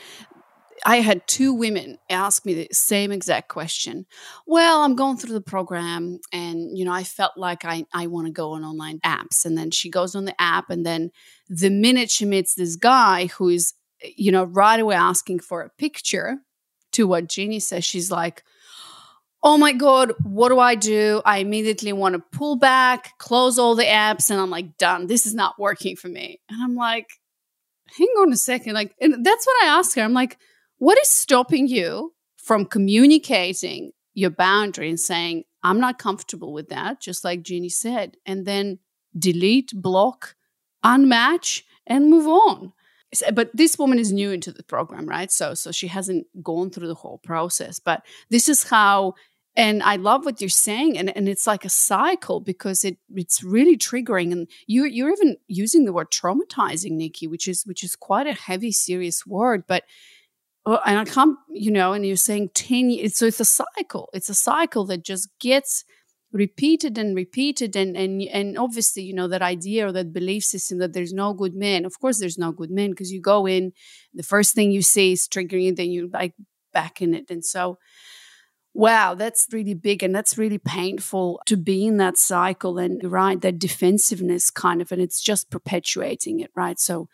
I 0.86 0.98
had 0.98 1.28
two 1.28 1.54
women 1.54 1.98
ask 2.10 2.46
me 2.46 2.54
the 2.54 2.68
same 2.72 3.12
exact 3.12 3.50
question. 3.50 4.06
Well, 4.46 4.82
I'm 4.82 4.96
going 4.96 5.18
through 5.18 5.34
the 5.34 5.42
program 5.42 6.20
and 6.32 6.78
you 6.78 6.86
know, 6.86 6.94
I 6.94 7.04
felt 7.04 7.38
like 7.38 7.66
I 7.66 7.86
I 7.94 8.08
want 8.08 8.28
to 8.28 8.34
go 8.34 8.52
on 8.52 8.64
online 8.64 9.00
apps 9.00 9.46
and 9.46 9.58
then 9.58 9.72
she 9.72 9.90
goes 9.90 10.16
on 10.16 10.26
the 10.26 10.40
app 10.40 10.70
and 10.70 10.86
then 10.86 11.12
the 11.50 11.70
minute 11.70 12.12
she 12.12 12.26
meets 12.26 12.54
this 12.54 12.76
guy 12.76 13.28
who 13.28 13.50
is 13.50 13.74
you 14.16 14.32
know, 14.32 14.44
right 14.44 14.80
away 14.80 14.96
asking 14.96 15.40
for 15.40 15.62
a 15.62 15.70
picture 15.70 16.38
to 16.94 17.08
what 17.08 17.28
Jeannie 17.28 17.60
says, 17.60 17.84
she's 17.86 18.12
like, 18.12 18.44
oh 19.44 19.58
my 19.58 19.72
God, 19.72 20.14
what 20.24 20.50
do 20.50 20.60
I 20.60 20.76
do? 20.76 21.22
I 21.26 21.40
immediately 21.40 21.94
want 21.94 22.14
to 22.14 22.38
pull 22.38 22.56
back, 22.56 23.18
close 23.18 23.60
all 23.60 23.76
the 23.76 23.84
apps, 23.84 24.30
and 24.30 24.40
I'm 24.40 24.50
like, 24.50 24.78
done. 24.78 25.08
This 25.08 25.26
is 25.26 25.34
not 25.34 25.60
working 25.60 25.96
for 25.96 26.08
me. 26.08 26.40
And 26.50 26.62
I'm 26.62 26.76
like, 26.76 27.08
hang 27.98 28.08
on 28.20 28.34
a 28.34 28.38
second. 28.38 28.74
Like, 28.74 28.94
and 29.00 29.26
that's 29.26 29.46
what 29.46 29.64
I 29.64 29.78
asked 29.78 29.96
her. 29.96 30.02
I'm 30.02 30.14
like, 30.14 30.38
what 30.78 30.98
is 31.00 31.10
stopping 31.10 31.68
you 31.68 32.14
from 32.38 32.66
communicating 32.66 33.92
your 34.14 34.30
boundary 34.30 34.90
and 34.90 35.00
saying, 35.00 35.44
I'm 35.64 35.80
not 35.80 36.00
comfortable 36.00 36.54
with 36.54 36.70
that, 36.70 37.02
just 37.02 37.24
like 37.24 37.44
Jeannie 37.44 37.70
said, 37.70 38.18
and 38.26 38.46
then 38.46 38.80
delete, 39.18 39.74
block, 39.76 40.36
unmatch, 40.84 41.64
and 41.86 42.10
move 42.10 42.28
on. 42.28 42.74
But 43.34 43.52
this 43.54 43.78
woman 43.80 44.00
is 44.00 44.12
new 44.12 44.32
into 44.32 44.52
the 44.52 44.64
program, 44.64 45.08
right? 45.08 45.32
So, 45.32 45.54
so 45.54 45.72
she 45.72 45.88
hasn't 45.88 46.28
gone 46.44 46.70
through 46.70 46.88
the 46.88 46.96
whole 46.96 47.20
process. 47.20 47.80
But 47.80 48.06
this 48.30 48.50
is 48.50 48.64
how, 48.64 49.16
and 49.56 49.82
I 49.82 49.96
love 49.96 50.26
what 50.26 50.42
you're 50.42 50.50
saying, 50.50 50.98
and, 50.98 51.16
and 51.16 51.28
it's 51.28 51.48
like 51.48 51.66
a 51.66 51.70
cycle 51.70 52.40
because 52.40 52.84
it 52.84 52.98
it's 53.16 53.44
really 53.44 53.78
triggering. 53.78 54.32
And 54.32 54.48
you 54.68 54.86
you're 54.86 55.12
even 55.12 55.38
using 55.48 55.86
the 55.86 55.94
word 55.94 56.12
traumatizing, 56.12 56.92
Niki, 56.92 57.30
which 57.30 57.48
is 57.48 57.66
which 57.66 57.84
is 57.84 57.96
quite 57.96 58.28
a 58.28 58.34
heavy, 58.34 58.72
serious 58.72 59.26
word, 59.26 59.64
but 59.68 59.84
well, 60.68 60.82
and 60.86 61.00
I 61.00 61.06
can't, 61.06 61.38
you 61.50 61.72
know, 61.72 61.94
and 61.94 62.06
you're 62.06 62.18
saying 62.18 62.50
10 62.54 62.90
years. 62.90 63.16
So 63.16 63.26
it's 63.26 63.40
a 63.40 63.46
cycle. 63.46 64.10
It's 64.12 64.28
a 64.28 64.34
cycle 64.34 64.86
that 64.88 65.02
just 65.02 65.30
gets 65.40 65.86
repeated 66.34 66.98
and 66.98 67.16
repeated. 67.16 67.78
And, 67.78 67.96
and, 67.96 68.22
and 68.24 68.58
obviously, 68.58 69.04
you 69.04 69.14
know, 69.14 69.30
that 69.30 69.42
idea 69.42 69.88
or 69.88 69.94
that 69.94 70.12
belief 70.12 70.44
system 70.44 70.80
that 70.80 70.92
there's 70.92 71.14
no 71.14 71.34
good 71.34 71.56
men. 71.56 71.86
Of 71.86 71.98
course, 72.02 72.20
there's 72.20 72.38
no 72.38 72.52
good 72.52 72.70
men 72.70 72.90
because 72.90 73.14
you 73.14 73.22
go 73.22 73.48
in, 73.48 73.72
the 74.14 74.24
first 74.24 74.56
thing 74.56 74.74
you 74.74 74.82
see 74.82 75.14
is 75.14 75.26
triggering, 75.30 75.78
then 75.78 75.90
you 75.90 76.10
like 76.12 76.34
back 76.74 77.02
in 77.02 77.14
it. 77.14 77.30
And 77.30 77.46
so, 77.46 77.78
wow, 78.74 79.16
that's 79.16 79.48
really 79.54 79.74
big 79.74 80.04
and 80.04 80.14
that's 80.14 80.38
really 80.38 80.60
painful 80.60 81.40
to 81.46 81.56
be 81.56 81.88
in 81.88 81.96
that 81.96 82.18
cycle 82.18 82.78
and, 82.78 83.10
right, 83.10 83.40
that 83.40 83.58
defensiveness 83.58 84.52
kind 84.52 84.82
of, 84.82 84.92
and 84.92 85.02
it's 85.02 85.24
just 85.24 85.50
perpetuating 85.50 86.42
it, 86.42 86.52
right? 86.58 86.78
So, 86.78 87.08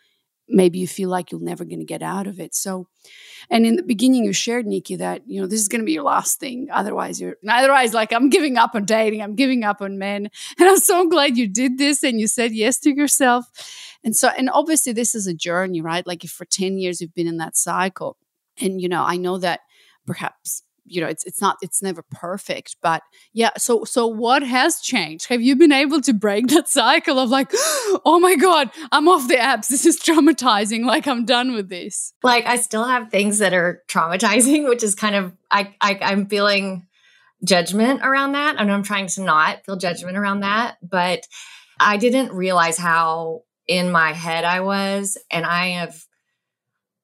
maybe 0.48 0.78
you 0.78 0.86
feel 0.86 1.08
like 1.08 1.30
you're 1.30 1.40
never 1.40 1.64
going 1.64 1.78
to 1.78 1.84
get 1.84 2.02
out 2.02 2.26
of 2.26 2.38
it. 2.38 2.54
So, 2.54 2.86
and 3.50 3.66
in 3.66 3.76
the 3.76 3.82
beginning, 3.82 4.24
you 4.24 4.32
shared, 4.32 4.66
Niki, 4.66 4.96
that 4.98 5.22
you 5.26 5.40
know 5.40 5.46
this 5.46 5.60
is 5.60 5.68
going 5.68 5.80
to 5.80 5.86
be 5.86 5.92
your 5.92 6.02
last 6.04 6.40
thing. 6.40 6.68
Otherwise, 6.72 7.20
you're 7.20 7.36
otherwise 7.48 7.94
like 7.94 8.12
I'm 8.12 8.30
giving 8.30 8.56
up 8.56 8.74
on 8.74 8.84
dating. 8.84 9.22
I'm 9.22 9.34
giving 9.34 9.64
up 9.64 9.80
on 9.80 9.98
men. 9.98 10.30
And 10.58 10.68
I'm 10.68 10.78
so 10.78 11.08
glad 11.08 11.36
you 11.36 11.48
did 11.48 11.78
this 11.78 12.02
and 12.02 12.20
you 12.20 12.28
said 12.28 12.52
yes 12.52 12.78
to 12.80 12.94
yourself. 12.94 13.46
And 14.04 14.14
so, 14.14 14.28
and 14.28 14.48
obviously, 14.50 14.92
this 14.92 15.14
is 15.14 15.26
a 15.26 15.34
journey, 15.34 15.80
right? 15.80 16.06
Like 16.06 16.24
if 16.24 16.30
for 16.30 16.44
ten 16.44 16.78
years 16.78 17.00
you've 17.00 17.14
been 17.14 17.26
in 17.26 17.38
that 17.38 17.56
cycle, 17.56 18.16
and 18.60 18.80
you 18.80 18.88
know, 18.88 19.02
I 19.02 19.16
know 19.16 19.38
that 19.38 19.60
perhaps 20.06 20.62
you 20.84 21.00
know 21.00 21.06
it's 21.06 21.24
it's 21.24 21.40
not 21.40 21.56
it's 21.62 21.82
never 21.82 22.02
perfect 22.10 22.76
but 22.82 23.02
yeah 23.32 23.50
so 23.56 23.84
so 23.84 24.06
what 24.06 24.42
has 24.42 24.80
changed 24.80 25.28
have 25.28 25.42
you 25.42 25.56
been 25.56 25.72
able 25.72 26.00
to 26.00 26.12
break 26.12 26.48
that 26.48 26.68
cycle 26.68 27.18
of 27.18 27.30
like 27.30 27.50
oh 28.04 28.18
my 28.20 28.36
god 28.36 28.70
i'm 28.92 29.08
off 29.08 29.28
the 29.28 29.34
apps 29.34 29.66
this 29.68 29.86
is 29.86 29.98
traumatizing 30.00 30.84
like 30.84 31.06
i'm 31.06 31.24
done 31.24 31.54
with 31.54 31.68
this 31.68 32.14
like 32.22 32.46
I 32.46 32.56
still 32.56 32.84
have 32.84 33.10
things 33.10 33.38
that 33.38 33.52
are 33.52 33.82
traumatizing, 33.88 34.68
which 34.68 34.82
is 34.82 34.94
kind 34.94 35.14
of 35.14 35.32
I, 35.50 35.74
I 35.80 35.98
I'm 36.00 36.26
feeling 36.26 36.86
judgment 37.44 38.00
around 38.02 38.32
that. 38.32 38.56
And 38.58 38.72
I'm 38.72 38.82
trying 38.82 39.08
to 39.08 39.22
not 39.22 39.64
feel 39.64 39.76
judgment 39.76 40.16
around 40.16 40.40
that. 40.40 40.78
But 40.82 41.26
I 41.78 41.96
didn't 41.96 42.32
realize 42.32 42.78
how 42.78 43.42
in 43.66 43.92
my 43.92 44.12
head 44.12 44.44
I 44.44 44.60
was. 44.60 45.18
And 45.30 45.44
I 45.44 45.68
have 45.68 46.02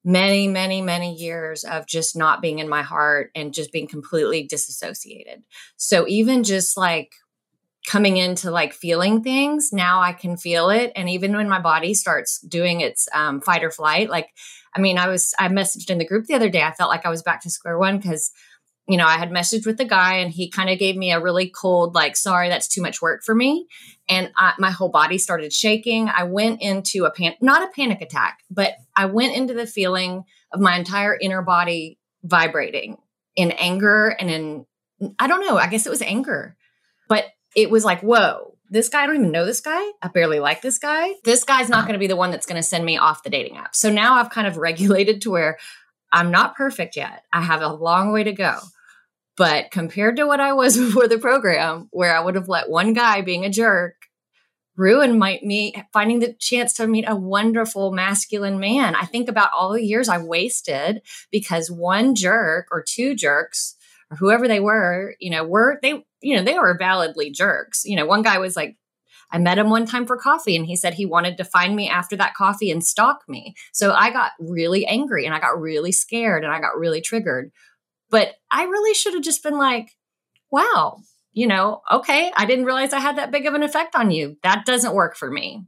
many, 0.03 0.47
many, 0.47 0.81
many 0.81 1.13
years 1.13 1.63
of 1.63 1.85
just 1.87 2.15
not 2.15 2.41
being 2.41 2.59
in 2.59 2.67
my 2.67 2.81
heart 2.81 3.31
and 3.35 3.53
just 3.53 3.71
being 3.71 3.87
completely 3.87 4.43
disassociated. 4.43 5.43
So 5.77 6.07
even 6.07 6.43
just 6.43 6.75
like 6.75 7.13
coming 7.87 8.17
into 8.17 8.51
like 8.51 8.73
feeling 8.73 9.23
things, 9.23 9.71
now 9.71 10.01
I 10.01 10.13
can 10.13 10.37
feel 10.37 10.69
it. 10.69 10.91
And 10.95 11.09
even 11.09 11.35
when 11.35 11.49
my 11.49 11.59
body 11.59 11.93
starts 11.93 12.39
doing 12.39 12.81
its 12.81 13.07
um, 13.13 13.41
fight 13.41 13.63
or 13.63 13.71
flight, 13.71 14.09
like, 14.09 14.29
I 14.75 14.79
mean, 14.79 14.97
I 14.97 15.07
was, 15.07 15.33
I 15.37 15.49
messaged 15.49 15.89
in 15.89 15.97
the 15.97 16.07
group 16.07 16.25
the 16.25 16.35
other 16.35 16.49
day, 16.49 16.61
I 16.61 16.71
felt 16.71 16.89
like 16.89 17.05
I 17.05 17.09
was 17.09 17.23
back 17.23 17.41
to 17.41 17.49
square 17.49 17.77
one 17.77 17.97
because 17.97 18.31
you 18.91 18.97
know, 18.97 19.05
I 19.05 19.17
had 19.17 19.29
messaged 19.29 19.65
with 19.65 19.77
the 19.77 19.85
guy 19.85 20.15
and 20.15 20.29
he 20.29 20.49
kind 20.49 20.69
of 20.69 20.77
gave 20.77 20.97
me 20.97 21.13
a 21.13 21.21
really 21.21 21.49
cold, 21.49 21.95
like, 21.95 22.17
sorry, 22.17 22.49
that's 22.49 22.67
too 22.67 22.81
much 22.81 23.01
work 23.01 23.23
for 23.23 23.33
me. 23.33 23.67
And 24.09 24.31
I, 24.35 24.51
my 24.59 24.69
whole 24.69 24.89
body 24.89 25.17
started 25.17 25.53
shaking. 25.53 26.09
I 26.09 26.23
went 26.23 26.61
into 26.61 27.05
a 27.05 27.11
pan, 27.11 27.35
not 27.39 27.63
a 27.63 27.71
panic 27.73 28.01
attack, 28.01 28.39
but 28.49 28.73
I 28.93 29.05
went 29.05 29.37
into 29.37 29.53
the 29.53 29.65
feeling 29.65 30.25
of 30.51 30.59
my 30.59 30.75
entire 30.75 31.17
inner 31.17 31.41
body 31.41 31.99
vibrating 32.21 32.97
in 33.37 33.51
anger 33.51 34.09
and 34.09 34.29
in, 34.29 34.65
I 35.17 35.27
don't 35.27 35.45
know, 35.45 35.55
I 35.55 35.67
guess 35.67 35.85
it 35.85 35.89
was 35.89 36.01
anger, 36.01 36.57
but 37.07 37.27
it 37.55 37.71
was 37.71 37.85
like, 37.85 38.01
whoa, 38.01 38.57
this 38.69 38.89
guy, 38.89 39.03
I 39.03 39.07
don't 39.07 39.15
even 39.15 39.31
know 39.31 39.45
this 39.45 39.61
guy. 39.61 39.81
I 40.01 40.09
barely 40.13 40.41
like 40.41 40.61
this 40.61 40.79
guy. 40.79 41.13
This 41.23 41.45
guy's 41.45 41.69
not 41.69 41.85
going 41.85 41.93
to 41.93 41.99
be 41.99 42.07
the 42.07 42.17
one 42.17 42.31
that's 42.31 42.45
going 42.45 42.61
to 42.61 42.67
send 42.67 42.83
me 42.83 42.97
off 42.97 43.23
the 43.23 43.29
dating 43.29 43.55
app. 43.55 43.73
So 43.73 43.89
now 43.89 44.15
I've 44.15 44.31
kind 44.31 44.47
of 44.47 44.57
regulated 44.57 45.21
to 45.21 45.31
where 45.31 45.57
I'm 46.11 46.29
not 46.29 46.57
perfect 46.57 46.97
yet. 46.97 47.23
I 47.31 47.41
have 47.41 47.61
a 47.61 47.71
long 47.71 48.11
way 48.11 48.25
to 48.25 48.33
go. 48.33 48.59
But 49.41 49.71
compared 49.71 50.17
to 50.17 50.27
what 50.27 50.39
I 50.39 50.53
was 50.53 50.77
before 50.85 51.07
the 51.07 51.17
program, 51.17 51.87
where 51.89 52.15
I 52.15 52.19
would 52.19 52.35
have 52.35 52.47
let 52.47 52.69
one 52.69 52.93
guy 52.93 53.23
being 53.23 53.43
a 53.43 53.49
jerk 53.49 53.95
ruin 54.77 55.17
my 55.17 55.39
me 55.41 55.73
finding 55.91 56.19
the 56.19 56.33
chance 56.33 56.73
to 56.73 56.85
meet 56.85 57.05
a 57.07 57.15
wonderful 57.15 57.91
masculine 57.91 58.59
man. 58.59 58.95
I 58.95 59.05
think 59.05 59.27
about 59.27 59.49
all 59.57 59.73
the 59.73 59.83
years 59.83 60.09
I 60.09 60.19
wasted 60.19 61.01
because 61.31 61.71
one 61.71 62.13
jerk 62.13 62.67
or 62.71 62.85
two 62.87 63.15
jerks 63.15 63.75
or 64.11 64.17
whoever 64.17 64.47
they 64.47 64.59
were, 64.59 65.15
you 65.19 65.31
know, 65.31 65.43
were 65.43 65.79
they, 65.81 66.05
you 66.21 66.35
know, 66.35 66.43
they 66.43 66.59
were 66.59 66.77
validly 66.77 67.31
jerks. 67.31 67.83
You 67.83 67.95
know, 67.95 68.05
one 68.05 68.21
guy 68.21 68.37
was 68.37 68.55
like, 68.55 68.77
I 69.31 69.39
met 69.39 69.57
him 69.57 69.71
one 69.71 69.87
time 69.87 70.05
for 70.05 70.17
coffee 70.17 70.55
and 70.55 70.67
he 70.67 70.75
said 70.75 70.93
he 70.93 71.05
wanted 71.07 71.37
to 71.37 71.45
find 71.45 71.75
me 71.75 71.89
after 71.89 72.15
that 72.17 72.35
coffee 72.35 72.69
and 72.69 72.85
stalk 72.85 73.21
me. 73.27 73.55
So 73.73 73.91
I 73.91 74.11
got 74.11 74.33
really 74.39 74.85
angry 74.85 75.25
and 75.25 75.33
I 75.33 75.39
got 75.39 75.59
really 75.59 75.91
scared 75.91 76.43
and 76.43 76.53
I 76.53 76.59
got 76.59 76.77
really 76.77 77.01
triggered. 77.01 77.51
But 78.11 78.35
I 78.51 78.65
really 78.65 78.93
should 78.93 79.13
have 79.13 79.23
just 79.23 79.41
been 79.41 79.57
like, 79.57 79.95
wow, 80.51 80.99
you 81.31 81.47
know, 81.47 81.81
okay, 81.89 82.31
I 82.35 82.45
didn't 82.45 82.65
realize 82.65 82.93
I 82.93 82.99
had 82.99 83.17
that 83.17 83.31
big 83.31 83.47
of 83.47 83.53
an 83.53 83.63
effect 83.63 83.95
on 83.95 84.11
you. 84.11 84.37
That 84.43 84.65
doesn't 84.65 84.93
work 84.93 85.15
for 85.15 85.31
me. 85.31 85.65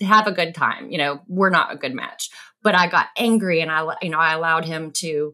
Have 0.00 0.26
a 0.26 0.32
good 0.32 0.54
time. 0.54 0.90
You 0.90 0.98
know, 0.98 1.20
we're 1.28 1.50
not 1.50 1.72
a 1.72 1.76
good 1.76 1.94
match. 1.94 2.28
But 2.62 2.74
I 2.74 2.88
got 2.88 3.06
angry 3.16 3.60
and 3.60 3.70
I, 3.70 3.94
you 4.02 4.10
know, 4.10 4.18
I 4.18 4.34
allowed 4.34 4.64
him 4.64 4.90
to, 4.96 5.32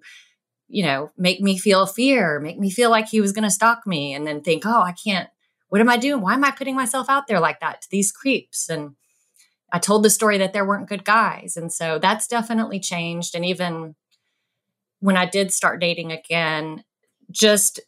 you 0.69 0.83
know, 0.85 1.11
make 1.17 1.41
me 1.41 1.59
feel 1.59 1.87
fear, 1.87 2.39
make 2.39 2.59
me 2.59 2.71
feel 2.71 2.91
like 2.91 3.09
he 3.09 3.23
was 3.23 3.33
going 3.33 3.45
to 3.45 3.51
stalk 3.51 3.87
me 3.87 4.13
and 4.13 4.27
then 4.27 4.43
think, 4.43 4.67
oh, 4.67 4.83
I 4.83 4.93
can't, 4.93 5.31
what 5.71 5.81
am 5.81 5.89
I 5.89 5.97
doing? 5.97 6.21
Why 6.21 6.35
am 6.35 6.45
I 6.45 6.51
putting 6.51 6.77
myself 6.77 7.09
out 7.09 7.27
there 7.27 7.41
like 7.41 7.61
that 7.61 7.81
to 7.81 7.89
these 7.91 8.13
creeps? 8.13 8.69
And 8.69 8.95
I 9.73 9.79
told 9.79 10.03
the 10.03 10.11
story 10.11 10.37
that 10.39 10.53
there 10.53 10.67
weren't 10.67 10.89
good 10.89 11.05
guys. 11.05 11.57
And 11.57 11.73
so 11.73 11.99
that's 11.99 12.27
definitely 12.27 12.79
changed. 12.79 13.35
And 13.35 13.47
even 13.47 13.95
when 15.03 15.17
I 15.17 15.27
did 15.27 15.53
start 15.53 15.81
dating 15.81 16.13
again, 16.13 16.85
just 17.29 17.81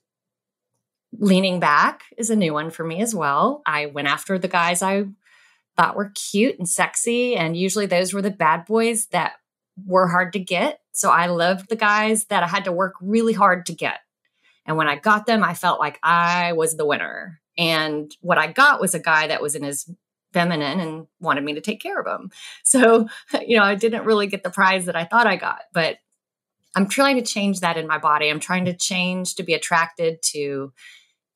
leaning 1.16 1.60
back 1.60 2.02
is 2.18 2.28
a 2.28 2.34
new 2.34 2.52
one 2.52 2.70
for 2.70 2.82
me 2.82 3.00
as 3.00 3.14
well. 3.14 3.62
I 3.64 3.86
went 3.86 4.08
after 4.08 4.36
the 4.36 4.48
guys 4.48 4.82
I 4.82 5.04
thought 5.76 5.94
were 5.94 6.10
cute 6.30 6.58
and 6.58 6.68
sexy. 6.68 7.36
And 7.36 7.56
usually 7.56 7.86
those 7.86 8.12
were 8.12 8.20
the 8.20 8.32
bad 8.32 8.64
boys 8.66 9.06
that 9.12 9.34
were 9.86 10.08
hard 10.08 10.32
to 10.32 10.40
get. 10.40 10.80
So 10.90 11.08
I 11.08 11.26
loved 11.26 11.68
the 11.68 11.76
guys 11.76 12.24
that 12.26 12.42
I 12.42 12.48
had 12.48 12.64
to 12.64 12.72
work 12.72 12.94
really 13.00 13.32
hard 13.32 13.66
to 13.66 13.72
get. 13.72 14.00
And 14.66 14.76
when 14.76 14.88
I 14.88 14.96
got 14.96 15.26
them, 15.26 15.44
I 15.44 15.54
felt 15.54 15.78
like 15.78 16.00
I 16.02 16.54
was 16.54 16.76
the 16.76 16.86
winner. 16.86 17.40
And 17.56 18.12
what 18.22 18.38
I 18.38 18.50
got 18.50 18.80
was 18.80 18.92
a 18.96 19.00
guy 19.00 19.28
that 19.28 19.40
was 19.40 19.54
in 19.54 19.62
his 19.62 19.88
feminine 20.32 20.80
and 20.80 21.06
wanted 21.20 21.44
me 21.44 21.54
to 21.54 21.60
take 21.60 21.80
care 21.80 22.00
of 22.00 22.06
him. 22.06 22.32
So, 22.64 23.06
you 23.46 23.56
know, 23.56 23.62
I 23.62 23.76
didn't 23.76 24.04
really 24.04 24.26
get 24.26 24.42
the 24.42 24.50
prize 24.50 24.86
that 24.86 24.96
I 24.96 25.04
thought 25.04 25.28
I 25.28 25.36
got, 25.36 25.60
but 25.72 25.98
I'm 26.74 26.88
trying 26.88 27.16
to 27.16 27.22
change 27.22 27.60
that 27.60 27.76
in 27.76 27.86
my 27.86 27.98
body. 27.98 28.28
I'm 28.28 28.40
trying 28.40 28.64
to 28.64 28.76
change 28.76 29.36
to 29.36 29.42
be 29.42 29.54
attracted 29.54 30.22
to 30.32 30.72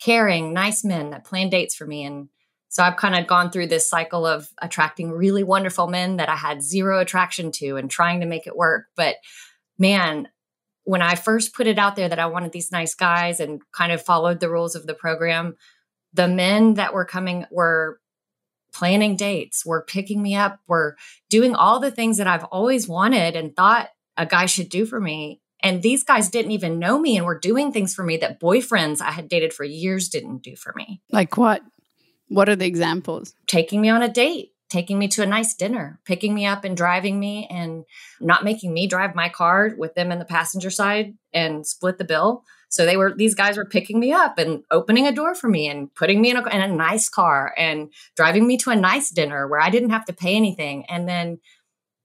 caring, 0.00 0.52
nice 0.52 0.84
men 0.84 1.10
that 1.10 1.24
plan 1.24 1.48
dates 1.48 1.74
for 1.74 1.86
me. 1.86 2.04
And 2.04 2.28
so 2.68 2.82
I've 2.82 2.96
kind 2.96 3.14
of 3.14 3.26
gone 3.26 3.50
through 3.50 3.68
this 3.68 3.88
cycle 3.88 4.26
of 4.26 4.48
attracting 4.60 5.10
really 5.10 5.42
wonderful 5.42 5.86
men 5.86 6.16
that 6.16 6.28
I 6.28 6.36
had 6.36 6.62
zero 6.62 7.00
attraction 7.00 7.50
to 7.52 7.76
and 7.76 7.90
trying 7.90 8.20
to 8.20 8.26
make 8.26 8.46
it 8.46 8.56
work. 8.56 8.86
But 8.94 9.16
man, 9.78 10.28
when 10.84 11.02
I 11.02 11.14
first 11.14 11.54
put 11.54 11.66
it 11.66 11.78
out 11.78 11.96
there 11.96 12.08
that 12.08 12.18
I 12.18 12.26
wanted 12.26 12.52
these 12.52 12.72
nice 12.72 12.94
guys 12.94 13.40
and 13.40 13.60
kind 13.72 13.92
of 13.92 14.02
followed 14.02 14.40
the 14.40 14.50
rules 14.50 14.74
of 14.74 14.86
the 14.86 14.94
program, 14.94 15.56
the 16.12 16.28
men 16.28 16.74
that 16.74 16.94
were 16.94 17.04
coming 17.04 17.44
were 17.50 18.00
planning 18.72 19.16
dates, 19.16 19.64
were 19.64 19.82
picking 19.82 20.22
me 20.22 20.34
up, 20.34 20.60
were 20.66 20.96
doing 21.30 21.54
all 21.54 21.80
the 21.80 21.90
things 21.90 22.18
that 22.18 22.26
I've 22.26 22.44
always 22.44 22.86
wanted 22.86 23.34
and 23.34 23.54
thought 23.56 23.88
a 24.18 24.26
guy 24.26 24.44
should 24.46 24.68
do 24.68 24.84
for 24.84 25.00
me. 25.00 25.40
And 25.62 25.82
these 25.82 26.04
guys 26.04 26.28
didn't 26.28 26.52
even 26.52 26.78
know 26.78 26.98
me 26.98 27.16
and 27.16 27.26
were 27.26 27.38
doing 27.38 27.72
things 27.72 27.94
for 27.94 28.04
me 28.04 28.16
that 28.18 28.40
boyfriends 28.40 29.00
I 29.00 29.12
had 29.12 29.28
dated 29.28 29.52
for 29.52 29.64
years 29.64 30.08
didn't 30.08 30.42
do 30.42 30.54
for 30.56 30.72
me. 30.76 31.00
like 31.10 31.36
what 31.36 31.62
what 32.28 32.48
are 32.48 32.56
the 32.56 32.66
examples 32.66 33.34
Taking 33.46 33.80
me 33.80 33.88
on 33.88 34.02
a 34.02 34.08
date, 34.08 34.52
taking 34.68 34.98
me 34.98 35.08
to 35.08 35.22
a 35.22 35.26
nice 35.26 35.54
dinner, 35.54 35.98
picking 36.04 36.34
me 36.34 36.44
up 36.44 36.62
and 36.64 36.76
driving 36.76 37.18
me, 37.18 37.48
and 37.50 37.84
not 38.20 38.44
making 38.44 38.74
me 38.74 38.86
drive 38.86 39.14
my 39.14 39.28
car 39.30 39.70
with 39.78 39.94
them 39.94 40.12
in 40.12 40.18
the 40.18 40.24
passenger 40.26 40.70
side 40.70 41.14
and 41.32 41.66
split 41.66 41.96
the 41.96 42.04
bill. 42.04 42.44
So 42.68 42.84
they 42.84 42.98
were 42.98 43.14
these 43.16 43.34
guys 43.34 43.56
were 43.56 43.64
picking 43.64 43.98
me 43.98 44.12
up 44.12 44.38
and 44.38 44.62
opening 44.70 45.06
a 45.06 45.12
door 45.12 45.34
for 45.34 45.48
me 45.48 45.68
and 45.68 45.92
putting 45.94 46.20
me 46.20 46.30
in 46.30 46.36
a, 46.36 46.46
in 46.48 46.60
a 46.60 46.68
nice 46.68 47.08
car 47.08 47.54
and 47.56 47.90
driving 48.14 48.46
me 48.46 48.58
to 48.58 48.70
a 48.70 48.76
nice 48.76 49.10
dinner 49.10 49.48
where 49.48 49.60
I 49.60 49.70
didn't 49.70 49.90
have 49.90 50.04
to 50.04 50.12
pay 50.12 50.36
anything. 50.36 50.84
And 50.86 51.08
then, 51.08 51.40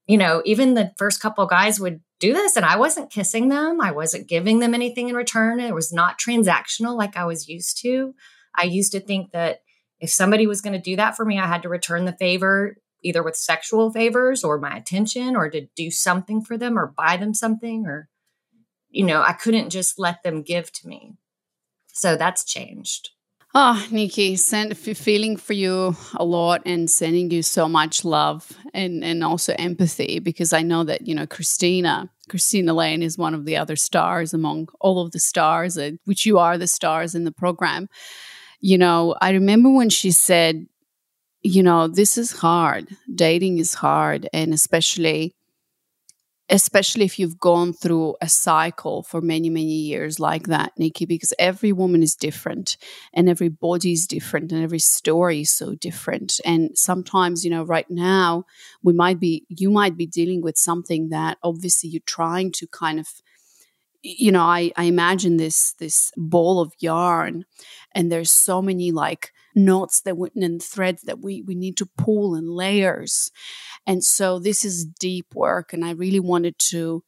you 0.06 0.18
know, 0.18 0.42
even 0.44 0.74
the 0.74 0.92
first 0.98 1.20
couple 1.20 1.46
guys 1.46 1.80
would 1.80 2.00
do 2.20 2.32
this 2.32 2.56
and 2.56 2.64
I 2.64 2.76
wasn't 2.76 3.10
kissing 3.10 3.48
them. 3.48 3.80
I 3.80 3.92
wasn't 3.92 4.28
giving 4.28 4.58
them 4.58 4.74
anything 4.74 5.08
in 5.08 5.14
return. 5.14 5.60
It 5.60 5.74
was 5.74 5.92
not 5.92 6.18
transactional 6.18 6.96
like 6.96 7.16
I 7.16 7.24
was 7.24 7.48
used 7.48 7.80
to. 7.82 8.14
I 8.54 8.64
used 8.64 8.92
to 8.92 9.00
think 9.00 9.32
that 9.32 9.60
if 10.00 10.10
somebody 10.10 10.46
was 10.46 10.60
going 10.60 10.74
to 10.74 10.78
do 10.78 10.96
that 10.96 11.16
for 11.16 11.24
me, 11.24 11.38
I 11.38 11.46
had 11.46 11.62
to 11.62 11.68
return 11.68 12.04
the 12.04 12.12
favor 12.12 12.76
either 13.02 13.22
with 13.22 13.36
sexual 13.36 13.90
favors 13.90 14.44
or 14.44 14.58
my 14.58 14.76
attention 14.76 15.36
or 15.36 15.50
to 15.50 15.66
do 15.76 15.90
something 15.90 16.42
for 16.42 16.56
them 16.56 16.78
or 16.78 16.94
buy 16.96 17.16
them 17.16 17.34
something 17.34 17.86
or 17.86 18.08
you 18.94 19.04
know, 19.04 19.22
I 19.22 19.32
couldn't 19.32 19.70
just 19.70 19.98
let 19.98 20.22
them 20.22 20.42
give 20.42 20.70
to 20.72 20.86
me. 20.86 21.16
So 21.92 22.16
that's 22.16 22.44
changed. 22.44 23.10
Oh, 23.56 23.86
Niki, 23.90 24.36
send, 24.36 24.76
feeling 24.76 25.36
for 25.36 25.52
you 25.52 25.96
a 26.16 26.24
lot 26.24 26.62
and 26.66 26.90
sending 26.90 27.30
you 27.30 27.40
so 27.42 27.68
much 27.68 28.04
love 28.04 28.50
and, 28.72 29.04
and 29.04 29.22
also 29.22 29.54
empathy 29.60 30.18
because 30.18 30.52
I 30.52 30.62
know 30.62 30.82
that, 30.82 31.06
you 31.06 31.14
know, 31.14 31.24
Christina, 31.24 32.10
Christina 32.28 32.74
Lane 32.74 33.00
is 33.00 33.16
one 33.16 33.32
of 33.32 33.44
the 33.44 33.56
other 33.56 33.76
stars 33.76 34.34
among 34.34 34.70
all 34.80 35.00
of 35.00 35.12
the 35.12 35.20
stars, 35.20 35.78
uh, 35.78 35.92
which 36.04 36.26
you 36.26 36.36
are 36.38 36.58
the 36.58 36.66
stars 36.66 37.14
in 37.14 37.22
the 37.22 37.30
program. 37.30 37.88
You 38.60 38.76
know, 38.76 39.14
I 39.20 39.30
remember 39.30 39.70
when 39.70 39.88
she 39.88 40.10
said, 40.10 40.66
you 41.42 41.62
know, 41.62 41.88
this 41.88 42.18
is 42.18 42.32
hard. 42.32 42.88
Dating 43.14 43.58
is 43.58 43.74
hard. 43.74 44.28
And 44.32 44.52
especially, 44.52 45.33
especially 46.50 47.04
if 47.04 47.18
you've 47.18 47.38
gone 47.38 47.72
through 47.72 48.14
a 48.20 48.28
cycle 48.28 49.02
for 49.02 49.20
many 49.20 49.48
many 49.48 49.72
years 49.72 50.20
like 50.20 50.46
that 50.46 50.72
niki 50.78 51.08
because 51.08 51.32
every 51.38 51.72
woman 51.72 52.02
is 52.02 52.14
different 52.14 52.76
and 53.14 53.28
every 53.28 53.48
body 53.48 53.92
is 53.92 54.06
different 54.06 54.52
and 54.52 54.62
every 54.62 54.78
story 54.78 55.40
is 55.40 55.50
so 55.50 55.74
different. 55.74 56.40
And 56.44 56.76
sometimes 56.76 57.44
you 57.44 57.50
know 57.50 57.64
right 57.64 57.90
now 57.90 58.44
we 58.82 58.92
might 58.92 59.18
be 59.18 59.44
you 59.48 59.70
might 59.70 59.96
be 59.96 60.06
dealing 60.06 60.42
with 60.42 60.56
something 60.58 61.08
that 61.08 61.38
obviously 61.42 61.88
you're 61.88 62.02
trying 62.06 62.52
to 62.52 62.66
kind 62.66 63.00
of 63.00 63.08
you 64.02 64.30
know 64.30 64.42
i 64.42 64.70
i 64.76 64.84
imagine 64.84 65.38
this 65.38 65.72
this 65.78 66.12
ball 66.16 66.60
of 66.60 66.72
yarn 66.78 67.44
and 67.92 68.12
there's 68.12 68.30
so 68.30 68.60
many 68.60 68.92
like 68.92 69.32
knots 69.54 70.00
that 70.02 70.16
we, 70.16 70.30
and 70.36 70.62
threads 70.62 71.02
that 71.02 71.20
we 71.20 71.42
we 71.42 71.54
need 71.54 71.76
to 71.78 71.88
pull 71.98 72.34
and 72.34 72.48
layers. 72.48 73.30
And 73.86 74.02
so 74.02 74.38
this 74.38 74.64
is 74.64 74.84
deep 74.84 75.26
work 75.34 75.72
and 75.72 75.84
i 75.84 75.90
really 75.90 76.20
wanted 76.20 76.58
to 76.58 77.02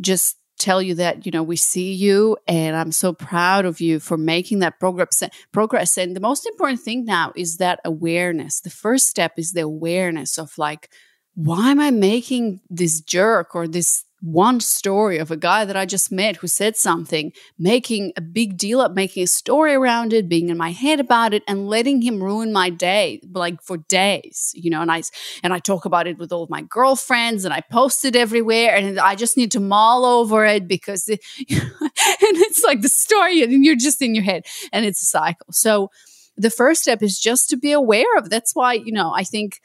just 0.00 0.36
tell 0.58 0.82
you 0.82 0.94
that 0.94 1.24
you 1.24 1.32
know 1.32 1.42
we 1.42 1.56
see 1.56 1.92
you 1.92 2.36
and 2.46 2.76
i'm 2.76 2.92
so 2.92 3.14
proud 3.14 3.64
of 3.64 3.80
you 3.80 3.98
for 3.98 4.18
making 4.18 4.58
that 4.58 4.78
progress 4.78 5.22
progress. 5.52 5.96
And 5.96 6.14
the 6.14 6.20
most 6.20 6.46
important 6.46 6.80
thing 6.80 7.04
now 7.06 7.32
is 7.34 7.56
that 7.56 7.80
awareness. 7.84 8.60
The 8.60 8.70
first 8.70 9.08
step 9.08 9.32
is 9.38 9.52
the 9.52 9.62
awareness 9.62 10.38
of 10.38 10.52
like 10.58 10.90
why 11.34 11.70
am 11.70 11.80
i 11.80 11.90
making 11.90 12.60
this 12.68 13.00
jerk 13.00 13.54
or 13.54 13.66
this 13.66 14.04
one 14.20 14.60
story 14.60 15.18
of 15.18 15.30
a 15.30 15.36
guy 15.36 15.64
that 15.64 15.76
I 15.76 15.86
just 15.86 16.12
met 16.12 16.36
who 16.36 16.46
said 16.46 16.76
something, 16.76 17.32
making 17.58 18.12
a 18.16 18.20
big 18.20 18.58
deal 18.58 18.80
up, 18.80 18.92
making 18.92 19.22
a 19.22 19.26
story 19.26 19.72
around 19.74 20.12
it, 20.12 20.28
being 20.28 20.50
in 20.50 20.58
my 20.58 20.72
head 20.72 21.00
about 21.00 21.32
it, 21.32 21.42
and 21.48 21.68
letting 21.68 22.02
him 22.02 22.22
ruin 22.22 22.52
my 22.52 22.68
day, 22.70 23.20
like 23.32 23.62
for 23.62 23.78
days, 23.78 24.52
you 24.54 24.70
know. 24.70 24.82
And 24.82 24.92
I 24.92 25.02
and 25.42 25.52
I 25.52 25.58
talk 25.58 25.84
about 25.84 26.06
it 26.06 26.18
with 26.18 26.32
all 26.32 26.42
of 26.42 26.50
my 26.50 26.62
girlfriends, 26.62 27.44
and 27.44 27.54
I 27.54 27.62
post 27.62 28.04
it 28.04 28.14
everywhere, 28.14 28.74
and 28.74 29.00
I 29.00 29.14
just 29.14 29.36
need 29.36 29.52
to 29.52 29.60
mull 29.60 30.04
over 30.04 30.44
it 30.44 30.68
because, 30.68 31.08
it, 31.08 31.20
and 31.50 32.36
it's 32.38 32.62
like 32.62 32.82
the 32.82 32.88
story, 32.88 33.42
and 33.42 33.64
you're 33.64 33.76
just 33.76 34.02
in 34.02 34.14
your 34.14 34.24
head, 34.24 34.44
and 34.72 34.84
it's 34.84 35.02
a 35.02 35.06
cycle. 35.06 35.46
So 35.52 35.90
the 36.36 36.50
first 36.50 36.82
step 36.82 37.02
is 37.02 37.18
just 37.18 37.48
to 37.50 37.56
be 37.56 37.72
aware 37.72 38.16
of. 38.18 38.28
That's 38.28 38.54
why 38.54 38.74
you 38.74 38.92
know 38.92 39.12
I 39.14 39.24
think 39.24 39.60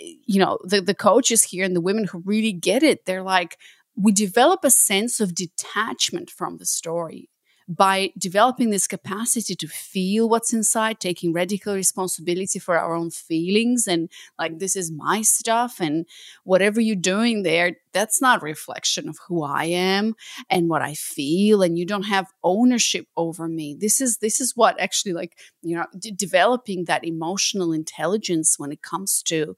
you 0.00 0.38
know 0.38 0.58
the 0.64 0.80
the 0.80 0.94
coaches 0.94 1.42
here 1.42 1.64
and 1.64 1.76
the 1.76 1.80
women 1.80 2.04
who 2.04 2.22
really 2.24 2.52
get 2.52 2.82
it, 2.82 3.04
they're 3.04 3.22
like 3.22 3.56
we 4.00 4.12
develop 4.12 4.64
a 4.64 4.70
sense 4.70 5.20
of 5.20 5.34
detachment 5.34 6.30
from 6.30 6.56
the 6.56 6.66
story 6.66 7.28
by 7.68 8.10
developing 8.18 8.70
this 8.70 8.88
capacity 8.88 9.54
to 9.54 9.68
feel 9.68 10.28
what's 10.28 10.52
inside, 10.52 10.98
taking 10.98 11.32
radical 11.32 11.72
responsibility 11.72 12.58
for 12.58 12.76
our 12.76 12.96
own 12.96 13.10
feelings, 13.12 13.86
and 13.86 14.10
like, 14.40 14.58
this 14.58 14.74
is 14.74 14.90
my 14.90 15.22
stuff, 15.22 15.80
and 15.80 16.04
whatever 16.42 16.80
you're 16.80 16.96
doing 16.96 17.44
there, 17.44 17.76
that's 17.92 18.20
not 18.20 18.42
reflection 18.42 19.08
of 19.08 19.18
who 19.28 19.44
I 19.44 19.66
am 19.66 20.14
and 20.48 20.68
what 20.68 20.82
I 20.82 20.94
feel, 20.94 21.62
and 21.62 21.78
you 21.78 21.86
don't 21.86 22.04
have 22.04 22.32
ownership 22.42 23.06
over 23.16 23.46
me. 23.46 23.76
This 23.78 24.00
is 24.00 24.18
this 24.18 24.40
is 24.40 24.56
what 24.56 24.80
actually, 24.80 25.12
like, 25.12 25.38
you 25.62 25.76
know, 25.76 25.86
d- 25.96 26.10
developing 26.10 26.86
that 26.86 27.04
emotional 27.04 27.72
intelligence 27.72 28.58
when 28.58 28.72
it 28.72 28.82
comes 28.82 29.22
to 29.24 29.54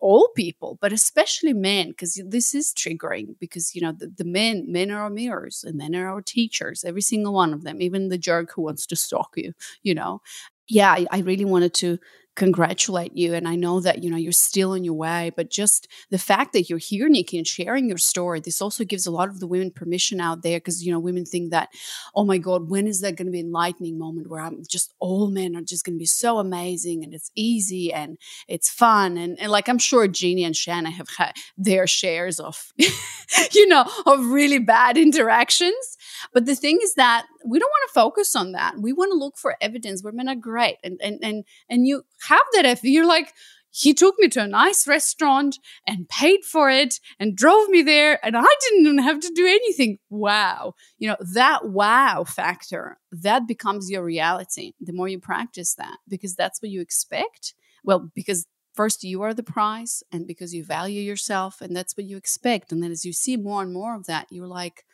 all 0.00 0.28
people 0.36 0.78
but 0.80 0.92
especially 0.92 1.52
men 1.52 1.88
because 1.88 2.20
this 2.26 2.54
is 2.54 2.72
triggering 2.72 3.34
because 3.40 3.74
you 3.74 3.80
know 3.80 3.92
the, 3.92 4.12
the, 4.16 4.24
men 4.24 4.64
men 4.70 4.90
are 4.90 5.02
our 5.02 5.10
mirrors 5.10 5.64
and 5.66 5.76
men 5.76 5.94
are 5.96 6.08
our 6.08 6.22
teachers 6.22 6.84
every 6.84 7.02
single 7.02 7.32
one 7.32 7.52
of 7.52 7.64
them 7.64 7.82
even 7.82 8.08
the 8.08 8.18
jerk 8.18 8.52
who 8.54 8.62
wants 8.62 8.86
to 8.86 8.96
stalk 8.96 9.32
you 9.36 9.52
you 9.82 9.94
know? 9.94 10.20
Yeah 10.68 10.92
I, 10.92 11.06
I 11.10 11.18
really 11.20 11.44
wanted 11.44 11.74
to 11.74 11.98
congratulate 12.36 13.16
you 13.16 13.32
and 13.32 13.46
i 13.46 13.54
know 13.54 13.78
that 13.80 14.02
you 14.02 14.10
know 14.10 14.16
you're 14.16 14.32
still 14.32 14.72
on 14.72 14.82
your 14.82 14.94
way 14.94 15.30
but 15.36 15.50
just 15.50 15.86
the 16.10 16.18
fact 16.18 16.52
that 16.52 16.68
you're 16.68 16.78
here 16.78 17.08
niki 17.08 17.38
and 17.38 17.46
sharing 17.46 17.88
your 17.88 17.98
story 17.98 18.40
this 18.40 18.60
also 18.60 18.84
gives 18.84 19.06
a 19.06 19.10
lot 19.10 19.28
of 19.28 19.38
the 19.38 19.46
women 19.46 19.70
permission 19.70 20.20
out 20.20 20.42
there 20.42 20.58
because 20.58 20.84
you 20.84 20.90
know 20.90 20.98
women 20.98 21.24
think 21.24 21.50
that 21.50 21.68
oh 22.14 22.24
my 22.24 22.38
god 22.38 22.68
when 22.68 22.88
is 22.88 23.00
that 23.00 23.16
going 23.16 23.26
to 23.26 23.32
be 23.32 23.40
enlightening 23.40 23.98
moment 23.98 24.28
where 24.28 24.40
i'm 24.40 24.62
just 24.68 24.94
all 24.98 25.30
men 25.30 25.54
are 25.54 25.62
just 25.62 25.84
going 25.84 25.94
to 25.94 25.98
be 25.98 26.06
so 26.06 26.38
amazing 26.38 27.04
and 27.04 27.14
it's 27.14 27.30
easy 27.36 27.92
and 27.92 28.18
it's 28.48 28.68
fun 28.68 29.16
and, 29.16 29.38
and 29.38 29.52
like 29.52 29.68
i'm 29.68 29.78
sure 29.78 30.08
jeannie 30.08 30.44
and 30.44 30.56
shanna 30.56 30.90
have 30.90 31.08
had 31.16 31.32
their 31.56 31.86
shares 31.86 32.40
of 32.40 32.72
you 33.52 33.68
know 33.68 33.84
of 34.06 34.26
really 34.26 34.58
bad 34.58 34.96
interactions 34.96 35.96
but 36.32 36.46
the 36.46 36.54
thing 36.54 36.78
is 36.82 36.94
that 36.94 37.26
we 37.44 37.58
don't 37.58 37.70
want 37.70 37.88
to 37.88 37.94
focus 37.94 38.34
on 38.34 38.52
that. 38.52 38.78
We 38.78 38.92
want 38.92 39.12
to 39.12 39.18
look 39.18 39.36
for 39.36 39.56
evidence. 39.60 40.02
Where 40.02 40.12
men 40.12 40.28
are 40.28 40.34
great 40.34 40.76
and 40.82 41.00
and 41.02 41.18
and 41.22 41.44
and 41.68 41.86
you 41.86 42.04
have 42.28 42.42
that 42.54 42.64
if 42.64 42.82
you're 42.82 43.06
like 43.06 43.32
he 43.76 43.92
took 43.92 44.14
me 44.18 44.28
to 44.28 44.40
a 44.40 44.46
nice 44.46 44.86
restaurant 44.86 45.58
and 45.84 46.08
paid 46.08 46.44
for 46.44 46.70
it 46.70 47.00
and 47.18 47.36
drove 47.36 47.68
me 47.68 47.82
there 47.82 48.24
and 48.24 48.36
i 48.36 48.56
didn't 48.60 48.86
even 48.86 48.98
have 48.98 49.18
to 49.18 49.32
do 49.34 49.46
anything. 49.46 49.98
Wow. 50.10 50.74
You 50.98 51.08
know 51.08 51.16
that 51.34 51.68
wow 51.68 52.24
factor 52.24 52.98
that 53.10 53.48
becomes 53.48 53.90
your 53.90 54.04
reality 54.04 54.72
the 54.80 54.92
more 54.92 55.08
you 55.08 55.18
practice 55.18 55.74
that 55.74 55.98
because 56.08 56.36
that's 56.36 56.62
what 56.62 56.70
you 56.70 56.80
expect. 56.80 57.54
Well 57.82 58.10
because 58.14 58.46
first 58.74 59.02
you 59.02 59.22
are 59.22 59.34
the 59.34 59.42
prize 59.42 60.02
and 60.12 60.26
because 60.26 60.54
you 60.54 60.64
value 60.64 61.00
yourself 61.00 61.60
and 61.60 61.74
that's 61.74 61.96
what 61.96 62.06
you 62.06 62.16
expect. 62.16 62.70
And 62.70 62.82
then 62.82 62.92
as 62.92 63.04
you 63.04 63.12
see 63.12 63.36
more 63.36 63.62
and 63.62 63.72
more 63.72 63.96
of 63.96 64.06
that 64.06 64.28
you're 64.30 64.46
like 64.46 64.84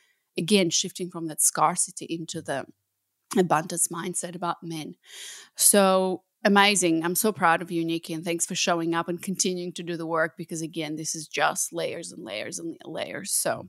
again 0.40 0.70
shifting 0.70 1.10
from 1.10 1.28
that 1.28 1.42
scarcity 1.42 2.06
into 2.06 2.42
the 2.42 2.64
abundance 3.38 3.88
mindset 3.88 4.34
about 4.34 4.56
men 4.62 4.96
so 5.56 6.22
amazing. 6.44 7.04
I'm 7.04 7.14
so 7.14 7.32
proud 7.32 7.62
of 7.62 7.70
you, 7.70 7.84
Niki, 7.84 8.14
and 8.14 8.24
thanks 8.24 8.46
for 8.46 8.54
showing 8.54 8.94
up 8.94 9.08
and 9.08 9.20
continuing 9.20 9.72
to 9.74 9.82
do 9.82 9.96
the 9.96 10.06
work 10.06 10.36
because, 10.36 10.62
again, 10.62 10.96
this 10.96 11.14
is 11.14 11.28
just 11.28 11.72
layers 11.72 12.12
and 12.12 12.24
layers 12.24 12.58
and 12.58 12.76
layers. 12.84 13.32
So, 13.32 13.68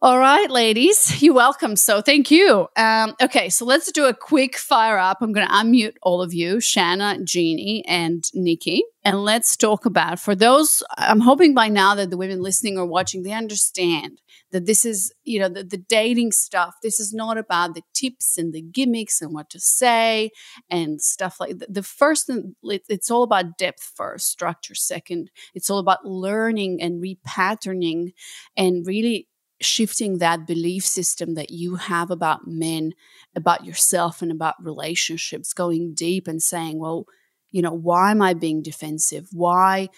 all 0.00 0.20
right, 0.20 0.48
ladies, 0.48 1.20
you're 1.22 1.34
welcome. 1.34 1.74
So, 1.74 2.00
thank 2.00 2.30
you. 2.30 2.68
Um, 2.76 3.16
okay, 3.20 3.48
so 3.48 3.64
let's 3.64 3.90
do 3.90 4.06
a 4.06 4.14
quick 4.14 4.56
fire 4.56 4.96
up. 4.96 5.18
I'm 5.20 5.32
going 5.32 5.46
to 5.46 5.52
unmute 5.52 5.94
all 6.02 6.22
of 6.22 6.32
you, 6.32 6.60
Shanna, 6.60 7.18
Jeannie, 7.24 7.84
and 7.84 8.22
Niki, 8.36 8.80
and 9.04 9.24
let's 9.24 9.56
talk 9.56 9.86
about 9.86 10.20
for 10.20 10.36
those. 10.36 10.84
I'm 10.96 11.18
hoping 11.18 11.52
by 11.52 11.68
now 11.68 11.96
that 11.96 12.10
the 12.10 12.16
women 12.16 12.40
listening 12.42 12.78
or 12.78 12.86
watching 12.86 13.24
they 13.24 13.32
understand 13.32 14.20
that 14.52 14.66
this 14.66 14.84
is, 14.84 15.12
you 15.24 15.40
know, 15.40 15.48
the, 15.48 15.64
the 15.64 15.76
dating 15.76 16.30
stuff. 16.30 16.76
This 16.80 17.00
is 17.00 17.12
not 17.12 17.36
about 17.36 17.74
the 17.74 17.82
tips 17.92 18.38
and 18.38 18.52
the 18.52 18.62
gimmicks 18.62 19.20
and 19.20 19.34
what 19.34 19.50
to 19.50 19.58
say 19.58 20.30
and 20.70 21.02
stuff 21.02 21.40
like 21.40 21.58
that. 21.58 21.74
The 21.74 21.82
first, 21.82 22.30
it's 22.62 23.10
all 23.10 23.24
about 23.24 23.58
depth 23.58 23.92
first, 23.96 24.30
structure 24.30 24.76
second. 24.76 25.30
It's 25.54 25.68
all 25.68 25.78
about 25.78 26.06
learning 26.06 26.80
and 26.80 27.02
repatterning 27.02 28.12
and 28.56 28.86
really 28.86 29.26
shifting 29.60 30.18
that 30.18 30.46
belief 30.46 30.84
system 30.84 31.34
that 31.34 31.50
you 31.50 31.76
have 31.76 32.10
about 32.10 32.46
men, 32.46 32.92
about 33.34 33.64
yourself, 33.64 34.22
and 34.22 34.30
about 34.30 34.54
relationships, 34.62 35.52
going 35.52 35.94
deep 35.94 36.28
and 36.28 36.42
saying, 36.42 36.78
well, 36.78 37.06
you 37.50 37.62
know, 37.62 37.72
why 37.72 38.10
am 38.10 38.22
I 38.22 38.34
being 38.34 38.62
defensive? 38.62 39.28
Why 39.32 39.88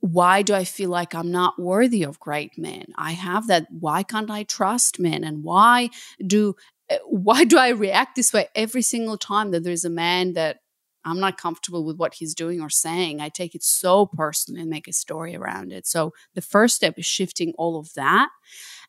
why 0.00 0.40
do 0.40 0.54
I 0.54 0.64
feel 0.64 0.88
like 0.88 1.14
I'm 1.14 1.30
not 1.30 1.58
worthy 1.58 2.02
of 2.02 2.18
great 2.18 2.56
men? 2.56 2.86
I 2.96 3.12
have 3.12 3.46
that. 3.48 3.66
Why 3.70 4.02
can't 4.02 4.30
I 4.30 4.44
trust 4.44 4.98
men? 4.98 5.24
And 5.24 5.44
why 5.44 5.90
do 6.26 6.56
eh, 6.88 6.98
why 7.06 7.44
do 7.44 7.58
I 7.58 7.68
react 7.68 8.16
this 8.16 8.32
way 8.32 8.48
every 8.54 8.82
single 8.82 9.18
time 9.18 9.50
that 9.50 9.62
there's 9.62 9.84
a 9.84 9.90
man 9.90 10.32
that 10.34 10.60
I'm 11.04 11.20
not 11.20 11.38
comfortable 11.38 11.84
with 11.84 11.96
what 11.96 12.14
he's 12.14 12.34
doing 12.34 12.60
or 12.60 12.70
saying? 12.70 13.20
I 13.20 13.28
take 13.28 13.54
it 13.54 13.62
so 13.62 14.06
personally 14.06 14.60
and 14.60 14.70
make 14.70 14.88
a 14.88 14.92
story 14.92 15.34
around 15.34 15.72
it. 15.72 15.86
So 15.86 16.12
the 16.34 16.42
first 16.42 16.76
step 16.76 16.98
is 16.98 17.06
shifting 17.06 17.54
all 17.56 17.78
of 17.78 17.92
that. 17.94 18.28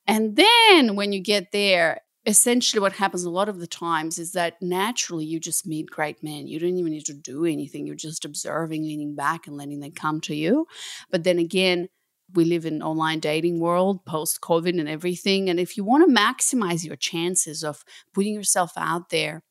And 0.08 0.36
then 0.36 0.96
when 0.96 1.14
you 1.14 1.22
get 1.22 1.52
there, 1.52 2.02
essentially 2.26 2.80
what 2.80 2.94
happens 2.94 3.24
a 3.24 3.30
lot 3.30 3.50
of 3.50 3.60
the 3.60 3.68
times 3.68 4.20
is 4.20 4.34
that 4.34 4.62
naturally 4.62 5.26
you 5.26 5.40
just 5.40 5.66
meet 5.66 5.90
great 5.90 6.22
men. 6.24 6.48
You 6.48 6.60
don't 6.60 6.78
even 6.78 6.92
need 6.92 7.06
to 7.06 7.14
do 7.14 7.46
anything. 7.46 7.88
You're 7.88 7.96
just 7.96 8.26
observing, 8.26 8.84
leaning 8.84 9.16
back 9.16 9.48
and 9.48 9.58
letting 9.58 9.80
them 9.80 9.92
come 9.92 10.22
to 10.22 10.36
you. 10.36 10.68
But 11.10 11.24
then 11.24 11.40
again, 11.40 11.88
we 12.34 12.46
live 12.46 12.66
in 12.66 12.82
online 12.82 13.20
dating 13.20 13.60
world 13.60 14.06
post 14.06 14.40
covid 14.42 14.80
and 14.80 14.88
everything 14.88 15.50
and 15.50 15.60
if 15.60 15.76
you 15.76 15.84
want 15.84 16.08
to 16.08 16.16
maximize 16.16 16.86
your 16.86 16.96
chances 16.96 17.64
of 17.64 17.84
putting 18.14 18.34
yourself 18.34 18.72
out 18.78 19.10
there 19.10 19.44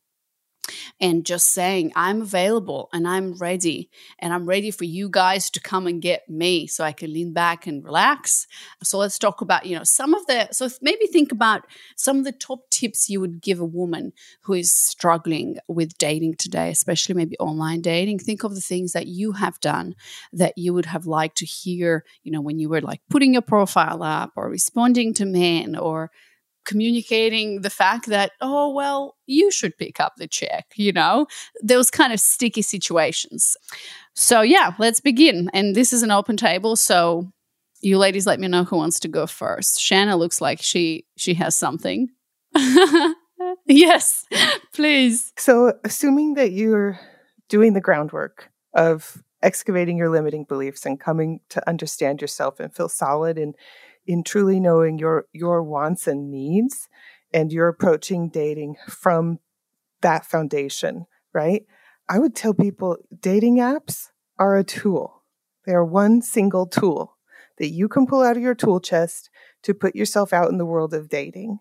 and 1.00 1.26
just 1.26 1.52
saying 1.52 1.92
i'm 1.96 2.22
available 2.22 2.88
and 2.92 3.06
i'm 3.08 3.34
ready 3.34 3.90
and 4.18 4.32
i'm 4.32 4.46
ready 4.46 4.70
for 4.70 4.84
you 4.84 5.08
guys 5.08 5.50
to 5.50 5.60
come 5.60 5.86
and 5.86 6.02
get 6.02 6.28
me 6.28 6.66
so 6.66 6.84
i 6.84 6.92
can 6.92 7.12
lean 7.12 7.32
back 7.32 7.66
and 7.66 7.84
relax. 7.84 8.46
So 8.82 8.98
let's 8.98 9.18
talk 9.18 9.40
about 9.40 9.66
you 9.66 9.76
know 9.76 9.84
some 9.84 10.14
of 10.14 10.26
the 10.26 10.48
so 10.52 10.68
maybe 10.82 11.06
think 11.06 11.32
about 11.32 11.66
some 11.96 12.18
of 12.18 12.24
the 12.24 12.32
top 12.32 12.68
tips 12.70 13.08
you 13.08 13.20
would 13.20 13.40
give 13.40 13.60
a 13.60 13.64
woman 13.64 14.12
who 14.42 14.54
is 14.54 14.72
struggling 14.72 15.56
with 15.68 15.96
dating 15.98 16.34
today 16.34 16.70
especially 16.70 17.14
maybe 17.14 17.36
online 17.38 17.80
dating. 17.80 18.18
Think 18.18 18.44
of 18.44 18.54
the 18.54 18.60
things 18.60 18.92
that 18.92 19.06
you 19.06 19.32
have 19.32 19.60
done 19.60 19.94
that 20.32 20.56
you 20.56 20.74
would 20.74 20.86
have 20.86 21.06
liked 21.06 21.38
to 21.38 21.46
hear 21.46 22.04
you 22.22 22.32
know 22.32 22.40
when 22.40 22.58
you 22.58 22.68
were 22.68 22.80
like 22.80 23.00
putting 23.08 23.32
your 23.32 23.42
profile 23.42 24.02
up 24.02 24.32
or 24.36 24.48
responding 24.48 25.14
to 25.14 25.24
men 25.24 25.76
or 25.76 26.10
communicating 26.64 27.62
the 27.62 27.70
fact 27.70 28.06
that, 28.06 28.32
oh, 28.40 28.68
well, 28.72 29.16
you 29.26 29.50
should 29.50 29.76
pick 29.76 30.00
up 30.00 30.14
the 30.16 30.28
check, 30.28 30.66
you 30.76 30.92
know, 30.92 31.26
those 31.62 31.90
kind 31.90 32.12
of 32.12 32.20
sticky 32.20 32.62
situations. 32.62 33.56
So, 34.14 34.42
yeah, 34.42 34.74
let's 34.78 35.00
begin. 35.00 35.50
And 35.52 35.74
this 35.74 35.92
is 35.92 36.02
an 36.02 36.10
open 36.10 36.36
table. 36.36 36.76
So, 36.76 37.30
you 37.82 37.98
ladies 37.98 38.26
let 38.26 38.40
me 38.40 38.48
know 38.48 38.64
who 38.64 38.76
wants 38.76 39.00
to 39.00 39.08
go 39.08 39.26
first. 39.26 39.80
Shanna 39.80 40.16
looks 40.16 40.40
like 40.40 40.60
she 40.60 41.06
she 41.16 41.34
has 41.34 41.54
something. 41.54 42.08
yes, 43.66 44.26
please. 44.74 45.32
So, 45.38 45.74
assuming 45.84 46.34
that 46.34 46.52
you're 46.52 47.00
doing 47.48 47.72
the 47.72 47.80
groundwork 47.80 48.50
of 48.74 49.22
excavating 49.42 49.96
your 49.96 50.10
limiting 50.10 50.44
beliefs 50.44 50.84
and 50.84 51.00
coming 51.00 51.40
to 51.48 51.66
understand 51.68 52.20
yourself 52.20 52.60
and 52.60 52.74
feel 52.74 52.88
solid 52.88 53.38
in 53.38 53.54
in 54.10 54.24
truly 54.24 54.58
knowing 54.58 54.98
your 54.98 55.26
your 55.32 55.62
wants 55.62 56.08
and 56.08 56.32
needs 56.32 56.88
and 57.32 57.52
you're 57.52 57.68
approaching 57.68 58.28
dating 58.28 58.74
from 58.88 59.38
that 60.00 60.26
foundation, 60.26 61.06
right? 61.32 61.64
I 62.08 62.18
would 62.18 62.34
tell 62.34 62.52
people 62.52 62.96
dating 63.20 63.58
apps 63.58 64.08
are 64.36 64.56
a 64.56 64.64
tool. 64.64 65.22
They 65.64 65.74
are 65.74 65.84
one 65.84 66.22
single 66.22 66.66
tool 66.66 67.16
that 67.58 67.68
you 67.68 67.86
can 67.86 68.04
pull 68.04 68.22
out 68.22 68.36
of 68.36 68.42
your 68.42 68.56
tool 68.56 68.80
chest 68.80 69.30
to 69.62 69.74
put 69.74 69.94
yourself 69.94 70.32
out 70.32 70.50
in 70.50 70.58
the 70.58 70.66
world 70.66 70.92
of 70.92 71.08
dating. 71.08 71.60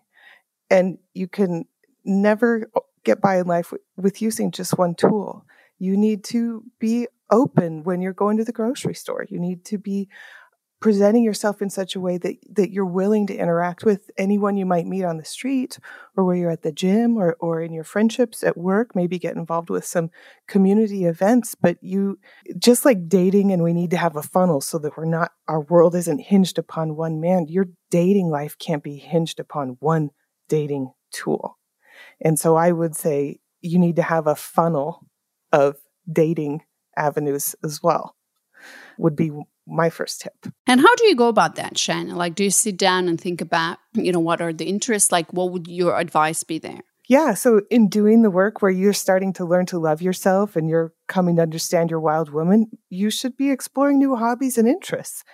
And 0.68 0.98
you 1.14 1.28
can 1.28 1.66
never 2.04 2.68
get 3.04 3.20
by 3.20 3.38
in 3.38 3.46
life 3.46 3.72
with, 3.96 4.20
using 4.20 4.50
just 4.50 4.76
one 4.76 4.96
tool. 4.96 5.44
You 5.78 5.96
need 5.96 6.24
to 6.24 6.64
be 6.80 7.06
open 7.30 7.84
when 7.84 8.00
you're 8.00 8.12
going 8.12 8.38
to 8.38 8.44
the 8.44 8.52
grocery 8.52 8.94
store. 8.94 9.24
You 9.28 9.38
need 9.38 9.64
to 9.66 9.78
be 9.78 10.08
presenting 10.80 11.22
yourself 11.22 11.60
in 11.60 11.68
such 11.68 11.94
a 11.94 12.00
way 12.00 12.16
that, 12.16 12.36
that 12.50 12.70
you're 12.70 12.86
willing 12.86 13.26
to 13.26 13.36
interact 13.36 13.84
with 13.84 14.10
anyone 14.16 14.56
you 14.56 14.64
might 14.64 14.86
meet 14.86 15.04
on 15.04 15.18
the 15.18 15.24
street 15.24 15.78
or 16.16 16.24
where 16.24 16.36
you're 16.36 16.50
at 16.50 16.62
the 16.62 16.72
gym 16.72 17.18
or, 17.18 17.36
or 17.38 17.60
in 17.60 17.72
your 17.72 17.84
friendships 17.84 18.42
at 18.42 18.56
work, 18.56 18.96
maybe 18.96 19.18
get 19.18 19.36
involved 19.36 19.68
with 19.68 19.84
some 19.84 20.10
community 20.48 21.04
events. 21.04 21.54
But 21.54 21.76
you, 21.82 22.18
just 22.58 22.86
like 22.86 23.08
dating, 23.08 23.52
and 23.52 23.62
we 23.62 23.74
need 23.74 23.90
to 23.90 23.98
have 23.98 24.16
a 24.16 24.22
funnel 24.22 24.62
so 24.62 24.78
that 24.78 24.96
we're 24.96 25.04
not, 25.04 25.32
our 25.48 25.60
world 25.60 25.94
isn't 25.94 26.20
hinged 26.20 26.58
upon 26.58 26.96
one 26.96 27.20
man, 27.20 27.46
your 27.48 27.66
dating 27.90 28.30
life 28.30 28.56
can't 28.58 28.82
be 28.82 28.96
hinged 28.96 29.38
upon 29.38 29.76
one 29.80 30.10
dating 30.48 30.92
tool. 31.12 31.58
And 32.20 32.38
so 32.38 32.56
I 32.56 32.72
would 32.72 32.96
say 32.96 33.40
you 33.60 33.78
need 33.78 33.96
to 33.96 34.02
have 34.02 34.26
a 34.26 34.34
funnel 34.34 35.06
of 35.52 35.76
dating 36.10 36.62
avenues 36.96 37.54
as 37.62 37.82
well, 37.82 38.16
would 38.98 39.14
be 39.14 39.30
my 39.66 39.90
first 39.90 40.20
tip. 40.20 40.46
And 40.66 40.80
how 40.80 40.94
do 40.96 41.06
you 41.06 41.14
go 41.14 41.28
about 41.28 41.56
that, 41.56 41.78
Shanna? 41.78 42.16
Like, 42.16 42.34
do 42.34 42.44
you 42.44 42.50
sit 42.50 42.76
down 42.76 43.08
and 43.08 43.20
think 43.20 43.40
about, 43.40 43.78
you 43.94 44.12
know, 44.12 44.20
what 44.20 44.40
are 44.40 44.52
the 44.52 44.66
interests? 44.66 45.12
Like, 45.12 45.32
what 45.32 45.52
would 45.52 45.68
your 45.68 45.98
advice 45.98 46.44
be 46.44 46.58
there? 46.58 46.80
Yeah. 47.08 47.34
So, 47.34 47.62
in 47.70 47.88
doing 47.88 48.22
the 48.22 48.30
work 48.30 48.62
where 48.62 48.70
you're 48.70 48.92
starting 48.92 49.32
to 49.32 49.44
learn 49.44 49.66
to 49.66 49.78
love 49.78 50.00
yourself 50.00 50.54
and 50.54 50.68
you're 50.68 50.92
coming 51.08 51.36
to 51.36 51.42
understand 51.42 51.90
your 51.90 51.98
wild 51.98 52.32
woman, 52.32 52.70
you 52.88 53.10
should 53.10 53.36
be 53.36 53.50
exploring 53.50 53.98
new 53.98 54.14
hobbies 54.14 54.56
and 54.56 54.68
interests. 54.68 55.24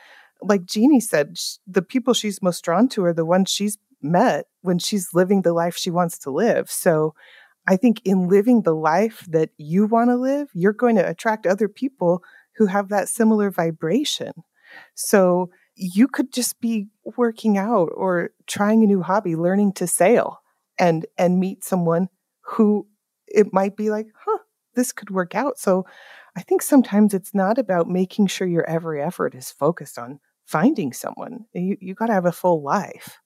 Like 0.41 0.65
Jeannie 0.65 1.01
said, 1.01 1.37
the 1.67 1.83
people 1.83 2.15
she's 2.15 2.43
most 2.43 2.65
drawn 2.65 2.89
to 2.91 3.05
are 3.05 3.13
the 3.13 3.27
ones 3.27 3.51
she's 3.51 3.77
met 4.01 4.47
when 4.63 4.79
she's 4.79 5.11
living 5.13 5.43
the 5.43 5.53
life 5.53 5.77
she 5.77 5.91
wants 5.91 6.19
to 6.21 6.31
live. 6.31 6.71
So, 6.71 7.15
I 7.69 7.77
think 7.77 8.01
in 8.07 8.29
living 8.29 8.63
the 8.63 8.75
life 8.75 9.27
that 9.29 9.51
you 9.59 9.87
want 9.87 10.09
to 10.09 10.17
live, 10.17 10.49
you're 10.55 10.73
going 10.73 10.97
to 10.97 11.07
attract 11.07 11.47
other 11.47 11.69
people 11.69 12.23
who 12.57 12.67
have 12.67 12.89
that 12.89 13.09
similar 13.09 13.51
vibration. 13.51 14.33
So 14.95 15.51
you 15.75 16.09
could 16.09 16.33
just 16.33 16.61
be 16.61 16.89
working 17.17 17.59
out 17.59 17.91
or 17.95 18.31
trying 18.47 18.83
a 18.83 18.87
new 18.87 19.03
hobby, 19.03 19.37
learning 19.37 19.73
to 19.75 19.87
sail 19.87 20.41
and 20.79 21.07
and 21.19 21.39
meet 21.39 21.65
someone 21.65 22.09
who 22.41 22.87
it 23.27 23.53
might 23.53 23.77
be 23.77 23.91
like, 23.91 24.07
huh, 24.25 24.39
this 24.75 24.93
could 24.93 25.11
work 25.11 25.35
out. 25.35 25.59
So 25.59 25.85
I 26.37 26.43
think 26.43 26.63
sometimes 26.63 27.15
it's 27.15 27.35
not 27.35 27.59
about 27.59 27.89
making 27.89 28.29
sure 28.29 28.47
your 28.47 28.69
every 28.69 29.03
effort 29.03 29.35
is 29.35 29.51
focused 29.51 29.99
on 29.99 30.21
finding 30.45 30.93
someone. 30.93 31.47
You 31.53 31.77
you 31.81 31.95
got 31.95 32.07
to 32.07 32.15
have 32.15 32.27
a 32.27 32.33
full 32.33 32.63
life 32.63 33.19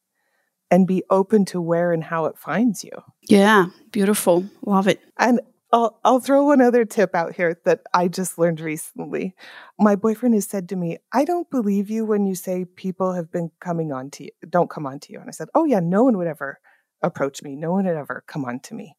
and 0.71 0.87
be 0.87 1.03
open 1.11 1.45
to 1.47 1.61
where 1.61 1.93
and 1.93 2.05
how 2.05 2.27
it 2.27 2.39
finds 2.39 2.85
you. 2.85 2.93
Yeah, 3.23 3.67
beautiful. 3.91 4.45
Love 4.65 4.89
it. 4.89 5.01
And 5.19 5.41
I'll, 5.73 6.01
I'll 6.05 6.21
throw 6.21 6.45
one 6.45 6.61
other 6.61 6.85
tip 6.85 7.15
out 7.15 7.35
here 7.35 7.61
that 7.65 7.81
I 7.95 8.09
just 8.09 8.39
learned 8.39 8.61
recently. 8.61 9.35
My 9.79 9.95
boyfriend 9.95 10.35
has 10.35 10.47
said 10.47 10.69
to 10.71 10.77
me, 10.77 10.99
I 11.13 11.25
don't 11.25 11.49
believe 11.49 11.91
you 11.91 12.05
when 12.05 12.27
you 12.27 12.35
say 12.35 12.65
people 12.65 13.13
have 13.13 13.31
been 13.31 13.51
coming 13.61 13.93
on 13.93 14.11
to 14.13 14.25
you, 14.25 14.31
don't 14.49 14.71
come 14.71 14.85
on 14.87 14.99
to 15.01 15.13
you. 15.13 15.21
And 15.21 15.29
I 15.29 15.33
said, 15.33 15.49
Oh, 15.55 15.65
yeah, 15.65 15.81
no 15.81 16.03
one 16.05 16.17
would 16.19 16.27
ever 16.27 16.59
approach 17.03 17.43
me. 17.43 17.55
No 17.55 17.71
one 17.71 17.87
would 17.87 17.97
ever 17.97 18.25
come 18.27 18.45
on 18.45 18.61
to 18.61 18.75
me. 18.75 18.97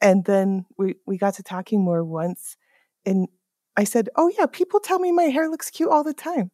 And 0.00 0.24
then 0.26 0.66
we, 0.76 0.96
we 1.06 1.16
got 1.16 1.34
to 1.34 1.42
talking 1.42 1.82
more 1.82 2.04
once. 2.04 2.56
And 3.06 3.28
I 3.76 3.84
said, 3.84 4.10
Oh, 4.16 4.30
yeah, 4.38 4.46
people 4.46 4.80
tell 4.80 4.98
me 4.98 5.10
my 5.10 5.24
hair 5.24 5.48
looks 5.48 5.70
cute 5.70 5.90
all 5.90 6.04
the 6.04 6.14
time. 6.14 6.50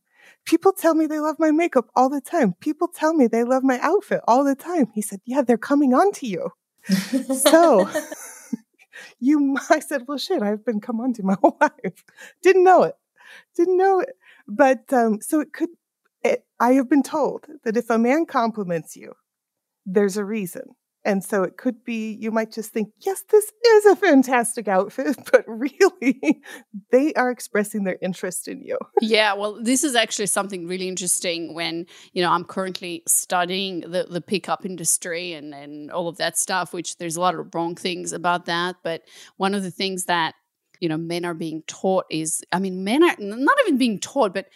People 0.46 0.72
tell 0.72 0.94
me 0.94 1.07
they 1.07 1.18
love 1.18 1.36
my 1.40 1.51
makeup 1.51 1.86
all 1.96 2.09
the 2.09 2.20
time. 2.20 2.55
People 2.61 2.86
tell 2.86 3.14
me 3.14 3.26
they 3.26 3.42
love 3.42 3.64
my 3.64 3.80
outfit 3.80 4.20
all 4.28 4.44
the 4.44 4.55
time. 4.55 4.86
He 4.94 5.03
said, 5.03 5.20
Yeah, 5.24 5.42
they're 5.42 5.59
coming 5.59 5.92
on 5.92 6.12
to 6.12 6.26
you. 6.26 6.51
So 7.34 7.88
you 9.20 9.56
I 9.70 9.80
said, 9.80 10.04
well 10.08 10.18
shit, 10.18 10.42
I've 10.42 10.64
been 10.64 10.80
come 10.80 11.00
on 11.00 11.12
to 11.14 11.22
my 11.22 11.36
whole 11.42 11.56
life. 11.60 12.04
Didn't 12.42 12.64
know 12.64 12.82
it. 12.84 12.96
Didn't 13.56 13.76
know 13.78 14.00
it. 14.00 14.10
But 14.48 14.92
um 14.92 15.20
so 15.20 15.40
it 15.40 15.52
could 15.52 15.70
it, 16.24 16.44
I 16.60 16.72
have 16.74 16.90
been 16.90 17.02
told 17.02 17.46
that 17.64 17.76
if 17.76 17.90
a 17.90 17.98
man 17.98 18.26
compliments 18.26 18.96
you, 18.96 19.14
there's 19.86 20.16
a 20.18 20.24
reason. 20.24 20.76
And 21.05 21.24
so 21.24 21.42
it 21.42 21.57
could 21.57 21.82
be 21.82 22.12
you 22.20 22.30
might 22.30 22.53
just 22.53 22.72
think, 22.72 22.92
yes, 23.01 23.22
this 23.30 23.51
is 23.66 23.86
a 23.86 23.96
fantastic 23.96 24.68
outfit, 24.68 25.16
but 25.32 25.44
really 25.46 26.42
they 26.90 27.14
are 27.14 27.30
expressing 27.30 27.84
their 27.84 27.98
interest 28.03 28.48
in 28.48 28.62
you. 28.62 28.78
yeah, 29.01 29.32
well, 29.32 29.62
this 29.62 29.82
is 29.82 29.94
actually 29.94 30.26
something 30.26 30.66
really 30.66 30.88
interesting 30.88 31.55
when, 31.55 31.86
you 32.12 32.22
know, 32.22 32.30
I'm 32.30 32.44
currently 32.44 33.03
studying 33.07 33.80
the, 33.80 34.07
the 34.11 34.20
pickup 34.20 34.66
industry 34.66 35.32
and, 35.32 35.55
and 35.55 35.90
all 35.90 36.09
of 36.09 36.18
that 36.18 36.36
stuff, 36.36 36.74
which 36.74 36.98
there's 36.98 37.16
a 37.16 37.20
lot 37.20 37.34
of 37.34 37.55
wrong 37.55 37.74
things 37.76 38.12
about 38.12 38.46
that. 38.46 38.76
But 38.82 39.03
one 39.38 39.55
of 39.55 39.62
the 39.62 39.70
things 39.70 40.05
that, 40.05 40.34
you 40.80 40.88
know, 40.88 40.98
men 40.98 41.24
are 41.24 41.34
being 41.34 41.62
taught 41.66 42.05
is, 42.11 42.42
I 42.53 42.59
mean, 42.59 42.84
men 42.84 43.03
are 43.03 43.16
not 43.18 43.57
even 43.66 43.78
being 43.78 44.01
taught, 44.01 44.34
but 44.34 44.46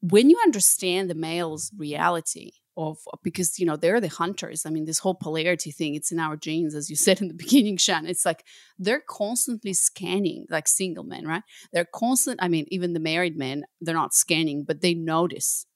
when 0.00 0.30
you 0.30 0.38
understand 0.42 1.10
the 1.10 1.14
male's 1.14 1.70
reality, 1.76 2.52
of 2.76 2.98
because 3.22 3.58
you 3.58 3.66
know 3.66 3.76
they're 3.76 4.00
the 4.00 4.08
hunters. 4.08 4.66
I 4.66 4.70
mean 4.70 4.84
this 4.84 4.98
whole 4.98 5.14
polarity 5.14 5.70
thing 5.70 5.94
it's 5.94 6.12
in 6.12 6.18
our 6.18 6.36
genes 6.36 6.74
as 6.74 6.90
you 6.90 6.96
said 7.06 7.20
in 7.20 7.28
the 7.28 7.34
beginning 7.34 7.76
shan. 7.76 8.06
It's 8.06 8.24
like 8.26 8.44
they're 8.78 9.02
constantly 9.08 9.72
scanning 9.72 10.46
like 10.50 10.68
single 10.68 11.04
men 11.04 11.26
right? 11.26 11.42
They're 11.72 11.86
constant 11.86 12.40
i 12.42 12.48
mean 12.48 12.66
even 12.70 12.92
the 12.92 13.00
married 13.00 13.36
men 13.36 13.64
they're 13.80 13.94
not 13.94 14.14
scanning 14.14 14.64
but 14.64 14.80
they 14.80 14.94
notice 14.94 15.66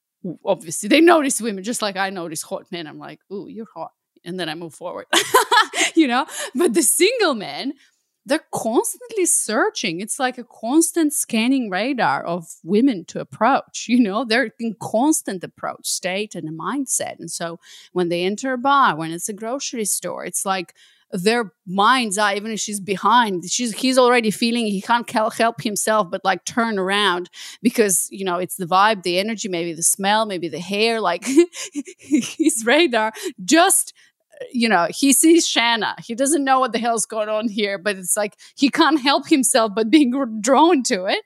obviously 0.45 0.87
they 0.89 1.01
notice 1.01 1.41
women 1.41 1.63
just 1.63 1.81
like 1.81 1.97
i 1.97 2.09
notice 2.09 2.43
hot 2.43 2.65
men. 2.71 2.87
I'm 2.87 2.99
like 2.99 3.19
ooh 3.31 3.47
you're 3.47 3.65
hot 3.73 3.91
and 4.23 4.39
then 4.39 4.49
i 4.49 4.55
move 4.55 4.73
forward 4.73 5.07
you 5.95 6.07
know? 6.07 6.25
But 6.55 6.73
the 6.73 6.83
single 6.83 7.33
men 7.33 7.73
they're 8.25 8.45
constantly 8.53 9.25
searching. 9.25 9.99
It's 9.99 10.19
like 10.19 10.37
a 10.37 10.43
constant 10.43 11.13
scanning 11.13 11.69
radar 11.69 12.23
of 12.23 12.47
women 12.63 13.05
to 13.05 13.19
approach. 13.19 13.85
You 13.87 13.99
know, 13.99 14.25
they're 14.25 14.51
in 14.59 14.75
constant 14.79 15.43
approach 15.43 15.87
state 15.87 16.35
and 16.35 16.47
a 16.47 16.51
mindset. 16.51 17.19
And 17.19 17.31
so 17.31 17.59
when 17.93 18.09
they 18.09 18.23
enter 18.23 18.53
a 18.53 18.57
bar, 18.57 18.95
when 18.95 19.11
it's 19.11 19.29
a 19.29 19.33
grocery 19.33 19.85
store, 19.85 20.25
it's 20.25 20.45
like 20.45 20.75
their 21.13 21.51
mind's 21.67 22.17
eye, 22.17 22.35
even 22.35 22.51
if 22.51 22.59
she's 22.59 22.79
behind, 22.79 23.49
she's 23.49 23.77
he's 23.77 23.97
already 23.97 24.31
feeling 24.31 24.65
he 24.65 24.81
can't 24.81 25.09
help 25.09 25.61
himself 25.61 26.09
but 26.09 26.23
like 26.23 26.45
turn 26.45 26.79
around 26.79 27.29
because 27.61 28.07
you 28.11 28.23
know 28.23 28.37
it's 28.37 28.55
the 28.55 28.65
vibe, 28.65 29.03
the 29.03 29.19
energy, 29.19 29.49
maybe 29.49 29.73
the 29.73 29.83
smell, 29.83 30.25
maybe 30.25 30.47
the 30.47 30.59
hair, 30.59 31.01
like 31.01 31.25
his 31.99 32.63
radar 32.65 33.11
just 33.43 33.93
you 34.51 34.69
know, 34.69 34.87
he 34.89 35.13
sees 35.13 35.47
Shanna. 35.47 35.95
He 36.03 36.15
doesn't 36.15 36.43
know 36.43 36.59
what 36.59 36.71
the 36.71 36.79
hell's 36.79 37.05
going 37.05 37.29
on 37.29 37.49
here, 37.49 37.77
but 37.77 37.97
it's 37.97 38.17
like 38.17 38.35
he 38.55 38.69
can't 38.69 39.01
help 39.01 39.27
himself 39.27 39.73
but 39.75 39.89
being 39.89 40.11
drawn 40.41 40.83
to 40.83 41.05
it. 41.05 41.19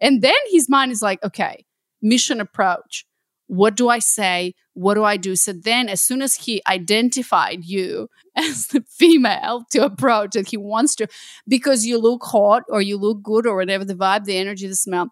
And 0.00 0.22
then 0.22 0.34
his 0.50 0.68
mind 0.68 0.92
is 0.92 1.02
like, 1.02 1.22
okay, 1.24 1.64
mission 2.02 2.40
approach. 2.40 3.06
What 3.48 3.76
do 3.76 3.88
I 3.88 4.00
say? 4.00 4.54
What 4.74 4.94
do 4.94 5.04
I 5.04 5.16
do? 5.16 5.36
So 5.36 5.52
then, 5.52 5.88
as 5.88 6.02
soon 6.02 6.20
as 6.20 6.34
he 6.34 6.60
identified 6.66 7.64
you 7.64 8.08
as 8.36 8.68
the 8.68 8.82
female 8.88 9.64
to 9.70 9.84
approach 9.84 10.32
that 10.32 10.48
he 10.48 10.56
wants 10.56 10.96
to, 10.96 11.06
because 11.46 11.86
you 11.86 11.98
look 11.98 12.24
hot 12.24 12.64
or 12.68 12.82
you 12.82 12.96
look 12.96 13.22
good 13.22 13.46
or 13.46 13.56
whatever 13.56 13.84
the 13.84 13.94
vibe, 13.94 14.24
the 14.24 14.36
energy, 14.36 14.66
the 14.66 14.74
smell, 14.74 15.10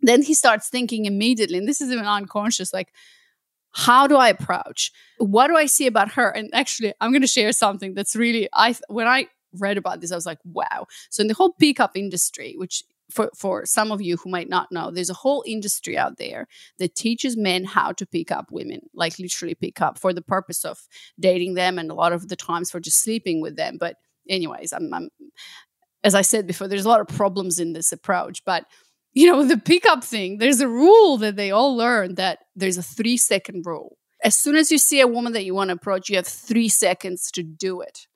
then 0.00 0.22
he 0.22 0.34
starts 0.34 0.68
thinking 0.68 1.04
immediately, 1.04 1.58
and 1.58 1.68
this 1.68 1.80
is 1.80 1.90
even 1.90 2.06
unconscious, 2.06 2.72
like, 2.72 2.88
how 3.74 4.06
do 4.06 4.16
I 4.16 4.28
approach? 4.28 4.92
What 5.18 5.48
do 5.48 5.56
I 5.56 5.66
see 5.66 5.86
about 5.86 6.12
her? 6.12 6.30
And 6.30 6.48
actually, 6.54 6.94
I'm 7.00 7.10
going 7.10 7.22
to 7.22 7.28
share 7.28 7.52
something 7.52 7.94
that's 7.94 8.16
really 8.16 8.48
I 8.52 8.76
when 8.88 9.06
I 9.06 9.28
read 9.58 9.78
about 9.78 10.00
this, 10.00 10.12
I 10.12 10.16
was 10.16 10.26
like, 10.26 10.38
wow. 10.44 10.86
So 11.10 11.20
in 11.20 11.28
the 11.28 11.34
whole 11.34 11.52
pickup 11.52 11.96
industry, 11.96 12.54
which 12.56 12.82
for, 13.10 13.30
for 13.36 13.66
some 13.66 13.92
of 13.92 14.00
you 14.00 14.16
who 14.16 14.30
might 14.30 14.48
not 14.48 14.72
know, 14.72 14.90
there's 14.90 15.10
a 15.10 15.14
whole 15.14 15.44
industry 15.46 15.96
out 15.96 16.16
there 16.16 16.46
that 16.78 16.94
teaches 16.94 17.36
men 17.36 17.64
how 17.64 17.92
to 17.92 18.06
pick 18.06 18.30
up 18.30 18.50
women, 18.50 18.80
like 18.94 19.18
literally 19.18 19.54
pick 19.54 19.80
up 19.80 19.98
for 19.98 20.12
the 20.12 20.22
purpose 20.22 20.64
of 20.64 20.88
dating 21.20 21.54
them 21.54 21.78
and 21.78 21.90
a 21.90 21.94
lot 21.94 22.12
of 22.12 22.28
the 22.28 22.36
times 22.36 22.70
for 22.70 22.80
just 22.80 23.02
sleeping 23.02 23.40
with 23.40 23.56
them. 23.56 23.76
But 23.78 23.96
anyways, 24.28 24.72
I'm, 24.72 24.92
I'm 24.92 25.10
as 26.02 26.14
I 26.14 26.22
said 26.22 26.46
before, 26.46 26.68
there's 26.68 26.84
a 26.84 26.88
lot 26.88 27.00
of 27.00 27.08
problems 27.08 27.58
in 27.58 27.72
this 27.72 27.92
approach, 27.92 28.44
but 28.44 28.66
you 29.14 29.30
know, 29.30 29.44
the 29.44 29.56
pickup 29.56 30.02
thing, 30.02 30.38
there's 30.38 30.60
a 30.60 30.68
rule 30.68 31.16
that 31.18 31.36
they 31.36 31.50
all 31.50 31.76
learn 31.76 32.16
that 32.16 32.40
there's 32.56 32.76
a 32.76 32.82
three 32.82 33.16
second 33.16 33.64
rule. 33.64 33.96
As 34.22 34.36
soon 34.36 34.56
as 34.56 34.72
you 34.72 34.78
see 34.78 35.00
a 35.00 35.06
woman 35.06 35.32
that 35.34 35.44
you 35.44 35.54
want 35.54 35.68
to 35.68 35.74
approach, 35.74 36.08
you 36.08 36.16
have 36.16 36.26
three 36.26 36.68
seconds 36.68 37.30
to 37.32 37.42
do 37.42 37.80
it. 37.80 38.06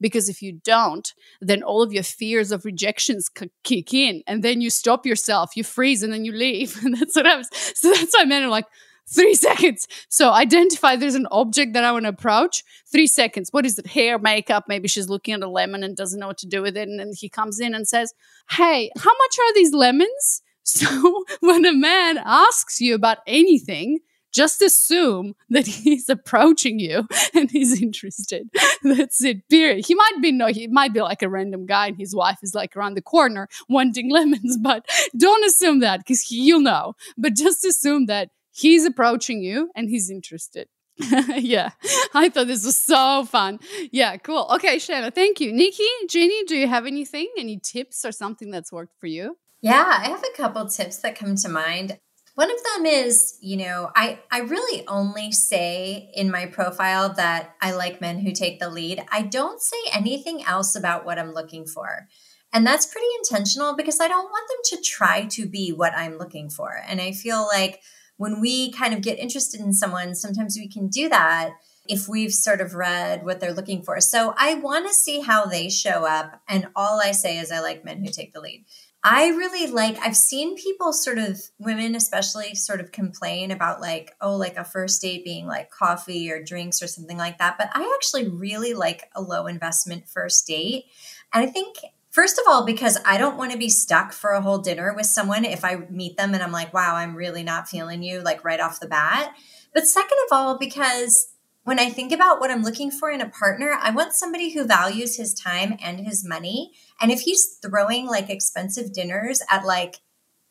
Because 0.00 0.28
if 0.28 0.42
you 0.42 0.52
don't, 0.52 1.12
then 1.40 1.62
all 1.62 1.82
of 1.82 1.92
your 1.92 2.02
fears 2.02 2.52
of 2.52 2.64
rejections 2.64 3.30
kick 3.62 3.94
in, 3.94 4.22
and 4.26 4.42
then 4.42 4.60
you 4.60 4.68
stop 4.68 5.06
yourself, 5.06 5.56
you 5.56 5.64
freeze, 5.64 6.02
and 6.02 6.12
then 6.12 6.24
you 6.24 6.32
leave. 6.32 6.78
And 6.84 6.96
that's 6.98 7.16
what 7.16 7.24
was. 7.24 7.48
So 7.74 7.90
that's 7.90 8.12
what 8.12 8.22
I 8.22 8.24
meant. 8.24 8.50
Like 8.50 8.66
three 9.08 9.34
seconds. 9.46 9.86
So 10.08 10.32
identify 10.32 10.96
there's 10.96 11.14
an 11.14 11.28
object 11.30 11.74
that 11.74 11.84
I 11.84 11.92
want 11.92 12.04
to 12.04 12.10
approach. 12.10 12.62
Three 12.90 13.06
seconds. 13.06 13.48
What 13.50 13.66
is 13.66 13.78
it? 13.78 13.86
Hair, 13.86 14.18
makeup. 14.18 14.64
Maybe 14.68 14.88
she's 14.88 15.08
looking 15.08 15.34
at 15.34 15.42
a 15.42 15.48
lemon 15.48 15.82
and 15.82 15.96
doesn't 15.96 16.18
know 16.18 16.28
what 16.28 16.38
to 16.38 16.46
do 16.46 16.62
with 16.62 16.76
it. 16.76 16.88
And 16.88 16.98
then 16.98 17.12
he 17.16 17.28
comes 17.28 17.60
in 17.60 17.74
and 17.74 17.86
says, 17.86 18.12
Hey, 18.50 18.90
how 18.96 19.10
much 19.10 19.38
are 19.38 19.54
these 19.54 19.72
lemons? 19.72 20.42
So 20.66 21.24
when 21.40 21.66
a 21.66 21.74
man 21.74 22.18
asks 22.24 22.80
you 22.80 22.94
about 22.94 23.18
anything, 23.26 23.98
just 24.34 24.60
assume 24.60 25.34
that 25.48 25.66
he's 25.84 26.08
approaching 26.08 26.78
you 26.78 27.06
and 27.34 27.50
he's 27.50 27.80
interested. 27.80 28.50
That's 28.82 29.22
it, 29.24 29.48
period. 29.48 29.86
He 29.86 29.94
might 29.94 30.18
be 30.20 30.32
no, 30.32 30.48
he 30.48 30.66
might 30.66 30.92
be 30.92 31.00
like 31.00 31.22
a 31.22 31.28
random 31.28 31.64
guy 31.64 31.86
and 31.86 31.96
his 31.96 32.14
wife 32.14 32.38
is 32.42 32.54
like 32.54 32.76
around 32.76 32.94
the 32.94 33.02
corner 33.02 33.48
wanting 33.68 34.10
lemons, 34.10 34.58
but 34.60 34.84
don't 35.16 35.44
assume 35.44 35.80
that 35.80 36.00
because 36.00 36.30
you'll 36.30 36.60
know. 36.60 36.94
But 37.16 37.36
just 37.36 37.64
assume 37.64 38.06
that 38.06 38.30
he's 38.54 38.84
approaching 38.84 39.42
you 39.42 39.70
and 39.74 39.90
he's 39.90 40.10
interested. 40.10 40.68
yeah, 41.36 41.70
I 42.14 42.28
thought 42.28 42.46
this 42.46 42.64
was 42.64 42.80
so 42.80 43.24
fun. 43.24 43.58
Yeah, 43.90 44.16
cool. 44.16 44.48
Okay, 44.54 44.78
Shanna, 44.78 45.10
thank 45.10 45.40
you. 45.40 45.52
Niki, 45.52 45.88
Jeannie, 46.08 46.44
do 46.44 46.56
you 46.56 46.68
have 46.68 46.86
anything, 46.86 47.28
any 47.36 47.58
tips 47.58 48.04
or 48.04 48.12
something 48.12 48.50
that's 48.50 48.70
worked 48.70 48.94
for 49.00 49.08
you? 49.08 49.36
Yeah, 49.60 49.84
I 49.88 50.08
have 50.08 50.22
a 50.22 50.36
couple 50.36 50.68
tips 50.68 50.98
that 50.98 51.18
come 51.18 51.34
to 51.36 51.48
mind. 51.48 51.98
One 52.36 52.50
of 52.50 52.58
them 52.62 52.86
is, 52.86 53.38
you 53.40 53.56
know, 53.56 53.90
I, 53.96 54.20
I 54.30 54.40
really 54.40 54.86
only 54.86 55.32
say 55.32 56.10
in 56.14 56.30
my 56.30 56.46
profile 56.46 57.12
that 57.14 57.54
I 57.60 57.72
like 57.72 58.00
men 58.00 58.20
who 58.20 58.32
take 58.32 58.60
the 58.60 58.70
lead. 58.70 59.04
I 59.10 59.22
don't 59.22 59.60
say 59.60 59.76
anything 59.92 60.44
else 60.44 60.76
about 60.76 61.04
what 61.04 61.18
I'm 61.18 61.32
looking 61.32 61.64
for. 61.66 62.06
And 62.52 62.64
that's 62.64 62.86
pretty 62.86 63.06
intentional 63.18 63.74
because 63.76 64.00
I 64.00 64.06
don't 64.06 64.30
want 64.30 64.48
them 64.48 64.78
to 64.78 64.84
try 64.84 65.24
to 65.26 65.46
be 65.46 65.70
what 65.70 65.92
I'm 65.96 66.18
looking 66.18 66.50
for. 66.50 66.80
And 66.86 67.00
I 67.00 67.10
feel 67.10 67.44
like 67.46 67.80
when 68.16 68.40
we 68.40 68.70
kind 68.72 68.94
of 68.94 69.00
get 69.00 69.18
interested 69.18 69.60
in 69.60 69.72
someone, 69.72 70.14
sometimes 70.14 70.56
we 70.56 70.68
can 70.68 70.88
do 70.88 71.08
that 71.08 71.50
if 71.86 72.08
we've 72.08 72.32
sort 72.32 72.60
of 72.60 72.74
read 72.74 73.24
what 73.24 73.40
they're 73.40 73.52
looking 73.52 73.82
for. 73.82 74.00
So 74.00 74.34
I 74.38 74.54
want 74.54 74.86
to 74.86 74.94
see 74.94 75.20
how 75.20 75.44
they 75.46 75.68
show 75.68 76.06
up. 76.06 76.40
And 76.48 76.68
all 76.74 77.00
I 77.00 77.10
say 77.10 77.38
is 77.38 77.52
I 77.52 77.60
like 77.60 77.84
men 77.84 78.02
who 78.02 78.10
take 78.10 78.32
the 78.32 78.40
lead. 78.40 78.64
I 79.06 79.28
really 79.28 79.70
like, 79.70 79.98
I've 79.98 80.16
seen 80.16 80.56
people 80.56 80.94
sort 80.94 81.18
of, 81.18 81.42
women 81.58 81.94
especially, 81.94 82.54
sort 82.54 82.80
of 82.80 82.90
complain 82.90 83.50
about 83.50 83.82
like, 83.82 84.14
oh, 84.22 84.34
like 84.34 84.56
a 84.56 84.64
first 84.64 85.02
date 85.02 85.24
being 85.24 85.46
like 85.46 85.70
coffee 85.70 86.30
or 86.30 86.42
drinks 86.42 86.80
or 86.82 86.86
something 86.86 87.18
like 87.18 87.36
that. 87.36 87.58
But 87.58 87.68
I 87.74 87.92
actually 87.94 88.28
really 88.28 88.72
like 88.72 89.10
a 89.14 89.20
low 89.20 89.46
investment 89.46 90.08
first 90.08 90.46
date. 90.46 90.86
And 91.34 91.46
I 91.46 91.50
think, 91.50 91.76
first 92.14 92.38
of 92.38 92.44
all, 92.48 92.64
because 92.64 92.96
I 93.04 93.18
don't 93.18 93.36
want 93.36 93.50
to 93.50 93.58
be 93.58 93.68
stuck 93.68 94.12
for 94.12 94.30
a 94.30 94.40
whole 94.40 94.58
dinner 94.58 94.94
with 94.94 95.06
someone 95.06 95.44
if 95.44 95.64
I 95.64 95.86
meet 95.90 96.16
them 96.16 96.32
and 96.32 96.42
I'm 96.44 96.52
like, 96.52 96.72
wow, 96.72 96.94
I'm 96.94 97.16
really 97.16 97.42
not 97.42 97.68
feeling 97.68 98.04
you, 98.04 98.20
like 98.20 98.44
right 98.44 98.60
off 98.60 98.78
the 98.78 98.86
bat. 98.86 99.34
But 99.74 99.88
second 99.88 100.16
of 100.26 100.36
all, 100.36 100.56
because 100.56 101.32
when 101.64 101.80
I 101.80 101.90
think 101.90 102.12
about 102.12 102.38
what 102.38 102.52
I'm 102.52 102.62
looking 102.62 102.92
for 102.92 103.10
in 103.10 103.20
a 103.20 103.28
partner, 103.28 103.76
I 103.80 103.90
want 103.90 104.12
somebody 104.12 104.52
who 104.52 104.64
values 104.64 105.16
his 105.16 105.34
time 105.34 105.76
and 105.82 106.06
his 106.06 106.24
money. 106.24 106.70
And 107.00 107.10
if 107.10 107.22
he's 107.22 107.58
throwing 107.60 108.06
like 108.06 108.30
expensive 108.30 108.92
dinners 108.92 109.42
at 109.50 109.66
like 109.66 109.96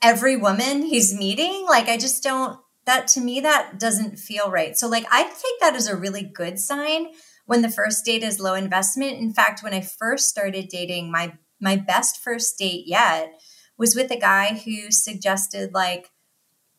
every 0.02 0.36
woman 0.36 0.82
he's 0.82 1.18
meeting, 1.18 1.66
like 1.70 1.88
I 1.88 1.96
just 1.96 2.24
don't, 2.24 2.60
that 2.86 3.08
to 3.10 3.22
me, 3.22 3.40
that 3.40 3.80
doesn't 3.80 4.20
feel 4.20 4.52
right. 4.52 4.78
So, 4.78 4.90
like, 4.90 5.06
I 5.10 5.24
take 5.24 5.60
that 5.62 5.74
as 5.74 5.88
a 5.88 5.96
really 5.96 6.24
good 6.24 6.60
sign 6.60 7.08
when 7.46 7.62
the 7.62 7.70
first 7.70 8.04
date 8.04 8.24
is 8.24 8.42
low 8.42 8.56
investment. 8.56 9.20
In 9.20 9.34
fact, 9.34 9.64
when 9.64 9.74
I 9.74 9.80
first 9.80 10.28
started 10.28 10.68
dating, 10.68 11.10
my 11.10 11.38
my 11.64 11.78
best 11.78 12.22
first 12.22 12.60
date 12.60 12.84
yet 12.86 13.42
was 13.78 13.96
with 13.96 14.12
a 14.12 14.20
guy 14.20 14.62
who 14.64 14.92
suggested 14.92 15.74
like 15.74 16.12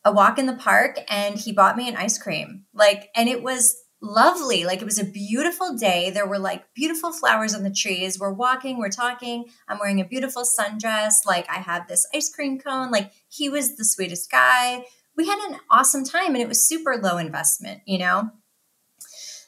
a 0.05 0.11
walk 0.11 0.37
in 0.37 0.45
the 0.45 0.53
park 0.53 0.99
and 1.09 1.37
he 1.37 1.51
bought 1.51 1.75
me 1.75 1.89
an 1.89 1.97
ice 1.97 2.17
cream. 2.17 2.65
Like, 2.73 3.09
and 3.15 3.27
it 3.27 3.41
was 3.41 3.75
lovely. 4.01 4.63
Like 4.63 4.81
it 4.81 4.85
was 4.85 4.99
a 4.99 5.03
beautiful 5.03 5.75
day. 5.75 6.11
There 6.11 6.27
were 6.27 6.37
like 6.37 6.73
beautiful 6.75 7.11
flowers 7.11 7.55
on 7.55 7.63
the 7.63 7.71
trees. 7.71 8.19
We're 8.19 8.31
walking, 8.31 8.77
we're 8.77 8.89
talking. 8.89 9.45
I'm 9.67 9.79
wearing 9.79 9.99
a 9.99 10.05
beautiful 10.05 10.43
sundress. 10.43 11.25
Like 11.25 11.49
I 11.49 11.55
have 11.55 11.87
this 11.87 12.07
ice 12.13 12.31
cream 12.33 12.59
cone. 12.59 12.91
Like 12.91 13.11
he 13.27 13.49
was 13.49 13.75
the 13.75 13.85
sweetest 13.85 14.29
guy. 14.29 14.85
We 15.17 15.27
had 15.27 15.39
an 15.49 15.59
awesome 15.71 16.03
time 16.03 16.35
and 16.35 16.37
it 16.37 16.47
was 16.47 16.67
super 16.67 16.97
low 16.97 17.17
investment, 17.17 17.81
you 17.85 17.97
know? 17.97 18.29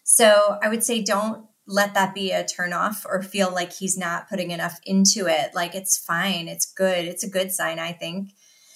So 0.03 0.57
I 0.63 0.69
would 0.69 0.83
say 0.83 1.03
don't 1.03 1.45
let 1.67 1.93
that 1.93 2.15
be 2.15 2.31
a 2.31 2.43
turnoff 2.43 3.05
or 3.05 3.21
feel 3.21 3.51
like 3.51 3.73
he's 3.73 3.97
not 3.97 4.29
putting 4.29 4.51
enough 4.51 4.79
into 4.85 5.27
it. 5.27 5.53
Like 5.53 5.75
it's 5.75 5.97
fine. 5.97 6.47
It's 6.47 6.65
good. 6.65 7.05
It's 7.05 7.23
a 7.23 7.29
good 7.29 7.51
sign, 7.51 7.77
I 7.77 7.91
think. 7.91 8.31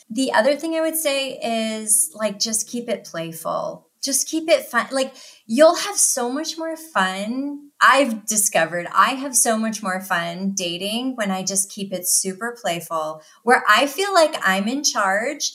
The 0.10 0.34
other 0.34 0.56
thing 0.56 0.76
I 0.76 0.82
would 0.82 0.98
say 0.98 1.38
is 1.38 2.12
like 2.14 2.38
just 2.38 2.68
keep 2.68 2.90
it 2.90 3.06
playful 3.06 3.88
just 4.02 4.28
keep 4.28 4.50
it 4.50 4.66
fun. 4.66 4.88
Like 4.92 5.16
you'll 5.46 5.76
have 5.76 5.98
so 5.98 6.32
much 6.32 6.58
more 6.58 6.76
fun. 6.76 7.70
I've 7.80 8.26
discovered 8.26 8.88
I 8.94 9.12
have 9.12 9.36
so 9.36 9.58
much 9.58 9.84
more 9.84 10.02
fun 10.02 10.54
dating 10.56 11.16
when 11.16 11.32
I 11.32 11.44
just 11.44 11.72
keep 11.72 11.94
it 11.94 12.08
super 12.08 12.58
playful, 12.60 13.22
where 13.44 13.64
I 13.70 13.88
feel 13.88 14.14
like 14.14 14.36
I'm 14.44 14.68
in 14.68 14.84
charge 14.84 15.54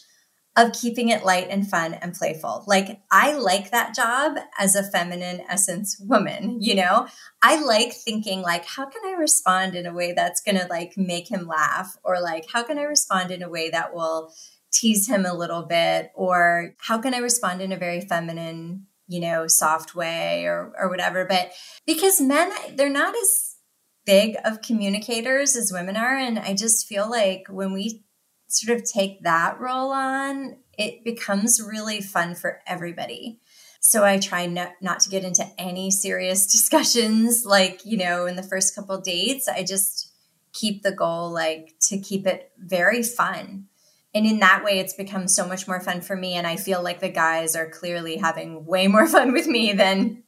of 0.56 0.72
keeping 0.72 1.10
it 1.10 1.24
light 1.24 1.48
and 1.50 1.68
fun 1.68 1.94
and 1.94 2.14
playful. 2.14 2.64
Like 2.66 3.00
I 3.10 3.34
like 3.34 3.70
that 3.70 3.94
job 3.94 4.38
as 4.58 4.74
a 4.74 4.82
feminine 4.82 5.42
essence 5.48 6.00
woman, 6.00 6.62
you 6.62 6.74
know? 6.74 7.06
I 7.42 7.62
like 7.62 7.92
thinking 7.92 8.40
like 8.40 8.64
how 8.64 8.86
can 8.86 9.02
I 9.04 9.18
respond 9.18 9.74
in 9.74 9.84
a 9.86 9.92
way 9.92 10.12
that's 10.12 10.40
to 10.42 10.66
like 10.70 10.96
make 10.96 11.30
him 11.30 11.46
laugh 11.46 11.96
or 12.02 12.20
like 12.20 12.46
how 12.52 12.62
can 12.62 12.78
I 12.78 12.84
respond 12.84 13.30
in 13.30 13.42
a 13.42 13.50
way 13.50 13.68
that 13.70 13.94
will 13.94 14.32
tease 14.72 15.08
him 15.08 15.24
a 15.24 15.34
little 15.34 15.62
bit 15.62 16.10
or 16.14 16.74
how 16.78 16.98
can 16.98 17.14
i 17.14 17.18
respond 17.18 17.62
in 17.62 17.72
a 17.72 17.76
very 17.76 18.00
feminine 18.00 18.86
you 19.06 19.20
know 19.20 19.46
soft 19.46 19.94
way 19.94 20.44
or 20.44 20.72
or 20.78 20.88
whatever 20.88 21.24
but 21.24 21.52
because 21.86 22.20
men 22.20 22.52
they're 22.74 22.90
not 22.90 23.14
as 23.14 23.56
big 24.04 24.36
of 24.44 24.62
communicators 24.62 25.56
as 25.56 25.72
women 25.72 25.96
are 25.96 26.16
and 26.16 26.38
i 26.38 26.54
just 26.54 26.86
feel 26.86 27.08
like 27.08 27.44
when 27.48 27.72
we 27.72 28.02
sort 28.48 28.76
of 28.76 28.84
take 28.84 29.22
that 29.22 29.60
role 29.60 29.90
on 29.90 30.56
it 30.78 31.04
becomes 31.04 31.60
really 31.60 32.00
fun 32.00 32.34
for 32.34 32.60
everybody. 32.66 33.40
So 33.80 34.04
i 34.04 34.18
try 34.18 34.46
not, 34.46 34.72
not 34.80 35.00
to 35.00 35.10
get 35.10 35.24
into 35.24 35.46
any 35.58 35.90
serious 35.90 36.46
discussions 36.52 37.44
like 37.44 37.84
you 37.84 37.96
know 37.96 38.26
in 38.26 38.36
the 38.36 38.42
first 38.42 38.74
couple 38.74 39.00
dates. 39.00 39.48
I 39.48 39.62
just 39.62 40.12
keep 40.52 40.82
the 40.82 40.92
goal 40.92 41.30
like 41.30 41.74
to 41.82 41.98
keep 41.98 42.26
it 42.26 42.50
very 42.58 43.02
fun. 43.02 43.66
And 44.14 44.26
in 44.26 44.38
that 44.40 44.64
way 44.64 44.78
it's 44.78 44.94
become 44.94 45.28
so 45.28 45.46
much 45.46 45.68
more 45.68 45.80
fun 45.80 46.00
for 46.00 46.16
me 46.16 46.34
and 46.34 46.46
i 46.46 46.56
feel 46.56 46.82
like 46.82 47.00
the 47.00 47.10
guys 47.10 47.54
are 47.54 47.68
clearly 47.68 48.16
having 48.16 48.64
way 48.64 48.88
more 48.88 49.06
fun 49.16 49.32
with 49.32 49.46
me 49.46 49.72
than 49.72 50.22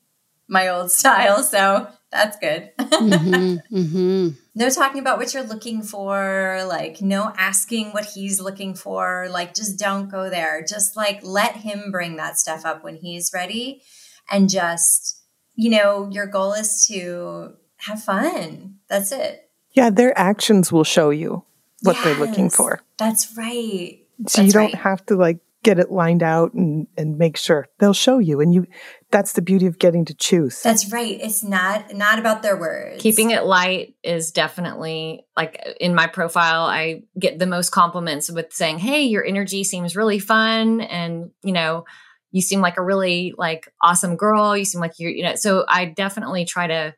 my 0.49 0.69
old 0.69 0.91
style. 0.91 1.43
So 1.43 1.89
that's 2.11 2.39
good. 2.39 2.71
Mm-hmm, 2.89 3.77
mm-hmm. 3.77 4.29
No 4.59 4.69
talking 4.69 5.01
about 5.01 5.19
what 5.19 5.33
you're 5.33 5.43
looking 5.43 5.83
for 5.83 6.63
like 6.67 7.01
no 7.01 7.33
asking 7.39 7.91
what 7.93 8.05
he's 8.05 8.41
looking 8.41 8.75
for 8.75 9.29
like 9.31 9.55
just 9.55 9.79
don't 9.79 10.11
go 10.11 10.29
there 10.29 10.63
just 10.69 10.97
like 10.97 11.21
let 11.23 11.57
him 11.57 11.91
bring 11.91 12.17
that 12.17 12.39
stuff 12.39 12.65
up 12.65 12.85
when 12.85 12.97
he's 12.97 13.31
ready 13.33 13.83
and 14.31 14.51
just 14.51 15.19
you 15.59 15.71
know, 15.71 16.09
your 16.13 16.27
goal 16.27 16.53
is 16.53 16.87
to 16.87 17.53
have 17.79 18.01
fun. 18.01 18.77
That's 18.87 19.11
it. 19.11 19.51
Yeah, 19.73 19.91
their 19.91 20.17
actions 20.17 20.71
will 20.71 20.85
show 20.85 21.11
you 21.11 21.45
what 21.83 21.97
they're 22.05 22.15
looking 22.15 22.49
for. 22.49 22.81
That's 22.97 23.37
right. 23.37 23.99
So 24.29 24.43
you 24.43 24.53
don't 24.53 24.67
right. 24.67 24.75
have 24.77 25.05
to 25.07 25.17
like 25.17 25.41
get 25.69 25.79
it 25.79 25.91
lined 25.91 26.23
out 26.23 26.55
and, 26.55 26.87
and 26.97 27.19
make 27.19 27.37
sure. 27.37 27.69
They'll 27.79 27.93
show 27.93 28.19
you 28.19 28.41
and 28.41 28.55
you 28.55 28.67
that's 29.11 29.35
the 29.35 29.43
beauty 29.43 29.67
of 29.67 29.79
getting 29.79 30.07
to 30.07 30.15
choose. 30.15 30.63
That's 30.63 30.91
right. 30.91 31.19
It's 31.21 31.45
not 31.45 31.93
not 31.93 32.19
about 32.19 32.43
their 32.43 32.59
words. 32.59 33.03
Keeping 33.03 33.33
it 33.33 33.45
light 33.45 33.95
is 34.03 34.31
definitely 34.31 35.27
like 35.37 35.63
in 35.79 35.95
my 35.95 36.07
profile, 36.07 36.63
I 36.63 37.03
get 37.19 37.39
the 37.39 37.47
most 37.47 37.69
compliments 37.69 38.31
with 38.31 38.51
saying, 38.51 38.79
Hey, 38.79 39.03
your 39.03 39.23
energy 39.23 39.63
seems 39.63 39.95
really 39.95 40.19
fun. 40.19 40.81
And, 40.81 41.33
you 41.43 41.53
know, 41.53 41.85
you 42.31 42.41
seem 42.41 42.63
like 42.63 42.79
a 42.79 42.83
really 42.83 43.35
like 43.37 43.71
awesome 43.83 44.17
girl. 44.17 44.57
You 44.57 44.65
seem 44.65 44.81
like 44.81 44.93
you're, 44.99 45.11
you 45.11 45.25
know, 45.25 45.35
so 45.35 45.67
I 45.69 45.85
definitely 45.85 46.47
try 46.47 46.67
to 46.67 46.95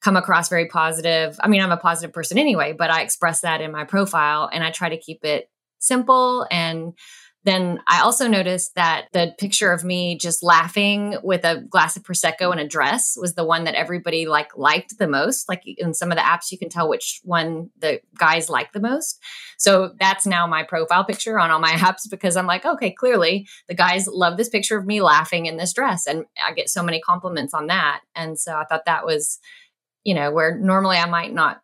come 0.00 0.16
across 0.16 0.48
very 0.48 0.68
positive. 0.68 1.38
I 1.42 1.48
mean, 1.48 1.60
I'm 1.60 1.72
a 1.72 1.76
positive 1.76 2.14
person 2.14 2.38
anyway, 2.38 2.72
but 2.72 2.90
I 2.90 3.02
express 3.02 3.42
that 3.42 3.60
in 3.60 3.70
my 3.70 3.84
profile 3.84 4.48
and 4.50 4.64
I 4.64 4.70
try 4.70 4.88
to 4.88 4.98
keep 4.98 5.26
it 5.26 5.50
simple 5.78 6.46
and 6.50 6.94
then 7.44 7.80
I 7.86 8.00
also 8.00 8.26
noticed 8.26 8.74
that 8.74 9.08
the 9.12 9.34
picture 9.38 9.70
of 9.70 9.84
me 9.84 10.16
just 10.16 10.42
laughing 10.42 11.16
with 11.22 11.44
a 11.44 11.60
glass 11.60 11.94
of 11.94 12.02
prosecco 12.02 12.50
and 12.50 12.60
a 12.60 12.66
dress 12.66 13.16
was 13.20 13.34
the 13.34 13.44
one 13.44 13.64
that 13.64 13.74
everybody 13.74 14.26
like 14.26 14.56
liked 14.56 14.98
the 14.98 15.06
most. 15.06 15.46
Like 15.46 15.62
in 15.66 15.92
some 15.92 16.10
of 16.10 16.16
the 16.16 16.22
apps, 16.22 16.50
you 16.50 16.58
can 16.58 16.70
tell 16.70 16.88
which 16.88 17.20
one 17.22 17.70
the 17.78 18.00
guys 18.18 18.48
like 18.48 18.72
the 18.72 18.80
most. 18.80 19.20
So 19.58 19.92
that's 20.00 20.26
now 20.26 20.46
my 20.46 20.62
profile 20.62 21.04
picture 21.04 21.38
on 21.38 21.50
all 21.50 21.60
my 21.60 21.72
apps 21.72 22.08
because 22.10 22.36
I'm 22.36 22.46
like, 22.46 22.64
okay, 22.64 22.90
clearly 22.90 23.46
the 23.68 23.74
guys 23.74 24.06
love 24.06 24.38
this 24.38 24.48
picture 24.48 24.78
of 24.78 24.86
me 24.86 25.02
laughing 25.02 25.44
in 25.44 25.58
this 25.58 25.74
dress, 25.74 26.06
and 26.06 26.24
I 26.44 26.52
get 26.52 26.70
so 26.70 26.82
many 26.82 27.00
compliments 27.00 27.52
on 27.52 27.66
that. 27.66 28.00
And 28.14 28.38
so 28.38 28.56
I 28.56 28.64
thought 28.64 28.86
that 28.86 29.04
was, 29.04 29.38
you 30.02 30.14
know, 30.14 30.32
where 30.32 30.56
normally 30.56 30.96
I 30.96 31.06
might 31.06 31.32
not 31.32 31.60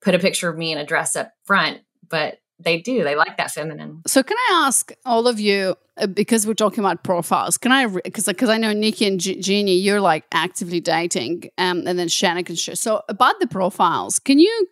put 0.00 0.16
a 0.16 0.18
picture 0.18 0.48
of 0.48 0.58
me 0.58 0.72
in 0.72 0.78
a 0.78 0.86
dress 0.86 1.14
up 1.14 1.32
front, 1.44 1.80
but 2.08 2.38
they 2.64 2.80
do. 2.80 3.04
They 3.04 3.16
like 3.16 3.36
that 3.36 3.50
feminine. 3.50 4.02
So 4.06 4.22
can 4.22 4.36
I 4.36 4.64
ask 4.66 4.92
all 5.04 5.26
of 5.26 5.40
you 5.40 5.76
uh, 5.96 6.06
because 6.06 6.46
we're 6.46 6.54
talking 6.54 6.80
about 6.80 7.04
profiles? 7.04 7.58
Can 7.58 7.72
I 7.72 7.86
because 7.86 8.26
because 8.26 8.48
I 8.48 8.58
know 8.58 8.72
Niki 8.72 9.06
and 9.06 9.20
G- 9.20 9.40
Jeannie, 9.40 9.76
you're 9.76 10.00
like 10.00 10.24
actively 10.32 10.80
dating, 10.80 11.50
um, 11.58 11.86
and 11.86 11.98
then 11.98 12.08
Shanna 12.08 12.42
can 12.42 12.56
share. 12.56 12.74
So 12.74 13.02
about 13.08 13.40
the 13.40 13.46
profiles, 13.46 14.18
can 14.18 14.38
you 14.38 14.68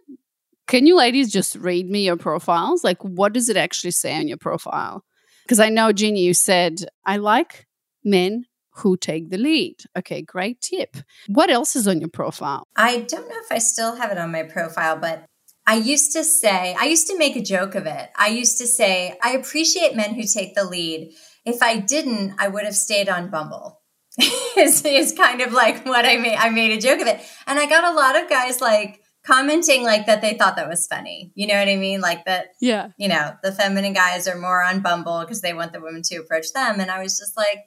can 0.66 0.86
you 0.86 0.96
ladies 0.96 1.32
just 1.32 1.56
read 1.56 1.90
me 1.90 2.04
your 2.04 2.16
profiles? 2.16 2.84
Like, 2.84 3.02
what 3.02 3.32
does 3.32 3.48
it 3.48 3.56
actually 3.56 3.90
say 3.90 4.16
on 4.16 4.28
your 4.28 4.38
profile? 4.38 5.04
Because 5.44 5.60
I 5.60 5.68
know 5.68 5.92
Jeannie, 5.92 6.22
you 6.22 6.34
said 6.34 6.84
I 7.04 7.16
like 7.16 7.66
men 8.04 8.46
who 8.74 8.96
take 8.96 9.30
the 9.30 9.38
lead. 9.38 9.76
Okay, 9.96 10.22
great 10.22 10.60
tip. 10.60 10.96
What 11.26 11.50
else 11.50 11.76
is 11.76 11.86
on 11.88 12.00
your 12.00 12.08
profile? 12.08 12.66
I 12.76 13.00
don't 13.00 13.28
know 13.28 13.36
if 13.42 13.50
I 13.50 13.58
still 13.58 13.96
have 13.96 14.10
it 14.10 14.18
on 14.18 14.32
my 14.32 14.44
profile, 14.44 14.96
but 14.96 15.24
I 15.66 15.76
used 15.76 16.12
to 16.12 16.24
say, 16.24 16.74
I 16.78 16.86
used 16.86 17.06
to 17.08 17.18
make 17.18 17.36
a 17.36 17.42
joke 17.42 17.74
of 17.74 17.86
it. 17.86 18.10
I 18.16 18.28
used 18.28 18.58
to 18.58 18.66
say, 18.66 19.16
I 19.22 19.32
appreciate 19.32 19.94
men 19.94 20.14
who 20.14 20.24
take 20.24 20.54
the 20.54 20.64
lead. 20.64 21.12
If 21.44 21.62
I 21.62 21.76
didn't, 21.78 22.34
I 22.38 22.48
would 22.48 22.64
have 22.64 22.74
stayed 22.74 23.08
on 23.08 23.30
Bumble. 23.30 23.80
is, 24.56 24.84
is 24.84 25.12
kind 25.12 25.40
of 25.40 25.52
like 25.52 25.86
what 25.86 26.04
I 26.04 26.16
made. 26.16 26.36
I 26.36 26.50
made 26.50 26.72
a 26.76 26.80
joke 26.80 27.00
of 27.00 27.06
it. 27.06 27.20
And 27.46 27.58
I 27.58 27.66
got 27.66 27.84
a 27.84 27.94
lot 27.96 28.20
of 28.20 28.28
guys 28.28 28.60
like 28.60 29.00
commenting 29.24 29.84
like 29.84 30.06
that 30.06 30.22
they 30.22 30.34
thought 30.34 30.56
that 30.56 30.68
was 30.68 30.86
funny. 30.86 31.30
You 31.34 31.46
know 31.46 31.58
what 31.58 31.68
I 31.68 31.76
mean? 31.76 32.00
Like 32.00 32.24
that, 32.24 32.48
Yeah. 32.60 32.88
you 32.96 33.08
know, 33.08 33.34
the 33.42 33.52
feminine 33.52 33.92
guys 33.92 34.26
are 34.26 34.38
more 34.38 34.62
on 34.64 34.80
Bumble 34.80 35.20
because 35.20 35.40
they 35.40 35.54
want 35.54 35.72
the 35.72 35.80
women 35.80 36.02
to 36.06 36.16
approach 36.16 36.52
them. 36.52 36.80
And 36.80 36.90
I 36.90 37.02
was 37.02 37.18
just 37.18 37.36
like, 37.36 37.58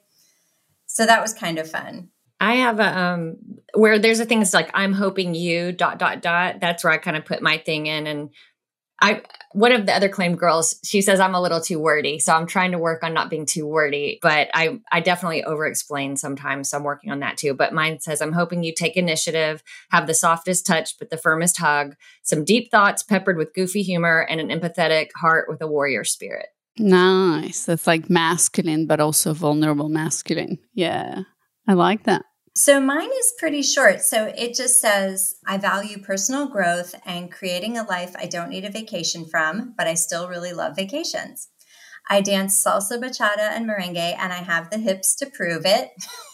so 0.86 1.06
that 1.06 1.22
was 1.22 1.32
kind 1.32 1.58
of 1.58 1.70
fun. 1.70 2.10
I 2.44 2.56
have 2.56 2.78
a 2.78 2.98
um 2.98 3.36
where 3.74 3.98
there's 3.98 4.20
a 4.20 4.26
thing 4.26 4.40
that's 4.40 4.54
like 4.54 4.70
I'm 4.74 4.92
hoping 4.92 5.34
you 5.34 5.72
dot 5.72 5.98
dot 5.98 6.20
dot. 6.20 6.60
That's 6.60 6.84
where 6.84 6.92
I 6.92 6.98
kind 6.98 7.16
of 7.16 7.24
put 7.24 7.40
my 7.40 7.58
thing 7.58 7.86
in 7.86 8.06
and 8.06 8.30
I 9.00 9.22
one 9.52 9.72
of 9.72 9.86
the 9.86 9.94
other 9.94 10.08
claimed 10.08 10.38
girls, 10.38 10.78
she 10.84 11.00
says 11.00 11.20
I'm 11.20 11.34
a 11.34 11.40
little 11.40 11.60
too 11.60 11.78
wordy. 11.78 12.18
So 12.18 12.34
I'm 12.34 12.46
trying 12.46 12.72
to 12.72 12.78
work 12.78 13.02
on 13.02 13.14
not 13.14 13.30
being 13.30 13.46
too 13.46 13.66
wordy, 13.66 14.18
but 14.20 14.50
I 14.52 14.80
I 14.92 15.00
definitely 15.00 15.42
over 15.42 15.66
explain 15.66 16.16
sometimes. 16.16 16.68
So 16.68 16.76
I'm 16.76 16.84
working 16.84 17.10
on 17.10 17.20
that 17.20 17.38
too. 17.38 17.54
But 17.54 17.72
mine 17.72 18.00
says 18.00 18.20
I'm 18.20 18.32
hoping 18.32 18.62
you 18.62 18.74
take 18.74 18.96
initiative, 18.96 19.62
have 19.90 20.06
the 20.06 20.14
softest 20.14 20.66
touch 20.66 20.98
but 20.98 21.08
the 21.08 21.16
firmest 21.16 21.58
hug, 21.58 21.96
some 22.22 22.44
deep 22.44 22.70
thoughts 22.70 23.02
peppered 23.02 23.38
with 23.38 23.54
goofy 23.54 23.82
humor 23.82 24.26
and 24.28 24.38
an 24.38 24.48
empathetic 24.48 25.08
heart 25.16 25.48
with 25.48 25.62
a 25.62 25.66
warrior 25.66 26.04
spirit. 26.04 26.46
Nice. 26.78 27.64
That's 27.64 27.86
like 27.86 28.10
masculine, 28.10 28.86
but 28.86 29.00
also 29.00 29.32
vulnerable 29.32 29.88
masculine. 29.88 30.58
Yeah. 30.74 31.22
I 31.66 31.72
like 31.72 32.04
that. 32.04 32.24
So 32.56 32.80
mine 32.80 33.10
is 33.18 33.32
pretty 33.36 33.62
short. 33.62 34.00
So 34.02 34.32
it 34.36 34.54
just 34.54 34.80
says, 34.80 35.36
I 35.44 35.58
value 35.58 35.98
personal 35.98 36.46
growth 36.46 36.94
and 37.04 37.32
creating 37.32 37.76
a 37.76 37.82
life 37.82 38.14
I 38.16 38.26
don't 38.26 38.48
need 38.48 38.64
a 38.64 38.70
vacation 38.70 39.26
from, 39.26 39.74
but 39.76 39.88
I 39.88 39.94
still 39.94 40.28
really 40.28 40.52
love 40.52 40.76
vacations. 40.76 41.48
I 42.08 42.20
dance 42.20 42.62
salsa, 42.64 43.02
bachata, 43.02 43.38
and 43.38 43.68
merengue, 43.68 43.96
and 43.96 44.32
I 44.32 44.36
have 44.36 44.70
the 44.70 44.78
hips 44.78 45.16
to 45.16 45.26
prove 45.26 45.62
it. 45.64 45.90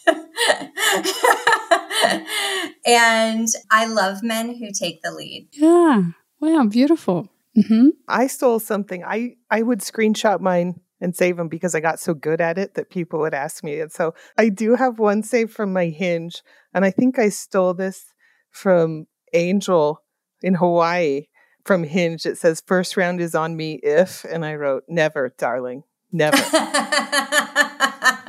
and 2.87 3.49
I 3.71 3.87
love 3.87 4.23
men 4.23 4.57
who 4.57 4.73
take 4.73 5.03
the 5.03 5.13
lead. 5.13 5.49
Yeah. 5.53 6.03
Wow. 6.41 6.67
Beautiful. 6.67 7.29
hmm 7.55 7.89
I 8.09 8.27
stole 8.27 8.61
something. 8.61 9.05
I 9.05 9.37
I 9.51 9.63
would 9.63 9.81
screenshot 9.81 10.41
mine 10.41 10.81
and 11.01 11.17
save 11.17 11.37
them 11.37 11.49
because 11.49 11.75
I 11.75 11.81
got 11.81 12.01
so 12.01 12.15
good 12.15 12.41
at 12.41 12.59
it 12.59 12.75
that 12.75 12.91
people 12.91 13.21
would 13.21 13.35
ask 13.35 13.65
me. 13.65 13.81
And 13.81 13.91
so 13.91 14.15
I 14.37 14.49
do 14.49 14.75
have 14.75 14.99
one 14.99 15.23
saved 15.23 15.53
from 15.53 15.73
my 15.73 15.87
Hinge, 15.87 16.43
and 16.75 16.85
I 16.85 16.91
think 16.91 17.19
I 17.19 17.29
stole 17.29 17.75
this 17.75 18.05
from 18.51 19.07
Angel 19.33 20.03
in 20.43 20.55
Hawaii 20.55 21.27
from 21.65 21.85
Hinge. 21.85 22.27
It 22.27 22.39
says 22.39 22.63
first 22.67 22.97
round 22.97 23.21
is 23.21 23.35
on 23.35 23.57
me 23.57 23.81
if, 23.83 24.25
and 24.25 24.45
I 24.45 24.55
wrote 24.55 24.85
never, 24.89 25.35
darling, 25.39 25.85
never. 26.13 26.37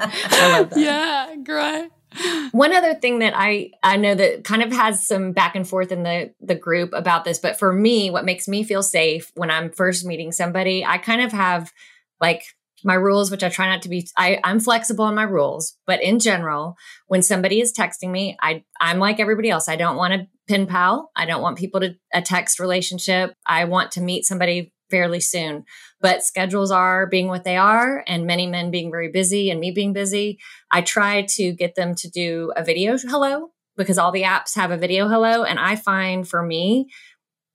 I 0.03 0.57
love 0.59 0.69
that. 0.71 0.79
Yeah. 0.79 1.35
Great. 1.43 1.91
One 2.51 2.73
other 2.73 2.93
thing 2.93 3.19
that 3.19 3.33
I 3.35 3.71
I 3.83 3.95
know 3.95 4.15
that 4.15 4.43
kind 4.43 4.61
of 4.61 4.73
has 4.73 5.07
some 5.07 5.31
back 5.31 5.55
and 5.55 5.67
forth 5.67 5.91
in 5.91 6.03
the 6.03 6.33
the 6.41 6.55
group 6.55 6.91
about 6.93 7.23
this, 7.23 7.39
but 7.39 7.57
for 7.57 7.71
me, 7.71 8.09
what 8.09 8.25
makes 8.25 8.47
me 8.47 8.63
feel 8.63 8.83
safe 8.83 9.31
when 9.35 9.49
I'm 9.49 9.71
first 9.71 10.05
meeting 10.05 10.33
somebody, 10.33 10.83
I 10.85 10.97
kind 10.97 11.21
of 11.21 11.31
have 11.31 11.71
like 12.19 12.43
my 12.83 12.93
rules, 12.93 13.31
which 13.31 13.43
I 13.43 13.49
try 13.49 13.67
not 13.67 13.81
to 13.83 13.89
be. 13.89 14.07
I, 14.17 14.39
I'm 14.43 14.59
flexible 14.59 15.07
in 15.07 15.15
my 15.15 15.23
rules, 15.23 15.77
but 15.85 16.01
in 16.01 16.19
general, 16.19 16.75
when 17.07 17.21
somebody 17.21 17.61
is 17.61 17.73
texting 17.73 18.11
me, 18.11 18.37
I 18.41 18.63
I'm 18.79 18.99
like 18.99 19.19
everybody 19.19 19.49
else. 19.49 19.67
I 19.67 19.75
don't 19.75 19.97
want 19.97 20.13
a 20.13 20.27
pen 20.47 20.67
pal. 20.67 21.11
I 21.15 21.25
don't 21.25 21.41
want 21.41 21.57
people 21.57 21.81
to 21.81 21.95
a 22.13 22.21
text 22.21 22.59
relationship. 22.59 23.33
I 23.45 23.65
want 23.65 23.91
to 23.91 24.01
meet 24.01 24.25
somebody 24.25 24.73
fairly 24.89 25.21
soon. 25.21 25.63
But 26.01 26.23
schedules 26.23 26.71
are 26.71 27.07
being 27.07 27.27
what 27.27 27.43
they 27.43 27.57
are, 27.57 28.03
and 28.07 28.27
many 28.27 28.47
men 28.47 28.71
being 28.71 28.91
very 28.91 29.09
busy, 29.09 29.49
and 29.49 29.59
me 29.59 29.71
being 29.71 29.93
busy. 29.93 30.39
I 30.71 30.81
try 30.81 31.25
to 31.35 31.53
get 31.53 31.75
them 31.75 31.95
to 31.95 32.09
do 32.09 32.51
a 32.55 32.63
video 32.63 32.97
hello 32.97 33.49
because 33.77 33.97
all 33.97 34.11
the 34.11 34.23
apps 34.23 34.55
have 34.55 34.71
a 34.71 34.77
video 34.77 35.07
hello. 35.07 35.43
And 35.43 35.59
I 35.59 35.75
find 35.75 36.27
for 36.27 36.43
me, 36.43 36.91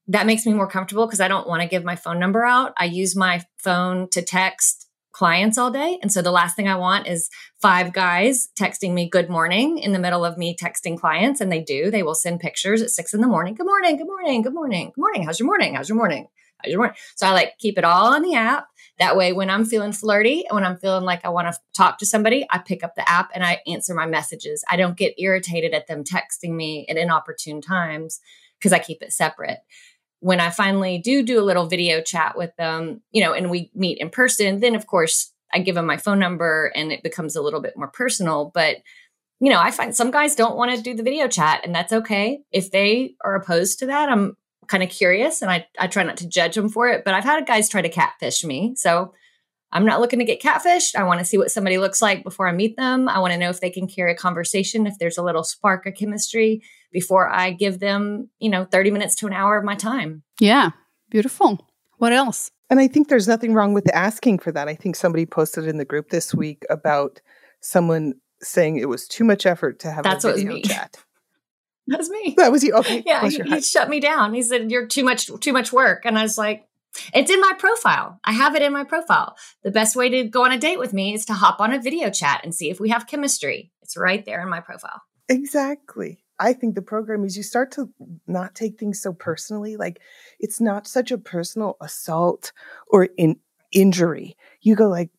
that 0.08 0.26
makes 0.26 0.46
me 0.46 0.54
more 0.54 0.68
comfortable 0.68 1.06
because 1.06 1.20
I 1.20 1.28
don't 1.28 1.48
want 1.48 1.62
to 1.62 1.68
give 1.68 1.84
my 1.84 1.96
phone 1.96 2.18
number 2.18 2.44
out. 2.44 2.72
I 2.76 2.84
use 2.84 3.16
my 3.16 3.42
phone 3.58 4.08
to 4.10 4.22
text 4.22 4.85
clients 5.16 5.56
all 5.56 5.70
day. 5.70 5.98
And 6.02 6.12
so 6.12 6.20
the 6.20 6.30
last 6.30 6.56
thing 6.56 6.68
I 6.68 6.74
want 6.74 7.06
is 7.06 7.30
five 7.62 7.94
guys 7.94 8.48
texting 8.60 8.92
me 8.92 9.08
good 9.08 9.30
morning 9.30 9.78
in 9.78 9.92
the 9.92 9.98
middle 9.98 10.26
of 10.26 10.36
me 10.36 10.54
texting 10.54 10.98
clients. 11.00 11.40
And 11.40 11.50
they 11.50 11.62
do, 11.62 11.90
they 11.90 12.02
will 12.02 12.14
send 12.14 12.38
pictures 12.38 12.82
at 12.82 12.90
six 12.90 13.14
in 13.14 13.22
the 13.22 13.26
morning. 13.26 13.54
Good 13.54 13.64
morning, 13.64 13.96
good 13.96 14.06
morning, 14.06 14.42
good 14.42 14.52
morning, 14.52 14.92
good 14.94 15.00
morning. 15.00 15.22
How's 15.22 15.40
your 15.40 15.46
morning? 15.46 15.74
How's 15.74 15.88
your 15.88 15.96
morning? 15.96 16.28
How's 16.58 16.70
your 16.70 16.80
morning? 16.80 16.96
So 17.16 17.26
I 17.26 17.30
like 17.30 17.56
keep 17.58 17.78
it 17.78 17.84
all 17.84 18.12
on 18.12 18.20
the 18.20 18.34
app. 18.34 18.66
That 18.98 19.16
way, 19.16 19.32
when 19.32 19.48
I'm 19.48 19.64
feeling 19.64 19.92
flirty, 19.92 20.44
and 20.48 20.54
when 20.54 20.64
I'm 20.64 20.76
feeling 20.76 21.04
like 21.04 21.24
I 21.24 21.30
want 21.30 21.50
to 21.50 21.58
talk 21.74 21.96
to 21.98 22.06
somebody, 22.06 22.46
I 22.50 22.58
pick 22.58 22.84
up 22.84 22.94
the 22.94 23.08
app 23.08 23.30
and 23.34 23.42
I 23.42 23.60
answer 23.66 23.94
my 23.94 24.06
messages. 24.06 24.64
I 24.70 24.76
don't 24.76 24.98
get 24.98 25.14
irritated 25.18 25.72
at 25.72 25.86
them 25.86 26.04
texting 26.04 26.54
me 26.54 26.86
at 26.90 26.98
inopportune 26.98 27.62
times 27.62 28.20
because 28.58 28.72
I 28.72 28.78
keep 28.80 29.02
it 29.02 29.12
separate. 29.12 29.60
When 30.26 30.40
I 30.40 30.50
finally 30.50 30.98
do 30.98 31.22
do 31.22 31.38
a 31.38 31.46
little 31.46 31.66
video 31.66 32.00
chat 32.00 32.36
with 32.36 32.50
them, 32.56 33.00
you 33.12 33.22
know, 33.22 33.32
and 33.32 33.48
we 33.48 33.70
meet 33.76 33.98
in 33.98 34.10
person, 34.10 34.58
then 34.58 34.74
of 34.74 34.88
course 34.88 35.32
I 35.54 35.60
give 35.60 35.76
them 35.76 35.86
my 35.86 35.98
phone 35.98 36.18
number 36.18 36.72
and 36.74 36.90
it 36.90 37.04
becomes 37.04 37.36
a 37.36 37.42
little 37.42 37.60
bit 37.60 37.74
more 37.76 37.86
personal. 37.86 38.50
But, 38.52 38.78
you 39.38 39.50
know, 39.50 39.60
I 39.60 39.70
find 39.70 39.94
some 39.94 40.10
guys 40.10 40.34
don't 40.34 40.56
want 40.56 40.74
to 40.74 40.82
do 40.82 40.94
the 40.94 41.04
video 41.04 41.28
chat 41.28 41.60
and 41.64 41.72
that's 41.72 41.92
okay. 41.92 42.40
If 42.50 42.72
they 42.72 43.14
are 43.24 43.36
opposed 43.36 43.78
to 43.78 43.86
that, 43.86 44.08
I'm 44.08 44.36
kind 44.66 44.82
of 44.82 44.90
curious 44.90 45.42
and 45.42 45.50
I, 45.50 45.68
I 45.78 45.86
try 45.86 46.02
not 46.02 46.16
to 46.16 46.28
judge 46.28 46.56
them 46.56 46.70
for 46.70 46.88
it. 46.88 47.04
But 47.04 47.14
I've 47.14 47.22
had 47.22 47.46
guys 47.46 47.68
try 47.68 47.82
to 47.82 47.88
catfish 47.88 48.42
me. 48.42 48.74
So 48.74 49.14
I'm 49.72 49.84
not 49.84 50.00
looking 50.00 50.20
to 50.20 50.24
get 50.24 50.40
catfished. 50.40 50.94
I 50.94 51.02
want 51.04 51.18
to 51.18 51.24
see 51.24 51.38
what 51.38 51.50
somebody 51.50 51.78
looks 51.78 52.00
like 52.00 52.22
before 52.22 52.48
I 52.48 52.52
meet 52.52 52.76
them. 52.76 53.08
I 53.08 53.18
want 53.18 53.32
to 53.32 53.38
know 53.38 53.50
if 53.50 53.60
they 53.60 53.70
can 53.70 53.86
carry 53.86 54.12
a 54.12 54.16
conversation, 54.16 54.86
if 54.86 54.98
there's 54.98 55.18
a 55.18 55.22
little 55.22 55.44
spark 55.44 55.86
of 55.86 55.94
chemistry 55.94 56.62
before 56.92 57.28
I 57.28 57.50
give 57.50 57.80
them, 57.80 58.30
you 58.38 58.48
know, 58.48 58.64
30 58.64 58.90
minutes 58.90 59.16
to 59.16 59.26
an 59.26 59.32
hour 59.32 59.58
of 59.58 59.64
my 59.64 59.74
time. 59.74 60.22
Yeah. 60.40 60.70
Beautiful. 61.10 61.66
What 61.98 62.12
else? 62.12 62.50
And 62.70 62.80
I 62.80 62.88
think 62.88 63.08
there's 63.08 63.28
nothing 63.28 63.54
wrong 63.54 63.74
with 63.74 63.92
asking 63.94 64.38
for 64.38 64.52
that. 64.52 64.68
I 64.68 64.74
think 64.74 64.96
somebody 64.96 65.26
posted 65.26 65.66
in 65.66 65.78
the 65.78 65.84
group 65.84 66.10
this 66.10 66.34
week 66.34 66.64
about 66.70 67.20
someone 67.60 68.14
saying 68.40 68.76
it 68.76 68.88
was 68.88 69.06
too 69.06 69.24
much 69.24 69.46
effort 69.46 69.78
to 69.80 69.90
have 69.90 70.04
That's 70.04 70.24
a 70.24 70.28
what 70.28 70.34
was 70.34 70.42
video 70.42 70.56
me. 70.56 70.62
chat. 70.62 70.96
That's 71.86 72.08
me. 72.08 72.34
That 72.36 72.50
was 72.50 72.64
you. 72.64 72.74
Okay. 72.74 73.02
Yeah, 73.06 73.28
he, 73.28 73.40
he 73.40 73.60
shut 73.60 73.88
me 73.88 74.00
down. 74.00 74.34
He 74.34 74.42
said, 74.42 74.72
"You're 74.72 74.86
too 74.88 75.04
much, 75.04 75.30
too 75.40 75.52
much 75.52 75.72
work," 75.72 76.04
and 76.04 76.18
I 76.18 76.22
was 76.22 76.36
like, 76.36 76.66
"It's 77.14 77.30
in 77.30 77.40
my 77.40 77.52
profile. 77.58 78.18
I 78.24 78.32
have 78.32 78.54
it 78.54 78.62
in 78.62 78.72
my 78.72 78.84
profile. 78.84 79.36
The 79.62 79.70
best 79.70 79.96
way 79.96 80.08
to 80.08 80.24
go 80.24 80.44
on 80.44 80.52
a 80.52 80.58
date 80.58 80.78
with 80.78 80.92
me 80.92 81.14
is 81.14 81.24
to 81.26 81.34
hop 81.34 81.60
on 81.60 81.72
a 81.72 81.80
video 81.80 82.10
chat 82.10 82.40
and 82.44 82.54
see 82.54 82.70
if 82.70 82.80
we 82.80 82.90
have 82.90 83.06
chemistry. 83.06 83.72
It's 83.82 83.96
right 83.96 84.24
there 84.24 84.42
in 84.42 84.48
my 84.48 84.60
profile." 84.60 85.02
Exactly. 85.28 86.22
I 86.38 86.52
think 86.52 86.74
the 86.74 86.82
program 86.82 87.24
is 87.24 87.36
you 87.36 87.42
start 87.42 87.70
to 87.72 87.90
not 88.26 88.54
take 88.54 88.78
things 88.78 89.00
so 89.00 89.12
personally. 89.12 89.76
Like 89.76 90.00
it's 90.38 90.60
not 90.60 90.86
such 90.86 91.10
a 91.10 91.18
personal 91.18 91.76
assault 91.80 92.52
or 92.88 93.08
in 93.16 93.36
injury. 93.72 94.36
You 94.60 94.76
go 94.76 94.88
like, 94.88 95.10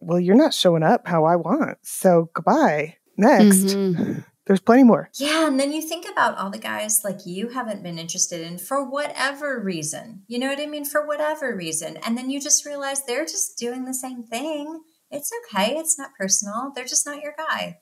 well, 0.00 0.20
you're 0.20 0.34
not 0.34 0.52
showing 0.52 0.82
up 0.82 1.06
how 1.06 1.24
I 1.24 1.36
want. 1.36 1.78
So 1.82 2.30
goodbye. 2.34 2.96
Next. 3.16 3.76
Mhm. 3.76 4.24
There's 4.46 4.60
plenty 4.60 4.84
more. 4.84 5.08
Yeah, 5.14 5.46
and 5.46 5.58
then 5.58 5.72
you 5.72 5.80
think 5.80 6.06
about 6.06 6.36
all 6.36 6.50
the 6.50 6.58
guys 6.58 7.02
like 7.02 7.24
you 7.24 7.48
haven't 7.48 7.82
been 7.82 7.98
interested 7.98 8.42
in 8.42 8.58
for 8.58 8.84
whatever 8.88 9.58
reason. 9.58 10.22
You 10.26 10.38
know 10.38 10.48
what 10.48 10.60
I 10.60 10.66
mean? 10.66 10.84
For 10.84 11.06
whatever 11.06 11.56
reason. 11.56 11.96
And 12.04 12.16
then 12.16 12.28
you 12.28 12.40
just 12.40 12.66
realize 12.66 13.04
they're 13.04 13.24
just 13.24 13.56
doing 13.58 13.84
the 13.84 13.94
same 13.94 14.22
thing. 14.22 14.82
It's 15.10 15.30
okay. 15.52 15.76
It's 15.76 15.98
not 15.98 16.10
personal. 16.18 16.72
They're 16.74 16.84
just 16.84 17.06
not 17.06 17.22
your 17.22 17.34
guy. 17.36 17.78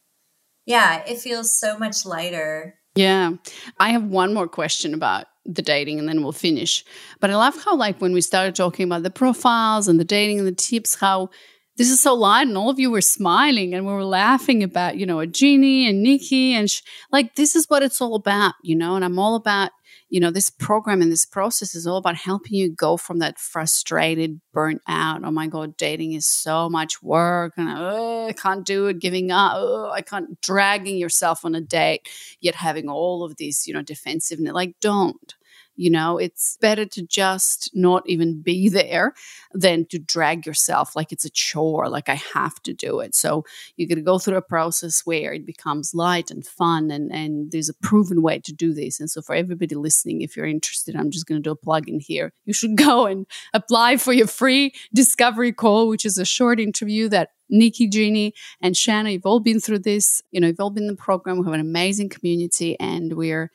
Yeah, 0.65 1.03
it 1.05 1.19
feels 1.19 1.59
so 1.59 1.77
much 1.77 2.07
lighter. 2.07 2.79
Yeah. 2.95 3.33
I 3.81 3.91
have 3.91 4.05
one 4.05 4.33
more 4.33 4.47
question 4.47 4.95
about 4.95 5.27
the 5.45 5.63
dating 5.63 5.99
and 5.99 6.09
then 6.09 6.23
we'll 6.23 6.31
finish. 6.31 6.85
But 7.19 7.31
I 7.31 7.37
love 7.37 7.61
how, 7.65 7.75
like, 7.75 8.01
when 8.01 8.13
we 8.13 8.21
started 8.21 8.55
talking 8.55 8.85
about 8.87 9.03
the 9.03 9.11
profiles 9.11 9.89
and 9.89 9.99
the 9.99 10.05
dating 10.05 10.39
and 10.39 10.47
the 10.47 10.53
tips, 10.53 10.95
how 10.95 11.31
this 11.77 11.91
is 11.91 12.03
so 12.03 12.15
light 12.15 12.47
and 12.47 12.57
all 12.57 12.71
of 12.71 12.79
you 12.79 12.91
were 12.91 13.01
smiling 13.01 13.75
and 13.75 13.87
we 13.87 13.93
were 13.93 14.05
laughing 14.05 14.63
about, 14.63 14.99
you 14.99 15.07
know, 15.07 15.21
a 15.21 15.27
Jeannie 15.27 15.89
and 15.89 16.05
Niki 16.05 16.51
and 16.51 16.71
sh- 16.71 16.83
like, 17.11 17.35
this 17.35 17.57
is 17.57 17.67
what 17.69 17.83
it's 17.83 18.01
all 18.01 18.15
about, 18.15 18.55
you 18.63 18.77
know, 18.77 18.95
and 18.95 19.05
I'm 19.05 19.19
all 19.19 19.37
about, 19.37 19.71
you 20.11 20.21
know, 20.21 20.31
this 20.31 20.51
program 20.51 21.01
and 21.01 21.11
this 21.11 21.25
process 21.25 21.75
is 21.75 21.87
all 21.87 21.97
about 21.97 22.17
helping 22.17 22.55
you 22.55 22.71
go 22.71 22.99
from 22.99 23.21
that 23.21 23.39
frustrated, 23.39 24.39
burnt 24.53 24.83
out. 24.87 25.25
Oh 25.25 25.31
my 25.31 25.47
God, 25.47 25.75
dating 25.79 26.13
is 26.13 26.27
so 26.27 26.69
much 26.69 27.03
work 27.03 27.55
and 27.57 27.71
uh, 27.71 28.27
I 28.27 28.33
can't 28.33 28.67
do 28.67 28.89
it, 28.89 28.99
giving 28.99 29.31
up. 29.31 29.55
Uh, 29.55 29.89
I 29.89 30.03
can't, 30.03 30.39
dragging 30.43 30.99
yourself 30.99 31.43
on 31.43 31.55
a 31.55 31.63
date, 31.63 32.07
yet 32.41 32.55
having 32.57 32.91
all 32.91 33.25
of 33.25 33.37
these, 33.37 33.67
you 33.67 33.73
know, 33.73 33.81
defensiveness. 33.83 34.53
Like, 34.53 34.79
don't. 34.81 35.35
You 35.77 35.91
know, 35.91 36.19
it's 36.19 36.57
better 36.61 36.85
to 36.87 37.03
just 37.03 37.71
not 37.75 38.03
even 38.07 38.43
be 38.43 38.69
there 38.81 39.15
than 39.53 39.87
to 39.87 39.99
drag 39.99 40.47
yourself 40.47 40.95
like 40.97 41.13
it's 41.13 41.25
a 41.25 41.31
chore, 41.31 41.89
like 41.89 42.09
I 42.09 42.21
have 42.35 42.63
to 42.63 42.73
do 42.73 43.01
it. 43.01 43.15
So 43.15 43.45
you 43.77 43.89
got 43.89 43.97
to 43.97 44.03
go 44.03 44.19
through 44.19 44.37
a 44.37 44.43
process 44.43 45.03
where 45.05 45.33
it 45.33 45.47
becomes 45.47 45.95
light 45.95 46.31
and 46.31 46.47
fun, 46.47 46.91
and 46.91 47.13
and 47.13 47.51
there's 47.53 47.69
a 47.69 47.75
proven 47.75 48.23
way 48.23 48.39
to 48.41 48.53
do 48.53 48.73
this. 48.73 49.01
And 49.01 49.11
so 49.11 49.23
for 49.23 49.35
everybody 49.35 49.75
listening, 49.75 50.23
if 50.23 50.37
you're 50.37 50.47
interested, 50.47 50.97
I'm 50.97 51.11
just 51.11 51.27
going 51.27 51.41
to 51.41 51.49
do 51.49 51.53
a 51.53 51.57
plug 51.57 51.89
in 51.89 52.01
here. 52.01 52.33
You 52.45 52.53
should 52.53 52.77
go 52.89 53.07
and 53.07 53.27
apply 53.53 53.97
for 53.97 54.13
your 54.13 54.27
free 54.27 54.73
discovery 54.95 55.53
call, 55.53 55.89
which 55.89 56.05
is 56.05 56.19
a 56.19 56.25
short 56.25 56.61
interview 56.61 57.09
that 57.09 57.31
Niki, 57.53 57.91
Jeannie, 57.91 58.35
and 58.61 58.77
Shanna, 58.77 59.11
you've 59.11 59.27
all 59.27 59.41
been 59.41 59.61
through 59.61 59.81
this. 59.81 60.23
You 60.31 60.41
know, 60.41 60.49
you've 60.49 60.61
all 60.61 60.71
been 60.71 60.85
in 60.85 60.89
the 60.89 60.97
program. 60.97 61.39
We 61.39 61.45
have 61.45 61.55
an 61.55 61.61
amazing 61.61 62.09
community, 62.09 62.79
and 62.81 63.13
we're 63.15 63.51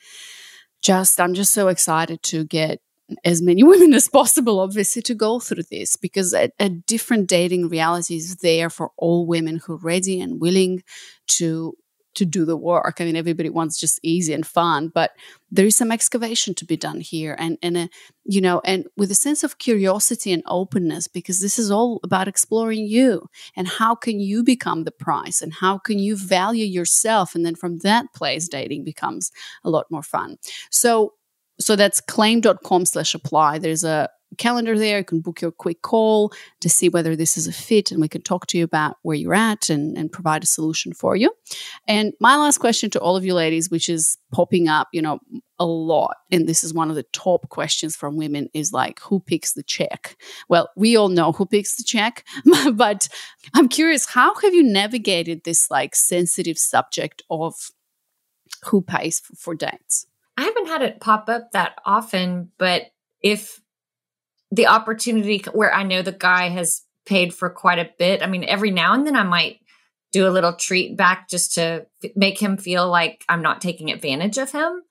just, 0.82 1.20
I'm 1.20 1.34
just 1.34 1.54
so 1.54 1.68
excited 1.68 2.22
to 2.24 2.44
get 2.46 2.80
as 3.24 3.42
many 3.42 3.64
women 3.72 3.94
as 3.94 4.08
possible, 4.08 4.60
obviously, 4.60 5.02
to 5.04 5.16
go 5.16 5.40
through 5.40 5.64
this 5.70 5.96
because 5.96 6.34
a, 6.34 6.52
a 6.60 6.70
different 6.70 7.28
dating 7.28 7.70
reality 7.70 8.16
is 8.16 8.38
there 8.38 8.70
for 8.70 8.92
all 8.98 9.26
women 9.26 9.62
who 9.66 9.74
are 9.74 9.78
ready 9.78 10.20
and 10.22 10.42
willing 10.42 10.84
to 11.28 11.76
to 12.18 12.26
do 12.26 12.46
the 12.46 12.58
work. 12.58 12.98
I 13.00 13.06
mean, 13.06 13.16
everybody 13.16 13.50
wants 13.50 13.80
just 13.80 14.00
easy 14.04 14.34
and 14.34 14.46
fun, 14.46 14.90
but 14.94 15.12
there 15.50 15.66
is 15.66 15.78
some 15.78 15.92
excavation 15.92 16.54
to 16.56 16.66
be 16.66 16.78
done 16.78 17.00
here, 17.00 17.36
and 17.40 17.58
and 17.62 17.78
a, 17.78 17.90
you 18.26 18.42
know, 18.42 18.62
and 18.66 18.86
with 18.98 19.10
a 19.12 19.16
sense 19.16 19.44
of 19.44 19.58
curiosity 19.58 20.34
and 20.34 20.44
openness, 20.46 21.08
because 21.08 21.40
this 21.40 21.58
is 21.58 21.72
all 21.72 22.00
about 22.04 22.28
exploring 22.28 22.86
you 22.86 23.28
and 23.56 23.68
how 23.68 23.96
can 23.96 24.20
you 24.20 24.44
become 24.44 24.84
the 24.84 24.92
prize, 24.92 25.42
and 25.42 25.54
how 25.54 25.78
can 25.78 26.00
you 26.00 26.18
value 26.18 26.66
yourself, 26.66 27.36
and 27.36 27.46
then 27.46 27.56
from 27.56 27.80
that 27.80 28.06
place, 28.14 28.48
dating 28.48 28.84
becomes 28.84 29.32
a 29.64 29.70
lot 29.70 29.86
more 29.90 30.04
fun. 30.04 30.38
So 30.70 31.14
so 31.60 31.76
that's 31.76 32.02
claimed.com 32.02 32.86
slash 32.86 33.16
apply. 33.16 33.58
There's 33.60 33.84
a 33.84 34.10
calendar 34.38 34.78
there. 34.78 35.00
You 35.00 35.04
can 35.04 35.22
book 35.22 35.42
your 35.42 35.52
quick 35.52 35.82
call 35.82 36.34
to 36.62 36.70
see 36.70 36.90
whether 36.90 37.16
this 37.16 37.38
is 37.38 37.48
a 37.48 37.54
fit 37.54 37.92
and 37.92 38.02
we 38.02 38.08
can 38.08 38.22
talk 38.22 38.48
to 38.48 38.58
you 38.58 38.64
about 38.64 38.98
where 39.02 39.16
you're 39.16 39.34
at 39.34 39.70
and, 39.70 39.98
and 39.98 40.12
provide 40.12 40.44
a 40.44 40.48
solution 40.48 40.94
for 40.94 41.16
you. 41.16 41.32
And 41.88 42.14
my 42.20 42.36
last 42.36 42.58
question 42.58 42.90
to 42.92 43.00
all 43.00 43.16
of 43.16 43.26
you 43.26 43.34
ladies, 43.34 43.70
which 43.70 43.90
is 43.90 44.18
popping 44.32 44.68
up, 44.68 44.90
you 44.92 45.02
know, 45.02 45.20
a 45.60 45.66
lot, 45.66 46.18
and 46.32 46.48
this 46.48 46.64
is 46.64 46.74
one 46.74 46.90
of 46.90 46.96
the 46.96 47.06
top 47.14 47.50
questions 47.50 47.96
from 47.96 48.16
women, 48.16 48.48
is 48.54 48.72
like, 48.72 49.00
who 49.00 49.20
picks 49.20 49.54
the 49.54 49.64
check? 49.64 50.16
Well, 50.50 50.70
we 50.76 50.96
all 50.96 51.10
know 51.10 51.32
who 51.32 51.46
picks 51.46 51.76
the 51.76 51.84
check, 51.84 52.24
but 52.74 53.10
I'm 53.56 53.68
curious, 53.68 54.06
how 54.06 54.36
have 54.36 54.54
you 54.54 54.64
navigated 54.64 55.44
this 55.44 55.72
like 55.72 55.96
sensitive 55.96 56.60
subject 56.60 57.24
of 57.30 57.56
who 58.66 58.82
pays 58.82 59.20
for, 59.20 59.36
for 59.36 59.56
dates? 59.56 60.06
I 60.38 60.44
haven't 60.44 60.68
had 60.68 60.84
it 60.84 61.00
pop 61.00 61.30
up 61.30 61.52
that 61.54 61.80
often, 61.84 62.52
but 62.60 62.92
if 63.22 63.60
the 64.52 64.68
opportunity 64.68 65.44
where 65.52 65.74
I 65.74 65.84
know 65.84 66.02
the 66.02 66.12
guy 66.12 66.50
has 66.50 66.84
paid 67.06 67.34
for 67.34 67.50
quite 67.50 67.80
a 67.80 67.90
bit, 67.98 68.22
I 68.24 68.28
mean, 68.28 68.44
every 68.44 68.72
now 68.72 68.94
and 68.94 69.06
then 69.06 69.16
I 69.16 69.24
might 69.24 69.60
do 70.12 70.28
a 70.28 70.32
little 70.32 70.54
treat 70.54 70.96
back 70.96 71.30
just 71.30 71.56
to 71.56 71.86
f- 72.04 72.12
make 72.16 72.40
him 72.40 72.58
feel 72.58 72.90
like 72.90 73.26
I'm 73.28 73.42
not 73.42 73.62
taking 73.62 73.92
advantage 73.92 74.38
of 74.38 74.52
him. 74.52 74.84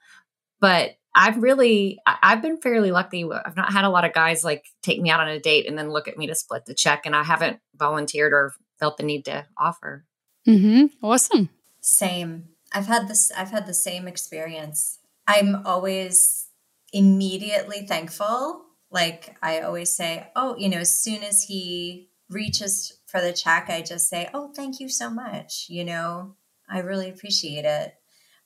But 0.60 0.96
I've 1.14 1.38
really, 1.42 1.98
I- 2.06 2.18
I've 2.22 2.42
been 2.42 2.58
fairly 2.60 2.90
lucky. 2.90 3.24
I've 3.24 3.56
not 3.56 3.72
had 3.72 3.84
a 3.84 3.88
lot 3.90 4.04
of 4.04 4.12
guys 4.12 4.44
like 4.44 4.64
take 4.82 5.00
me 5.00 5.08
out 5.08 5.20
on 5.20 5.28
a 5.28 5.40
date 5.40 5.66
and 5.66 5.78
then 5.78 5.90
look 5.90 6.08
at 6.08 6.18
me 6.18 6.26
to 6.26 6.34
split 6.34 6.66
the 6.66 6.74
check, 6.74 7.06
and 7.06 7.16
I 7.16 7.22
haven't 7.22 7.58
volunteered 7.74 8.32
or 8.34 8.52
felt 8.78 8.98
the 8.98 9.02
need 9.04 9.24
to 9.24 9.46
offer. 9.58 10.04
Mm-hmm. 10.46 11.04
Awesome. 11.04 11.48
Same. 11.80 12.48
I've 12.72 12.86
had 12.86 13.08
this 13.08 13.32
I've 13.36 13.50
had 13.50 13.66
the 13.66 13.72
same 13.74 14.06
experience. 14.06 14.98
I'm 15.26 15.64
always 15.64 16.48
immediately 16.92 17.86
thankful. 17.86 18.65
Like 18.96 19.36
I 19.42 19.60
always 19.60 19.94
say, 19.94 20.26
oh, 20.34 20.56
you 20.56 20.70
know, 20.70 20.78
as 20.78 20.96
soon 20.96 21.22
as 21.22 21.42
he 21.42 22.08
reaches 22.30 22.98
for 23.06 23.20
the 23.20 23.34
check, 23.34 23.66
I 23.68 23.82
just 23.82 24.08
say, 24.08 24.30
"Oh, 24.32 24.50
thank 24.56 24.80
you 24.80 24.88
so 24.88 25.10
much." 25.10 25.66
You 25.68 25.84
know, 25.84 26.36
I 26.66 26.78
really 26.78 27.10
appreciate 27.10 27.66
it. 27.66 27.92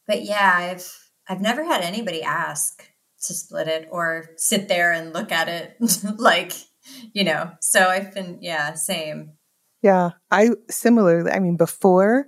But 0.09 0.22
yeah, 0.24 0.53
I've 0.53 0.92
I've 1.28 1.40
never 1.40 1.62
had 1.62 1.82
anybody 1.82 2.24
ask 2.24 2.82
to 3.26 3.32
split 3.32 3.68
it 3.68 3.86
or 3.92 4.30
sit 4.38 4.66
there 4.66 4.90
and 4.90 5.12
look 5.12 5.30
at 5.30 5.48
it 5.48 5.76
like, 6.18 6.51
you 7.12 7.22
know. 7.22 7.53
So 7.61 7.86
I've 7.86 8.12
been 8.12 8.38
yeah, 8.40 8.74
same. 8.74 9.34
Yeah, 9.82 10.11
I 10.32 10.51
similarly, 10.68 11.30
I 11.30 11.38
mean, 11.38 11.58
before 11.58 12.26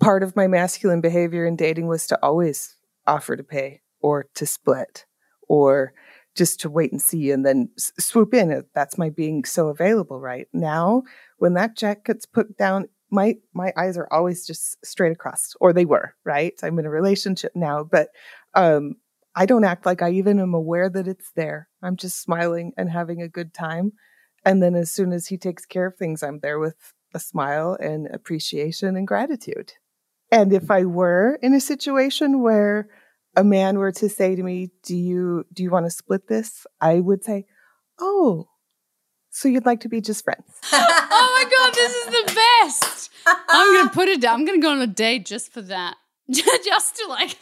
part 0.00 0.22
of 0.22 0.34
my 0.34 0.46
masculine 0.46 1.02
behavior 1.02 1.44
in 1.44 1.56
dating 1.56 1.88
was 1.88 2.06
to 2.06 2.18
always 2.22 2.74
offer 3.06 3.36
to 3.36 3.44
pay 3.44 3.82
or 4.00 4.24
to 4.36 4.46
split 4.46 5.04
or 5.46 5.92
just 6.36 6.60
to 6.60 6.70
wait 6.70 6.92
and 6.92 7.02
see 7.02 7.30
and 7.30 7.44
then 7.44 7.68
s- 7.76 7.92
swoop 7.98 8.34
in. 8.34 8.64
That's 8.74 8.98
my 8.98 9.10
being 9.10 9.44
so 9.44 9.68
available 9.68 10.20
right 10.20 10.48
now. 10.52 11.02
When 11.38 11.54
that 11.54 11.76
check 11.76 12.04
gets 12.04 12.26
put 12.26 12.56
down, 12.56 12.88
my 13.10 13.36
my 13.52 13.72
eyes 13.76 13.96
are 13.96 14.08
always 14.12 14.46
just 14.46 14.84
straight 14.84 15.12
across, 15.12 15.54
or 15.60 15.72
they 15.72 15.84
were. 15.84 16.14
Right, 16.24 16.54
I'm 16.62 16.78
in 16.78 16.86
a 16.86 16.90
relationship 16.90 17.52
now, 17.54 17.84
but 17.84 18.08
um, 18.54 18.96
I 19.34 19.46
don't 19.46 19.64
act 19.64 19.86
like 19.86 20.02
I 20.02 20.10
even 20.10 20.40
am 20.40 20.54
aware 20.54 20.88
that 20.88 21.08
it's 21.08 21.30
there. 21.34 21.68
I'm 21.82 21.96
just 21.96 22.20
smiling 22.20 22.72
and 22.76 22.90
having 22.90 23.22
a 23.22 23.28
good 23.28 23.54
time. 23.54 23.92
And 24.44 24.62
then 24.62 24.74
as 24.74 24.90
soon 24.90 25.12
as 25.12 25.26
he 25.26 25.36
takes 25.36 25.66
care 25.66 25.86
of 25.86 25.96
things, 25.96 26.22
I'm 26.22 26.40
there 26.40 26.58
with 26.58 26.94
a 27.14 27.20
smile 27.20 27.76
and 27.80 28.06
appreciation 28.06 28.96
and 28.96 29.06
gratitude. 29.06 29.74
And 30.32 30.52
if 30.52 30.70
I 30.70 30.84
were 30.84 31.38
in 31.42 31.54
a 31.54 31.60
situation 31.60 32.40
where 32.40 32.88
a 33.36 33.44
man 33.44 33.78
were 33.78 33.92
to 33.92 34.08
say 34.08 34.34
to 34.34 34.42
me, 34.42 34.70
"Do 34.82 34.96
you 34.96 35.44
do 35.52 35.62
you 35.62 35.70
want 35.70 35.86
to 35.86 35.90
split 35.90 36.28
this?" 36.28 36.66
I 36.80 37.00
would 37.00 37.24
say, 37.24 37.46
"Oh, 37.98 38.48
so 39.30 39.48
you'd 39.48 39.66
like 39.66 39.80
to 39.80 39.88
be 39.88 40.00
just 40.00 40.24
friends?" 40.24 40.44
oh 40.72 41.42
my 41.42 41.50
god, 41.50 41.74
this 41.74 41.94
is 41.94 42.06
the 42.06 42.34
best. 42.34 43.10
I'm 43.26 43.76
gonna 43.76 43.90
put 43.90 44.08
it 44.08 44.20
down. 44.20 44.40
I'm 44.40 44.46
gonna 44.46 44.58
go 44.58 44.72
on 44.72 44.80
a 44.80 44.86
date 44.86 45.26
just 45.26 45.52
for 45.52 45.62
that. 45.62 45.96
just 46.30 46.96
to 46.96 47.06
like 47.08 47.36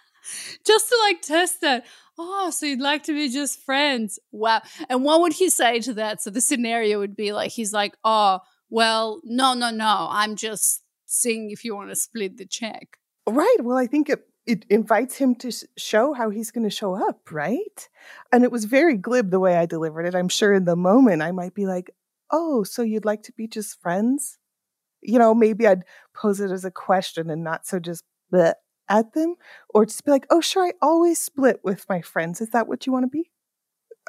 just 0.66 0.88
to 0.88 0.98
like 1.06 1.22
test 1.22 1.60
that. 1.60 1.84
Oh, 2.18 2.50
so 2.50 2.66
you'd 2.66 2.80
like 2.80 3.04
to 3.04 3.14
be 3.14 3.28
just 3.28 3.60
friends. 3.60 4.18
Wow. 4.32 4.60
And 4.88 5.02
what 5.02 5.20
would 5.22 5.32
he 5.32 5.48
say 5.48 5.80
to 5.80 5.94
that? 5.94 6.22
So 6.22 6.30
the 6.30 6.40
scenario 6.40 6.98
would 6.98 7.16
be 7.16 7.32
like 7.32 7.52
he's 7.52 7.72
like, 7.72 7.96
Oh, 8.04 8.40
well, 8.68 9.20
no, 9.24 9.54
no, 9.54 9.70
no. 9.70 10.08
I'm 10.10 10.36
just 10.36 10.82
seeing 11.06 11.50
if 11.50 11.64
you 11.64 11.74
want 11.74 11.90
to 11.90 11.96
split 11.96 12.36
the 12.38 12.46
check. 12.46 12.98
Right. 13.26 13.56
Well, 13.60 13.76
I 13.76 13.86
think 13.86 14.08
it 14.08 14.22
it 14.46 14.64
invites 14.68 15.16
him 15.16 15.34
to 15.36 15.52
show 15.76 16.12
how 16.12 16.30
he's 16.30 16.50
going 16.50 16.64
to 16.64 16.70
show 16.70 16.94
up, 16.94 17.30
right? 17.30 17.88
And 18.32 18.44
it 18.44 18.52
was 18.52 18.64
very 18.64 18.96
glib 18.96 19.30
the 19.30 19.40
way 19.40 19.56
I 19.56 19.66
delivered 19.66 20.06
it. 20.06 20.14
I'm 20.14 20.28
sure 20.28 20.52
in 20.52 20.64
the 20.64 20.76
moment 20.76 21.22
I 21.22 21.32
might 21.32 21.54
be 21.54 21.66
like, 21.66 21.90
"Oh, 22.30 22.64
so 22.64 22.82
you'd 22.82 23.04
like 23.04 23.22
to 23.24 23.32
be 23.32 23.46
just 23.46 23.80
friends?" 23.80 24.38
You 25.00 25.18
know, 25.18 25.34
maybe 25.34 25.66
I'd 25.66 25.84
pose 26.14 26.40
it 26.40 26.50
as 26.50 26.64
a 26.64 26.70
question 26.70 27.30
and 27.30 27.42
not 27.42 27.66
so 27.66 27.80
just 27.80 28.04
bleh, 28.32 28.54
at 28.92 29.14
them 29.14 29.34
or 29.70 29.86
just 29.86 30.04
be 30.04 30.10
like, 30.10 30.26
oh, 30.30 30.40
sure, 30.40 30.66
I 30.66 30.72
always 30.82 31.18
split 31.18 31.60
with 31.64 31.86
my 31.88 32.02
friends. 32.02 32.40
Is 32.40 32.50
that 32.50 32.68
what 32.68 32.86
you 32.86 32.92
want 32.92 33.04
to 33.04 33.08
be? 33.08 33.30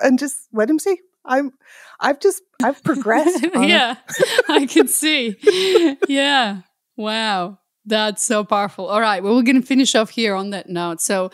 And 0.01 0.19
just 0.19 0.47
let 0.51 0.69
him 0.69 0.79
see. 0.79 0.99
I'm, 1.25 1.51
I've 1.99 2.19
just, 2.19 2.43
I've 2.61 2.83
progressed. 2.83 3.45
Yeah, 3.55 3.95
I 4.49 4.65
can 4.65 4.87
see. 4.87 5.37
yeah. 6.07 6.61
Wow. 6.97 7.59
That's 7.85 8.23
so 8.23 8.43
powerful. 8.43 8.87
All 8.87 9.01
right. 9.01 9.21
Well, 9.21 9.35
we're 9.35 9.43
going 9.43 9.61
to 9.61 9.67
finish 9.67 9.93
off 9.95 10.09
here 10.09 10.35
on 10.35 10.51
that 10.51 10.69
note. 10.69 11.01
So, 11.01 11.31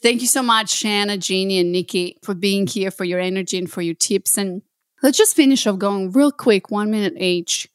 thank 0.00 0.22
you 0.22 0.26
so 0.26 0.42
much, 0.42 0.70
Shanna, 0.70 1.18
Jeannie, 1.18 1.58
and 1.58 1.74
Niki, 1.74 2.14
for 2.22 2.34
being 2.34 2.66
here, 2.66 2.90
for 2.90 3.04
your 3.04 3.20
energy, 3.20 3.58
and 3.58 3.70
for 3.70 3.82
your 3.82 3.94
tips. 3.94 4.38
And 4.38 4.62
let's 5.02 5.18
just 5.18 5.36
finish 5.36 5.66
off 5.66 5.78
going 5.78 6.12
real 6.12 6.32
quick, 6.32 6.70
one 6.70 6.90
minute 6.90 7.20
each, 7.20 7.68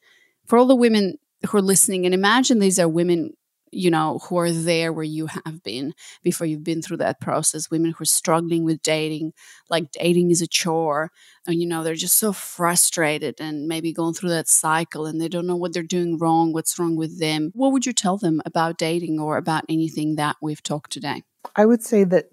for 0.46 0.58
all 0.58 0.66
the 0.66 0.74
women 0.74 1.18
who 1.48 1.58
are 1.58 1.62
listening. 1.62 2.04
And 2.04 2.14
imagine 2.14 2.58
these 2.58 2.78
are 2.78 2.88
women 2.88 3.34
you 3.72 3.90
know, 3.90 4.18
who 4.28 4.36
are 4.38 4.50
there 4.50 4.92
where 4.92 5.04
you 5.04 5.26
have 5.26 5.62
been 5.62 5.94
before 6.22 6.46
you've 6.46 6.64
been 6.64 6.82
through 6.82 6.98
that 6.98 7.20
process. 7.20 7.70
Women 7.70 7.92
who 7.92 8.02
are 8.02 8.06
struggling 8.06 8.64
with 8.64 8.82
dating, 8.82 9.32
like 9.68 9.92
dating 9.92 10.30
is 10.30 10.42
a 10.42 10.46
chore, 10.46 11.10
and 11.46 11.60
you 11.60 11.66
know, 11.66 11.82
they're 11.82 11.94
just 11.94 12.18
so 12.18 12.32
frustrated 12.32 13.40
and 13.40 13.66
maybe 13.66 13.92
going 13.92 14.14
through 14.14 14.30
that 14.30 14.48
cycle 14.48 15.06
and 15.06 15.20
they 15.20 15.28
don't 15.28 15.46
know 15.46 15.56
what 15.56 15.72
they're 15.72 15.82
doing 15.82 16.18
wrong, 16.18 16.52
what's 16.52 16.78
wrong 16.78 16.96
with 16.96 17.18
them. 17.18 17.50
What 17.54 17.72
would 17.72 17.86
you 17.86 17.92
tell 17.92 18.18
them 18.18 18.40
about 18.44 18.78
dating 18.78 19.18
or 19.20 19.36
about 19.36 19.64
anything 19.68 20.16
that 20.16 20.36
we've 20.42 20.62
talked 20.62 20.92
today? 20.92 21.22
I 21.56 21.66
would 21.66 21.82
say 21.82 22.04
that 22.04 22.26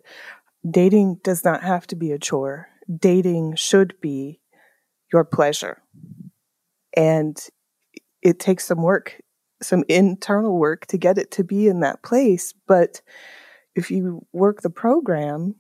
dating 0.70 1.20
does 1.24 1.44
not 1.44 1.64
have 1.64 1.88
to 1.88 1.96
be 1.96 2.12
a 2.12 2.20
chore. 2.20 2.68
Dating 2.94 3.56
should 3.56 4.00
be 4.02 4.40
your 5.12 5.24
pleasure. 5.24 5.82
And 6.96 7.38
it 8.22 8.40
takes 8.40 8.66
some 8.66 8.82
work 8.82 9.22
some 9.62 9.84
internal 9.88 10.58
work 10.58 10.86
to 10.88 10.98
get 10.98 11.18
it 11.18 11.32
to 11.32 11.44
be 11.44 11.68
in 11.68 11.80
that 11.82 12.04
place. 12.04 12.54
But 12.68 13.02
if 13.76 13.92
you 13.92 14.26
work 14.34 14.62
the 14.62 14.70
program, 14.70 15.56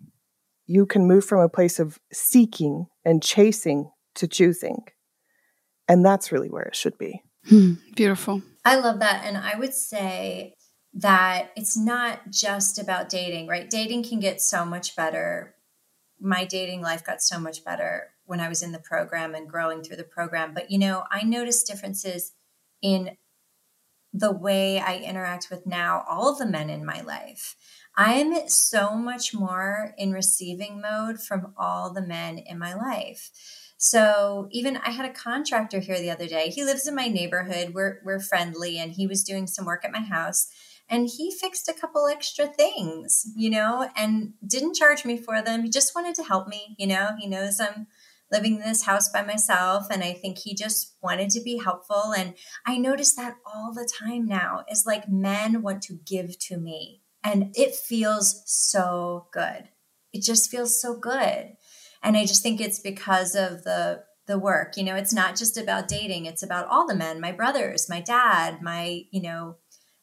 you 0.65 0.86
can 0.86 1.07
move 1.07 1.26
from 1.26 1.40
a 1.40 1.49
place 1.49 1.80
of 1.80 1.99
seeking 2.11 2.88
and 3.06 3.24
chasing 3.24 3.91
to 4.15 4.28
choosing. 4.28 4.84
And 5.88 6.06
that's 6.06 6.32
really 6.32 6.49
where 6.49 6.64
it 6.64 6.76
should 6.76 6.98
be. 6.98 7.22
Hmm, 7.48 7.74
beautiful. 7.95 8.41
I 8.65 8.76
love 8.76 8.99
that. 8.99 9.24
And 9.24 9.38
I 9.38 9.57
would 9.57 9.74
say 9.74 10.56
that 10.94 11.52
it's 11.56 11.78
not 11.78 12.30
just 12.30 12.80
about 12.80 13.07
dating, 13.07 13.48
right? 13.48 13.69
Dating 13.69 14.03
can 14.03 14.19
get 14.19 14.41
so 14.41 14.65
much 14.65 14.95
better. 14.95 15.56
My 16.19 16.44
dating 16.44 16.82
life 16.82 17.06
got 17.06 17.22
so 17.22 17.40
much 17.40 17.64
better 17.64 18.10
when 18.26 18.40
I 18.41 18.49
was 18.49 18.61
in 18.61 18.74
the 18.74 18.80
program 18.80 19.34
and 19.34 19.48
growing 19.48 19.84
through 19.84 19.98
the 19.98 20.03
program. 20.03 20.53
But, 20.53 20.69
you 20.69 20.78
know, 20.78 21.03
I 21.10 21.24
noticed 21.24 21.68
differences 21.68 22.34
in 22.82 23.15
the 24.19 24.31
way 24.31 24.80
I 24.80 24.98
interact 24.98 25.48
with 25.49 25.65
now 25.65 26.03
all 26.10 26.35
the 26.35 26.45
men 26.45 26.69
in 26.69 26.85
my 26.85 27.02
life. 27.02 27.56
I'm 27.95 28.48
so 28.48 28.95
much 28.95 29.34
more 29.34 29.94
in 29.98 30.11
receiving 30.11 30.81
mode 30.81 31.19
from 31.19 31.53
all 31.57 31.91
the 31.91 32.06
men 32.06 32.38
in 32.38 32.60
my 32.60 32.73
life. 32.73 33.31
So 33.77 34.48
even 34.52 34.77
I 34.77 34.91
had 34.91 35.10
a 35.10 35.14
contractor 35.14 35.80
here 35.80 35.99
the 35.99 36.11
other 36.11 36.27
day. 36.27 36.49
He 36.49 36.64
lives 36.64 36.88
in 36.88 36.95
my 36.95 37.07
neighborhood. 37.07 37.73
We're 37.73 37.99
we're 38.03 38.19
friendly 38.19 38.77
and 38.77 38.91
he 38.91 39.07
was 39.07 39.23
doing 39.23 39.48
some 39.48 39.65
work 39.65 39.85
at 39.85 39.91
my 39.91 40.02
house 40.02 40.48
and 40.89 41.07
he 41.07 41.31
fixed 41.31 41.68
a 41.68 41.73
couple 41.73 42.07
extra 42.07 42.48
things, 42.48 43.26
you 43.35 43.49
know, 43.49 43.89
and 43.95 44.34
didn't 44.45 44.76
charge 44.76 45.03
me 45.03 45.18
for 45.18 45.41
them. 45.41 45.64
He 45.64 45.69
just 45.69 45.94
wanted 45.94 46.15
to 46.15 46.23
help 46.23 46.48
me, 46.48 46.76
you 46.77 46.88
know. 46.88 47.10
He 47.19 47.27
knows 47.27 47.60
I'm 47.60 47.88
living 48.32 48.56
in 48.56 48.62
this 48.62 48.84
house 48.86 49.10
by 49.10 49.24
myself 49.24 49.88
and 49.90 50.04
i 50.04 50.14
think 50.14 50.38
he 50.38 50.54
just 50.56 50.95
wanted 51.02 51.30
to 51.30 51.41
be 51.41 51.58
helpful 51.58 52.14
and 52.18 52.34
i 52.66 52.78
notice 52.78 53.14
that 53.16 53.36
all 53.45 53.74
the 53.74 53.90
time 53.99 54.26
now 54.26 54.64
is 54.70 54.86
like 54.86 55.10
men 55.10 55.62
want 55.62 55.82
to 55.82 55.99
give 56.06 56.38
to 56.40 56.58
me 56.58 57.02
and 57.24 57.54
it 57.56 57.74
feels 57.76 58.44
so 58.45 59.28
good 59.32 59.70
it 60.14 60.22
just 60.24 60.49
feels 60.49 60.82
so 60.82 60.98
good 60.98 61.54
and 62.04 62.18
i 62.18 62.26
just 62.26 62.41
think 62.44 62.60
it's 62.60 62.80
because 62.80 63.36
of 63.36 63.64
the 63.64 64.04
the 64.28 64.38
work 64.38 64.76
you 64.76 64.84
know 64.84 64.95
it's 64.95 65.14
not 65.14 65.36
just 65.38 65.58
about 65.58 65.88
dating 65.88 66.26
it's 66.26 66.44
about 66.44 66.68
all 66.68 66.86
the 66.86 66.95
men 66.95 67.22
my 67.22 67.32
brothers 67.32 67.88
my 67.90 68.02
dad 68.02 68.62
my 68.62 69.04
you 69.12 69.22
know 69.22 69.56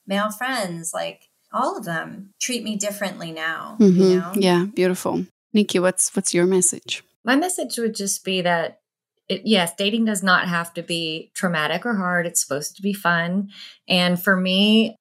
male 0.06 0.30
friends 0.30 0.92
like 0.94 1.28
all 1.52 1.76
of 1.78 1.84
them 1.84 2.30
treat 2.40 2.64
me 2.64 2.74
differently 2.76 3.30
now 3.30 3.76
you 3.78 3.86
Mhm. 3.86 4.16
know 4.16 4.32
Yeah, 4.34 4.64
beautiful. 4.74 5.26
Niki, 5.54 5.80
what's 5.80 6.14
what's 6.16 6.34
your 6.34 6.46
message? 6.46 7.04
My 7.24 7.36
message 7.36 7.78
would 7.78 7.94
just 7.94 8.24
be 8.24 8.42
that 8.42 8.80
it, 9.28 9.42
yes, 9.44 9.72
dating 9.76 10.04
does 10.04 10.22
not 10.22 10.48
have 10.48 10.74
to 10.74 10.82
be 10.82 11.30
traumatic 11.34 11.86
or 11.86 11.94
hard. 11.94 12.26
It's 12.26 12.42
supposed 12.42 12.76
to 12.76 12.82
be 12.82 12.92
fun. 12.92 13.48
And 13.88 14.22
for 14.22 14.36
me, 14.36 14.96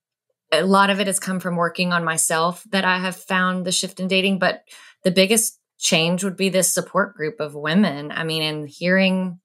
a 0.52 0.64
lot 0.64 0.90
of 0.90 1.00
it 1.00 1.08
has 1.08 1.20
come 1.20 1.40
from 1.40 1.58
working 1.58 1.92
on 1.92 2.06
myself 2.06 2.64
that 2.72 2.86
I 2.86 3.00
have 3.00 3.16
found 3.16 3.66
the 3.66 3.72
shift 3.72 4.00
in 4.00 4.08
dating. 4.08 4.40
But 4.40 4.64
the 5.04 5.12
biggest 5.12 5.60
change 5.78 6.24
would 6.24 6.38
be 6.38 6.48
this 6.48 6.74
support 6.74 7.16
group 7.16 7.42
of 7.42 7.56
women. 7.56 8.12
I 8.12 8.24
mean, 8.24 8.44
and 8.44 8.70
hearing 8.70 9.40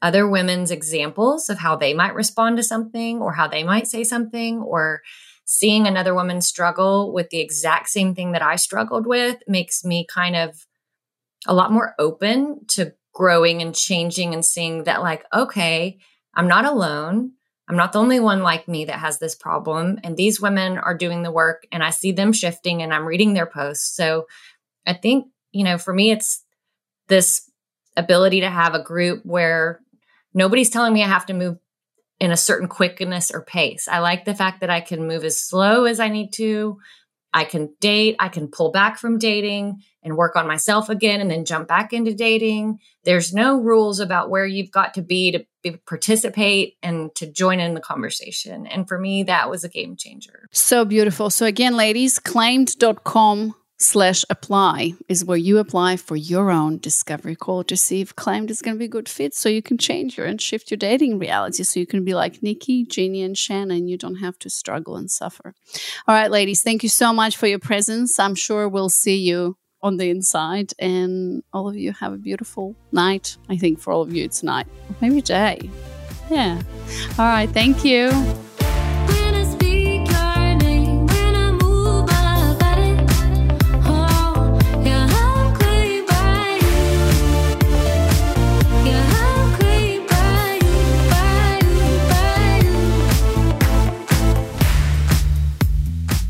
other 0.00 0.28
women's 0.28 0.70
examples 0.70 1.50
of 1.50 1.58
how 1.58 1.76
they 1.76 1.92
might 1.92 2.14
respond 2.14 2.56
to 2.56 2.62
something 2.62 3.20
or 3.20 3.32
how 3.32 3.48
they 3.48 3.64
might 3.64 3.86
say 3.86 4.04
something 4.04 4.60
or 4.60 5.02
seeing 5.44 5.86
another 5.86 6.14
woman 6.14 6.40
struggle 6.40 7.12
with 7.12 7.28
the 7.30 7.40
exact 7.40 7.88
same 7.88 8.14
thing 8.14 8.32
that 8.32 8.42
I 8.42 8.56
struggled 8.56 9.06
with 9.06 9.38
makes 9.46 9.84
me 9.84 10.06
kind 10.06 10.36
of 10.36 10.66
a 11.46 11.54
lot 11.54 11.72
more 11.72 11.94
open 11.98 12.64
to 12.68 12.94
growing 13.12 13.62
and 13.62 13.74
changing 13.74 14.34
and 14.34 14.44
seeing 14.44 14.84
that 14.84 15.02
like 15.02 15.24
okay 15.32 15.98
i'm 16.34 16.48
not 16.48 16.64
alone. 16.64 17.32
I'm 17.66 17.76
not 17.76 17.92
the 17.94 17.98
only 17.98 18.20
one 18.20 18.42
like 18.42 18.68
me 18.68 18.84
that 18.86 18.98
has 18.98 19.18
this 19.18 19.34
problem 19.34 19.98
and 20.04 20.16
these 20.16 20.38
women 20.38 20.76
are 20.76 20.96
doing 20.96 21.22
the 21.22 21.32
work 21.32 21.66
and 21.72 21.82
i 21.82 21.90
see 21.90 22.12
them 22.12 22.32
shifting 22.32 22.82
and 22.82 22.92
i'm 22.92 23.06
reading 23.06 23.32
their 23.32 23.46
posts. 23.46 23.94
So 23.94 24.26
i 24.86 24.92
think 24.92 25.26
you 25.52 25.64
know 25.64 25.78
for 25.78 25.94
me 25.94 26.10
it's 26.10 26.44
this 27.08 27.50
ability 27.96 28.40
to 28.40 28.50
have 28.50 28.74
a 28.74 28.82
group 28.82 29.24
where 29.24 29.80
nobody's 30.34 30.70
telling 30.70 30.92
me 30.92 31.02
i 31.02 31.08
have 31.08 31.26
to 31.26 31.34
move 31.34 31.58
in 32.20 32.30
a 32.30 32.36
certain 32.36 32.68
quickness 32.68 33.30
or 33.32 33.42
pace. 33.42 33.88
I 33.88 33.98
like 33.98 34.24
the 34.24 34.34
fact 34.34 34.60
that 34.60 34.70
i 34.70 34.80
can 34.80 35.06
move 35.06 35.24
as 35.24 35.40
slow 35.40 35.84
as 35.84 36.00
i 36.00 36.08
need 36.08 36.32
to 36.34 36.78
I 37.34 37.44
can 37.44 37.74
date, 37.80 38.14
I 38.20 38.28
can 38.28 38.46
pull 38.46 38.70
back 38.70 38.96
from 38.96 39.18
dating 39.18 39.82
and 40.04 40.16
work 40.16 40.36
on 40.36 40.46
myself 40.46 40.88
again 40.88 41.20
and 41.20 41.28
then 41.28 41.44
jump 41.44 41.66
back 41.66 41.92
into 41.92 42.14
dating. 42.14 42.78
There's 43.02 43.34
no 43.34 43.60
rules 43.60 43.98
about 43.98 44.30
where 44.30 44.46
you've 44.46 44.70
got 44.70 44.94
to 44.94 45.02
be 45.02 45.32
to 45.32 45.44
be, 45.62 45.72
participate 45.86 46.76
and 46.80 47.12
to 47.16 47.26
join 47.26 47.58
in 47.58 47.74
the 47.74 47.80
conversation. 47.80 48.68
And 48.68 48.86
for 48.86 48.98
me, 48.98 49.24
that 49.24 49.50
was 49.50 49.64
a 49.64 49.68
game 49.68 49.96
changer. 49.96 50.46
So 50.52 50.84
beautiful. 50.84 51.28
So 51.28 51.44
again, 51.44 51.76
ladies, 51.76 52.20
claimed.com 52.20 53.54
slash 53.78 54.24
apply 54.30 54.92
is 55.08 55.24
where 55.24 55.36
you 55.36 55.58
apply 55.58 55.96
for 55.96 56.16
your 56.16 56.50
own 56.50 56.78
discovery 56.78 57.34
call 57.34 57.64
to 57.64 57.76
see 57.76 58.00
if 58.00 58.14
claimed 58.14 58.50
is 58.50 58.62
going 58.62 58.74
to 58.74 58.78
be 58.78 58.84
a 58.84 58.88
good 58.88 59.08
fit 59.08 59.34
so 59.34 59.48
you 59.48 59.62
can 59.62 59.76
change 59.78 60.16
your 60.16 60.26
and 60.26 60.40
shift 60.40 60.70
your 60.70 60.78
dating 60.78 61.18
reality 61.18 61.62
so 61.62 61.80
you 61.80 61.86
can 61.86 62.04
be 62.04 62.14
like 62.14 62.40
Niki, 62.40 62.88
Jeannie, 62.88 63.22
and 63.22 63.36
Shanna. 63.36 63.74
You 63.74 63.98
don't 63.98 64.16
have 64.16 64.38
to 64.40 64.50
struggle 64.50 64.96
and 64.96 65.10
suffer. 65.10 65.54
All 66.06 66.14
right, 66.14 66.30
ladies, 66.30 66.62
thank 66.62 66.82
you 66.82 66.88
so 66.88 67.12
much 67.12 67.36
for 67.36 67.46
your 67.46 67.58
presence. 67.58 68.18
I'm 68.18 68.34
sure 68.34 68.68
we'll 68.68 68.88
see 68.88 69.16
you 69.16 69.56
on 69.82 69.98
the 69.98 70.08
inside 70.08 70.72
and 70.78 71.42
all 71.52 71.68
of 71.68 71.76
you 71.76 71.92
have 71.92 72.12
a 72.12 72.16
beautiful 72.16 72.74
night. 72.90 73.36
I 73.50 73.58
think 73.58 73.78
for 73.78 73.92
all 73.92 74.00
of 74.00 74.14
you 74.14 74.24
it's 74.24 74.42
night, 74.42 74.66
maybe 75.00 75.20
day. 75.20 75.68
Yeah. 76.30 76.62
All 77.18 77.26
right, 77.26 77.50
thank 77.50 77.84
you. 77.84 78.10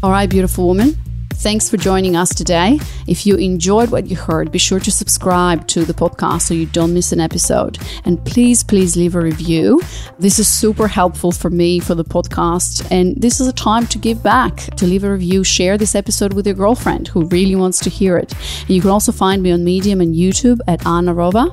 All 0.05 0.11
right, 0.11 0.29
beautiful 0.29 0.67
woman. 0.67 0.99
Thanks 1.33 1.71
for 1.71 1.79
joining 1.79 2.15
us 2.15 2.35
today. 2.35 2.79
If 3.07 3.25
you 3.25 3.37
enjoyed 3.37 3.91
what 3.91 4.07
you 4.07 4.17
heard, 4.17 4.53
be 4.53 4.59
sure 4.59 4.79
to 4.79 4.91
subscribe 4.91 5.67
to 5.69 5.87
the 5.87 5.95
podcast 5.95 6.43
so 6.43 6.53
you 6.53 6.67
don't 6.67 6.93
miss 6.93 7.11
an 7.13 7.21
episode. 7.21 7.79
And 8.05 8.23
please, 8.27 8.63
please 8.63 8.99
leave 8.99 9.15
a 9.15 9.21
review. 9.23 9.81
This 10.19 10.39
is 10.39 10.47
super 10.47 10.89
helpful 10.89 11.33
for 11.33 11.49
me 11.49 11.81
for 11.81 11.95
the 11.95 12.05
podcast. 12.05 12.87
And 12.91 13.17
this 13.17 13.41
is 13.41 13.49
a 13.49 13.53
time 13.55 13.87
to 13.87 13.99
give 13.99 14.23
back, 14.23 14.57
to 14.77 14.87
leave 14.87 15.05
a 15.05 15.11
review, 15.11 15.43
share 15.43 15.79
this 15.79 15.95
episode 15.95 16.35
with 16.35 16.47
your 16.47 16.55
girlfriend 16.55 17.09
who 17.09 17.25
really 17.29 17.57
wants 17.57 17.81
to 17.81 17.89
hear 17.89 18.19
it. 18.19 18.35
And 18.61 18.71
you 18.71 18.83
can 18.83 18.91
also 18.91 19.11
find 19.11 19.43
me 19.43 19.53
on 19.53 19.65
Medium 19.65 20.03
and 20.03 20.15
YouTube 20.15 20.61
at 20.69 20.87
Anna 20.87 21.15
Rova, 21.15 21.49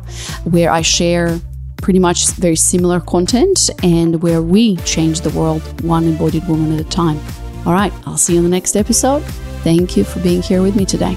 where 0.51 0.71
I 0.71 0.81
share 0.81 1.39
pretty 1.81 1.99
much 1.99 2.29
very 2.31 2.57
similar 2.57 2.99
content 2.99 3.69
and 3.81 4.21
where 4.21 4.41
we 4.41 4.75
change 4.79 5.21
the 5.21 5.29
world 5.29 5.61
one 5.83 6.03
embodied 6.03 6.45
woman 6.49 6.73
at 6.73 6.81
a 6.81 6.89
time. 6.89 7.17
All 7.65 7.73
right, 7.73 7.93
I'll 8.05 8.17
see 8.17 8.33
you 8.33 8.39
in 8.39 8.43
the 8.43 8.49
next 8.49 8.75
episode. 8.75 9.23
Thank 9.63 9.95
you 9.95 10.03
for 10.03 10.19
being 10.21 10.41
here 10.41 10.61
with 10.61 10.75
me 10.75 10.85
today. 10.85 11.15